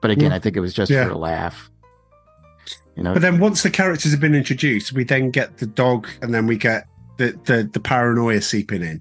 But 0.00 0.10
again, 0.10 0.30
Yeah. 0.30 0.36
I 0.36 0.38
think 0.40 0.56
it 0.56 0.60
was 0.60 0.72
just 0.74 0.90
Yeah. 0.90 1.04
for 1.06 1.10
a 1.12 1.18
laugh. 1.18 1.70
You 2.96 3.02
know, 3.04 3.12
but 3.14 3.22
then 3.22 3.38
once 3.38 3.62
the 3.62 3.70
characters 3.70 4.10
have 4.12 4.20
been 4.20 4.34
introduced, 4.34 4.92
we 4.92 5.04
then 5.04 5.30
get 5.30 5.58
the 5.58 5.66
dog, 5.66 6.08
and 6.22 6.34
then 6.34 6.46
we 6.46 6.56
get 6.56 6.86
the 7.18 7.38
the, 7.44 7.68
the 7.72 7.80
paranoia 7.80 8.40
seeping 8.40 8.82
in 8.82 9.00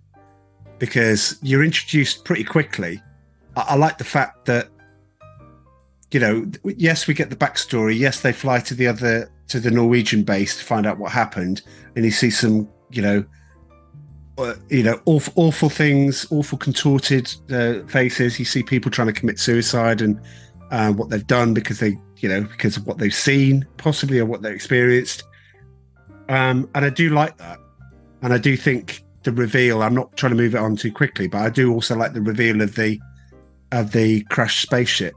because 0.78 1.38
you're 1.42 1.64
introduced 1.64 2.24
pretty 2.24 2.44
quickly. 2.44 3.02
I, 3.58 3.62
I 3.70 3.76
like 3.76 3.98
the 3.98 4.04
fact 4.04 4.46
that 4.46 4.70
you 6.12 6.20
know, 6.20 6.50
yes, 6.64 7.08
we 7.08 7.14
get 7.14 7.30
the 7.30 7.36
backstory. 7.36 7.98
Yes, 7.98 8.22
they 8.22 8.32
fly 8.34 8.60
to 8.62 8.74
the 8.74 8.88
other 8.88 9.30
to 9.50 9.60
the 9.60 9.72
Norwegian 9.72 10.24
base 10.24 10.58
to 10.58 10.64
find 10.64 10.86
out 10.86 10.98
what 10.98 11.12
happened, 11.12 11.62
and 11.96 12.06
you 12.06 12.12
see 12.12 12.30
some, 12.30 12.68
you 12.92 13.02
know, 13.02 13.26
uh, 14.38 14.56
you 14.70 14.84
know, 14.84 15.00
awful, 15.06 15.34
awful 15.36 15.70
things, 15.70 16.26
awful 16.32 16.58
contorted 16.58 17.34
uh, 17.52 17.82
faces. 17.88 18.40
You 18.40 18.46
see 18.46 18.64
people 18.64 18.90
trying 18.90 19.08
to 19.08 19.14
commit 19.14 19.40
suicide 19.40 20.02
and 20.02 20.20
uh, 20.72 20.94
what 20.94 21.10
they've 21.10 21.28
done 21.28 21.54
because 21.54 21.80
they, 21.80 21.98
you 22.18 22.30
know, 22.30 22.42
because 22.42 22.78
of 22.78 22.88
what 22.88 23.00
they've 23.00 23.14
seen, 23.14 23.68
possibly, 23.78 24.20
or 24.20 24.26
what 24.26 24.42
they've 24.42 24.54
experienced. 24.54 25.24
Um, 26.30 26.70
and 26.76 26.86
I 26.86 26.90
do 26.90 27.10
like 27.10 27.38
that, 27.38 27.60
and 28.22 28.34
I 28.34 28.38
do 28.38 28.56
think 28.56 29.04
the 29.24 29.32
reveal. 29.32 29.84
I'm 29.84 29.96
not 29.96 30.16
trying 30.16 30.32
to 30.32 30.38
move 30.38 30.56
it 30.56 30.60
on 30.60 30.76
too 30.76 30.92
quickly, 30.92 31.28
but 31.28 31.42
I 31.42 31.50
do 31.50 31.74
also 31.74 31.96
like 31.96 32.14
the 32.14 32.22
reveal 32.22 32.62
of 32.62 32.76
the 32.76 33.00
of 33.72 33.92
the 33.92 34.22
crashed 34.30 34.62
spaceship, 34.62 35.16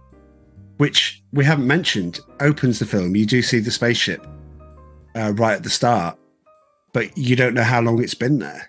which 0.78 1.22
we 1.32 1.44
haven't 1.44 1.66
mentioned. 1.66 2.20
Opens 2.40 2.78
the 2.78 2.86
film. 2.86 3.16
You 3.16 3.26
do 3.26 3.42
see 3.42 3.60
the 3.60 3.70
spaceship 3.70 4.26
uh, 5.14 5.32
right 5.36 5.54
at 5.54 5.62
the 5.62 5.70
start, 5.70 6.18
but 6.92 7.16
you 7.16 7.36
don't 7.36 7.54
know 7.54 7.62
how 7.62 7.80
long 7.80 8.02
it's 8.02 8.14
been 8.14 8.38
there. 8.38 8.68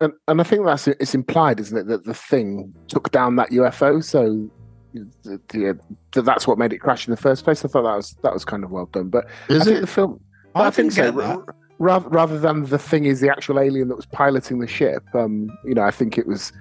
And, 0.00 0.12
and 0.26 0.40
I 0.40 0.44
think 0.44 0.64
that's 0.64 0.88
it's 0.88 1.14
implied, 1.14 1.60
isn't 1.60 1.76
it, 1.76 1.86
that 1.86 2.04
the 2.04 2.14
thing 2.14 2.74
took 2.88 3.12
down 3.12 3.36
that 3.36 3.50
UFO, 3.50 4.02
so 4.02 4.50
the, 4.92 5.40
the, 5.48 5.78
that 6.12 6.22
that's 6.22 6.46
what 6.46 6.58
made 6.58 6.72
it 6.72 6.78
crash 6.78 7.06
in 7.06 7.12
the 7.12 7.16
first 7.16 7.44
place. 7.44 7.64
I 7.64 7.68
thought 7.68 7.82
that 7.82 7.96
was 7.96 8.16
that 8.22 8.32
was 8.32 8.44
kind 8.44 8.64
of 8.64 8.70
well 8.70 8.86
done. 8.86 9.08
But 9.08 9.26
I 9.48 9.54
is 9.54 9.64
think 9.64 9.78
it? 9.78 9.80
the 9.82 9.86
film, 9.86 10.20
I 10.54 10.66
I, 10.66 10.70
think 10.70 10.92
so. 10.92 11.10
that. 11.12 11.54
Rather, 11.78 12.08
rather 12.10 12.38
than 12.38 12.64
the 12.64 12.78
thing 12.78 13.06
is 13.06 13.20
the 13.20 13.30
actual 13.30 13.58
alien 13.58 13.88
that 13.88 13.96
was 13.96 14.06
piloting 14.06 14.58
the 14.60 14.66
ship, 14.66 15.02
um, 15.14 15.48
you 15.64 15.74
know, 15.74 15.82
I 15.82 15.90
think 15.90 16.18
it 16.18 16.26
was 16.26 16.52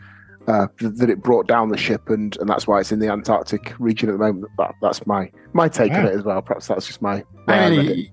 uh, 0.48 0.68
that 0.80 1.10
it 1.10 1.22
brought 1.22 1.48
down 1.48 1.70
the 1.70 1.78
ship, 1.78 2.10
and, 2.10 2.36
and 2.38 2.50
that's 2.50 2.68
why 2.68 2.80
it's 2.80 2.92
in 2.92 3.00
the 3.00 3.10
Antarctic 3.10 3.74
region 3.80 4.10
at 4.10 4.14
the 4.14 4.18
moment. 4.18 4.46
That, 4.58 4.74
that's 4.82 5.06
my 5.06 5.32
my 5.54 5.68
take 5.68 5.92
on 5.94 6.06
it 6.08 6.14
as 6.16 6.24
well. 6.24 6.42
Perhaps 6.42 6.68
that's 6.68 6.88
just 6.88 7.02
my. 7.02 7.24
my 7.48 7.66
I 7.66 7.70
mean, 7.70 8.12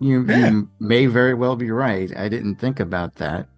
you, 0.00 0.24
Yeah. 0.26 0.50
you 0.50 0.68
may 0.80 1.06
very 1.06 1.34
well 1.34 1.56
be 1.56 1.70
right. 1.70 2.14
I 2.16 2.28
didn't 2.28 2.56
think 2.56 2.80
about 2.80 3.16
that. 3.16 3.48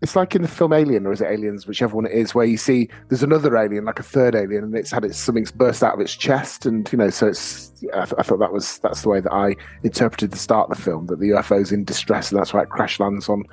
It's 0.00 0.16
like 0.16 0.34
in 0.34 0.42
the 0.42 0.48
film 0.48 0.72
Alien, 0.72 1.06
or 1.06 1.12
is 1.12 1.20
it 1.20 1.28
Aliens, 1.30 1.64
whichever 1.68 1.94
one 1.94 2.06
it 2.06 2.12
is, 2.12 2.34
where 2.34 2.44
you 2.44 2.56
see 2.56 2.88
there's 3.08 3.22
another 3.22 3.56
alien, 3.56 3.84
like 3.84 4.00
a 4.00 4.02
third 4.02 4.34
alien, 4.34 4.64
and 4.64 4.74
it's 4.74 4.90
had 4.90 5.04
its 5.04 5.16
something's 5.16 5.52
burst 5.52 5.80
out 5.80 5.94
of 5.94 6.00
its 6.00 6.16
chest, 6.16 6.66
and 6.66 6.90
you 6.90 6.98
know, 6.98 7.08
so 7.10 7.28
it's. 7.28 7.70
I, 7.94 8.04
th- 8.04 8.14
I 8.18 8.22
thought 8.22 8.38
that 8.40 8.52
was 8.52 8.78
that's 8.78 9.02
the 9.02 9.08
way 9.08 9.20
that 9.20 9.32
I 9.32 9.54
interpreted 9.84 10.32
the 10.32 10.38
start 10.38 10.68
of 10.70 10.76
the 10.76 10.82
film 10.82 11.06
that 11.06 11.20
the 11.20 11.28
UFO's 11.30 11.70
in 11.70 11.84
distress, 11.84 12.32
and 12.32 12.40
that's 12.40 12.52
why 12.52 12.62
it 12.62 12.68
crash 12.70 12.98
lands 12.98 13.28
on 13.28 13.44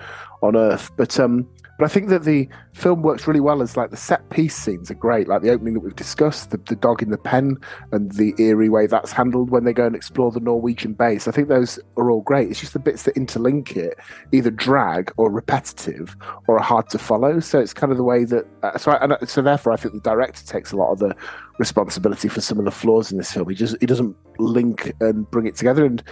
on 0.42 0.56
Earth. 0.56 0.90
But 0.98 1.20
um, 1.20 1.48
but 1.80 1.86
I 1.86 1.88
think 1.88 2.10
that 2.10 2.26
the 2.26 2.50
film 2.74 3.04
works 3.04 3.26
really 3.26 3.40
well 3.40 3.62
as 3.62 3.78
like 3.78 3.90
the 3.90 3.96
set 3.96 4.30
piece 4.30 4.54
scenes 4.54 4.92
are 4.92 4.96
great, 4.96 5.30
like 5.30 5.42
the 5.42 5.50
opening 5.50 5.76
that 5.76 5.80
we've 5.80 5.96
discussed, 5.96 6.52
the, 6.52 6.58
the 6.58 6.76
dog 6.76 7.02
in 7.02 7.10
the 7.10 7.18
pen, 7.18 7.56
and 7.94 8.12
the 8.12 8.34
eerie 8.38 8.68
way 8.68 8.86
that's 8.86 9.14
handled 9.14 9.50
when 9.50 9.64
they 9.64 9.72
go 9.72 9.86
and 9.86 9.96
explore 9.96 10.30
the 10.30 10.42
Norwegian 10.42 10.92
base. 10.92 11.26
I 11.26 11.32
think 11.32 11.48
those 11.48 11.80
are 11.96 12.12
all 12.12 12.20
great. 12.20 12.50
It's 12.50 12.60
just 12.60 12.74
the 12.74 12.80
bits 12.80 13.04
that 13.04 13.16
interlink 13.16 13.78
it 13.78 13.98
either 14.34 14.52
drag 14.52 15.14
or 15.16 15.32
repetitive 15.32 16.18
or 16.48 16.58
are 16.58 16.64
hard 16.64 16.90
to 16.90 17.00
follow. 17.00 17.40
So 17.40 17.60
it's 17.60 17.74
kind 17.74 17.92
of 17.92 17.98
the 17.98 18.04
way 18.04 18.26
that. 18.26 18.46
Uh, 18.62 18.78
so, 18.78 18.92
I, 18.92 19.02
and 19.02 19.30
so 19.30 19.42
therefore, 19.42 19.72
I 19.72 19.78
think 19.78 19.94
the 19.94 20.02
director 20.02 20.46
takes 20.46 20.74
a 20.74 20.76
lot 20.76 20.92
of 20.92 21.00
the 21.00 21.16
responsibility 21.60 22.28
for 22.28 22.42
some 22.42 22.60
of 22.60 22.66
the 22.66 22.72
flaws 22.72 23.10
in 23.10 23.18
this 23.18 23.32
film. 23.32 23.48
He 23.48 23.56
just 23.56 23.78
he 23.80 23.86
doesn't 23.86 24.18
link 24.38 24.92
and 25.00 25.32
bring 25.32 25.46
it 25.46 25.56
together. 25.56 25.86
And 25.86 26.04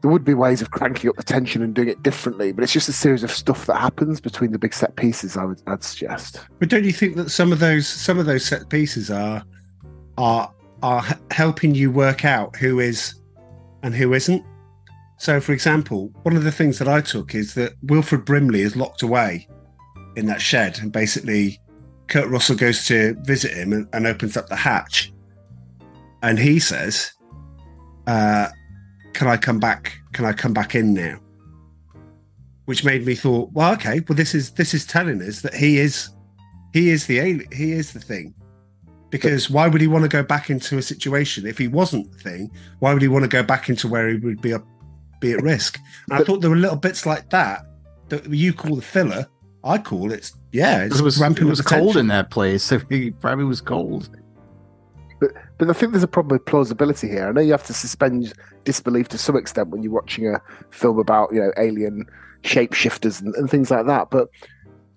there 0.00 0.10
would 0.10 0.24
be 0.24 0.34
ways 0.34 0.62
of 0.62 0.70
cranking 0.70 1.10
up 1.10 1.16
the 1.16 1.22
tension 1.22 1.62
and 1.62 1.74
doing 1.74 1.88
it 1.88 2.02
differently, 2.02 2.52
but 2.52 2.64
it's 2.64 2.72
just 2.72 2.88
a 2.88 2.92
series 2.92 3.22
of 3.22 3.30
stuff 3.30 3.66
that 3.66 3.76
happens 3.76 4.20
between 4.20 4.52
the 4.52 4.58
big 4.58 4.72
set 4.72 4.96
pieces. 4.96 5.36
I 5.36 5.44
would 5.44 5.62
I'd 5.66 5.84
suggest. 5.84 6.40
But 6.58 6.70
don't 6.70 6.84
you 6.84 6.92
think 6.92 7.16
that 7.16 7.30
some 7.30 7.52
of 7.52 7.58
those 7.58 7.86
some 7.86 8.18
of 8.18 8.26
those 8.26 8.44
set 8.44 8.68
pieces 8.70 9.10
are 9.10 9.44
are 10.16 10.52
are 10.82 11.04
helping 11.30 11.74
you 11.74 11.90
work 11.90 12.24
out 12.24 12.56
who 12.56 12.80
is 12.80 13.14
and 13.82 13.94
who 13.94 14.14
isn't? 14.14 14.44
So, 15.18 15.38
for 15.38 15.52
example, 15.52 16.10
one 16.22 16.34
of 16.34 16.44
the 16.44 16.52
things 16.52 16.78
that 16.78 16.88
I 16.88 17.02
took 17.02 17.34
is 17.34 17.52
that 17.52 17.74
Wilford 17.82 18.24
Brimley 18.24 18.62
is 18.62 18.74
locked 18.74 19.02
away 19.02 19.46
in 20.16 20.24
that 20.26 20.40
shed, 20.40 20.78
and 20.78 20.90
basically, 20.90 21.60
Kurt 22.06 22.28
Russell 22.28 22.56
goes 22.56 22.86
to 22.86 23.14
visit 23.20 23.52
him 23.52 23.74
and, 23.74 23.86
and 23.92 24.06
opens 24.06 24.38
up 24.38 24.48
the 24.48 24.56
hatch, 24.56 25.12
and 26.22 26.38
he 26.38 26.58
says, 26.58 27.12
uh, 28.06 28.48
"Can 29.12 29.28
I 29.28 29.36
come 29.36 29.60
back? 29.60 29.98
Can 30.12 30.24
I 30.24 30.32
come 30.32 30.52
back 30.52 30.74
in 30.74 30.94
now?" 30.94 31.18
Which 32.66 32.84
made 32.84 33.04
me 33.04 33.14
thought, 33.14 33.50
well, 33.52 33.72
okay, 33.72 34.00
well, 34.08 34.16
this 34.16 34.34
is 34.34 34.52
this 34.52 34.74
is 34.74 34.86
telling 34.86 35.20
us 35.22 35.42
that 35.42 35.54
he 35.54 35.78
is 35.78 36.10
he 36.72 36.90
is 36.90 37.06
the 37.06 37.18
alien, 37.18 37.50
he 37.52 37.72
is 37.72 37.92
the 37.92 38.00
thing. 38.00 38.34
Because 39.10 39.50
why 39.50 39.66
would 39.66 39.80
he 39.80 39.88
want 39.88 40.04
to 40.04 40.08
go 40.08 40.22
back 40.22 40.50
into 40.50 40.78
a 40.78 40.82
situation 40.82 41.46
if 41.46 41.58
he 41.58 41.66
wasn't 41.66 42.10
the 42.12 42.18
thing? 42.18 42.50
Why 42.78 42.92
would 42.92 43.02
he 43.02 43.08
want 43.08 43.24
to 43.24 43.28
go 43.28 43.42
back 43.42 43.68
into 43.68 43.88
where 43.88 44.08
he 44.08 44.16
would 44.16 44.40
be 44.40 44.52
a, 44.52 44.62
be 45.20 45.32
at 45.32 45.42
risk? 45.42 45.80
And 46.08 46.20
I 46.20 46.24
thought 46.24 46.40
there 46.40 46.50
were 46.50 46.56
little 46.56 46.76
bits 46.76 47.06
like 47.06 47.28
that 47.30 47.66
that 48.08 48.28
you 48.30 48.52
call 48.52 48.76
the 48.76 48.82
filler. 48.82 49.26
I 49.64 49.78
call 49.78 50.12
it, 50.12 50.30
yeah, 50.52 50.84
it's 50.84 51.00
It 51.00 51.02
was, 51.02 51.20
it 51.20 51.44
was 51.44 51.60
cold 51.60 51.96
in 51.96 52.06
that 52.06 52.30
place, 52.30 52.62
so 52.64 52.80
he 52.88 53.10
probably 53.10 53.44
was 53.44 53.60
cold. 53.60 54.08
But 55.20 55.32
but 55.58 55.70
I 55.70 55.72
think 55.72 55.92
there's 55.92 56.02
a 56.02 56.08
problem 56.08 56.34
with 56.34 56.46
plausibility 56.46 57.08
here. 57.08 57.28
I 57.28 57.32
know 57.32 57.40
you 57.40 57.52
have 57.52 57.66
to 57.66 57.74
suspend 57.74 58.32
disbelief 58.64 59.08
to 59.08 59.18
some 59.18 59.36
extent 59.36 59.68
when 59.68 59.82
you're 59.82 59.92
watching 59.92 60.26
a 60.26 60.40
film 60.70 60.98
about, 60.98 61.32
you 61.32 61.40
know, 61.40 61.52
alien 61.58 62.06
shapeshifters 62.42 63.20
and, 63.20 63.34
and 63.34 63.50
things 63.50 63.70
like 63.70 63.86
that. 63.86 64.08
But 64.10 64.28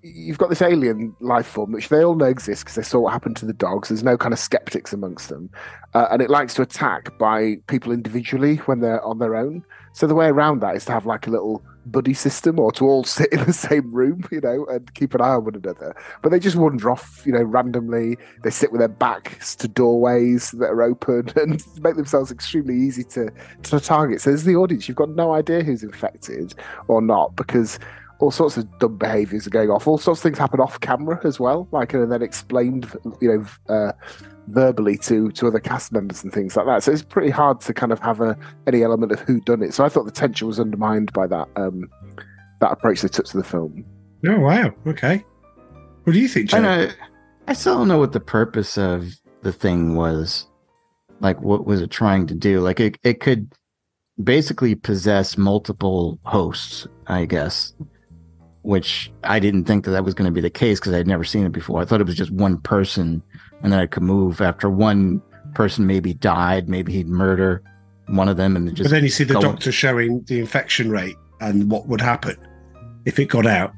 you've 0.02 0.38
got 0.38 0.50
this 0.50 0.62
alien 0.62 1.16
life 1.22 1.48
form, 1.48 1.72
which 1.72 1.90
they 1.90 2.04
all 2.04 2.16
know 2.16 2.26
exists 2.26 2.64
because 2.64 2.76
they 2.76 2.84
saw 2.84 3.00
what 3.00 3.14
happened 3.14 3.38
to 3.38 3.46
the 3.46 3.54
dogs. 3.54 3.90
There's 3.90 4.04
no 4.04 4.18
kind 4.18 4.34
of 4.34 4.40
skeptics 4.40 4.92
amongst 4.94 5.30
them. 5.30 5.50
Uh, 5.94 6.08
and 6.12 6.22
it 6.22 6.30
likes 6.30 6.54
to 6.56 6.62
attack 6.62 7.18
by 7.18 7.58
people 7.68 7.92
individually 7.92 8.58
when 8.58 8.82
they're 8.82 9.04
on 9.04 9.20
their 9.20 9.36
own. 9.36 9.64
So 9.94 10.08
the 10.08 10.16
way 10.16 10.28
around 10.28 10.62
that 10.62 10.76
is 10.76 10.86
to 10.86 10.92
have 10.92 11.06
like 11.06 11.28
a 11.28 11.30
little 11.30 11.64
buddy 11.86 12.14
system 12.14 12.60
or 12.60 12.72
to 12.74 12.86
all 12.86 13.04
sit 13.04 13.32
in 13.32 13.44
the 13.46 13.54
same 13.54 13.92
room, 13.92 14.24
you 14.32 14.42
know, 14.42 14.66
and 14.66 14.94
keep 14.94 15.14
an 15.14 15.22
eye 15.22 15.30
on 15.30 15.46
one 15.46 15.56
another. 15.56 15.96
But 16.22 16.30
they 16.30 16.40
just 16.40 16.56
wander 16.56 16.90
off, 16.90 17.24
you 17.26 17.32
know, 17.32 17.44
randomly. 17.44 18.18
They 18.44 18.50
sit 18.50 18.72
with 18.72 18.80
their 18.80 18.88
backs 18.88 19.56
to 19.58 19.68
doorways 19.68 20.52
that 20.52 20.70
are 20.70 20.82
open 20.82 21.32
and 21.36 21.64
make 21.82 21.96
themselves 21.96 22.32
extremely 22.32 22.76
easy 22.76 23.04
to, 23.06 23.30
to 23.64 23.80
target. 23.80 24.22
So 24.22 24.32
as 24.32 24.44
the 24.44 24.56
audience, 24.56 24.88
you've 24.88 24.98
got 24.98 25.10
no 25.10 25.34
idea 25.34 25.64
who's 25.64 25.84
infected 25.84 26.54
or 26.88 27.02
not 27.02 27.36
because 27.36 27.80
all 28.20 28.32
sorts 28.32 28.56
of 28.56 28.80
dumb 28.80 28.98
behaviours 28.98 29.46
are 29.46 29.50
going 29.50 29.70
off. 29.70 29.88
All 29.88 29.98
sorts 29.98 30.22
of 30.22 30.24
things 30.24 30.38
happen 30.38 30.62
off 30.62 30.80
camera 30.80 31.20
as 31.26 31.40
well, 31.40 31.68
like 31.72 31.94
and 31.94 32.12
then 32.12 32.22
explained, 32.22 32.92
you 33.20 33.46
know, 33.68 33.74
uh, 33.74 33.92
verbally 34.48 34.98
to 34.98 35.32
to 35.32 35.48
other 35.48 35.60
cast 35.60 35.91
members 35.91 36.24
and 36.24 36.34
things 36.34 36.56
like 36.56 36.66
that. 36.66 36.84
So 36.84 36.91
it's 36.91 37.02
pretty 37.02 37.30
hard 37.30 37.62
to 37.62 37.74
kind 37.74 37.91
of 37.91 38.00
have 38.00 38.22
a 38.22 38.38
any 38.68 38.84
element 38.84 39.12
of 39.12 39.20
who 39.22 39.39
done 39.41 39.64
it. 39.64 39.74
So 39.74 39.86
I 39.86 39.89
thought 39.89 40.06
the 40.06 40.12
tension 40.12 40.48
was 40.48 40.60
undermined 40.60 41.14
by 41.14 41.28
that 41.28 41.48
um, 41.56 41.89
that 42.60 42.72
approach 42.72 43.02
they 43.02 43.08
took 43.08 43.26
to 43.28 43.38
the 43.38 43.44
film. 43.44 43.86
Oh 44.28 44.39
wow, 44.39 44.74
okay. 44.88 45.24
What 46.04 46.14
do 46.14 46.20
you 46.20 46.28
think, 46.28 46.50
Joe? 46.50 46.58
I. 46.58 46.91
I 47.48 47.54
still 47.54 47.78
don't 47.78 47.89
know 47.89 47.98
what 47.98 48.14
the 48.14 48.20
purpose 48.20 48.78
of 48.78 49.14
the 49.41 49.52
thing 49.52 49.96
was. 49.96 50.48
Like, 51.20 51.41
what 51.41 51.66
was 51.66 51.82
it 51.82 51.91
trying 51.91 52.28
to 52.28 52.34
do? 52.34 52.62
Like, 52.62 52.80
it, 52.80 52.98
it 53.04 53.20
could 53.20 53.52
basically 54.24 54.76
possess 54.76 55.38
multiple 55.38 56.20
hosts, 56.24 56.88
I 57.08 57.26
guess, 57.26 57.74
which 58.62 59.12
I 59.24 59.39
didn't 59.39 59.66
think 59.66 59.86
that 59.86 59.91
that 59.91 60.06
was 60.06 60.14
going 60.14 60.28
to 60.28 60.34
be 60.34 60.41
the 60.41 60.50
case 60.50 60.80
because 60.80 60.94
I'd 60.94 61.08
never 61.08 61.26
seen 61.26 61.46
it 61.46 61.52
before. 61.52 61.82
I 61.82 61.86
thought 61.86 62.02
it 62.02 62.08
was 62.08 62.16
just 62.16 62.32
one 62.32 62.60
person 62.60 63.22
and 63.64 63.72
then 63.72 63.80
it 63.80 63.91
could 63.91 64.03
move 64.03 64.41
after 64.41 64.70
one 64.70 65.22
person 65.55 65.88
maybe 65.88 66.14
died, 66.14 66.70
maybe 66.70 66.93
he'd 66.93 67.07
murder 67.07 67.64
one 68.07 68.28
of 68.28 68.38
them 68.38 68.55
and 68.55 68.68
then 68.68 68.76
But 68.76 68.89
then 68.89 69.03
you 69.03 69.09
see 69.09 69.24
the 69.24 69.39
doctor 69.39 69.72
showing 69.72 70.24
the 70.24 70.39
infection 70.39 70.89
rate 70.89 71.16
and 71.39 71.72
what 71.72 71.88
would 71.88 72.01
happen 72.01 72.38
if 73.05 73.18
it 73.18 73.26
got 73.26 73.45
out. 73.45 73.74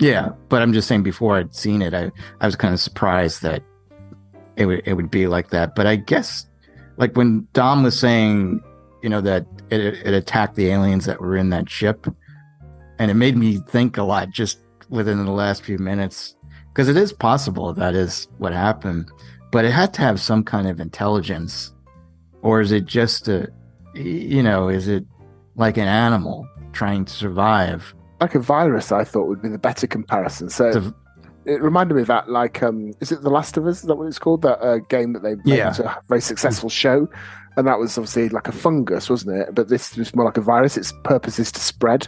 Yeah, 0.00 0.30
but 0.48 0.62
I'm 0.62 0.72
just 0.72 0.88
saying 0.88 1.02
before 1.02 1.36
I'd 1.36 1.54
seen 1.54 1.82
it, 1.82 1.92
I, 1.92 2.10
I 2.40 2.46
was 2.46 2.56
kind 2.56 2.72
of 2.72 2.80
surprised 2.80 3.42
that 3.42 3.62
it 4.56 4.66
would 4.66 4.82
it 4.86 4.94
would 4.94 5.10
be 5.10 5.26
like 5.26 5.50
that. 5.50 5.74
But 5.74 5.86
I 5.86 5.96
guess 5.96 6.46
like 6.96 7.16
when 7.16 7.46
Dom 7.52 7.82
was 7.82 7.98
saying, 7.98 8.60
you 9.02 9.08
know, 9.08 9.20
that 9.20 9.46
it, 9.70 9.80
it 9.80 10.14
attacked 10.14 10.54
the 10.54 10.68
aliens 10.68 11.04
that 11.06 11.20
were 11.20 11.36
in 11.36 11.50
that 11.50 11.68
ship, 11.68 12.06
and 12.98 13.10
it 13.10 13.14
made 13.14 13.36
me 13.36 13.58
think 13.58 13.96
a 13.96 14.02
lot 14.02 14.30
just 14.30 14.60
within 14.88 15.24
the 15.24 15.32
last 15.32 15.62
few 15.62 15.78
minutes 15.78 16.34
because 16.78 16.88
it 16.88 16.96
is 16.96 17.12
possible 17.12 17.72
that 17.74 17.96
is 17.96 18.28
what 18.38 18.52
happened, 18.52 19.10
but 19.50 19.64
it 19.64 19.72
had 19.72 19.92
to 19.92 20.00
have 20.00 20.20
some 20.20 20.44
kind 20.44 20.68
of 20.68 20.78
intelligence, 20.78 21.74
or 22.42 22.60
is 22.60 22.70
it 22.70 22.84
just 22.84 23.26
a, 23.26 23.48
you 23.94 24.44
know, 24.44 24.68
is 24.68 24.86
it 24.86 25.04
like 25.56 25.76
an 25.76 25.88
animal 25.88 26.48
trying 26.72 27.04
to 27.04 27.12
survive? 27.12 27.92
Like 28.20 28.36
a 28.36 28.38
virus, 28.38 28.92
I 28.92 29.02
thought 29.02 29.26
would 29.26 29.42
be 29.42 29.48
the 29.48 29.58
better 29.58 29.88
comparison. 29.88 30.50
So 30.50 30.70
The- 30.70 30.94
it 31.46 31.60
reminded 31.60 31.94
me 31.94 32.02
of 32.02 32.06
that, 32.08 32.30
like, 32.30 32.62
um, 32.62 32.92
is 33.00 33.10
it 33.10 33.22
The 33.22 33.30
Last 33.30 33.56
of 33.56 33.66
Us? 33.66 33.78
Is 33.80 33.88
that 33.88 33.96
what 33.96 34.06
it's 34.06 34.20
called? 34.20 34.42
That 34.42 34.60
uh, 34.64 34.78
game 34.88 35.14
that 35.14 35.24
they 35.24 35.34
made 35.34 35.46
Yeah. 35.46 35.74
a 35.82 35.96
very 36.08 36.20
successful 36.20 36.68
show, 36.68 37.08
and 37.56 37.66
that 37.66 37.80
was 37.80 37.98
obviously 37.98 38.28
like 38.28 38.46
a 38.46 38.52
fungus, 38.52 39.10
wasn't 39.10 39.36
it? 39.36 39.52
But 39.52 39.68
this 39.68 39.98
is 39.98 40.14
more 40.14 40.26
like 40.26 40.36
a 40.36 40.42
virus. 40.42 40.76
Its 40.76 40.92
purpose 41.02 41.40
is 41.40 41.50
to 41.50 41.60
spread, 41.60 42.06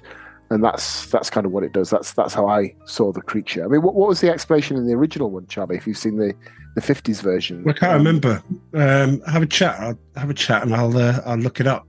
and 0.50 0.64
that's 0.64 1.06
that's 1.06 1.30
kind 1.30 1.46
of 1.46 1.52
what 1.52 1.62
it 1.62 1.72
does. 1.72 1.90
That's 1.90 2.12
that's 2.12 2.34
how 2.34 2.48
I 2.48 2.74
saw 2.84 3.12
the 3.12 3.22
creature. 3.22 3.64
I 3.64 3.68
mean, 3.68 3.82
what, 3.82 3.94
what 3.94 4.08
was 4.08 4.20
the 4.20 4.30
explanation 4.30 4.76
in 4.76 4.86
the 4.86 4.94
original 4.94 5.30
one, 5.30 5.46
Charlie? 5.46 5.76
If 5.76 5.86
you've 5.86 5.96
seen 5.98 6.16
the 6.16 6.34
the 6.74 6.80
fifties 6.80 7.20
version, 7.20 7.64
I 7.68 7.72
can't 7.72 7.92
Um, 7.92 7.98
remember. 7.98 8.42
Um, 8.74 9.20
have 9.22 9.42
a 9.42 9.46
chat. 9.46 9.78
I'll 9.80 9.98
have 10.16 10.30
a 10.30 10.34
chat 10.34 10.62
and 10.62 10.74
I'll 10.74 10.96
uh, 10.96 11.20
I'll 11.24 11.38
look 11.38 11.60
it 11.60 11.66
up. 11.66 11.86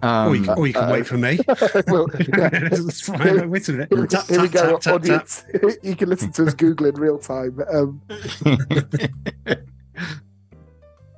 Um, 0.00 0.28
or, 0.28 0.36
you, 0.36 0.52
or 0.52 0.66
you 0.68 0.72
can 0.72 0.84
uh, 0.84 0.92
wait 0.92 1.06
for 1.06 1.18
me. 1.18 1.40
well, 1.88 2.06
yeah. 2.38 2.68
Fine. 3.02 3.50
Wait 3.50 3.68
a 3.68 3.72
minute. 3.72 3.88
Here, 3.90 4.06
Tap, 4.06 4.26
here 4.28 4.40
we 4.40 4.48
go, 4.48 4.78
tap. 4.78 4.94
audience. 4.94 5.44
you 5.82 5.96
can 5.96 6.08
listen 6.08 6.30
to 6.32 6.46
us 6.46 6.54
Google 6.54 6.86
in 6.86 6.94
real 6.94 7.18
time. 7.18 7.58
Um, 7.72 8.00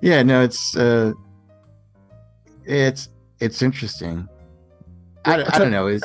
yeah, 0.01 0.23
no, 0.23 0.43
it's 0.43 0.75
uh, 0.77 1.13
it's 2.65 3.11
it's 3.39 3.61
interesting. 3.61 4.27
I, 5.25 5.37
don't- 5.37 5.55
I 5.55 5.59
don't 5.59 5.71
know. 5.71 5.87
Is 5.87 6.03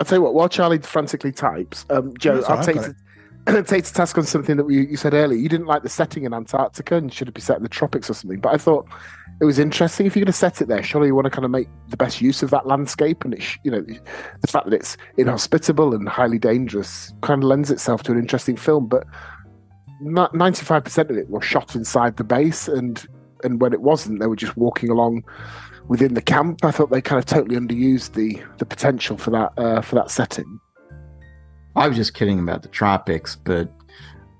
I'll 0.00 0.06
tell 0.06 0.18
you 0.18 0.22
what, 0.22 0.34
while 0.34 0.48
Charlie 0.48 0.78
frantically 0.78 1.32
types, 1.32 1.86
um, 1.90 2.12
Joe, 2.18 2.42
I'll 2.48 2.56
right, 2.56 2.64
take 2.64 2.76
to, 2.76 3.62
take 3.66 3.84
to 3.84 3.92
task 3.92 4.18
on 4.18 4.24
something 4.24 4.56
that 4.56 4.68
you, 4.68 4.80
you 4.80 4.96
said 4.96 5.14
earlier. 5.14 5.38
You 5.38 5.48
didn't 5.48 5.66
like 5.66 5.82
the 5.82 5.88
setting 5.88 6.24
in 6.24 6.34
Antarctica 6.34 6.96
and 6.96 7.12
should 7.12 7.28
it 7.28 7.34
be 7.34 7.40
set 7.40 7.56
in 7.58 7.62
the 7.62 7.68
tropics 7.68 8.10
or 8.10 8.14
something. 8.14 8.40
But 8.40 8.54
I 8.54 8.58
thought 8.58 8.86
it 9.40 9.44
was 9.44 9.58
interesting. 9.58 10.06
If 10.06 10.16
you're 10.16 10.24
going 10.24 10.32
to 10.32 10.38
set 10.38 10.60
it 10.60 10.68
there, 10.68 10.82
surely 10.82 11.08
you 11.08 11.14
want 11.14 11.26
to 11.26 11.30
kind 11.30 11.44
of 11.44 11.50
make 11.50 11.68
the 11.88 11.96
best 11.96 12.20
use 12.20 12.42
of 12.42 12.50
that 12.50 12.66
landscape. 12.66 13.24
And, 13.24 13.34
it, 13.34 13.42
sh- 13.42 13.58
you 13.62 13.70
know, 13.70 13.82
the 13.82 14.46
fact 14.48 14.68
that 14.68 14.74
it's 14.74 14.96
inhospitable 15.16 15.94
and 15.94 16.08
highly 16.08 16.38
dangerous 16.38 17.12
kind 17.22 17.42
of 17.42 17.48
lends 17.48 17.70
itself 17.70 18.02
to 18.04 18.12
an 18.12 18.18
interesting 18.18 18.56
film. 18.56 18.86
But 18.86 19.06
95% 20.02 21.10
of 21.10 21.16
it 21.16 21.28
was 21.30 21.44
shot 21.44 21.74
inside 21.74 22.16
the 22.16 22.24
base. 22.24 22.68
And, 22.68 23.04
and 23.42 23.60
when 23.60 23.72
it 23.72 23.80
wasn't, 23.80 24.20
they 24.20 24.26
were 24.26 24.36
just 24.36 24.56
walking 24.56 24.90
along 24.90 25.24
within 25.88 26.14
the 26.14 26.22
camp. 26.22 26.64
I 26.64 26.70
thought 26.70 26.90
they 26.90 27.02
kind 27.02 27.18
of 27.18 27.26
totally 27.26 27.56
underused 27.56 28.14
the 28.14 28.42
the 28.58 28.66
potential 28.66 29.16
for 29.16 29.30
that 29.30 29.52
uh, 29.56 29.80
for 29.80 29.96
that 29.96 30.10
setting. 30.10 30.60
I 31.76 31.88
was 31.88 31.96
just 31.96 32.14
kidding 32.14 32.38
about 32.38 32.62
the 32.62 32.68
tropics, 32.68 33.36
but 33.36 33.68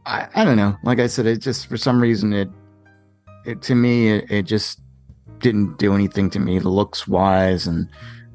I, 0.07 0.29
I 0.35 0.45
don't 0.45 0.57
know. 0.57 0.77
Like 0.85 1.01
I 1.01 1.07
said, 1.07 1.27
it 1.27 1.39
just 1.39 1.67
for 1.67 1.77
some 1.77 2.01
reason 2.01 2.33
it 2.33 2.49
it 3.45 3.63
to 3.63 3.75
me 3.75 4.11
it, 4.11 4.31
it 4.31 4.43
just 4.43 4.81
didn't 5.39 5.79
do 5.79 5.95
anything 5.95 6.31
to 6.31 6.39
me 6.39 6.59
The 6.59 6.69
looks 6.69 7.07
wise 7.07 7.67
and 7.67 7.89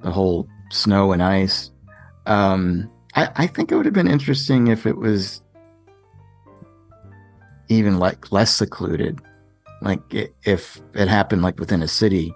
the 0.04 0.12
whole 0.12 0.48
snow 0.72 1.12
and 1.12 1.24
ice. 1.24 1.72
Um, 2.26 2.90
I, 3.16 3.30
I 3.36 3.48
think 3.48 3.72
it 3.72 3.76
would 3.76 3.86
have 3.86 3.94
been 3.94 4.10
interesting 4.10 4.68
if 4.68 4.86
it 4.86 4.98
was 4.98 5.42
even 7.70 7.98
like 7.98 8.32
less 8.32 8.56
secluded, 8.56 9.20
like 9.82 10.02
if 10.44 10.82
it 10.94 11.08
happened 11.08 11.42
like 11.42 11.60
within 11.60 11.82
a 11.82 11.88
city. 11.88 12.34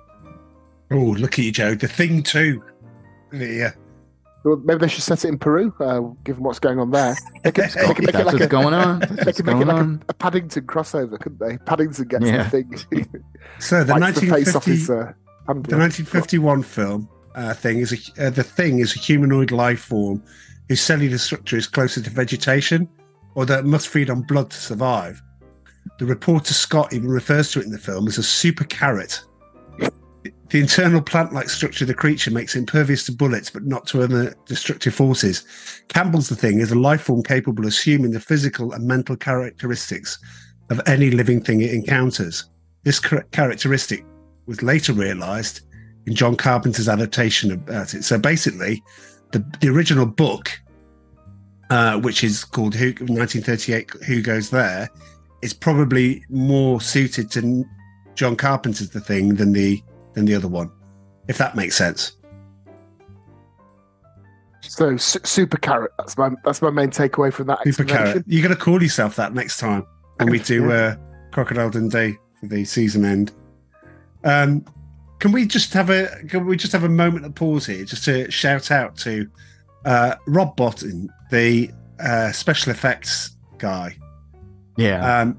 Oh, 0.93 0.97
look 0.97 1.33
at 1.33 1.45
you, 1.45 1.51
Joe. 1.51 1.75
The 1.75 1.87
thing 1.87 2.23
too. 2.23 2.63
Yeah. 3.33 3.71
Well, 4.43 4.57
maybe 4.57 4.79
they 4.81 4.87
should 4.89 5.03
set 5.03 5.23
it 5.23 5.29
in 5.29 5.39
Peru, 5.39 5.73
uh, 5.79 6.01
given 6.25 6.43
what's 6.43 6.59
going 6.59 6.77
on 6.77 6.91
there. 6.91 7.15
They 7.43 7.51
could, 7.51 7.69
they 7.71 7.93
could 7.93 8.05
make 8.05 8.15
it 8.15 8.25
like 8.25 8.25
what's 8.25 8.41
a, 8.41 8.47
going 8.47 8.73
on. 8.73 8.99
They 9.23 9.31
could 9.31 9.45
make 9.45 9.55
it 9.55 9.65
like 9.67 9.85
a, 9.85 9.99
a 10.09 10.13
Paddington 10.13 10.67
crossover, 10.67 11.19
couldn't 11.19 11.39
they? 11.39 11.57
Paddington 11.59 12.07
gets 12.09 12.25
Yeah. 12.25 12.43
the 12.43 12.49
thing, 12.49 13.07
So 13.59 13.83
the 13.85 13.93
bites 13.93 14.19
the 14.19 14.27
face 14.27 14.53
off 14.55 14.67
1950, 14.67 14.71
his 14.71 14.89
uh, 14.89 14.93
the 14.93 15.53
handler. 15.53 15.77
1951 15.77 16.63
film 16.63 17.09
uh, 17.35 17.53
thing 17.53 17.79
is 17.79 17.93
a, 17.93 18.27
uh, 18.27 18.29
the 18.29 18.43
thing 18.43 18.79
is 18.79 18.95
a 18.95 18.99
humanoid 18.99 19.51
life 19.51 19.79
form 19.79 20.21
whose 20.67 20.81
cellular 20.81 21.17
structure 21.17 21.57
is 21.57 21.65
closer 21.67 22.01
to 22.01 22.09
vegetation, 22.09 22.87
or 23.35 23.45
that 23.45 23.65
must 23.65 23.87
feed 23.87 24.09
on 24.09 24.21
blood 24.23 24.51
to 24.51 24.57
survive. 24.57 25.21
The 25.99 26.05
reporter 26.05 26.53
Scott 26.53 26.93
even 26.93 27.09
refers 27.09 27.51
to 27.51 27.61
it 27.61 27.65
in 27.65 27.71
the 27.71 27.77
film 27.77 28.07
as 28.07 28.17
a 28.17 28.23
super 28.23 28.65
carrot. 28.65 29.23
The 30.53 30.59
internal 30.59 31.01
plant-like 31.01 31.49
structure 31.49 31.83
of 31.83 31.87
the 31.87 31.95
creature 31.95 32.29
makes 32.29 32.55
it 32.55 32.59
impervious 32.59 33.07
to 33.07 33.11
bullets, 33.11 33.49
but 33.49 33.65
not 33.65 33.87
to 33.87 34.03
other 34.03 34.35
destructive 34.45 34.93
forces. 34.93 35.43
Campbell's 35.87 36.29
the 36.29 36.35
thing 36.35 36.59
is 36.59 36.71
a 36.71 36.77
life 36.77 37.01
form 37.01 37.23
capable 37.23 37.63
of 37.63 37.69
assuming 37.69 38.11
the 38.11 38.19
physical 38.19 38.71
and 38.71 38.85
mental 38.87 39.15
characteristics 39.15 40.19
of 40.69 40.79
any 40.85 41.09
living 41.09 41.41
thing 41.41 41.61
it 41.61 41.73
encounters. 41.73 42.51
This 42.83 43.01
char- 43.01 43.23
characteristic 43.31 44.05
was 44.45 44.61
later 44.61 44.93
realised 44.93 45.61
in 46.05 46.13
John 46.13 46.35
Carpenter's 46.35 46.87
adaptation 46.87 47.51
about 47.51 47.95
it. 47.95 48.03
So 48.03 48.19
basically, 48.19 48.83
the 49.31 49.43
the 49.59 49.69
original 49.69 50.05
book, 50.05 50.51
uh, 51.71 51.99
which 51.99 52.23
is 52.23 52.43
called 52.43 52.75
Who, 52.75 52.89
1938, 52.89 53.89
Who 54.05 54.21
Goes 54.21 54.51
There, 54.51 54.87
is 55.41 55.51
probably 55.51 56.23
more 56.29 56.79
suited 56.79 57.31
to 57.31 57.65
John 58.13 58.35
Carpenter's 58.35 58.91
The 58.91 59.01
Thing 59.01 59.33
than 59.33 59.53
the 59.53 59.81
than 60.13 60.25
the 60.25 60.35
other 60.35 60.47
one, 60.47 60.71
if 61.27 61.37
that 61.37 61.55
makes 61.55 61.75
sense. 61.75 62.13
So 64.61 64.95
su- 64.97 65.19
super 65.23 65.57
carrot. 65.57 65.91
That's 65.97 66.17
my 66.17 66.31
that's 66.45 66.61
my 66.61 66.69
main 66.69 66.89
takeaway 66.89 67.31
from 67.33 67.47
that 67.47 67.59
Super 67.63 67.83
carrot. 67.83 68.23
You're 68.27 68.43
going 68.43 68.55
to 68.55 68.61
call 68.61 68.81
yourself 68.81 69.15
that 69.17 69.33
next 69.33 69.57
time 69.57 69.85
when 70.17 70.29
we 70.31 70.39
do 70.39 70.67
Yeah. 70.69 70.73
uh, 70.73 70.95
Crocodile 71.31 71.69
Dundee 71.69 72.17
for 72.39 72.47
the 72.47 72.63
season 72.63 73.03
end. 73.05 73.31
Um, 74.23 74.63
can 75.19 75.31
we 75.31 75.45
just 75.45 75.73
have 75.73 75.89
a 75.89 76.07
can 76.29 76.45
we 76.45 76.55
just 76.55 76.71
have 76.71 76.85
a 76.85 76.89
moment 76.89 77.25
of 77.25 77.35
pause 77.35 77.65
here, 77.65 77.83
just 77.83 78.05
to 78.05 78.31
shout 78.31 78.71
out 78.71 78.95
to 78.97 79.29
uh, 79.85 80.15
Rob 80.27 80.55
Bottin, 80.55 81.07
the 81.29 81.69
uh, 81.99 82.31
special 82.31 82.71
effects 82.71 83.35
guy. 83.57 83.95
Yeah. 84.77 85.19
Um, 85.21 85.37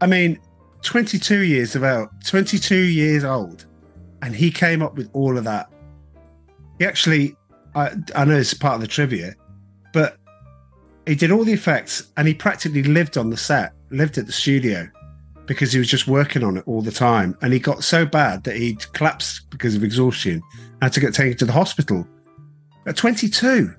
I 0.00 0.06
mean, 0.06 0.38
22 0.82 1.40
years 1.40 1.76
about 1.76 2.08
22 2.26 2.74
years 2.74 3.24
old, 3.24 3.66
and 4.24 4.34
he 4.34 4.50
came 4.50 4.82
up 4.82 4.96
with 4.96 5.10
all 5.12 5.36
of 5.36 5.44
that. 5.44 5.70
He 6.78 6.86
actually, 6.86 7.36
I, 7.74 7.90
I 8.16 8.24
know 8.24 8.36
it's 8.36 8.54
part 8.54 8.76
of 8.76 8.80
the 8.80 8.86
trivia, 8.86 9.34
but 9.92 10.16
he 11.06 11.14
did 11.14 11.30
all 11.30 11.44
the 11.44 11.52
effects, 11.52 12.10
and 12.16 12.26
he 12.26 12.32
practically 12.32 12.82
lived 12.82 13.18
on 13.18 13.28
the 13.28 13.36
set, 13.36 13.74
lived 13.90 14.16
at 14.16 14.24
the 14.24 14.32
studio, 14.32 14.88
because 15.44 15.72
he 15.72 15.78
was 15.78 15.88
just 15.88 16.08
working 16.08 16.42
on 16.42 16.56
it 16.56 16.64
all 16.66 16.80
the 16.80 16.90
time. 16.90 17.36
And 17.42 17.52
he 17.52 17.58
got 17.58 17.84
so 17.84 18.06
bad 18.06 18.44
that 18.44 18.56
he 18.56 18.78
collapsed 18.94 19.50
because 19.50 19.76
of 19.76 19.84
exhaustion, 19.84 20.42
had 20.80 20.94
to 20.94 21.00
get 21.00 21.12
taken 21.12 21.36
to 21.36 21.44
the 21.44 21.52
hospital 21.52 22.08
at 22.86 22.96
22 22.96 23.74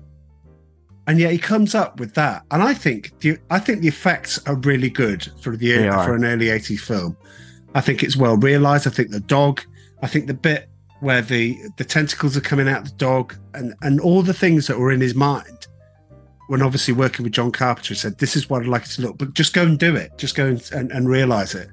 and 1.08 1.20
yet 1.20 1.30
he 1.30 1.38
comes 1.38 1.72
up 1.76 2.00
with 2.00 2.14
that. 2.14 2.42
And 2.50 2.60
i 2.60 2.74
think 2.74 3.12
the 3.20 3.38
i 3.48 3.60
think 3.60 3.80
the 3.80 3.86
effects 3.86 4.44
are 4.48 4.56
really 4.56 4.90
good 4.90 5.30
for 5.40 5.56
the 5.56 5.76
for 6.04 6.16
an 6.16 6.24
early 6.24 6.46
80s 6.46 6.80
film. 6.80 7.16
I 7.76 7.80
think 7.80 8.02
it's 8.02 8.16
well 8.16 8.36
realized. 8.36 8.88
I 8.88 8.90
think 8.90 9.10
the 9.10 9.20
dog 9.20 9.62
i 10.02 10.06
think 10.06 10.26
the 10.26 10.34
bit 10.34 10.68
where 11.00 11.22
the 11.22 11.56
the 11.76 11.84
tentacles 11.84 12.36
are 12.36 12.40
coming 12.42 12.68
out 12.68 12.84
the 12.84 12.90
dog 12.92 13.34
and 13.54 13.74
and 13.82 14.00
all 14.00 14.22
the 14.22 14.34
things 14.34 14.66
that 14.66 14.78
were 14.78 14.90
in 14.92 15.00
his 15.00 15.14
mind 15.14 15.66
when 16.48 16.62
obviously 16.62 16.94
working 16.94 17.22
with 17.22 17.32
john 17.32 17.50
carpenter 17.50 17.94
he 17.94 17.98
said 17.98 18.16
this 18.18 18.36
is 18.36 18.48
what 18.48 18.62
i'd 18.62 18.68
like 18.68 18.84
it 18.84 18.90
to 18.90 19.02
look 19.02 19.18
but 19.18 19.32
just 19.34 19.52
go 19.52 19.62
and 19.62 19.78
do 19.78 19.94
it 19.96 20.10
just 20.16 20.34
go 20.34 20.46
and, 20.46 20.70
and, 20.72 20.90
and 20.92 21.08
realize 21.08 21.54
it 21.54 21.68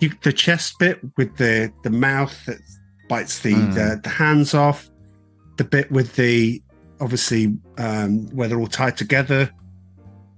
you, 0.00 0.10
the 0.22 0.32
chest 0.32 0.74
bit 0.78 0.98
with 1.16 1.36
the 1.36 1.72
the 1.84 1.90
mouth 1.90 2.44
that 2.46 2.58
bites 3.08 3.40
the, 3.40 3.52
Mm. 3.54 3.74
the 3.74 4.00
the 4.02 4.08
hands 4.08 4.54
off 4.54 4.90
the 5.56 5.64
bit 5.64 5.90
with 5.92 6.16
the 6.16 6.60
obviously 7.00 7.56
um 7.78 8.26
where 8.34 8.48
they're 8.48 8.58
all 8.58 8.66
tied 8.66 8.96
together 8.96 9.50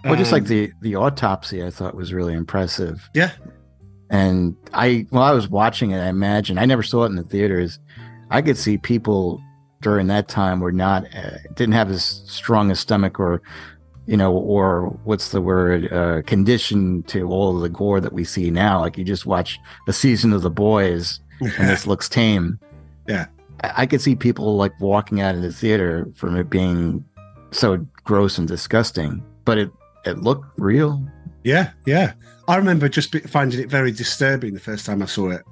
well, 0.05 0.15
just 0.15 0.31
like 0.31 0.43
Um, 0.43 0.49
the 0.49 0.73
the 0.83 0.95
autopsy, 0.95 1.65
I 1.65 1.71
thought 1.71 1.97
was 1.97 2.13
really 2.13 2.35
impressive. 2.35 3.09
yeah 3.15 3.33
And 4.11 4.57
I, 4.73 5.07
while 5.11 5.25
I 5.25 5.33
was 5.33 5.49
watching 5.49 5.91
it, 5.91 5.99
I 5.99 6.09
imagine 6.09 6.59
I 6.59 6.65
never 6.65 6.83
saw 6.83 7.05
it 7.05 7.07
in 7.07 7.17
the 7.17 7.23
theaters. 7.23 7.79
I 8.31 8.43
could 8.43 8.57
see 8.57 8.79
people 8.79 9.43
during 9.81 10.07
that 10.09 10.29
time 10.29 10.61
were 10.61 10.73
not 10.73 11.05
uh, 11.15 11.39
didn't 11.55 11.75
have 11.75 11.91
as 11.91 12.23
strong 12.27 12.71
a 12.71 12.77
stomach 12.77 13.19
or, 13.19 13.43
you 14.07 14.17
know, 14.17 14.33
or 14.33 14.89
what's 15.05 15.31
the 15.31 15.41
word, 15.41 15.93
uh, 15.93 16.23
condition 16.23 17.03
to 17.05 17.29
all 17.29 17.57
of 17.57 17.63
the 17.63 17.69
gore 17.69 18.01
that 18.01 18.13
we 18.13 18.25
see 18.25 18.51
now. 18.51 18.81
Like 18.81 18.97
you 18.97 19.05
just 19.05 19.27
watch 19.27 19.59
a 19.89 19.93
season 19.93 20.33
of 20.33 20.43
The 20.43 20.51
Boys 20.51 21.21
and 21.41 21.69
this 21.69 21.87
looks 21.87 22.09
tame. 22.09 22.59
Yeah. 23.09 23.27
I, 23.63 23.73
I 23.83 23.87
could 23.87 24.01
see 24.01 24.15
people 24.15 24.57
like 24.57 24.79
walking 24.81 25.21
out 25.21 25.35
of 25.35 25.43
the 25.43 25.53
theater 25.53 26.09
from 26.15 26.37
it 26.37 26.49
being 26.49 27.05
so 27.51 27.85
gross 28.05 28.39
and 28.39 28.47
disgusting, 28.47 29.23
but 29.45 29.59
it 29.59 29.71
it 30.05 30.19
looked 30.19 30.47
real. 30.57 31.05
Yeah, 31.47 31.71
yeah. 31.87 32.15
I 32.49 32.57
remember 32.57 32.89
just 32.89 33.15
finding 33.29 33.61
it 33.61 33.71
very 33.71 33.93
disturbing 33.93 34.53
the 34.53 34.59
first 34.59 34.85
time 34.85 35.01
I 35.01 35.07
saw 35.07 35.31
it. 35.31 35.43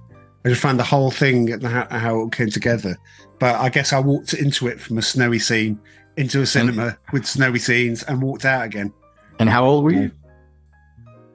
I 0.45 0.49
just 0.49 0.61
found 0.61 0.81
the 0.81 0.85
whole 0.85 1.13
thing 1.13 1.53
and 1.53 1.63
how, 1.63 1.87
how 1.89 2.17
it 2.17 2.19
all 2.19 2.29
came 2.31 2.51
together. 2.51 2.97
But 3.39 3.61
I 3.61 3.69
guess 3.69 3.93
I 3.93 4.01
walked 4.01 4.35
into 4.35 4.67
it 4.67 4.81
from 4.81 4.99
a 4.99 5.03
snowy 5.03 5.39
scene 5.39 5.79
into 6.17 6.43
a 6.43 6.47
cinema 6.47 6.99
with 7.13 7.25
snowy 7.25 7.61
scenes 7.61 8.03
and 8.03 8.21
walked 8.21 8.45
out 8.45 8.65
again. 8.65 8.93
And 9.39 9.49
how 9.49 9.65
old 9.65 9.85
were 9.85 9.93
you? 9.93 10.11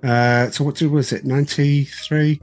Uh, 0.04 0.50
so 0.50 0.66
what 0.66 0.82
was 0.82 1.14
it? 1.14 1.24
93? 1.24 2.42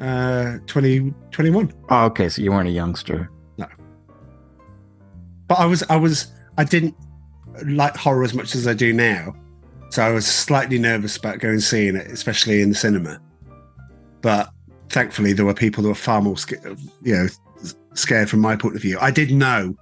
Uh, 0.00 0.58
20, 0.66 1.14
21. 1.30 1.72
Oh, 1.88 2.04
okay, 2.06 2.28
so 2.28 2.42
you 2.42 2.50
weren't 2.50 2.68
a 2.68 2.72
youngster. 2.72 3.30
No. 3.58 3.68
But 5.46 5.60
I 5.60 5.66
was, 5.66 5.84
I 5.84 5.94
was, 5.94 6.32
I 6.58 6.64
didn't 6.64 6.96
like 7.64 7.96
horror 7.96 8.24
as 8.24 8.34
much 8.34 8.56
as 8.56 8.66
I 8.66 8.74
do 8.74 8.92
now. 8.92 9.36
So 9.94 10.02
I 10.02 10.10
was 10.10 10.26
slightly 10.26 10.76
nervous 10.76 11.16
about 11.16 11.38
going 11.38 11.54
and 11.54 11.62
seeing 11.62 11.94
it, 11.94 12.08
especially 12.08 12.62
in 12.62 12.70
the 12.70 12.74
cinema. 12.74 13.20
But 14.22 14.50
thankfully, 14.88 15.34
there 15.34 15.44
were 15.44 15.54
people 15.54 15.84
who 15.84 15.90
were 15.90 15.94
far 15.94 16.20
more, 16.20 16.34
you 17.02 17.14
know, 17.14 17.28
scared 17.94 18.28
from 18.28 18.40
my 18.40 18.56
point 18.56 18.74
of 18.74 18.82
view. 18.82 18.98
I 19.00 19.12
did 19.12 19.30
know 19.30 19.76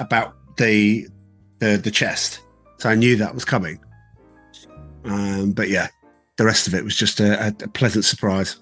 about 0.00 0.34
the 0.56 1.06
the 1.60 1.76
the 1.76 1.92
chest, 1.92 2.40
so 2.78 2.88
I 2.88 2.96
knew 2.96 3.14
that 3.18 3.32
was 3.32 3.44
coming. 3.44 3.78
Um, 5.04 5.52
but 5.52 5.68
yeah, 5.68 5.86
the 6.36 6.44
rest 6.44 6.66
of 6.66 6.74
it 6.74 6.82
was 6.82 6.96
just 6.96 7.20
a, 7.20 7.54
a, 7.62 7.68
pleasant 7.68 8.04
surprise. 8.04 8.56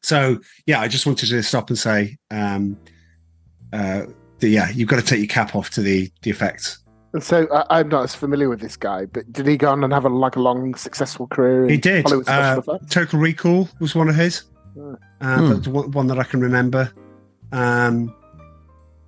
So 0.00 0.38
yeah, 0.64 0.80
I 0.80 0.88
just 0.88 1.04
wanted 1.04 1.28
to 1.28 1.42
stop 1.42 1.68
and 1.68 1.78
say, 1.78 2.16
um, 2.30 2.78
uh, 3.74 4.06
that, 4.38 4.48
yeah, 4.48 4.70
you've 4.70 4.88
got 4.88 5.00
to 5.00 5.02
take 5.02 5.18
your 5.18 5.28
cap 5.28 5.54
off 5.54 5.68
to 5.72 5.82
the 5.82 6.10
the 6.22 6.30
effects. 6.30 6.78
And 7.14 7.22
so 7.22 7.46
I, 7.52 7.78
I'm 7.78 7.88
not 7.88 8.02
as 8.02 8.14
familiar 8.14 8.48
with 8.48 8.60
this 8.60 8.76
guy, 8.76 9.06
but 9.06 9.32
did 9.32 9.46
he 9.46 9.56
go 9.56 9.70
on 9.70 9.84
and 9.84 9.92
have 9.92 10.04
a 10.04 10.08
like 10.08 10.34
a 10.34 10.40
long 10.40 10.74
successful 10.74 11.28
career? 11.28 11.68
He 11.68 11.78
did. 11.78 12.04
Hollywood 12.04 12.28
Uh. 12.28 12.60
Total 12.90 13.18
Recall 13.20 13.68
was 13.78 13.94
one 13.94 14.08
of 14.08 14.16
his. 14.16 14.42
Hmm. 14.74 14.94
Uh, 15.20 15.38
Hmm. 15.38 15.48
That's 15.50 15.68
one 15.68 15.90
one 15.92 16.06
that 16.08 16.18
I 16.18 16.24
can 16.24 16.40
remember. 16.40 16.92
Um, 17.52 18.14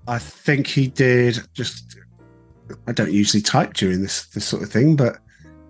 I 0.07 0.19
think 0.19 0.69
he 0.69 0.87
did 0.87 1.41
just. 1.53 1.99
I 2.87 2.93
don't 2.93 3.13
usually 3.13 3.43
type 3.43 3.75
during 3.75 4.03
this 4.03 4.27
this 4.27 4.45
sort 4.45 4.63
of 4.63 4.71
thing, 4.71 4.95
but 4.95 5.19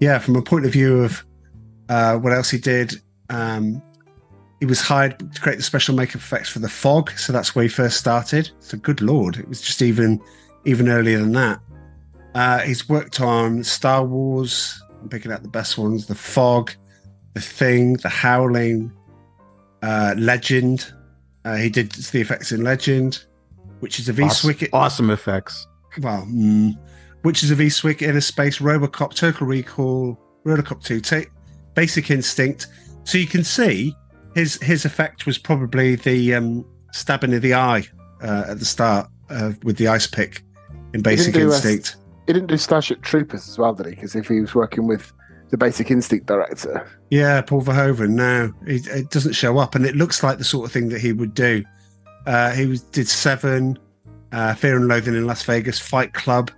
yeah, 0.01 0.19
from 0.19 0.37
a 0.37 0.43
point 0.43 0.67
of 0.67 0.73
view 0.73 1.05
of 1.05 1.25
uh, 1.89 2.19
what 2.19 2.35
else 2.35 2.51
he 2.51 2.59
did, 2.59 3.01
um, 3.31 3.83
he 4.61 4.67
was 4.67 4.81
hired 4.81 5.19
to 5.33 5.41
create 5.41 5.57
the 5.57 5.63
special 5.63 5.95
makeup 5.95 6.17
effects 6.17 6.51
for 6.51 6.59
the 6.59 6.69
fog, 6.69 7.11
so 7.13 7.33
that's 7.33 7.55
where 7.55 7.63
he 7.63 7.69
first 7.69 7.97
started. 7.97 8.51
So 8.61 8.77
good 8.77 9.01
lord, 9.01 9.39
it 9.39 9.49
was 9.49 9.63
just 9.63 9.81
even 9.81 10.21
even 10.67 10.91
earlier 10.91 11.19
than 11.19 11.33
that. 11.33 11.61
Uh, 12.37 12.59
he's 12.59 12.87
worked 12.87 13.19
on 13.23 13.65
Star 13.65 14.05
Wars. 14.05 14.79
I'm 15.01 15.09
picking 15.09 15.33
out 15.33 15.43
the 15.43 15.49
best 15.49 15.79
ones: 15.79 16.05
The 16.05 16.15
Fog, 16.15 16.71
The 17.33 17.41
Thing, 17.41 17.95
The 17.95 18.11
Howling, 18.11 18.93
uh, 19.83 20.15
Legend. 20.19 20.93
Uh, 21.47 21.57
he 21.57 21.71
did 21.71 21.93
the 21.93 22.21
effects 22.21 22.53
in 22.53 22.63
Legend, 22.63 23.25
which 23.81 23.99
is 23.99 24.11
a 24.11 24.13
V 24.13 24.25
Awesome, 24.25 24.55
awesome 24.75 25.11
effects. 25.11 25.67
Well, 26.03 26.27
mm, 26.31 26.75
which 27.23 27.43
is 27.43 27.51
a 27.51 27.55
V 27.55 27.71
Swick 27.71 28.03
a 28.03 28.21
Space, 28.21 28.59
Robocop, 28.59 29.15
Total 29.15 29.47
Recall, 29.47 30.21
Robocop 30.45 30.85
2, 30.85 31.01
Ta- 31.01 31.31
Basic 31.73 32.11
Instinct. 32.11 32.67
So 33.05 33.17
you 33.17 33.27
can 33.27 33.45
see 33.45 33.97
his 34.35 34.61
his 34.61 34.85
effect 34.85 35.25
was 35.25 35.39
probably 35.39 35.97
the 35.97 36.35
um, 36.35 36.67
stabbing 36.93 37.33
of 37.33 37.41
the 37.41 37.55
eye 37.55 37.85
uh, 38.23 38.45
at 38.49 38.59
the 38.59 38.67
start 38.67 39.09
uh, 39.31 39.53
with 39.63 39.79
the 39.79 39.89
ice 39.89 40.07
pick 40.07 40.43
in 40.93 41.01
Basic 41.01 41.33
do, 41.33 41.47
Instinct. 41.47 41.97
He 42.27 42.33
didn't 42.33 42.49
do 42.49 42.57
Starship 42.57 43.03
Troopers 43.03 43.49
as 43.49 43.59
well, 43.59 43.73
did 43.75 43.87
he? 43.87 43.95
Because 43.95 44.17
if 44.17 44.29
he 44.29 44.41
was 44.41 44.55
working 44.55 44.87
with 44.87 45.13
the 45.51 45.57
Basic 45.57 45.91
Instinct 45.91 46.27
director, 46.27 46.89
Yeah, 47.11 47.41
Paul 47.41 47.63
Verhoeven. 47.63 48.11
No, 48.11 48.53
it, 48.67 48.87
it 48.89 49.11
doesn't 49.11 49.35
show 49.35 49.59
up, 49.59 49.75
and 49.75 49.87
it 49.87 49.95
looks 49.95 50.23
like 50.23 50.39
the 50.39 50.45
sort 50.45 50.67
of 50.67 50.73
thing 50.73 50.89
that 50.89 51.01
he 51.01 51.13
would 51.13 51.35
do. 51.35 51.65
Uh, 52.27 52.51
he 52.53 52.67
was, 52.67 52.83
did 52.83 53.07
Seven, 53.09 53.79
uh, 54.33 54.55
Fear 54.55 54.77
and 54.77 54.89
Loathing 54.89 55.15
in 55.15 55.27
Las 55.27 55.45
Vegas, 55.45 55.79
Fight 55.79 56.13
Club, 56.15 56.51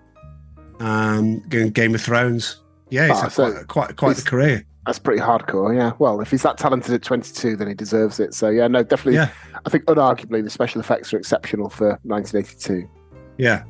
um, 0.81 1.41
Game 1.49 1.95
of 1.95 2.01
Thrones. 2.01 2.63
Yeah, 2.91 3.09
he's 3.09 3.21
had 3.21 3.33
so 3.33 3.53
quite, 3.53 3.67
quite 3.67 3.97
quite 3.97 4.17
the 4.17 4.23
career. 4.23 4.65
that's 4.87 4.99
pretty 4.99 5.21
hardcore. 5.21 5.77
Yeah. 5.77 5.93
Well, 5.99 6.23
if 6.23 6.31
he's 6.31 6.43
that 6.45 6.57
talented 6.57 6.95
at 6.95 7.03
22, 7.03 7.57
then 7.57 7.69
he 7.69 7.75
deserves 7.75 8.19
it. 8.19 8.33
So 8.33 8.49
yeah, 8.49 8.67
no, 8.69 8.83
definitely. 8.83 9.17
Yeah. 9.17 9.29
I 9.67 9.69
think 9.69 9.85
unarguably 9.85 10.43
the 10.43 10.49
special 10.49 10.81
effects 10.81 11.13
are 11.13 11.19
exceptional 11.19 11.69
for 11.69 11.99
1982. 12.05 12.89
Yeah. 13.37 13.65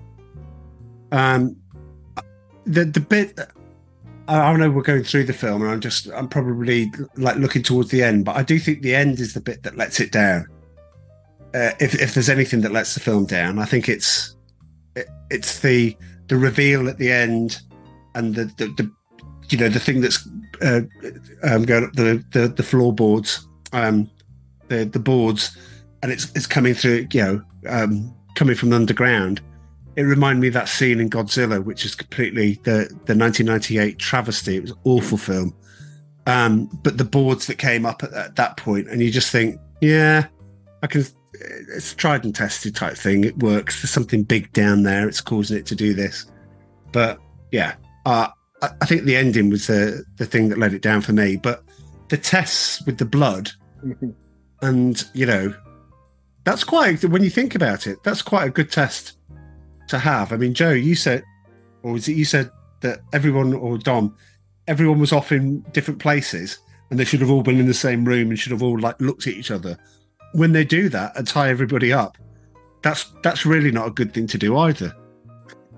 Um, 1.11 1.57
the 2.69 2.85
the 2.85 3.01
bit. 3.01 3.39
I 4.29 4.55
know 4.57 4.71
we're 4.71 4.83
going 4.83 5.05
through 5.05 5.25
the 5.25 5.33
film, 5.33 5.63
and 5.63 5.71
I'm 5.71 5.81
just 5.81 6.09
I'm 6.13 6.29
probably 6.29 6.93
like 7.17 7.37
looking 7.37 7.63
towards 7.63 7.91
the 7.91 8.03
end, 8.03 8.27
but 8.27 8.37
I 8.37 8.43
do 8.43 8.59
think 8.59 8.83
the 8.83 8.95
end 8.95 9.21
is 9.21 9.33
the 9.33 9.41
bit 9.41 9.63
that 9.63 9.77
lets 9.77 10.01
it 10.01 10.13
down. 10.13 10.47
uh, 11.55 11.73
if 11.81 11.95
if 11.95 12.15
there's 12.15 12.29
anything 12.29 12.61
that 12.61 12.73
lets 12.73 12.95
the 12.95 13.01
film 13.01 13.25
down, 13.25 13.59
I 13.59 13.65
think 13.65 13.89
it's 13.89 14.37
it, 14.95 15.09
it's 15.31 15.61
the 15.61 15.97
the 16.29 16.37
reveal 16.37 16.89
at 16.89 16.99
the 16.99 17.11
end 17.11 17.61
and 18.15 18.35
the 18.35 18.45
the, 18.57 18.67
the 18.77 18.91
you 19.49 19.59
know 19.59 19.69
the 19.69 19.81
thing 19.81 20.01
that's 20.01 20.29
uh, 20.61 20.83
um, 21.43 21.65
going 21.65 21.85
up 21.85 21.93
the 21.95 22.23
the, 22.33 22.49
the 22.49 22.63
floorboards, 22.63 23.49
um, 23.73 24.11
the 24.69 24.85
the 24.85 24.99
boards, 24.99 25.57
and 26.03 26.13
it's 26.13 26.31
it's 26.35 26.47
coming 26.47 26.75
through, 26.75 27.07
you 27.13 27.23
know, 27.23 27.43
um, 27.69 28.15
coming 28.35 28.55
from 28.55 28.73
underground. 28.73 29.41
It 29.99 30.05
reminded 30.05 30.41
me 30.41 30.47
of 30.47 30.55
that 30.55 30.69
scene 30.69 31.01
in 31.01 31.11
Godzilla, 31.11 31.61
which 31.61 31.85
is 31.85 31.97
completely 31.97 32.61
the 32.63 32.87
the 33.07 33.17
1998 33.17 33.99
travesty. 33.99 34.57
It 34.57 34.63
was 34.63 34.71
an 34.71 34.79
awful 34.85 35.19
film. 35.19 35.53
Um, 36.25 36.67
but 36.85 36.99
the 36.99 37.05
boards 37.05 37.49
that 37.49 37.59
came 37.59 37.85
up 37.85 38.05
at, 38.05 38.13
at 38.13 38.37
that 38.37 38.57
point, 38.57 38.87
and 38.87 39.03
you 39.03 39.11
just 39.11 39.33
think, 39.33 39.59
yeah, 39.81 40.29
I 40.85 40.87
can. 40.87 41.05
It's 41.75 41.95
a 41.95 41.97
tried 41.97 42.25
and 42.25 42.33
tested 42.33 42.77
type 42.77 42.97
thing. 42.97 43.25
It 43.25 43.39
works. 43.41 43.83
There's 43.83 43.91
something 43.91 44.23
big 44.23 44.53
down 44.53 44.85
there. 44.85 45.09
It's 45.09 45.21
causing 45.21 45.59
it 45.59 45.67
to 45.67 45.75
do 45.75 45.95
this. 45.95 46.27
But 46.93 47.19
yeah, 47.51 47.75
uh, 48.07 48.29
I, 48.63 48.71
I 48.81 48.87
think 48.87 49.03
the 49.03 49.17
ending 49.17 49.51
was 49.51 49.67
the 49.67 50.05
the 50.17 50.27
thing 50.27 50.49
that 50.51 50.59
let 50.59 50.75
it 50.75 50.83
down 50.83 51.01
for 51.01 51.13
me. 51.13 51.35
But 51.35 51.65
the 52.07 52.19
tests 52.19 52.87
with 52.87 52.99
the 52.99 53.05
blood, 53.05 53.51
and 54.63 55.05
you 55.13 55.27
know, 55.27 55.53
that's 56.45 56.63
quite 56.63 57.05
when 57.05 57.25
you 57.25 57.31
think 57.31 57.57
about 57.57 57.89
it. 57.89 57.99
That's 58.05 58.23
quite 58.23 58.47
a 58.47 58.51
good 58.51 58.71
test 58.71 59.18
to 59.89 59.99
have. 59.99 60.33
I 60.33 60.37
mean, 60.37 60.55
Joe, 60.55 60.73
you 60.73 60.95
said, 60.95 61.25
or 61.83 61.93
was 61.93 62.09
it 62.09 62.17
you 62.17 62.25
said 62.25 62.51
that 62.81 63.01
everyone 63.13 63.55
or 63.55 63.79
Dom, 63.79 64.17
everyone 64.67 64.99
was 64.99 65.13
off 65.13 65.33
in 65.33 65.61
different 65.73 66.01
places, 66.01 66.59
and 66.91 66.99
they 66.99 67.05
should 67.05 67.21
have 67.21 67.31
all 67.31 67.43
been 67.43 67.59
in 67.59 67.67
the 67.67 67.75
same 67.75 68.05
room 68.05 68.31
and 68.31 68.39
should 68.39 68.53
have 68.53 68.63
all 68.63 68.79
like 68.79 69.01
looked 69.01 69.27
at 69.27 69.35
each 69.35 69.51
other. 69.51 69.79
When 70.33 70.53
they 70.53 70.65
do 70.65 70.89
that 70.91 71.17
and 71.17 71.27
tie 71.27 71.49
everybody 71.49 71.93
up, 71.93 72.19
that's 72.83 73.13
that's 73.23 73.47
really 73.47 73.71
not 73.71 73.89
a 73.89 73.93
good 73.93 74.15
thing 74.15 74.27
to 74.29 74.39
do 74.39 74.57
either. 74.59 74.95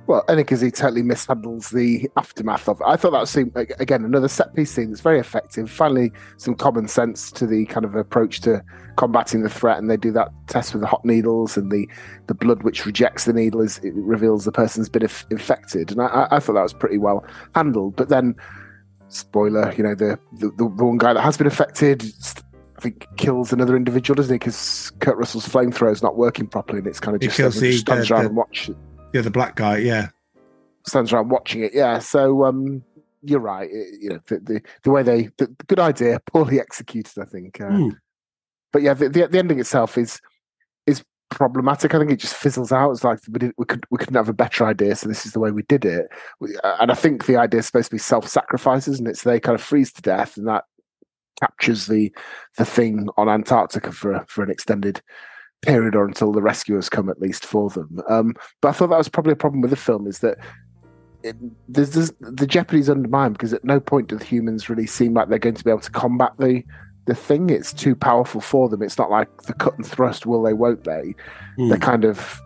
Well, 0.06 0.24
only 0.28 0.42
because 0.42 0.60
he 0.60 0.72
totally 0.72 1.02
mishandles 1.02 1.70
the 1.70 2.10
aftermath 2.16 2.68
of 2.68 2.80
it. 2.80 2.84
I 2.86 2.96
thought 2.96 3.12
that 3.12 3.28
seemed 3.28 3.52
again 3.54 4.04
another 4.04 4.26
set 4.26 4.52
piece 4.54 4.72
scene 4.72 4.90
that's 4.90 5.02
very 5.02 5.20
effective. 5.20 5.70
Finally, 5.70 6.10
some 6.36 6.56
common 6.56 6.88
sense 6.88 7.30
to 7.32 7.46
the 7.46 7.64
kind 7.66 7.84
of 7.86 7.94
approach 7.94 8.40
to 8.40 8.60
combating 8.96 9.42
the 9.42 9.48
threat, 9.48 9.78
and 9.78 9.88
they 9.88 9.96
do 9.96 10.10
that 10.12 10.30
test 10.48 10.72
with 10.72 10.80
the 10.80 10.88
hot 10.88 11.04
needles 11.04 11.56
and 11.56 11.70
the 11.70 11.88
the 12.26 12.34
blood 12.34 12.64
which 12.64 12.84
rejects 12.84 13.24
the 13.24 13.32
needle 13.32 13.60
is 13.60 13.78
it 13.84 13.94
reveals 13.94 14.44
the 14.44 14.50
person's 14.50 14.88
been 14.88 15.02
inf- 15.02 15.26
infected, 15.30 15.92
and 15.92 16.00
I, 16.02 16.26
I 16.32 16.40
thought 16.40 16.54
that 16.54 16.62
was 16.62 16.72
pretty 16.74 16.98
well 16.98 17.24
handled. 17.54 17.94
But 17.94 18.08
then, 18.08 18.34
spoiler, 19.08 19.72
you 19.74 19.84
know, 19.84 19.94
the 19.94 20.18
the, 20.38 20.50
the 20.56 20.64
one 20.66 20.98
guy 20.98 21.12
that 21.12 21.20
has 21.22 21.36
been 21.36 21.46
affected. 21.46 22.04
I 22.78 22.82
think 22.82 23.06
kills 23.18 23.52
another 23.52 23.76
individual, 23.76 24.14
doesn't 24.16 24.32
he? 24.32 24.38
Because 24.38 24.90
Kurt 25.00 25.18
Russell's 25.18 25.46
flamethrower 25.46 25.92
is 25.92 26.02
not 26.02 26.16
working 26.16 26.46
properly, 26.46 26.78
and 26.78 26.86
it's 26.86 26.98
kind 26.98 27.14
of 27.14 27.20
just, 27.20 27.36
kills 27.36 27.60
the- 27.60 27.72
just 27.72 27.80
stands 27.82 28.08
the- 28.08 28.14
around 28.14 28.22
the- 28.22 28.28
and 28.28 28.36
watch 28.36 28.70
Yeah, 29.12 29.22
the 29.22 29.30
black 29.30 29.56
guy. 29.56 29.78
Yeah, 29.78 30.08
stands 30.86 31.12
around 31.12 31.30
watching 31.30 31.62
it. 31.64 31.72
Yeah, 31.74 31.98
so 31.98 32.44
um, 32.44 32.82
you're 33.22 33.40
right. 33.40 33.68
It- 33.70 34.00
you 34.00 34.08
know, 34.10 34.20
the, 34.26 34.38
the 34.40 34.62
the 34.84 34.90
way 34.90 35.02
they 35.02 35.30
the, 35.38 35.46
good 35.66 35.80
idea, 35.80 36.20
poorly 36.26 36.60
executed. 36.60 37.18
I 37.20 37.24
think. 37.24 37.60
Uh, 37.60 37.68
Hmm. 37.70 37.88
But 38.72 38.82
yeah, 38.82 38.94
the, 38.94 39.08
the 39.08 39.26
the 39.26 39.38
ending 39.38 39.58
itself 39.58 39.98
is 39.98 40.20
is 40.86 41.02
problematic. 41.28 41.92
I 41.94 41.98
think 41.98 42.12
it 42.12 42.20
just 42.20 42.34
fizzles 42.36 42.70
out. 42.70 42.92
It's 42.92 43.02
like 43.02 43.18
we 43.28 43.38
did, 43.40 43.52
we 43.58 43.64
could 43.64 43.84
we 43.90 43.98
couldn't 43.98 44.14
have 44.14 44.28
a 44.28 44.32
better 44.32 44.64
idea, 44.64 44.94
so 44.94 45.08
this 45.08 45.26
is 45.26 45.32
the 45.32 45.40
way 45.40 45.50
we 45.50 45.62
did 45.62 45.84
it. 45.84 46.06
We, 46.38 46.56
uh, 46.62 46.76
and 46.80 46.92
I 46.92 46.94
think 46.94 47.26
the 47.26 47.36
idea 47.36 47.58
is 47.60 47.66
supposed 47.66 47.90
to 47.90 47.94
be 47.96 47.98
self 47.98 48.28
sacrifices, 48.28 49.00
and 49.00 49.08
it's 49.08 49.22
they 49.24 49.40
kind 49.40 49.56
of 49.56 49.62
freeze 49.62 49.92
to 49.94 50.02
death, 50.02 50.36
and 50.36 50.46
that 50.46 50.64
captures 51.40 51.86
the 51.86 52.12
the 52.58 52.64
thing 52.64 53.08
on 53.16 53.28
Antarctica 53.28 53.90
for 53.90 54.24
for 54.28 54.44
an 54.44 54.50
extended 54.50 55.02
period 55.62 55.94
or 55.94 56.06
until 56.06 56.32
the 56.32 56.42
rescuers 56.42 56.88
come 56.88 57.08
at 57.08 57.20
least 57.20 57.44
for 57.44 57.70
them. 57.70 58.00
Um, 58.08 58.34
but 58.60 58.68
I 58.68 58.72
thought 58.72 58.88
that 58.90 58.98
was 58.98 59.08
probably 59.08 59.32
a 59.32 59.36
problem 59.36 59.60
with 59.60 59.70
the 59.70 59.76
film 59.76 60.06
is 60.06 60.20
that 60.20 60.38
it, 61.22 61.36
there's, 61.68 61.90
there's 61.90 62.12
the 62.20 62.46
jeopardy's 62.46 62.88
undermined 62.88 63.34
because 63.34 63.52
at 63.52 63.64
no 63.64 63.78
point 63.78 64.08
do 64.08 64.16
the 64.16 64.24
humans 64.24 64.70
really 64.70 64.86
seem 64.86 65.14
like 65.14 65.28
they're 65.28 65.38
going 65.38 65.54
to 65.54 65.64
be 65.64 65.70
able 65.70 65.80
to 65.80 65.90
combat 65.90 66.32
the 66.38 66.62
the 67.06 67.14
thing. 67.14 67.50
It's 67.50 67.72
too 67.72 67.96
powerful 67.96 68.40
for 68.40 68.68
them. 68.68 68.82
It's 68.82 68.98
not 68.98 69.10
like 69.10 69.42
the 69.42 69.54
cut 69.54 69.76
and 69.76 69.86
thrust. 69.86 70.26
Will 70.26 70.42
they? 70.42 70.52
Won't 70.52 70.84
they? 70.84 71.14
They're 71.68 71.78
kind 71.78 72.04
of 72.04 72.40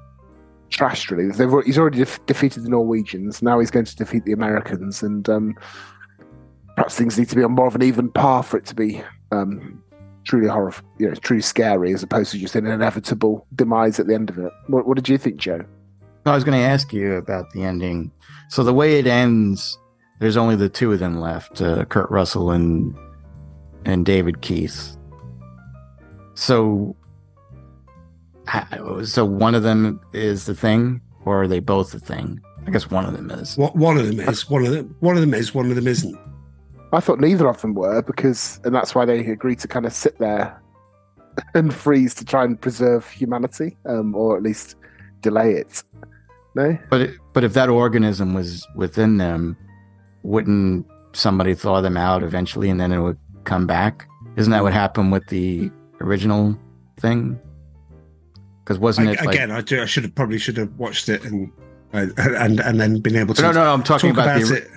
trashed 0.70 1.10
really. 1.10 1.30
They've, 1.30 1.64
he's 1.64 1.78
already 1.78 1.98
def- 1.98 2.24
defeated 2.26 2.64
the 2.64 2.70
Norwegians. 2.70 3.42
Now 3.42 3.60
he's 3.60 3.70
going 3.70 3.84
to 3.84 3.96
defeat 3.96 4.24
the 4.24 4.32
Americans, 4.32 5.02
and 5.02 5.28
um, 5.28 5.54
perhaps 6.76 6.96
things 6.96 7.18
need 7.18 7.28
to 7.28 7.36
be 7.36 7.44
on 7.44 7.52
more 7.52 7.66
of 7.66 7.74
an 7.74 7.82
even 7.82 8.10
par 8.10 8.42
for 8.42 8.56
it 8.56 8.66
to 8.66 8.74
be 8.74 9.02
um, 9.32 9.82
truly 10.24 10.48
horror, 10.48 10.74
you 10.98 11.08
know, 11.08 11.14
truly 11.14 11.42
scary, 11.42 11.92
as 11.92 12.02
opposed 12.02 12.32
to 12.32 12.38
just 12.38 12.56
an 12.56 12.66
inevitable 12.66 13.46
demise 13.54 14.00
at 14.00 14.06
the 14.06 14.14
end 14.14 14.30
of 14.30 14.38
it. 14.38 14.52
What, 14.66 14.86
what 14.86 14.96
did 14.96 15.08
you 15.08 15.18
think, 15.18 15.36
Joe? 15.36 15.64
I 16.26 16.34
was 16.34 16.44
going 16.44 16.58
to 16.58 16.64
ask 16.64 16.92
you 16.92 17.14
about 17.14 17.50
the 17.52 17.62
ending. 17.62 18.10
So 18.48 18.64
the 18.64 18.72
way 18.72 18.98
it 18.98 19.06
ends, 19.06 19.78
there's 20.20 20.36
only 20.36 20.56
the 20.56 20.68
two 20.68 20.92
of 20.92 20.98
them 20.98 21.20
left, 21.20 21.60
uh, 21.60 21.84
Kurt 21.84 22.10
Russell 22.10 22.50
and 22.50 22.96
and 23.84 24.06
David 24.06 24.40
Keith. 24.40 24.96
So, 26.34 26.96
so 29.04 29.24
one 29.24 29.54
of 29.54 29.62
them 29.62 30.00
is 30.14 30.46
the 30.46 30.54
thing, 30.54 31.02
or 31.26 31.42
are 31.42 31.48
they 31.48 31.60
both 31.60 31.92
the 31.92 32.00
thing? 32.00 32.40
I 32.66 32.70
guess 32.70 32.90
one 32.90 33.04
of 33.04 33.12
them 33.12 33.30
is. 33.30 33.56
what 33.58 33.76
one 33.76 33.98
of 33.98 34.06
them 34.06 34.20
is. 34.20 34.48
One 34.48 34.64
of 34.64 34.72
them. 34.72 34.96
One 35.00 35.16
of 35.16 35.20
them 35.20 35.34
is. 35.34 35.54
One 35.54 35.68
of 35.68 35.76
them 35.76 35.86
isn't. 35.86 36.18
I 36.94 37.00
thought 37.00 37.20
neither 37.20 37.48
of 37.48 37.60
them 37.60 37.74
were 37.74 38.02
because, 38.02 38.60
and 38.64 38.74
that's 38.74 38.94
why 38.94 39.04
they 39.04 39.20
agreed 39.26 39.58
to 39.60 39.68
kind 39.68 39.86
of 39.86 39.92
sit 39.92 40.18
there 40.18 40.60
and 41.54 41.74
freeze 41.74 42.14
to 42.14 42.24
try 42.24 42.44
and 42.44 42.60
preserve 42.60 43.08
humanity, 43.08 43.76
um, 43.86 44.14
or 44.14 44.36
at 44.36 44.42
least 44.42 44.76
delay 45.20 45.54
it. 45.54 45.82
No, 46.54 46.78
But 46.88 47.00
it, 47.00 47.16
but 47.32 47.42
if 47.42 47.52
that 47.54 47.68
organism 47.68 48.32
was 48.32 48.66
within 48.76 49.16
them, 49.16 49.56
wouldn't 50.22 50.86
somebody 51.12 51.54
thaw 51.54 51.80
them 51.80 51.96
out 51.96 52.22
eventually, 52.22 52.70
and 52.70 52.80
then 52.80 52.92
it 52.92 53.00
would 53.00 53.18
come 53.42 53.66
back? 53.66 54.08
Isn't 54.36 54.52
that 54.52 54.62
what 54.62 54.72
happened 54.72 55.10
with 55.10 55.26
the 55.26 55.70
original 56.00 56.56
thing? 56.98 57.40
Because 58.62 58.78
wasn't 58.78 59.08
I, 59.08 59.12
it 59.12 59.20
like, 59.24 59.34
again, 59.34 59.50
I, 59.50 59.60
do, 59.60 59.82
I 59.82 59.84
should 59.84 60.04
have 60.04 60.14
probably 60.14 60.38
should 60.38 60.56
have 60.56 60.72
watched 60.78 61.08
it 61.08 61.24
and 61.24 61.50
uh, 61.92 62.06
and 62.16 62.60
and 62.60 62.80
then 62.80 63.00
been 63.00 63.16
able 63.16 63.34
to 63.34 63.42
no, 63.42 63.52
no, 63.52 63.64
no, 63.64 63.72
I'm 63.72 63.82
talking 63.82 64.14
talk 64.14 64.24
about, 64.24 64.36
about, 64.36 64.48
the 64.48 64.56
it. 64.56 64.70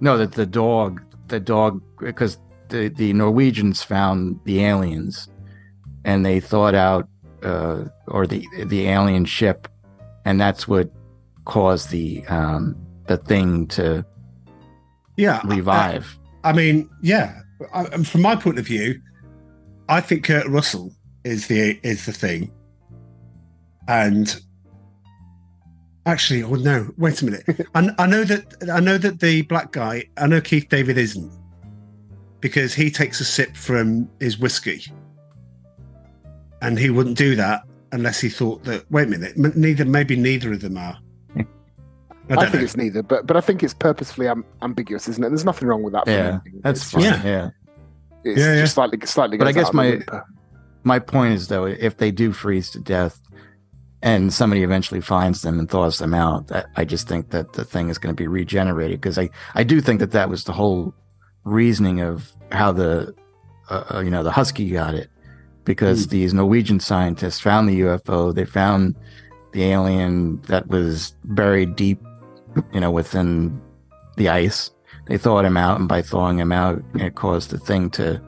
no 0.00 0.18
that 0.18 0.32
the 0.32 0.46
dog, 0.46 1.02
the 1.28 1.40
dog, 1.40 1.82
because 1.98 2.38
the 2.68 2.88
the 2.88 3.12
Norwegians 3.12 3.82
found 3.82 4.40
the 4.44 4.64
aliens, 4.64 5.28
and 6.04 6.24
they 6.24 6.40
thought 6.40 6.74
out, 6.74 7.08
uh, 7.42 7.84
or 8.08 8.26
the 8.26 8.46
the 8.66 8.88
alien 8.88 9.24
ship, 9.24 9.68
and 10.24 10.40
that's 10.40 10.66
what 10.68 10.90
caused 11.44 11.90
the 11.90 12.24
um 12.28 12.76
the 13.06 13.16
thing 13.18 13.66
to 13.68 14.04
Yeah, 15.16 15.40
revive. 15.44 16.18
I 16.42 16.52
mean, 16.52 16.88
yeah. 17.02 17.40
I, 17.72 17.84
from 17.84 18.22
my 18.22 18.34
point 18.36 18.58
of 18.58 18.66
view, 18.66 19.00
I 19.88 20.00
think 20.00 20.24
Kurt 20.24 20.46
Russell 20.48 20.92
is 21.24 21.46
the 21.46 21.78
is 21.82 22.06
the 22.06 22.12
thing. 22.12 22.50
And 23.88 24.40
actually, 26.06 26.42
oh 26.42 26.54
no, 26.54 26.90
wait 26.98 27.20
a 27.22 27.24
minute. 27.24 27.66
I, 27.74 27.90
I 27.98 28.06
know 28.06 28.24
that 28.24 28.70
I 28.72 28.80
know 28.80 28.98
that 28.98 29.20
the 29.20 29.42
black 29.42 29.72
guy. 29.72 30.04
I 30.16 30.26
know 30.26 30.40
Keith 30.40 30.68
David 30.68 30.98
isn't 30.98 31.32
because 32.40 32.74
he 32.74 32.90
takes 32.90 33.20
a 33.20 33.24
sip 33.24 33.56
from 33.56 34.08
his 34.20 34.38
whiskey, 34.38 34.84
and 36.62 36.78
he 36.78 36.90
wouldn't 36.90 37.16
do 37.18 37.34
that 37.36 37.62
unless 37.92 38.20
he 38.20 38.28
thought 38.28 38.64
that. 38.64 38.90
Wait 38.90 39.06
a 39.06 39.10
minute, 39.10 39.34
m- 39.36 39.52
neither 39.54 39.84
maybe 39.84 40.16
neither 40.16 40.52
of 40.52 40.60
them 40.60 40.76
are. 40.76 40.98
I 41.36 41.44
I, 42.30 42.36
think 42.42 42.54
know. 42.54 42.60
it's 42.60 42.76
neither, 42.76 43.02
but 43.02 43.26
but 43.26 43.36
I 43.36 43.40
think 43.40 43.62
it's 43.62 43.74
purposefully 43.74 44.28
am- 44.28 44.44
ambiguous, 44.62 45.08
isn't 45.08 45.22
it? 45.22 45.28
There's 45.28 45.44
nothing 45.44 45.68
wrong 45.68 45.82
with 45.82 45.92
that. 45.94 46.06
Yeah, 46.06 46.38
that's 46.62 46.90
fine. 46.90 47.02
just- 47.02 47.24
Yeah. 47.24 47.30
yeah. 47.30 47.50
It's 48.24 48.40
Yeah, 48.40 48.54
yeah. 48.54 48.60
just 48.62 48.74
slightly 48.74 48.98
slightly. 49.04 49.36
But 49.36 49.48
I 49.48 49.52
guess 49.52 49.66
out 49.66 49.74
of 49.74 49.76
the 49.76 50.04
my- 50.12 50.22
My 50.82 50.98
point 50.98 51.34
is 51.34 51.48
though, 51.48 51.66
if 51.66 51.98
they 51.98 52.10
do 52.10 52.32
freeze 52.32 52.70
to 52.70 52.80
death, 52.80 53.20
and 54.04 54.34
somebody 54.34 54.62
eventually 54.62 55.00
finds 55.00 55.40
them 55.40 55.58
and 55.58 55.68
thaws 55.68 55.98
them 55.98 56.12
out, 56.12 56.48
that, 56.48 56.66
I 56.76 56.84
just 56.84 57.08
think 57.08 57.30
that 57.30 57.54
the 57.54 57.64
thing 57.64 57.88
is 57.88 57.96
going 57.96 58.14
to 58.14 58.22
be 58.22 58.28
regenerated 58.28 59.00
because 59.00 59.18
I 59.18 59.30
I 59.54 59.64
do 59.64 59.80
think 59.80 59.98
that 60.00 60.12
that 60.12 60.28
was 60.28 60.44
the 60.44 60.52
whole 60.52 60.94
reasoning 61.44 62.02
of 62.02 62.30
how 62.52 62.70
the 62.70 63.14
uh, 63.70 63.84
uh, 63.94 64.00
you 64.00 64.10
know 64.10 64.22
the 64.22 64.30
husky 64.30 64.70
got 64.70 64.94
it 64.94 65.08
because 65.64 66.08
these 66.08 66.34
Norwegian 66.34 66.80
scientists 66.80 67.40
found 67.40 67.66
the 67.66 67.80
UFO, 67.80 68.34
they 68.34 68.44
found 68.44 68.94
the 69.52 69.64
alien 69.64 70.42
that 70.42 70.66
was 70.66 71.16
buried 71.24 71.74
deep, 71.74 71.98
you 72.74 72.80
know, 72.80 72.90
within 72.90 73.58
the 74.18 74.28
ice. 74.28 74.70
They 75.06 75.16
thawed 75.16 75.46
him 75.46 75.56
out, 75.56 75.80
and 75.80 75.88
by 75.88 76.02
thawing 76.02 76.38
him 76.38 76.52
out, 76.52 76.82
it 76.96 77.14
caused 77.14 77.48
the 77.48 77.58
thing 77.58 77.88
to 77.92 78.20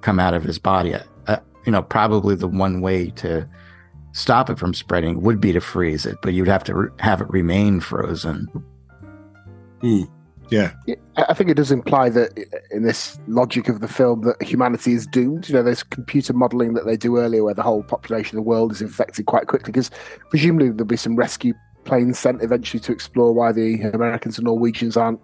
come 0.00 0.18
out 0.18 0.34
of 0.34 0.42
his 0.42 0.58
body. 0.58 0.96
Uh, 1.28 1.36
you 1.64 1.70
know, 1.70 1.82
probably 1.82 2.34
the 2.34 2.48
one 2.48 2.80
way 2.80 3.10
to 3.10 3.48
stop 4.12 4.50
it 4.50 4.58
from 4.58 4.74
spreading 4.74 5.20
would 5.22 5.40
be 5.40 5.52
to 5.52 5.60
freeze 5.60 6.06
it, 6.06 6.18
but 6.22 6.34
you'd 6.34 6.48
have 6.48 6.64
to 6.64 6.74
re- 6.74 6.90
have 6.98 7.20
it 7.20 7.28
remain 7.30 7.80
frozen. 7.80 8.46
Hmm. 9.80 10.02
Yeah. 10.50 10.72
Yeah, 10.86 10.96
I 11.16 11.26
I 11.30 11.34
think 11.34 11.48
it 11.48 11.54
does 11.54 11.72
imply 11.72 12.10
that 12.10 12.38
in 12.70 12.82
this 12.82 13.18
logic 13.26 13.68
of 13.68 13.80
the 13.80 13.88
film 13.88 14.22
that 14.22 14.42
humanity 14.42 14.92
is 14.92 15.06
doomed. 15.06 15.48
You 15.48 15.54
know, 15.54 15.62
there's 15.62 15.82
computer 15.82 16.34
modelling 16.34 16.74
that 16.74 16.84
they 16.84 16.96
do 16.96 17.18
earlier 17.18 17.42
where 17.42 17.54
the 17.54 17.62
whole 17.62 17.82
population 17.82 18.36
of 18.36 18.44
the 18.44 18.48
world 18.48 18.70
is 18.70 18.82
infected 18.82 19.26
quite 19.26 19.46
quickly 19.46 19.72
because 19.72 19.90
presumably 20.28 20.68
there'll 20.68 20.84
be 20.84 20.96
some 20.96 21.16
rescue 21.16 21.54
planes 21.84 22.18
sent 22.18 22.42
eventually 22.42 22.80
to 22.80 22.92
explore 22.92 23.32
why 23.32 23.50
the 23.50 23.80
Americans 23.94 24.38
and 24.38 24.44
Norwegians 24.44 24.96
aren't 24.96 25.20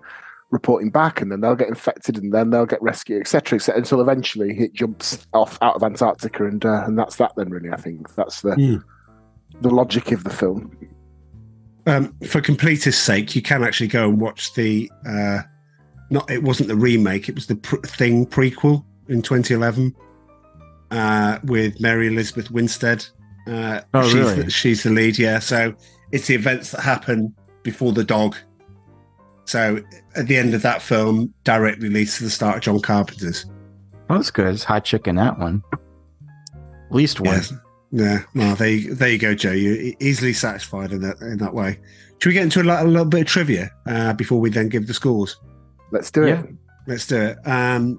reporting 0.51 0.91
back 0.91 1.21
and 1.21 1.31
then 1.31 1.41
they'll 1.41 1.55
get 1.55 1.69
infected 1.69 2.17
and 2.17 2.33
then 2.33 2.51
they'll 2.51 2.67
get 2.67 2.81
rescued, 2.83 3.21
etc. 3.21 3.57
etc. 3.57 3.79
until 3.79 4.01
eventually 4.01 4.59
it 4.59 4.73
jumps 4.73 5.27
off 5.35 5.59
out 5.61 5.75
of 5.77 5.83
Antarctica 5.83 6.47
and 6.47 6.65
uh, 6.65 6.85
and 6.87 6.99
that's 6.99 7.17
that 7.17 7.33
then 7.37 7.51
really 7.51 7.71
I 7.71 7.77
think 7.77 8.15
that's 8.15 8.41
the 8.43 8.55
Hmm. 8.55 8.77
the 9.61 9.71
logic 9.71 10.13
of 10.13 10.25
the 10.25 10.31
film. 10.31 10.77
Um, 11.87 12.15
for 12.27 12.41
completest 12.41 13.05
sake, 13.05 13.35
you 13.35 13.41
can 13.43 13.65
actually 13.65 13.89
go 13.89 14.09
and 14.09 14.21
watch 14.21 14.53
the. 14.55 14.91
Uh, 15.07 15.41
not 16.11 16.31
it 16.31 16.43
wasn't 16.43 16.69
the 16.69 16.77
remake; 16.77 17.29
it 17.29 17.35
was 17.35 17.47
the 17.47 17.57
pr- 17.57 17.77
Thing 17.87 18.27
prequel 18.27 18.85
in 19.09 19.23
2011 19.23 19.95
uh, 20.91 21.39
with 21.45 21.81
Mary 21.81 22.09
Elizabeth 22.09 22.51
Winstead. 22.51 23.07
Uh, 23.47 23.81
Oh, 23.95 24.03
she's 24.03 24.15
really? 24.15 24.43
The, 24.43 24.51
she's 24.51 24.83
the 24.83 24.91
lead, 24.91 25.19
yeah. 25.19 25.39
So 25.39 25.75
it's 26.13 26.27
the 26.27 26.35
events 26.35 26.73
that 26.73 26.81
happen 26.83 27.35
before 27.63 27.93
the 27.93 28.05
dog. 28.05 28.37
So 29.49 29.81
at 30.15 30.27
the 30.29 30.37
end 30.37 30.53
of 30.53 30.61
that 30.61 30.83
film, 30.83 31.33
directly 31.45 31.89
leads 31.89 32.19
to 32.19 32.25
the 32.25 32.29
start 32.31 32.57
of 32.57 32.63
John 32.63 32.81
Carpenter's. 32.81 33.47
Oh, 34.11 34.17
that's 34.17 34.31
good. 34.31 34.47
It's 34.49 34.63
hot 34.63 34.85
chicken 34.85 35.17
that 35.17 35.39
one. 35.39 35.63
At 35.73 36.61
least 36.91 37.19
one. 37.21 37.37
Yes. 37.37 37.53
Yeah. 37.91 38.23
Well, 38.35 38.57
there 38.57 38.69
you, 38.69 38.95
there 38.95 39.09
you 39.09 39.17
go, 39.17 39.35
Joe. 39.35 39.53
You're 39.53 39.75
e- 39.77 39.97
easily 40.01 40.35
satisfied 40.35 40.93
in 40.93 41.01
that 41.01 41.19
in 41.23 41.39
that 41.39 41.55
way. 41.55 41.81
Should 42.19 42.29
we 42.29 42.35
get 42.35 42.43
into 42.43 42.61
a, 42.61 42.83
a 42.83 42.85
little 42.85 43.07
bit 43.07 43.23
of 43.23 43.27
trivia 43.27 43.71
uh, 43.87 44.13
before 44.13 44.39
we 44.39 44.51
then 44.51 44.69
give 44.69 44.87
the 44.87 44.93
scores? 44.93 45.39
Let's 45.93 46.11
do 46.11 46.27
Yeah. 46.27 46.41
it. 46.43 46.55
Let's 46.87 47.07
do 47.07 47.17
it. 47.17 47.39
Um, 47.47 47.99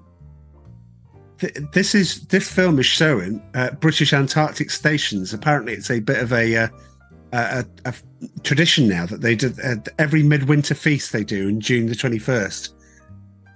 th- 1.38 1.56
this 1.72 1.96
is 1.96 2.26
this 2.28 2.48
film 2.48 2.78
is 2.78 2.86
showing 2.86 3.42
uh, 3.54 3.72
British 3.72 4.12
Antarctic 4.12 4.70
stations. 4.70 5.34
Apparently, 5.34 5.72
it's 5.72 5.90
a 5.90 5.98
bit 5.98 6.18
of 6.22 6.32
a, 6.32 6.56
uh, 6.56 6.68
a, 7.32 7.64
a, 7.84 7.94
tradition 8.42 8.88
now 8.88 9.06
that 9.06 9.20
they 9.20 9.34
do 9.34 9.52
uh, 9.64 9.76
every 9.98 10.22
midwinter 10.22 10.74
feast 10.74 11.12
they 11.12 11.24
do 11.24 11.48
in 11.48 11.60
June 11.60 11.86
the 11.86 11.94
twenty 11.94 12.18
first. 12.18 12.74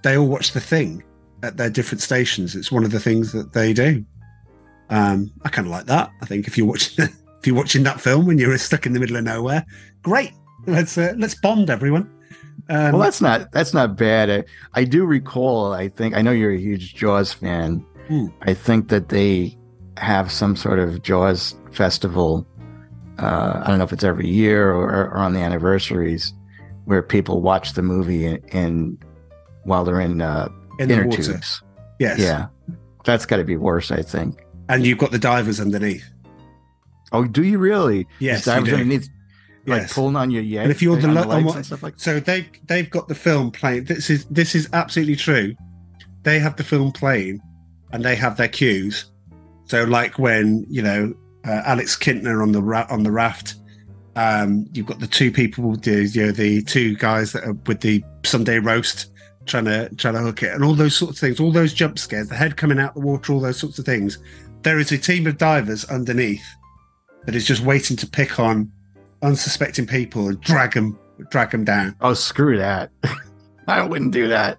They 0.03 0.17
all 0.17 0.29
watch 0.29 0.53
the 0.53 0.61
thing 0.61 1.03
at 1.43 1.57
their 1.57 1.71
different 1.71 2.03
stations. 2.03 2.55
It's 2.55 2.71
one 2.71 2.85
of 2.85 2.91
the 2.91 3.01
things 3.01 3.33
that 3.33 3.53
they 3.53 3.73
do. 3.73 4.05
Um, 4.91 5.33
I 5.45 5.49
kind 5.49 5.67
of 5.67 5.73
like 5.73 5.87
that. 5.87 6.11
I 6.23 6.27
think 6.27 6.47
if 6.47 6.59
you're 6.59 6.67
watching 6.67 7.05
if 7.39 7.47
you're 7.47 7.57
watching 7.57 7.83
that 7.85 8.01
film 8.01 8.27
when 8.27 8.39
you're 8.39 8.57
stuck 8.59 8.87
in 8.87 8.93
the 8.93 9.01
middle 9.01 9.17
of 9.17 9.25
nowhere, 9.25 9.65
great. 10.03 10.33
Let's 10.67 10.97
uh, 10.97 11.15
let's 11.19 11.35
bond, 11.35 11.71
everyone. 11.71 12.11
Um, 12.71 12.93
well, 12.93 13.03
that's 13.03 13.21
not 13.21 13.53
that's 13.53 13.75
not 13.75 13.97
bad. 13.97 14.31
I, 14.31 14.45
I 14.81 14.85
do 14.85 15.05
recall. 15.05 15.73
I 15.73 15.89
think 15.89 16.15
I 16.15 16.23
know 16.23 16.31
you're 16.31 16.53
a 16.53 16.59
huge 16.59 16.95
Jaws 16.95 17.33
fan. 17.33 17.85
Hmm. 18.09 18.27
I 18.43 18.55
think 18.55 18.89
that 18.89 19.09
they 19.09 19.59
have 19.97 20.33
some 20.33 20.57
sort 20.57 20.79
of 20.79 21.03
Jaws 21.03 21.55
festival. 21.73 22.47
Uh, 23.19 23.63
I 23.65 23.69
don't 23.69 23.79
know 23.79 23.85
if 23.85 23.93
it's 23.93 24.05
every 24.05 24.27
year 24.29 24.73
or, 24.73 25.07
or 25.07 25.17
on 25.17 25.33
the 25.35 25.41
anniversaries, 25.41 26.33
where 26.85 27.03
people 27.03 27.41
watch 27.43 27.75
the 27.75 27.83
movie 27.83 28.27
in, 28.27 28.37
in 28.49 28.99
while 29.65 29.85
they're 29.85 30.01
in 30.01 30.21
uh, 30.21 30.49
in 30.79 30.91
inner 30.91 31.07
water. 31.07 31.23
tubes. 31.23 31.63
Yes. 32.01 32.19
Yeah, 32.19 32.47
that's 33.05 33.25
got 33.27 33.37
to 33.37 33.45
be 33.45 33.57
worse. 33.57 33.91
I 33.91 34.03
think. 34.03 34.45
And 34.69 34.85
you've 34.85 34.99
got 34.99 35.11
the 35.13 35.19
divers 35.19 35.61
underneath. 35.61 36.05
Oh, 37.13 37.25
do 37.25 37.45
you 37.45 37.59
really? 37.59 38.07
Yes, 38.19 38.45
Divers 38.47 38.73
underneath, 38.73 39.09
like 39.67 39.83
Yes. 39.83 39.93
pulling 39.93 40.17
on 40.17 40.31
your 40.33 40.43
yeah. 40.43 40.63
And 40.63 40.71
if 40.73 40.83
you're 40.83 40.97
the, 40.97 41.07
lo- 41.09 41.23
the 41.23 41.41
what- 41.45 41.55
and 41.57 41.65
stuff 41.67 41.83
like 41.83 41.95
so 41.99 42.19
they 42.19 42.49
they've 42.67 42.91
got 42.91 43.07
the 43.09 43.15
film 43.15 43.51
playing. 43.53 43.85
This 43.85 44.11
is 44.11 44.25
this 44.27 44.55
is 44.57 44.69
absolutely 44.73 45.15
true. 45.17 45.55
They 46.25 46.39
have 46.41 46.57
the 46.57 46.65
film 46.65 46.91
playing, 46.91 47.41
and 47.93 48.05
they 48.05 48.17
have 48.17 48.37
their 48.37 48.49
cues. 48.49 49.05
So 49.67 49.85
like 49.85 50.19
when 50.19 50.67
you 50.69 50.83
know 50.83 51.15
uh, 51.47 51.63
Alex 51.65 51.97
Kintner 51.97 52.43
on 52.43 52.53
the 52.53 52.63
ra- 52.63 52.87
on 52.91 53.03
the 53.03 53.11
raft, 53.13 53.55
um, 54.17 54.67
you've 54.73 54.87
got 54.87 55.01
the 55.01 55.07
two 55.07 55.31
people, 55.31 55.77
the 55.77 56.05
you 56.07 56.27
know 56.27 56.33
the 56.33 56.63
two 56.63 56.95
guys 56.97 57.33
that 57.33 57.45
are 57.45 57.53
with 57.67 57.81
the 57.81 58.03
Sunday 58.25 58.59
roast 58.59 59.11
trying 59.47 59.65
to 59.67 59.89
trying 59.97 60.15
to 60.15 60.21
hook 60.21 60.43
it, 60.43 60.53
and 60.55 60.65
all 60.65 60.75
those 60.75 60.97
sorts 60.97 61.17
of 61.17 61.21
things, 61.21 61.41
all 61.41 61.53
those 61.53 61.75
jump 61.75 61.99
scares, 61.99 62.29
the 62.29 62.35
head 62.35 62.57
coming 62.57 62.79
out 62.79 62.95
the 62.95 63.01
water, 63.01 63.33
all 63.33 63.41
those 63.41 63.59
sorts 63.59 63.79
of 63.79 63.85
things. 63.85 64.19
There 64.63 64.79
is 64.79 64.91
a 64.93 64.99
team 64.99 65.27
of 65.27 65.37
divers 65.37 65.85
underneath 65.87 66.45
that 67.27 67.35
is 67.35 67.45
just 67.47 67.63
waiting 67.63 67.97
to 67.99 68.07
pick 68.07 68.39
on 68.39 68.71
unsuspecting 69.23 69.87
people 69.87 70.29
and 70.29 70.41
drag 70.41 70.73
them 70.75 70.99
drag 71.31 71.51
them 71.51 71.65
down. 71.65 71.95
Oh, 72.01 72.15
screw 72.15 72.57
that! 72.59 72.91
I 73.69 73.83
wouldn't 73.83 74.13
do 74.13 74.29
that. 74.29 74.59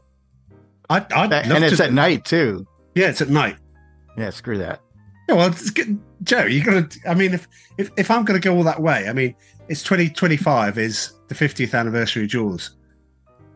That- 0.89 1.11
love 1.11 1.31
and 1.55 1.63
it's 1.65 1.77
to- 1.77 1.85
at 1.85 1.93
night 1.93 2.25
too. 2.25 2.67
Yeah, 2.93 3.07
it's 3.09 3.21
at 3.21 3.29
night. 3.29 3.57
Yeah, 4.17 4.29
screw 4.29 4.57
that. 4.59 4.79
Yeah, 5.27 5.35
well, 5.35 5.47
it's 5.47 5.69
good. 5.69 5.99
Joe, 6.23 6.45
you 6.45 6.63
got 6.63 6.91
to. 6.91 7.09
I 7.09 7.13
mean, 7.13 7.33
if, 7.33 7.47
if 7.77 7.91
if 7.97 8.11
I'm 8.11 8.25
going 8.25 8.39
to 8.39 8.43
go 8.45 8.55
all 8.55 8.63
that 8.63 8.81
way, 8.81 9.07
I 9.07 9.13
mean, 9.13 9.35
it's 9.67 9.83
2025 9.83 10.77
is 10.77 11.13
the 11.27 11.35
50th 11.35 11.77
anniversary 11.77 12.23
of 12.23 12.29
Jaws, 12.29 12.75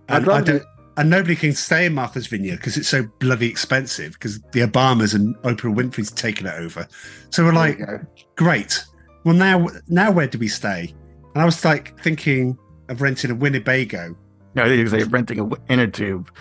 I'd 0.07 0.23
and 0.23 0.31
I 0.31 0.41
don't, 0.41 0.63
and 0.97 1.09
nobody 1.09 1.35
can 1.35 1.53
stay 1.53 1.85
in 1.85 1.93
Martha's 1.93 2.27
Vineyard 2.27 2.57
because 2.57 2.75
it's 2.75 2.87
so 2.87 3.03
bloody 3.19 3.47
expensive. 3.49 4.13
Because 4.13 4.41
the 4.51 4.61
Obamas 4.61 5.13
and 5.13 5.35
Oprah 5.37 5.73
Winfrey's 5.73 6.11
taken 6.11 6.47
it 6.47 6.55
over, 6.55 6.87
so 7.29 7.43
we're 7.43 7.53
like, 7.53 7.77
There 7.77 8.07
great. 8.35 8.83
Well, 9.23 9.35
now 9.35 9.67
now 9.87 10.11
where 10.11 10.27
do 10.27 10.37
we 10.37 10.47
stay? 10.47 10.93
And 11.33 11.41
I 11.41 11.45
was 11.45 11.63
like 11.63 11.99
thinking 12.01 12.57
of 12.89 13.01
renting 13.01 13.29
a 13.29 13.35
Winnebago 13.35 14.17
No, 14.55 14.67
they 14.67 14.81
was 14.81 14.93
like 14.93 15.11
renting 15.11 15.39
a 15.39 15.43
w- 15.43 15.63
inner 15.69 15.87
tube. 15.87 16.31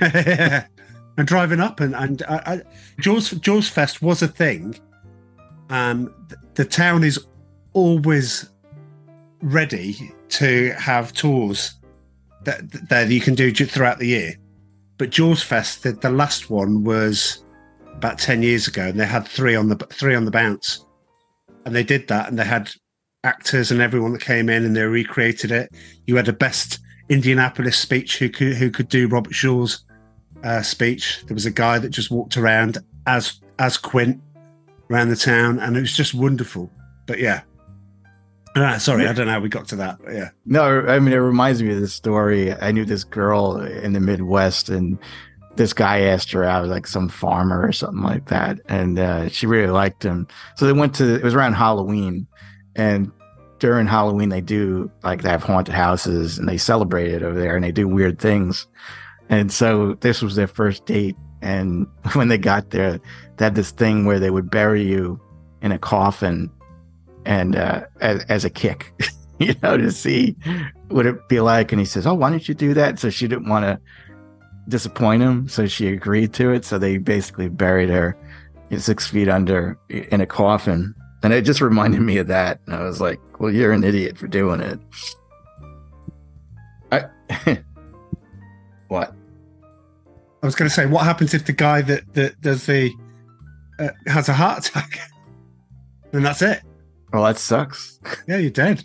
and 1.16 1.26
driving 1.26 1.60
up 1.60 1.80
and 1.80 1.94
and 1.94 2.22
I, 2.28 2.36
I, 2.46 2.62
Jaws 3.00 3.30
Jaws 3.30 3.68
Fest 3.68 4.02
was 4.02 4.22
a 4.22 4.28
thing. 4.28 4.78
Um, 5.70 6.14
th- 6.28 6.40
the 6.54 6.64
town 6.64 7.04
is 7.04 7.26
always 7.72 8.50
ready 9.40 10.12
to 10.28 10.72
have 10.72 11.12
tours 11.12 11.74
that 12.44 12.88
that 12.88 13.08
you 13.08 13.20
can 13.20 13.34
do 13.34 13.52
throughout 13.52 13.98
the 13.98 14.06
year. 14.06 14.34
But 14.98 15.10
Jaws 15.10 15.42
Fest, 15.42 15.82
the, 15.82 15.92
the 15.92 16.10
last 16.10 16.50
one 16.50 16.84
was 16.84 17.44
about 17.94 18.18
ten 18.18 18.42
years 18.42 18.68
ago, 18.68 18.88
and 18.88 18.98
they 18.98 19.06
had 19.06 19.26
three 19.26 19.54
on 19.54 19.68
the 19.68 19.76
three 19.90 20.14
on 20.14 20.24
the 20.24 20.30
bounce, 20.30 20.84
and 21.64 21.74
they 21.74 21.84
did 21.84 22.08
that, 22.08 22.28
and 22.28 22.38
they 22.38 22.44
had 22.44 22.70
actors 23.24 23.70
and 23.70 23.80
everyone 23.80 24.12
that 24.12 24.22
came 24.22 24.48
in, 24.48 24.64
and 24.64 24.76
they 24.76 24.82
recreated 24.82 25.50
it. 25.50 25.70
You 26.06 26.16
had 26.16 26.28
a 26.28 26.32
best 26.32 26.78
Indianapolis 27.08 27.78
speech 27.78 28.18
who 28.18 28.28
could 28.28 28.56
who 28.56 28.70
could 28.70 28.88
do 28.88 29.08
Robert 29.08 29.34
Shaw's 29.34 29.84
uh, 30.42 30.62
speech. 30.62 31.22
There 31.26 31.34
was 31.34 31.46
a 31.46 31.50
guy 31.50 31.78
that 31.78 31.90
just 31.90 32.10
walked 32.10 32.36
around 32.36 32.78
as 33.06 33.40
as 33.58 33.76
Quint 33.76 34.20
around 34.90 35.08
the 35.08 35.16
town, 35.16 35.58
and 35.58 35.76
it 35.76 35.80
was 35.80 35.96
just 35.96 36.14
wonderful. 36.14 36.70
But 37.06 37.18
yeah, 37.18 37.42
Ah, 38.54 38.76
sorry, 38.76 39.08
I 39.08 39.14
don't 39.14 39.26
know 39.26 39.32
how 39.32 39.40
we 39.40 39.48
got 39.48 39.66
to 39.68 39.76
that. 39.76 39.98
Yeah, 40.10 40.30
No, 40.44 40.86
I 40.86 40.98
mean 40.98 41.14
it 41.14 41.18
reminds 41.18 41.62
me 41.62 41.72
of 41.72 41.80
this 41.80 41.94
story. 41.94 42.52
I 42.52 42.70
knew 42.70 42.84
this 42.84 43.04
girl 43.04 43.56
in 43.60 43.94
the 43.94 44.00
Midwest, 44.00 44.68
and 44.68 44.98
this 45.56 45.72
guy 45.72 46.00
asked 46.00 46.32
her 46.32 46.44
out, 46.44 46.66
like 46.68 46.86
some 46.86 47.08
farmer 47.08 47.66
or 47.66 47.72
something 47.72 48.02
like 48.02 48.26
that, 48.28 48.60
and 48.68 48.98
uh, 48.98 49.28
she 49.30 49.46
really 49.46 49.70
liked 49.70 50.02
him. 50.02 50.26
So 50.56 50.66
they 50.66 50.72
went 50.72 50.94
to. 50.96 51.14
It 51.14 51.22
was 51.22 51.34
around 51.34 51.54
Halloween, 51.54 52.26
and 52.76 53.10
during 53.58 53.86
Halloween 53.86 54.28
they 54.28 54.40
do 54.42 54.90
like 55.02 55.22
they 55.22 55.30
have 55.30 55.42
haunted 55.42 55.74
houses 55.74 56.36
and 56.36 56.48
they 56.48 56.58
celebrate 56.58 57.10
it 57.10 57.22
over 57.22 57.38
there, 57.38 57.56
and 57.56 57.64
they 57.64 57.72
do 57.72 57.88
weird 57.88 58.18
things. 58.18 58.66
And 59.32 59.50
so 59.50 59.94
this 59.94 60.20
was 60.20 60.36
their 60.36 60.46
first 60.46 60.84
date, 60.84 61.16
and 61.40 61.86
when 62.12 62.28
they 62.28 62.36
got 62.36 62.68
there, 62.68 63.00
they 63.38 63.44
had 63.46 63.54
this 63.54 63.70
thing 63.70 64.04
where 64.04 64.20
they 64.20 64.30
would 64.30 64.50
bury 64.50 64.82
you 64.82 65.18
in 65.62 65.72
a 65.72 65.78
coffin, 65.78 66.50
and 67.24 67.56
uh, 67.56 67.84
as, 68.00 68.22
as 68.24 68.44
a 68.44 68.50
kick. 68.50 68.92
you 69.38 69.54
know, 69.62 69.76
to 69.78 69.90
see 69.90 70.36
what 70.88 71.06
it 71.06 71.28
be 71.28 71.40
like. 71.40 71.72
And 71.72 71.80
he 71.80 71.86
says, 71.86 72.06
Oh, 72.06 72.14
why 72.14 72.30
don't 72.30 72.46
you 72.46 72.54
do 72.54 72.74
that? 72.74 72.98
So 72.98 73.10
she 73.10 73.26
didn't 73.26 73.48
want 73.48 73.64
to 73.64 73.80
disappoint 74.68 75.22
him. 75.22 75.48
So 75.48 75.66
she 75.66 75.88
agreed 75.88 76.32
to 76.34 76.52
it. 76.52 76.64
So 76.64 76.78
they 76.78 76.98
basically 76.98 77.48
buried 77.48 77.88
her 77.88 78.16
six 78.78 79.08
feet 79.08 79.28
under 79.28 79.78
in 79.88 80.20
a 80.20 80.26
coffin. 80.26 80.94
And 81.24 81.32
it 81.32 81.42
just 81.42 81.60
reminded 81.60 82.02
me 82.02 82.18
of 82.18 82.28
that. 82.28 82.60
And 82.66 82.74
I 82.76 82.82
was 82.84 83.00
like, 83.00 83.18
Well, 83.40 83.50
you're 83.50 83.72
an 83.72 83.82
idiot 83.82 84.18
for 84.18 84.28
doing 84.28 84.60
it. 84.60 84.78
I, 86.92 87.08
what? 88.88 89.16
I 90.42 90.46
was 90.46 90.54
going 90.54 90.68
to 90.68 90.74
say, 90.74 90.86
what 90.86 91.04
happens 91.04 91.34
if 91.34 91.44
the 91.44 91.52
guy 91.52 91.82
that 91.82 92.14
that 92.14 92.40
does 92.40 92.66
the 92.66 92.92
uh, 93.78 93.88
has 94.06 94.28
a 94.28 94.32
heart 94.32 94.66
attack? 94.66 94.98
and 96.12 96.24
that's 96.24 96.42
it. 96.42 96.62
Well, 97.12 97.24
that 97.24 97.38
sucks. 97.38 98.00
Yeah, 98.26 98.38
you're 98.38 98.50
dead. 98.50 98.84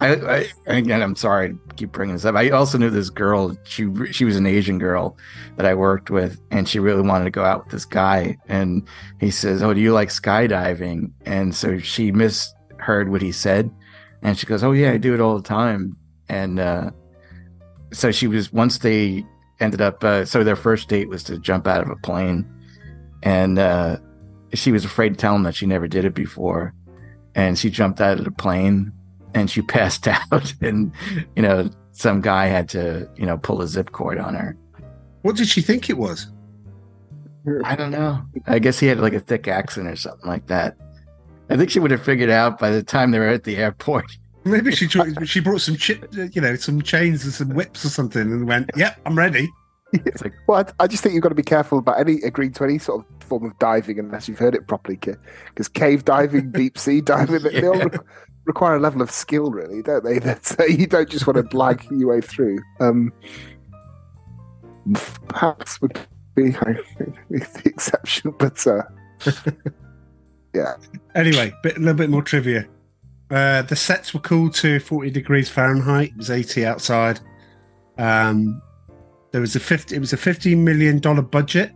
I, 0.00 0.46
I 0.66 0.74
again, 0.74 1.02
I'm 1.02 1.16
sorry 1.16 1.50
to 1.50 1.74
keep 1.76 1.92
bringing 1.92 2.16
this 2.16 2.24
up. 2.24 2.34
I 2.34 2.50
also 2.50 2.76
knew 2.76 2.90
this 2.90 3.10
girl. 3.10 3.56
She 3.64 3.88
she 4.12 4.24
was 4.24 4.36
an 4.36 4.46
Asian 4.46 4.78
girl 4.78 5.16
that 5.56 5.64
I 5.64 5.74
worked 5.74 6.10
with, 6.10 6.40
and 6.50 6.68
she 6.68 6.78
really 6.78 7.02
wanted 7.02 7.24
to 7.24 7.30
go 7.30 7.44
out 7.44 7.64
with 7.64 7.72
this 7.72 7.84
guy. 7.84 8.36
And 8.48 8.86
he 9.20 9.30
says, 9.30 9.62
"Oh, 9.62 9.72
do 9.72 9.80
you 9.80 9.92
like 9.94 10.08
skydiving?" 10.08 11.12
And 11.24 11.54
so 11.54 11.78
she 11.78 12.12
misheard 12.12 13.08
what 13.08 13.22
he 13.22 13.32
said, 13.32 13.70
and 14.22 14.36
she 14.36 14.46
goes, 14.46 14.62
"Oh 14.62 14.72
yeah, 14.72 14.90
I 14.90 14.98
do 14.98 15.14
it 15.14 15.20
all 15.20 15.36
the 15.36 15.48
time." 15.48 15.96
And 16.28 16.58
uh, 16.58 16.90
so 17.92 18.10
she 18.10 18.26
was 18.26 18.52
once 18.52 18.78
they 18.78 19.24
ended 19.60 19.80
up. 19.80 20.02
Uh, 20.02 20.24
so 20.24 20.44
their 20.44 20.56
first 20.56 20.88
date 20.88 21.08
was 21.08 21.22
to 21.24 21.38
jump 21.38 21.66
out 21.66 21.82
of 21.82 21.90
a 21.90 21.96
plane, 21.96 22.46
and 23.22 23.58
uh, 23.58 23.98
she 24.52 24.72
was 24.72 24.84
afraid 24.84 25.10
to 25.10 25.16
tell 25.16 25.34
him 25.34 25.42
that 25.44 25.54
she 25.54 25.66
never 25.66 25.88
did 25.88 26.04
it 26.04 26.14
before, 26.14 26.74
and 27.34 27.58
she 27.58 27.70
jumped 27.70 28.00
out 28.00 28.18
of 28.18 28.24
the 28.24 28.30
plane 28.30 28.92
and 29.34 29.50
she 29.50 29.62
passed 29.76 30.08
out, 30.08 30.54
and 30.60 30.92
you 31.36 31.42
know 31.42 31.68
some 31.92 32.20
guy 32.20 32.46
had 32.46 32.68
to 32.70 33.08
you 33.16 33.26
know 33.26 33.38
pull 33.38 33.62
a 33.62 33.66
zip 33.66 33.92
cord 33.92 34.18
on 34.18 34.34
her. 34.34 34.56
What 35.22 35.36
did 35.36 35.48
she 35.48 35.62
think 35.62 35.88
it 35.88 35.96
was? 35.96 36.26
I 37.64 37.76
don't 37.76 37.90
know. 37.90 38.22
I 38.46 38.58
guess 38.58 38.78
he 38.78 38.86
had 38.86 39.00
like 39.00 39.12
a 39.12 39.20
thick 39.20 39.48
accent 39.48 39.86
or 39.86 39.96
something 39.96 40.28
like 40.28 40.46
that. 40.46 40.76
I 41.50 41.56
think 41.56 41.70
she 41.70 41.78
would 41.78 41.90
have 41.90 42.02
figured 42.02 42.30
out 42.30 42.58
by 42.58 42.70
the 42.70 42.82
time 42.82 43.10
they 43.10 43.18
were 43.18 43.28
at 43.28 43.44
the 43.44 43.56
airport. 43.56 44.06
Maybe 44.44 44.74
she 44.74 44.88
she 45.24 45.40
brought 45.40 45.60
some 45.60 45.76
chip, 45.76 46.12
you 46.12 46.40
know, 46.40 46.54
some 46.56 46.82
chains 46.82 47.24
and 47.24 47.32
some 47.32 47.50
whips 47.50 47.84
or 47.84 47.88
something, 47.88 48.22
and 48.22 48.46
went, 48.46 48.70
"Yep, 48.76 49.00
I'm 49.06 49.16
ready." 49.16 49.48
It's 49.94 50.22
like, 50.22 50.34
Well, 50.46 50.64
I, 50.78 50.84
I 50.84 50.86
just 50.86 51.02
think 51.02 51.14
you've 51.14 51.22
got 51.22 51.28
to 51.28 51.34
be 51.34 51.42
careful 51.42 51.78
about 51.78 52.00
any 52.00 52.20
agreeing 52.22 52.52
to 52.54 52.64
any 52.64 52.78
sort 52.78 53.04
of 53.04 53.26
form 53.26 53.44
of 53.44 53.58
diving 53.58 53.98
unless 53.98 54.28
you've 54.28 54.38
heard 54.38 54.54
it 54.54 54.66
properly. 54.66 54.96
Because 54.96 55.68
cave 55.68 56.04
diving, 56.04 56.50
deep 56.52 56.78
sea 56.78 57.00
diving, 57.00 57.42
they, 57.42 57.60
they 57.60 57.66
all 57.66 57.78
re- 57.78 57.98
require 58.44 58.76
a 58.76 58.80
level 58.80 59.02
of 59.02 59.10
skill, 59.10 59.50
really, 59.50 59.82
don't 59.82 60.04
they? 60.04 60.18
That 60.24 60.56
uh, 60.58 60.64
you 60.64 60.86
don't 60.86 61.08
just 61.08 61.26
want 61.26 61.36
to 61.36 61.42
blag 61.44 61.88
your 61.98 62.10
way 62.10 62.20
through. 62.20 62.58
Um, 62.80 63.12
perhaps 65.28 65.80
would 65.80 65.98
be 66.34 66.50
the 66.50 67.62
exception, 67.64 68.34
but 68.38 68.66
uh, 68.66 68.82
yeah, 70.54 70.74
Anyway, 71.14 71.52
bit, 71.62 71.76
a 71.76 71.80
little 71.80 71.94
bit 71.94 72.10
more 72.10 72.22
trivia. 72.22 72.66
Uh, 73.34 73.62
the 73.62 73.74
sets 73.74 74.14
were 74.14 74.20
cooled 74.20 74.54
to 74.54 74.78
40 74.78 75.10
degrees 75.10 75.50
Fahrenheit. 75.50 76.10
It 76.10 76.16
was 76.16 76.30
80 76.30 76.66
outside. 76.66 77.18
Um, 77.98 78.62
there 79.32 79.40
was 79.40 79.56
a 79.56 79.60
50. 79.60 79.96
It 79.96 79.98
was 79.98 80.12
a 80.12 80.16
15 80.16 80.62
million 80.62 81.00
dollar 81.00 81.22
budget. 81.22 81.72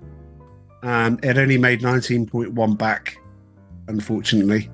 Um, 0.84 1.18
it 1.24 1.36
only 1.36 1.58
made 1.58 1.80
19.1 1.80 2.78
back, 2.78 3.18
unfortunately. 3.88 4.70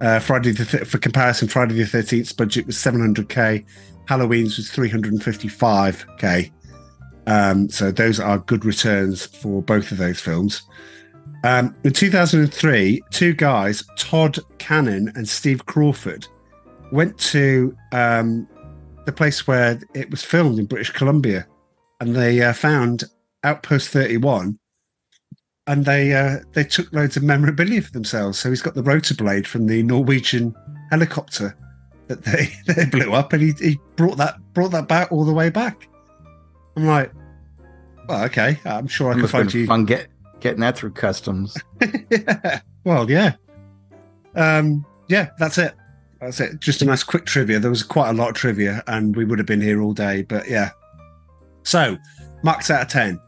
Uh, 0.00 0.18
Friday 0.18 0.52
the 0.52 0.64
th- 0.64 0.84
for 0.84 0.96
comparison, 0.96 1.46
Friday 1.46 1.74
the 1.74 1.84
13th 1.84 2.34
budget 2.38 2.66
was 2.66 2.76
700k. 2.76 3.62
Halloween's 4.08 4.56
was 4.56 4.70
355k. 4.70 6.50
Um, 7.26 7.68
so 7.68 7.90
those 7.90 8.18
are 8.18 8.38
good 8.38 8.64
returns 8.64 9.26
for 9.26 9.60
both 9.60 9.92
of 9.92 9.98
those 9.98 10.20
films. 10.20 10.62
Um, 11.44 11.76
in 11.84 11.92
2003, 11.92 13.02
two 13.10 13.34
guys, 13.34 13.84
Todd 13.98 14.38
Cannon 14.56 15.12
and 15.14 15.28
Steve 15.28 15.66
Crawford, 15.66 16.26
went 16.90 17.18
to 17.18 17.76
um, 17.92 18.48
the 19.04 19.12
place 19.12 19.46
where 19.46 19.78
it 19.92 20.10
was 20.10 20.22
filmed 20.22 20.58
in 20.58 20.64
British 20.64 20.90
Columbia, 20.90 21.46
and 22.00 22.16
they 22.16 22.40
uh, 22.40 22.54
found 22.54 23.04
Outpost 23.44 23.90
31, 23.90 24.58
and 25.66 25.84
they 25.84 26.14
uh, 26.14 26.38
they 26.54 26.64
took 26.64 26.90
loads 26.94 27.18
of 27.18 27.22
memorabilia 27.22 27.82
for 27.82 27.92
themselves. 27.92 28.38
So 28.38 28.48
he's 28.48 28.62
got 28.62 28.74
the 28.74 28.82
rotor 28.82 29.14
blade 29.14 29.46
from 29.46 29.66
the 29.66 29.82
Norwegian 29.82 30.54
helicopter 30.90 31.54
that 32.06 32.24
they, 32.24 32.54
they 32.72 32.86
blew 32.86 33.12
up, 33.12 33.34
and 33.34 33.42
he, 33.42 33.52
he 33.60 33.78
brought 33.96 34.16
that 34.16 34.36
brought 34.54 34.70
that 34.70 34.88
back 34.88 35.12
all 35.12 35.26
the 35.26 35.34
way 35.34 35.50
back. 35.50 35.88
I'm 36.74 36.86
like, 36.86 37.12
well, 38.08 38.24
okay, 38.24 38.58
I'm 38.64 38.86
sure 38.86 39.12
I 39.12 39.14
can 39.14 39.28
find 39.28 39.52
you. 39.52 39.66
fun 39.66 39.84
get, 39.84 40.08
getting 40.44 40.60
that 40.60 40.76
through 40.76 40.90
customs. 40.90 41.56
yeah. 42.10 42.60
Well, 42.84 43.10
yeah. 43.10 43.32
Um, 44.34 44.84
yeah, 45.08 45.30
that's 45.38 45.56
it. 45.56 45.74
That's 46.20 46.38
it. 46.38 46.60
Just 46.60 46.82
a 46.82 46.84
nice 46.84 47.02
quick 47.02 47.24
trivia. 47.24 47.58
There 47.58 47.70
was 47.70 47.82
quite 47.82 48.10
a 48.10 48.12
lot 48.12 48.28
of 48.28 48.34
trivia, 48.34 48.84
and 48.86 49.16
we 49.16 49.24
would 49.24 49.38
have 49.38 49.46
been 49.46 49.62
here 49.62 49.80
all 49.80 49.94
day. 49.94 50.22
But 50.22 50.46
yeah. 50.46 50.70
So, 51.62 51.96
marks 52.42 52.70
out 52.70 52.82
of 52.82 52.88
ten. 52.88 53.18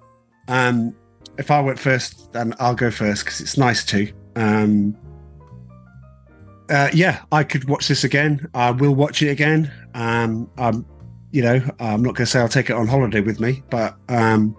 Um, 0.48 0.94
if 1.38 1.50
I 1.50 1.58
went 1.60 1.78
first, 1.78 2.32
then 2.34 2.52
I'll 2.60 2.74
go 2.74 2.90
first 2.90 3.24
because 3.24 3.40
it's 3.40 3.56
nice 3.56 3.82
to. 3.86 4.12
Um, 4.36 4.94
uh, 6.68 6.90
yeah, 6.92 7.22
I 7.32 7.44
could 7.44 7.66
watch 7.66 7.88
this 7.88 8.04
again. 8.04 8.46
I 8.52 8.72
will 8.72 8.94
watch 8.94 9.22
it 9.22 9.28
again. 9.28 9.72
Um, 9.94 10.50
I'm, 10.58 10.84
you 11.30 11.40
know, 11.40 11.62
I'm 11.80 12.02
not 12.02 12.14
going 12.14 12.26
to 12.26 12.26
say 12.26 12.40
I'll 12.40 12.48
take 12.48 12.68
it 12.68 12.76
on 12.76 12.86
holiday 12.86 13.20
with 13.20 13.40
me, 13.40 13.62
but 13.70 13.96
um, 14.10 14.54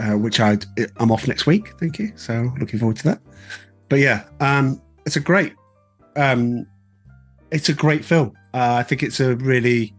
uh, 0.00 0.16
which 0.16 0.40
I 0.40 0.56
I'm 0.96 1.12
off 1.12 1.28
next 1.28 1.46
week. 1.46 1.74
Thank 1.78 1.98
you. 1.98 2.12
So 2.16 2.52
looking 2.58 2.78
forward 2.78 2.96
to 2.98 3.04
that. 3.04 3.20
But 3.88 3.98
yeah, 3.98 4.24
um, 4.40 4.80
it's 5.04 5.16
a 5.16 5.20
great, 5.20 5.54
um, 6.16 6.66
it's 7.50 7.68
a 7.68 7.74
great 7.74 8.04
film. 8.04 8.32
Uh, 8.54 8.76
I 8.78 8.82
think 8.82 9.02
it's 9.02 9.20
a 9.20 9.36
really 9.36 9.94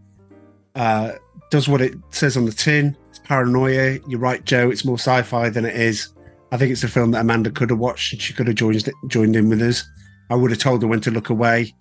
uh, 0.76 1.14
does 1.49 1.68
what 1.68 1.82
it 1.82 1.94
says 2.10 2.36
on 2.36 2.45
the 2.45 2.52
tin. 2.52 2.98
It's 3.10 3.19
paranoia. 3.19 3.99
You're 4.07 4.19
right, 4.19 4.44
Joe. 4.44 4.69
It's 4.72 4.86
more 4.86 4.98
sci-fi 4.98 5.49
than 5.49 5.65
it 5.65 5.76
is. 5.76 6.14
I 6.52 6.57
think 6.57 6.72
it's 6.72 6.84
a 6.84 6.88
film 6.88 7.11
that 7.11 7.22
Amanda 7.22 7.52
could 7.52 7.69
have 7.69 7.80
watched 7.80 8.14
and 8.14 8.22
she 8.22 8.34
could 8.34 8.48
have 8.48 8.56
joined 8.56 8.90
joined 9.07 9.36
in 9.36 9.49
with 9.49 9.61
us. 9.61 9.84
I 10.30 10.36
would 10.36 10.52
have 10.52 10.60
told 10.60 10.82
her 10.82 10.88
when 10.88 11.02
to 11.02 11.11
look 11.11 11.30
away, 11.30 11.73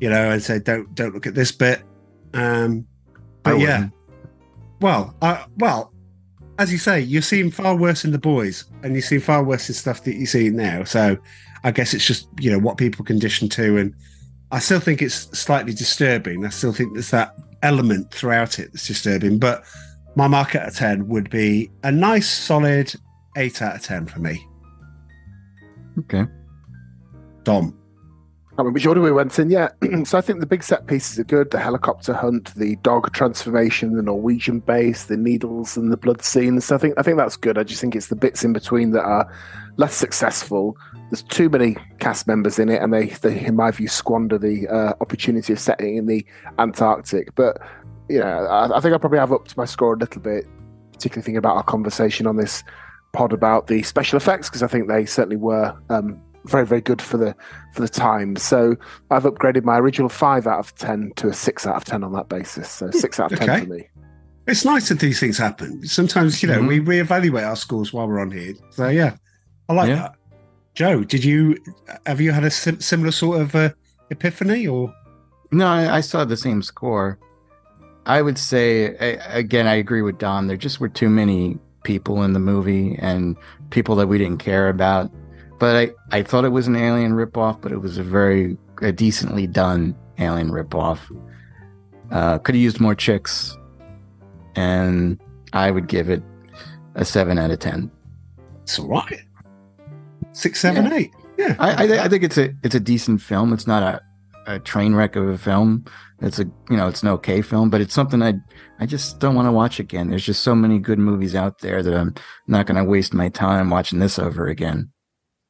you 0.00 0.08
know, 0.08 0.30
and 0.30 0.42
said, 0.42 0.64
"Don't 0.64 0.92
don't 0.94 1.14
look 1.14 1.26
at 1.26 1.34
this 1.34 1.52
bit." 1.52 1.82
Um, 2.34 2.86
but 3.42 3.58
yeah, 3.58 3.88
well, 4.80 5.14
well, 5.58 5.92
as 6.58 6.72
you 6.72 6.78
say, 6.78 7.00
you're 7.00 7.22
seeing 7.22 7.50
far 7.50 7.76
worse 7.76 8.04
in 8.04 8.10
the 8.10 8.18
boys, 8.18 8.64
and 8.82 8.92
you're 8.92 9.02
seeing 9.02 9.20
far 9.20 9.44
worse 9.44 9.68
in 9.68 9.74
stuff 9.74 10.04
that 10.04 10.16
you 10.16 10.26
see 10.26 10.50
now. 10.50 10.84
So, 10.84 11.16
I 11.64 11.70
guess 11.70 11.94
it's 11.94 12.06
just 12.06 12.28
you 12.40 12.50
know 12.50 12.58
what 12.58 12.76
people 12.76 13.04
condition 13.04 13.48
to, 13.50 13.78
and 13.78 13.94
I 14.50 14.58
still 14.58 14.80
think 14.80 15.00
it's 15.00 15.14
slightly 15.38 15.72
disturbing. 15.72 16.44
I 16.44 16.48
still 16.50 16.72
think 16.72 16.94
there's 16.94 17.10
that 17.10 17.34
element 17.62 18.12
throughout 18.12 18.58
it 18.58 18.72
that's 18.72 18.86
disturbing. 18.86 19.38
But 19.38 19.64
my 20.16 20.26
mark 20.26 20.56
out 20.56 20.68
of 20.68 20.74
ten 20.74 21.08
would 21.08 21.30
be 21.30 21.70
a 21.84 21.92
nice, 21.92 22.28
solid 22.28 22.92
eight 23.36 23.62
out 23.62 23.76
of 23.76 23.82
ten 23.82 24.06
for 24.06 24.18
me. 24.18 24.44
Okay. 26.00 26.24
Dom, 27.44 27.76
I 28.58 28.64
mean, 28.64 28.72
which 28.72 28.86
order 28.86 29.00
we 29.00 29.12
went 29.12 29.38
in, 29.38 29.50
yeah. 29.50 29.68
so 30.04 30.18
I 30.18 30.20
think 30.20 30.40
the 30.40 30.46
big 30.46 30.64
set 30.64 30.88
pieces 30.88 31.16
are 31.18 31.24
good. 31.24 31.52
The 31.52 31.60
helicopter 31.60 32.12
hunt, 32.12 32.52
the 32.56 32.74
dog 32.76 33.12
transformation, 33.12 33.94
the 33.94 34.02
Norwegian 34.02 34.58
base, 34.58 35.04
the 35.04 35.16
needles 35.16 35.76
and 35.76 35.92
the 35.92 35.96
blood 35.96 36.22
scenes. 36.22 36.64
So 36.64 36.74
I 36.74 36.78
think 36.78 36.94
I 36.98 37.02
think 37.02 37.18
that's 37.18 37.36
good. 37.36 37.56
I 37.56 37.62
just 37.62 37.80
think 37.80 37.94
it's 37.94 38.08
the 38.08 38.16
bits 38.16 38.42
in 38.42 38.52
between 38.52 38.90
that 38.90 39.04
are 39.04 39.32
less 39.76 39.94
successful. 39.94 40.76
There's 41.10 41.22
too 41.22 41.48
many 41.48 41.76
cast 42.00 42.26
members 42.26 42.58
in 42.58 42.68
it, 42.68 42.82
and 42.82 42.92
they, 42.92 43.06
they 43.06 43.46
in 43.46 43.54
my 43.54 43.70
view, 43.70 43.86
squander 43.86 44.38
the 44.38 44.66
uh, 44.66 44.94
opportunity 45.00 45.52
of 45.52 45.60
setting 45.60 45.96
in 45.96 46.06
the 46.06 46.26
Antarctic. 46.58 47.34
But 47.36 47.58
you 48.08 48.18
know, 48.18 48.26
I, 48.26 48.76
I 48.76 48.80
think 48.80 48.92
I 48.92 48.98
probably 48.98 49.20
have 49.20 49.32
upped 49.32 49.56
my 49.56 49.66
score 49.66 49.94
a 49.94 49.98
little 49.98 50.20
bit, 50.20 50.46
particularly 50.92 51.24
thinking 51.24 51.36
about 51.36 51.56
our 51.56 51.62
conversation 51.62 52.26
on 52.26 52.36
this 52.36 52.64
pod 53.12 53.32
about 53.32 53.68
the 53.68 53.82
special 53.84 54.16
effects 54.16 54.48
because 54.48 54.62
I 54.62 54.66
think 54.66 54.88
they 54.88 55.06
certainly 55.06 55.36
were 55.36 55.74
um, 55.88 56.20
very 56.44 56.66
very 56.66 56.80
good 56.80 57.00
for 57.02 57.16
the 57.16 57.34
for 57.74 57.82
the 57.82 57.88
time. 57.88 58.36
So 58.36 58.76
I've 59.10 59.24
upgraded 59.24 59.64
my 59.64 59.78
original 59.78 60.08
five 60.08 60.46
out 60.46 60.58
of 60.60 60.74
ten 60.76 61.12
to 61.16 61.28
a 61.28 61.34
six 61.34 61.66
out 61.66 61.76
of 61.76 61.84
ten 61.84 62.02
on 62.04 62.12
that 62.12 62.28
basis. 62.28 62.68
So 62.70 62.90
six 62.90 63.18
out 63.20 63.32
of 63.32 63.38
ten 63.38 63.50
Okay. 63.50 63.64
for 63.64 63.70
me. 63.72 63.88
it's 64.46 64.64
nice 64.64 64.88
that 64.88 65.00
these 65.00 65.20
things 65.20 65.36
happen. 65.38 65.84
Sometimes 65.86 66.42
you 66.42 66.48
know 66.48 66.62
we 66.62 66.80
reevaluate 66.80 67.46
our 67.46 67.56
scores 67.56 67.92
while 67.92 68.06
we're 68.08 68.20
on 68.20 68.30
here. 68.30 68.54
So 68.70 68.88
yeah, 68.88 69.16
I 69.68 69.72
like 69.74 69.88
Yeah. 69.88 69.94
that. 69.96 70.14
Joe, 70.74 71.02
did 71.04 71.24
you 71.24 71.56
have 72.06 72.20
you 72.20 72.30
had 72.32 72.44
a 72.44 72.50
sim- 72.50 72.80
similar 72.80 73.10
sort 73.10 73.40
of 73.40 73.54
uh, 73.54 73.70
epiphany 74.10 74.66
or? 74.66 74.94
No, 75.50 75.66
I, 75.66 75.96
I 75.96 76.00
saw 76.00 76.24
the 76.24 76.36
same 76.36 76.62
score. 76.62 77.18
I 78.06 78.22
would 78.22 78.38
say 78.38 78.96
I, 78.98 79.38
again, 79.38 79.66
I 79.66 79.74
agree 79.74 80.02
with 80.02 80.18
Dom. 80.18 80.46
There 80.46 80.56
just 80.56 80.78
were 80.80 80.88
too 80.88 81.08
many 81.10 81.58
people 81.84 82.22
in 82.22 82.32
the 82.32 82.38
movie 82.38 82.96
and 83.00 83.36
people 83.70 83.96
that 83.96 84.06
we 84.06 84.18
didn't 84.18 84.38
care 84.38 84.68
about. 84.68 85.10
But 85.58 85.76
I, 85.76 86.16
I 86.18 86.22
thought 86.22 86.44
it 86.44 86.50
was 86.50 86.66
an 86.68 86.76
alien 86.76 87.12
ripoff, 87.12 87.60
but 87.60 87.72
it 87.72 87.78
was 87.78 87.98
a 87.98 88.02
very 88.02 88.56
a 88.80 88.92
decently 88.92 89.46
done 89.46 89.96
alien 90.18 90.50
ripoff. 90.50 90.98
Uh, 92.10 92.38
could 92.38 92.54
have 92.54 92.62
used 92.62 92.80
more 92.80 92.94
chicks, 92.94 93.56
and 94.54 95.20
I 95.52 95.70
would 95.70 95.88
give 95.88 96.08
it 96.08 96.22
a 96.94 97.04
seven 97.04 97.38
out 97.38 97.50
of 97.50 97.58
ten. 97.58 97.90
It's 98.62 98.78
all 98.78 98.88
right. 98.88 99.20
Six, 100.32 100.60
seven, 100.60 100.86
Yeah. 100.86 100.94
eight. 100.94 101.10
Yeah, 101.38 101.54
I, 101.60 101.86
I, 101.86 102.04
I 102.04 102.08
think 102.08 102.24
it's 102.24 102.38
a 102.38 102.52
it's 102.64 102.74
a 102.74 102.80
decent 102.80 103.20
film. 103.22 103.52
It's 103.52 103.66
not 103.66 103.82
a, 103.82 104.00
a 104.54 104.58
train 104.58 104.94
wreck 104.94 105.14
of 105.16 105.28
a 105.28 105.38
film. 105.38 105.84
It's 106.20 106.38
a 106.40 106.44
you 106.68 106.76
know 106.76 106.88
it's 106.88 107.02
an 107.02 107.08
okay 107.10 107.42
film, 107.42 107.70
but 107.70 107.80
it's 107.80 107.94
something 107.94 108.22
I 108.22 108.34
I 108.80 108.86
just 108.86 109.20
don't 109.20 109.34
want 109.36 109.46
to 109.46 109.52
watch 109.52 109.78
again. 109.78 110.10
There's 110.10 110.24
just 110.26 110.42
so 110.42 110.54
many 110.54 110.78
good 110.80 110.98
movies 110.98 111.34
out 111.36 111.60
there 111.60 111.82
that 111.82 111.94
I'm 111.94 112.14
not 112.48 112.66
going 112.66 112.76
to 112.76 112.88
waste 112.88 113.14
my 113.14 113.28
time 113.28 113.70
watching 113.70 113.98
this 114.00 114.18
over 114.18 114.46
again. 114.48 114.90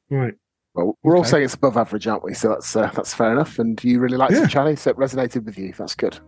Right. 0.09 0.33
Well, 0.75 0.97
we're 1.03 1.17
all 1.17 1.23
saying 1.23 1.43
it's 1.45 1.55
above 1.55 1.77
average, 1.77 2.05
aren't 2.07 2.23
we? 2.23 2.33
So 2.33 2.49
that's 2.49 2.75
uh, 2.75 2.91
that's 2.95 3.13
fair 3.13 3.31
enough. 3.31 3.57
And 3.59 3.83
you 3.83 3.99
really 3.99 4.17
liked 4.17 4.33
Yeah. 4.33 4.43
it, 4.43 4.49
Charlie, 4.49 4.75
so 4.75 4.91
it 4.91 4.97
resonated 4.97 5.43
with 5.45 5.57
you. 5.57 5.73
That's 5.77 5.95
good. 5.95 6.19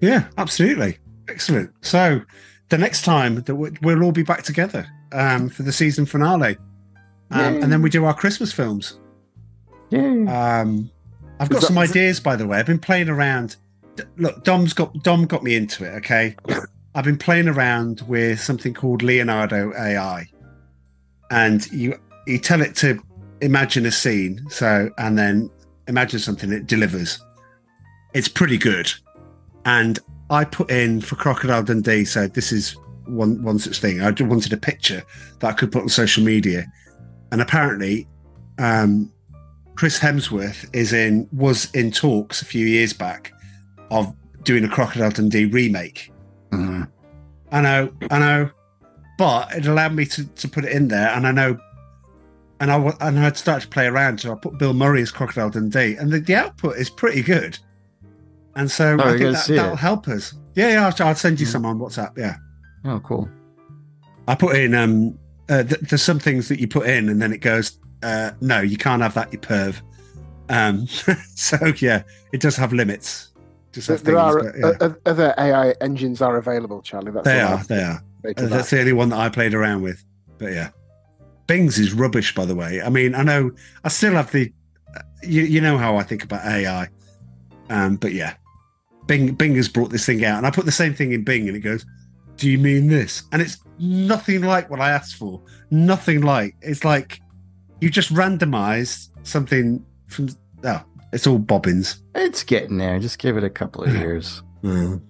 Yeah, 0.00 0.28
absolutely. 0.36 0.98
Excellent. 1.28 1.70
So 1.80 2.20
the 2.70 2.76
next 2.78 3.02
time 3.02 3.36
that 3.42 3.54
we- 3.54 3.70
we'll 3.82 4.02
all 4.02 4.12
be 4.12 4.22
back 4.24 4.42
together 4.42 4.86
um, 5.12 5.48
for 5.48 5.62
the 5.62 5.72
season 5.72 6.06
finale, 6.06 6.56
um, 7.30 7.62
and 7.62 7.72
then 7.72 7.82
we 7.82 7.88
do 7.88 8.04
our 8.04 8.14
Christmas 8.14 8.52
films. 8.52 8.98
Yeah. 9.90 10.00
Um, 10.60 10.90
I've 11.40 11.48
got 11.48 11.60
that- 11.60 11.66
some 11.68 11.78
ideas, 11.78 12.18
by 12.20 12.36
the 12.36 12.46
way. 12.46 12.58
I've 12.58 12.66
been 12.66 12.78
playing 12.80 13.08
around. 13.08 13.56
Look, 14.16 14.42
Dom's 14.44 14.72
got 14.72 14.92
Dom 15.04 15.26
got 15.26 15.44
me 15.44 15.54
into 15.54 15.84
it. 15.84 15.90
Okay, 15.98 16.36
I've 16.96 17.04
been 17.04 17.16
playing 17.18 17.48
around 17.48 18.02
with 18.08 18.40
something 18.40 18.74
called 18.74 19.02
Leonardo 19.02 19.72
AI, 19.78 20.26
and 21.30 21.64
you 21.70 21.96
you 22.26 22.38
tell 22.38 22.60
it 22.60 22.74
to 22.76 23.00
imagine 23.44 23.86
a 23.86 23.92
scene, 23.92 24.44
so 24.48 24.90
and 24.98 25.18
then 25.18 25.50
imagine 25.86 26.18
something 26.18 26.52
it 26.52 26.66
delivers. 26.66 27.22
It's 28.14 28.28
pretty 28.28 28.58
good, 28.58 28.92
and 29.64 29.98
I 30.30 30.44
put 30.44 30.70
in 30.70 31.00
for 31.00 31.16
Crocodile 31.16 31.62
Dundee. 31.62 32.04
So 32.04 32.26
this 32.26 32.50
is 32.52 32.76
one 33.06 33.42
one 33.42 33.58
such 33.58 33.78
thing. 33.78 34.00
I 34.00 34.10
just 34.10 34.28
wanted 34.28 34.52
a 34.52 34.56
picture 34.56 35.02
that 35.40 35.48
I 35.48 35.52
could 35.52 35.70
put 35.70 35.82
on 35.82 35.88
social 35.88 36.24
media, 36.24 36.66
and 37.30 37.42
apparently, 37.42 38.08
um, 38.58 39.12
Chris 39.76 39.98
Hemsworth 39.98 40.68
is 40.72 40.92
in 40.92 41.28
was 41.32 41.70
in 41.72 41.90
talks 41.90 42.42
a 42.42 42.44
few 42.46 42.66
years 42.66 42.92
back 42.92 43.32
of 43.90 44.12
doing 44.42 44.64
a 44.64 44.68
Crocodile 44.68 45.10
Dundee 45.10 45.46
remake. 45.46 46.12
Mhm. 46.50 46.88
I 47.52 47.60
know, 47.60 47.92
I 48.10 48.18
know, 48.18 48.50
but 49.18 49.52
it 49.54 49.66
allowed 49.66 49.94
me 49.94 50.06
to, 50.06 50.24
to 50.24 50.48
put 50.48 50.64
it 50.64 50.72
in 50.72 50.88
there, 50.88 51.08
and 51.10 51.26
I 51.26 51.30
know, 51.30 51.56
and 52.60 52.70
I 52.70 52.76
wa- 52.76 52.96
and 53.00 53.18
I'd 53.18 53.36
started 53.36 53.62
to 53.62 53.68
play 53.68 53.86
around, 53.86 54.20
so 54.20 54.32
I 54.32 54.36
put 54.36 54.58
Bill 54.58 54.72
Murray 54.74 55.02
as 55.02 55.10
Crocodile 55.10 55.50
Dundee, 55.50 55.96
and 55.96 56.10
the, 56.12 56.20
the 56.20 56.34
output 56.36 56.76
is 56.76 56.88
pretty 56.90 57.22
good, 57.22 57.58
and 58.56 58.70
so 58.70 58.96
Oh, 59.00 59.04
I 59.04 59.16
think 59.18 59.32
that, 59.34 59.46
that'll 59.48 59.72
it? 59.72 59.78
help 59.78 60.08
us. 60.08 60.34
Yeah, 60.54 60.68
yeah, 60.70 60.86
I'll, 60.86 61.06
I'll 61.08 61.14
send 61.14 61.40
you 61.40 61.46
Mhm. 61.46 61.50
some 61.52 61.66
on 61.66 61.78
WhatsApp. 61.78 62.16
Yeah, 62.16 62.36
Oh, 62.84 63.00
cool. 63.00 63.28
I 64.28 64.34
put 64.34 64.56
in 64.56 64.74
um, 64.74 65.18
uh, 65.48 65.62
th- 65.64 65.80
there's 65.82 66.02
some 66.02 66.18
things 66.18 66.48
that 66.48 66.60
you 66.60 66.68
put 66.68 66.86
in, 66.88 67.08
and 67.08 67.20
then 67.20 67.32
it 67.32 67.38
goes, 67.38 67.78
uh, 68.02 68.30
no, 68.40 68.60
you 68.60 68.76
can't 68.76 69.02
have 69.02 69.14
that, 69.14 69.32
you 69.32 69.38
perv. 69.38 69.80
Um, 70.48 70.86
so 71.34 71.56
yeah, 71.80 72.02
it 72.32 72.40
does 72.40 72.56
have 72.56 72.72
limits. 72.72 73.32
Just 73.72 73.88
have 73.88 74.04
There 74.04 74.14
things, 74.14 74.36
are 74.36 74.52
but, 74.78 74.80
yeah. 74.80 74.94
other 75.10 75.34
AI 75.36 75.72
engines 75.80 76.22
are 76.22 76.36
available, 76.36 76.80
Charlie. 76.80 77.10
That's 77.10 77.24
they 77.24 77.40
are, 77.40 77.54
I'll 77.58 77.64
they 77.64 77.82
are. 77.82 78.02
say 78.24 78.32
that. 78.34 78.48
That's 78.50 78.70
the 78.70 78.78
only 78.80 78.92
one 78.92 79.08
that 79.08 79.18
I 79.18 79.28
played 79.28 79.52
around 79.52 79.82
with. 79.82 80.04
But 80.38 80.52
yeah, 80.52 80.68
Bing's 81.46 81.78
is 81.78 81.92
rubbish, 81.92 82.34
by 82.34 82.44
the 82.44 82.54
way. 82.54 82.80
I 82.80 82.88
mean, 82.88 83.14
I 83.14 83.22
know 83.22 83.50
I 83.84 83.88
still 83.88 84.12
have 84.14 84.32
the, 84.32 84.52
you, 85.22 85.42
you 85.42 85.60
know 85.60 85.78
how 85.78 85.96
I 85.96 86.02
think 86.02 86.24
about 86.24 86.44
AI, 86.44 86.88
um, 87.70 87.96
but 87.96 88.12
yeah, 88.12 88.34
Bing 89.06 89.34
Bing 89.34 89.54
has 89.56 89.68
brought 89.68 89.90
this 89.90 90.06
thing 90.06 90.24
out, 90.24 90.38
and 90.38 90.46
I 90.46 90.50
put 90.50 90.64
the 90.64 90.72
same 90.72 90.94
thing 90.94 91.12
in 91.12 91.24
Bing, 91.24 91.48
and 91.48 91.56
it 91.56 91.60
goes, 91.60 91.84
"Do 92.36 92.50
you 92.50 92.58
mean 92.58 92.88
this?" 92.88 93.24
And 93.32 93.42
it's 93.42 93.58
nothing 93.78 94.42
like 94.42 94.70
what 94.70 94.80
I 94.80 94.90
asked 94.90 95.16
for. 95.16 95.40
Nothing 95.70 96.22
like. 96.22 96.56
It's 96.62 96.84
like 96.84 97.20
you 97.80 97.90
just 97.90 98.12
randomized 98.12 99.10
something 99.22 99.84
from. 100.08 100.28
Oh, 100.64 100.82
it's 101.12 101.26
all 101.26 101.38
bobbins. 101.38 102.02
It's 102.14 102.42
getting 102.42 102.78
there. 102.78 102.98
Just 102.98 103.18
give 103.18 103.36
it 103.36 103.44
a 103.44 103.50
couple 103.50 103.84
of 103.84 103.94
years. 103.94 104.42
Mm. 104.62 105.02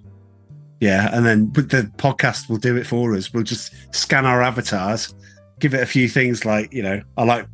Yeah, 0.81 1.09
and 1.13 1.25
then 1.25 1.53
with 1.53 1.71
the 1.71 1.91
podcast 1.97 2.49
will 2.51 2.59
do 2.59 2.77
it 2.77 2.87
for 2.87 3.15
us. 3.15 3.33
We'll 3.33 3.45
just 3.45 3.73
scan 3.95 4.27
our 4.27 4.43
avatars, 4.43 5.15
give 5.61 5.75
it 5.75 5.81
a 5.83 5.87
few 5.87 6.09
things 6.09 6.45
like 6.45 6.73
you 6.73 6.83
know, 6.83 7.03
I 7.17 7.25
like 7.25 7.47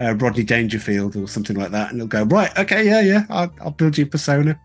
uh, 0.00 0.14
Rodney 0.14 0.44
Dangerfield 0.44 1.16
or 1.16 1.26
something 1.28 1.56
like 1.56 1.70
that, 1.72 1.90
and 1.90 1.98
it'll 2.00 2.08
go 2.08 2.24
right. 2.24 2.56
Okay, 2.58 2.86
yeah, 2.86 3.00
yeah, 3.00 3.24
I'll, 3.30 3.52
I'll 3.60 3.70
build 3.70 3.98
you 3.98 4.04
a 4.04 4.08
persona. 4.08 4.58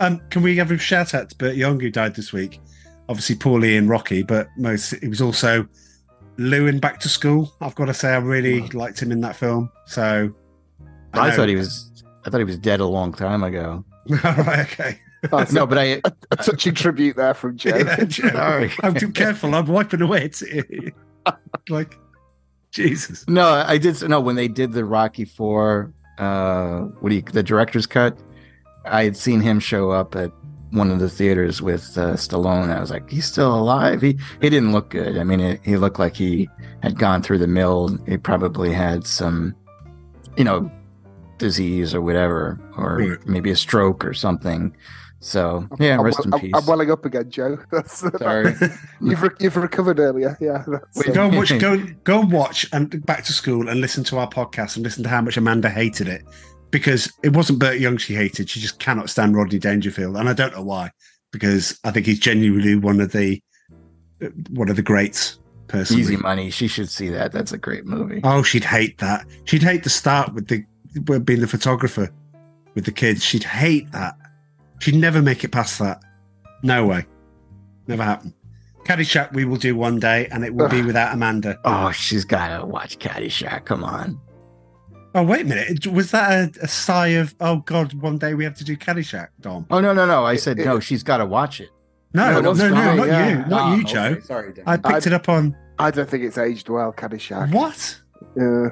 Um, 0.00 0.20
can 0.30 0.42
we 0.42 0.56
have 0.56 0.70
a 0.70 0.78
shout 0.78 1.14
out 1.14 1.30
to 1.30 1.36
Burt 1.36 1.54
Young 1.56 1.78
who 1.80 1.90
died 1.90 2.14
this 2.14 2.32
week? 2.32 2.60
Obviously, 3.08 3.36
Paulie 3.36 3.76
in 3.76 3.88
Rocky, 3.88 4.22
but 4.22 4.48
most 4.56 4.92
it 4.92 5.08
was 5.08 5.20
also 5.20 5.66
Lou 6.36 6.66
in 6.66 6.80
Back 6.80 7.00
to 7.00 7.08
School. 7.08 7.52
I've 7.60 7.74
got 7.74 7.86
to 7.86 7.94
say, 7.94 8.10
I 8.12 8.16
really 8.16 8.66
liked 8.68 9.00
him 9.00 9.12
in 9.12 9.20
that 9.20 9.36
film. 9.36 9.70
So 9.86 10.32
I, 11.12 11.30
know- 11.30 11.36
thought 11.36 11.48
he 11.48 11.56
was. 11.56 11.90
I 12.26 12.30
thought 12.30 12.38
he 12.38 12.44
was 12.44 12.58
dead 12.58 12.80
a 12.80 12.86
long 12.86 13.12
time 13.12 13.44
ago. 13.44 13.84
right, 14.08 14.60
okay. 14.60 14.98
That's 15.30 15.52
No, 15.52 15.66
but 15.66 15.78
I. 15.78 15.82
a, 16.04 16.12
a 16.30 16.36
touching 16.36 16.74
tribute 16.74 17.16
there 17.16 17.34
from 17.34 17.56
Joe. 17.56 17.76
Yeah, 17.78 18.04
Joe. 18.04 18.68
I'm 18.82 18.94
too 18.94 19.10
careful. 19.10 19.54
I'm 19.54 19.66
wiping 19.66 20.00
away. 20.02 20.24
It's 20.24 20.42
like 21.68 21.98
Jesus. 22.74 23.24
No, 23.28 23.46
I 23.46 23.78
did. 23.78 24.06
No, 24.08 24.20
when 24.20 24.34
they 24.36 24.48
did 24.48 24.72
the 24.72 24.84
Rocky 24.84 25.24
Four, 25.24 25.92
uh, 26.18 26.80
what 27.00 27.10
do 27.10 27.16
you, 27.16 27.22
the 27.22 27.42
director's 27.42 27.86
cut? 27.86 28.18
I 28.84 29.04
had 29.04 29.16
seen 29.16 29.40
him 29.40 29.60
show 29.60 29.90
up 29.92 30.16
at 30.16 30.32
one 30.72 30.90
of 30.90 30.98
the 30.98 31.08
theaters 31.08 31.62
with 31.62 31.96
uh, 31.96 32.14
Stallone. 32.14 32.76
I 32.76 32.80
was 32.80 32.90
like, 32.90 33.08
he's 33.08 33.26
still 33.26 33.54
alive. 33.54 34.02
He 34.02 34.18
he 34.42 34.50
didn't 34.50 34.72
look 34.72 34.90
good. 34.90 35.16
I 35.16 35.22
mean, 35.24 35.38
it, 35.40 35.60
he 35.64 35.76
looked 35.76 36.00
like 36.00 36.16
he 36.16 36.48
had 36.82 36.98
gone 36.98 37.22
through 37.22 37.38
the 37.38 37.46
mill. 37.46 37.96
He 38.08 38.16
probably 38.18 38.72
had 38.72 39.06
some, 39.06 39.54
you 40.36 40.42
know, 40.44 40.68
disease 41.38 41.94
or 41.94 42.02
whatever, 42.02 42.60
or 42.76 42.96
Right. 42.98 43.26
maybe 43.26 43.50
a 43.50 43.56
stroke 43.56 44.04
or 44.04 44.14
something. 44.14 44.74
So 45.24 45.66
yeah, 45.80 45.98
I'm, 45.98 46.04
rest 46.04 46.22
in 46.26 46.34
I'm- 46.34 46.40
peace. 46.42 46.52
I'm 46.54 46.66
welling 46.66 46.90
up 46.90 47.06
again, 47.06 47.30
Joe. 47.30 47.58
That's, 47.72 48.00
Sorry. 48.00 48.54
you've 49.00 49.22
re- 49.22 49.30
you've 49.40 49.56
recovered 49.56 49.98
earlier. 49.98 50.36
Yeah. 50.38 50.62
Wait, 50.96 51.08
uh, 51.08 51.12
go 51.12 51.26
and 51.28 51.36
watch. 51.36 51.58
Go 51.58 51.78
go 52.04 52.20
and 52.20 52.30
watch 52.30 52.66
and 52.74 53.04
back 53.06 53.24
to 53.24 53.32
school 53.32 53.70
and 53.70 53.80
listen 53.80 54.04
to 54.04 54.18
our 54.18 54.28
podcast 54.28 54.76
and 54.76 54.84
listen 54.84 55.02
to 55.04 55.08
how 55.08 55.22
much 55.22 55.38
Amanda 55.38 55.70
hated 55.70 56.08
it 56.08 56.24
because 56.70 57.10
it 57.22 57.32
wasn't 57.32 57.58
Burt 57.58 57.78
Young 57.80 57.96
she 57.96 58.14
hated. 58.14 58.50
She 58.50 58.60
just 58.60 58.78
cannot 58.80 59.08
stand 59.08 59.34
Rodney 59.34 59.58
Dangerfield, 59.58 60.14
and 60.18 60.28
I 60.28 60.34
don't 60.34 60.54
know 60.54 60.62
why. 60.62 60.90
Because 61.32 61.80
I 61.84 61.90
think 61.90 62.04
he's 62.04 62.20
genuinely 62.20 62.76
one 62.76 63.00
of 63.00 63.12
the 63.12 63.42
one 64.50 64.68
of 64.68 64.76
the 64.76 64.82
greats. 64.82 65.38
Personally, 65.68 66.02
Easy 66.02 66.16
money. 66.18 66.50
She 66.50 66.68
should 66.68 66.90
see 66.90 67.08
that. 67.08 67.32
That's 67.32 67.52
a 67.52 67.58
great 67.58 67.86
movie. 67.86 68.20
Oh, 68.24 68.42
she'd 68.42 68.64
hate 68.64 68.98
that. 68.98 69.24
She'd 69.44 69.62
hate 69.62 69.84
the 69.84 69.90
start 69.90 70.34
with 70.34 70.48
the 70.48 70.62
being 71.20 71.40
the 71.40 71.48
photographer 71.48 72.10
with 72.74 72.84
the 72.84 72.92
kids. 72.92 73.24
She'd 73.24 73.44
hate 73.44 73.90
that. 73.92 74.14
She'd 74.84 74.96
never 74.96 75.22
make 75.22 75.44
it 75.44 75.48
past 75.50 75.78
that. 75.78 76.02
No 76.62 76.84
way. 76.84 77.06
Never 77.86 78.02
happen. 78.04 78.34
Caddyshack 78.84 79.32
we 79.32 79.46
will 79.46 79.56
do 79.56 79.74
one 79.74 79.98
day, 79.98 80.26
and 80.30 80.44
it 80.44 80.54
will 80.54 80.68
be 80.68 80.82
without 80.82 81.14
Amanda. 81.14 81.58
Oh, 81.64 81.90
she's 81.90 82.26
got 82.26 82.58
to 82.60 82.66
watch 82.66 82.98
Caddyshack. 82.98 83.64
Come 83.64 83.82
on. 83.82 84.20
Oh 85.14 85.22
wait 85.22 85.40
a 85.40 85.44
minute. 85.44 85.86
Was 85.86 86.10
that 86.10 86.56
a, 86.58 86.64
a 86.64 86.68
sigh 86.68 87.06
of 87.16 87.34
oh 87.40 87.56
god? 87.64 87.94
One 87.94 88.18
day 88.18 88.34
we 88.34 88.44
have 88.44 88.56
to 88.56 88.64
do 88.64 88.76
Caddyshack, 88.76 89.28
Dom? 89.40 89.64
Oh 89.70 89.80
no, 89.80 89.94
no, 89.94 90.04
no! 90.04 90.22
I 90.26 90.36
said 90.36 90.58
it- 90.58 90.66
no. 90.66 90.80
She's 90.80 91.02
got 91.02 91.16
to 91.16 91.24
watch 91.24 91.62
it. 91.62 91.70
No, 92.12 92.40
No, 92.42 92.52
no, 92.52 92.52
no, 92.52 92.68
no, 92.68 92.94
not 92.96 93.06
yeah. 93.08 93.28
you, 93.30 93.36
not 93.48 93.52
Ah, 93.52 93.74
you, 93.76 93.82
okay, 93.84 93.92
Joe. 93.92 94.20
Sorry, 94.20 94.52
Dan. 94.52 94.64
I 94.66 94.76
picked 94.76 95.06
I- 95.06 95.10
it 95.10 95.12
up 95.14 95.30
on 95.30 95.56
I 95.78 95.90
don't 95.92 96.08
think 96.10 96.24
it's 96.24 96.36
aged 96.36 96.68
well, 96.68 96.92
Caddyshack. 96.92 97.52
what? 97.54 98.00
Yeah. 98.36 98.68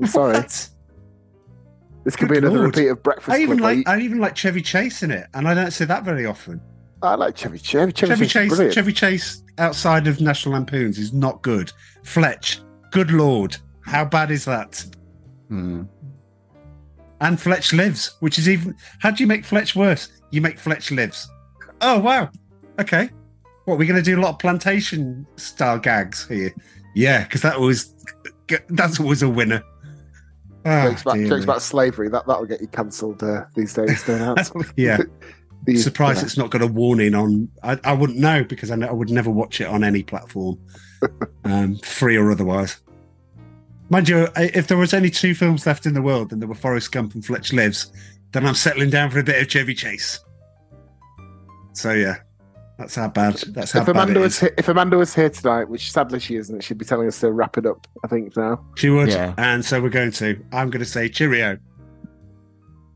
I'm 0.00 0.06
sorry. 0.06 0.32
What? 0.38 0.68
This 2.08 2.16
could 2.16 2.28
Good 2.28 2.36
be 2.36 2.38
another 2.38 2.60
Lord. 2.60 2.74
repeat 2.74 2.88
of 2.88 3.02
Breakfast 3.02 3.28
I 3.28 3.42
even 3.42 3.58
Club. 3.58 3.76
like 3.76 3.86
I 3.86 4.00
even 4.00 4.18
like 4.18 4.34
Chevy 4.34 4.62
Chase 4.62 5.02
in 5.02 5.10
it, 5.10 5.26
and 5.34 5.46
I 5.46 5.52
don't 5.52 5.70
say 5.72 5.84
that 5.84 6.04
very 6.04 6.24
often. 6.24 6.58
I 7.02 7.16
like 7.16 7.36
Chevy 7.36 7.58
Chevy 7.58 7.92
Chevy, 7.92 8.14
Chevy 8.14 8.24
Chase. 8.24 8.32
Chase, 8.32 8.48
brilliant. 8.48 8.74
Chevy 8.74 8.92
Chase 8.94 9.42
outside 9.58 10.06
of 10.06 10.18
National 10.18 10.54
Lampoons 10.54 10.96
is 10.98 11.12
not 11.12 11.42
good. 11.42 11.70
Fletch, 12.04 12.62
good 12.92 13.10
lord, 13.10 13.58
how 13.82 14.06
bad 14.06 14.30
is 14.30 14.46
that? 14.46 14.82
Hmm. 15.48 15.82
And 17.20 17.38
Fletch 17.38 17.74
lives, 17.74 18.16
which 18.20 18.38
is 18.38 18.48
even. 18.48 18.74
How 19.00 19.10
do 19.10 19.22
you 19.22 19.26
make 19.26 19.44
Fletch 19.44 19.76
worse? 19.76 20.08
You 20.30 20.40
make 20.40 20.58
Fletch 20.58 20.90
lives. 20.90 21.28
Oh 21.82 21.98
wow, 21.98 22.30
okay. 22.80 23.10
What 23.66 23.76
we're 23.76 23.86
going 23.86 24.02
to 24.02 24.10
do 24.10 24.18
a 24.18 24.22
lot 24.22 24.30
of 24.30 24.38
plantation 24.38 25.26
style 25.36 25.78
gags 25.78 26.26
here? 26.26 26.54
Yeah, 26.94 27.24
because 27.24 27.42
that 27.42 27.60
was 27.60 27.94
that's 28.70 28.98
always 28.98 29.22
a 29.22 29.28
winner. 29.28 29.62
Oh, 30.64 30.90
jokes 30.90 31.02
about, 31.02 31.18
jokes 31.18 31.44
about 31.44 31.62
slavery. 31.62 32.08
That 32.08 32.26
that'll 32.26 32.46
get 32.46 32.60
you 32.60 32.66
cancelled 32.68 33.22
uh, 33.22 33.44
these 33.54 33.74
days. 33.74 34.04
Don't 34.04 34.18
That's- 34.36 34.52
yeah. 34.76 34.98
The- 35.64 35.76
Surprised 35.76 36.22
it's 36.22 36.38
not 36.38 36.50
got 36.50 36.62
a 36.62 36.66
warning 36.68 37.14
on. 37.16 37.48
I, 37.64 37.78
I 37.82 37.92
wouldn't 37.92 38.18
know 38.18 38.44
because 38.44 38.70
I, 38.70 38.76
I 38.76 38.92
would 38.92 39.10
never 39.10 39.28
watch 39.28 39.60
it 39.60 39.66
on 39.66 39.82
any 39.82 40.04
platform, 40.04 40.58
um, 41.44 41.76
free 41.78 42.16
or 42.16 42.30
otherwise. 42.30 42.80
Mind 43.90 44.08
you, 44.08 44.28
if 44.36 44.68
there 44.68 44.78
was 44.78 44.94
only 44.94 45.10
two 45.10 45.34
films 45.34 45.66
left 45.66 45.84
in 45.84 45.94
the 45.94 46.00
world 46.00 46.32
and 46.32 46.40
there 46.40 46.48
were 46.48 46.54
Forrest 46.54 46.92
Gump 46.92 47.12
and 47.14 47.24
Fletch 47.24 47.52
Lives, 47.52 47.92
then 48.32 48.46
I'm 48.46 48.54
settling 48.54 48.88
down 48.90 49.10
for 49.10 49.18
a 49.18 49.24
bit 49.24 49.42
of 49.42 49.48
Chevy 49.48 49.74
Chase. 49.74 50.20
So 51.72 51.92
yeah, 51.92 52.18
that's 52.78 52.94
how 52.94 53.08
bad. 53.08 53.34
That's 53.48 53.72
how 53.72 53.80
If 53.80 53.86
bad 53.86 53.96
Amanda 53.96 54.20
it 54.20 54.22
was 54.22 54.34
is. 54.34 54.40
here, 54.40 54.54
if 54.56 54.68
Amanda 54.68 54.96
was 54.96 55.14
here 55.14 55.28
tonight, 55.30 55.68
which 55.68 55.90
sadly 55.92 56.20
she 56.20 56.36
isn't, 56.36 56.62
she'd 56.62 56.78
be 56.78 56.84
telling 56.84 57.08
us 57.08 57.20
to 57.20 57.32
wrap 57.32 57.58
it 57.58 57.66
up. 57.66 57.86
I 58.04 58.08
think 58.08 58.36
now. 58.36 58.64
She 58.76 58.88
would, 58.90 59.08
Yeah. 59.08 59.34
and 59.36 59.64
so 59.64 59.80
we're 59.82 59.88
going 59.90 60.12
to. 60.12 60.42
I'm 60.52 60.70
going 60.70 60.80
to 60.80 60.84
say 60.88 61.08
cheerio. 61.08 61.58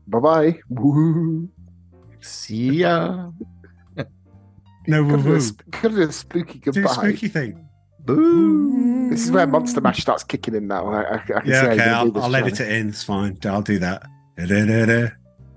Bye 0.07 0.19
bye. 0.19 0.59
Woo. 0.69 1.49
See 2.21 2.69
ya. 2.79 3.29
No 4.87 5.03
woo 5.03 5.11
Could 5.11 5.19
have, 5.19 5.25
woo. 5.27 5.35
a, 5.35 5.41
sp- 5.43 5.63
could 5.71 5.91
have 5.91 6.09
a 6.09 6.11
spooky 6.11 6.59
goodbye. 6.59 6.81
Do 6.81 6.87
a 6.87 6.89
spooky 6.89 7.27
thing. 7.29 7.67
Boo. 8.05 9.09
This 9.09 9.23
is 9.23 9.31
where 9.31 9.47
Monster 9.47 9.79
Mash 9.79 10.01
starts 10.01 10.23
kicking 10.25 10.55
in 10.55 10.67
now. 10.67 10.87
I, 10.91 11.01
I, 11.03 11.13
I 11.13 11.17
can 11.19 11.41
Yeah, 11.45 11.61
okay. 11.61 11.75
you're 11.75 11.75
gonna 11.77 11.77
do 11.77 11.89
I'll, 11.91 12.11
this, 12.11 12.23
I'll 12.23 12.35
edit 12.35 12.59
it 12.59 12.71
in. 12.71 12.89
It's 12.89 13.03
fine. 13.03 13.37
I'll 13.45 13.61
do 13.61 13.79
that. 13.79 14.03
Da-da-da-da. 14.37 15.09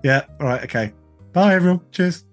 Yeah, 0.04 0.22
all 0.40 0.46
right, 0.46 0.62
okay. 0.64 0.92
Bye, 1.32 1.54
everyone. 1.54 1.80
Cheers. 1.90 2.24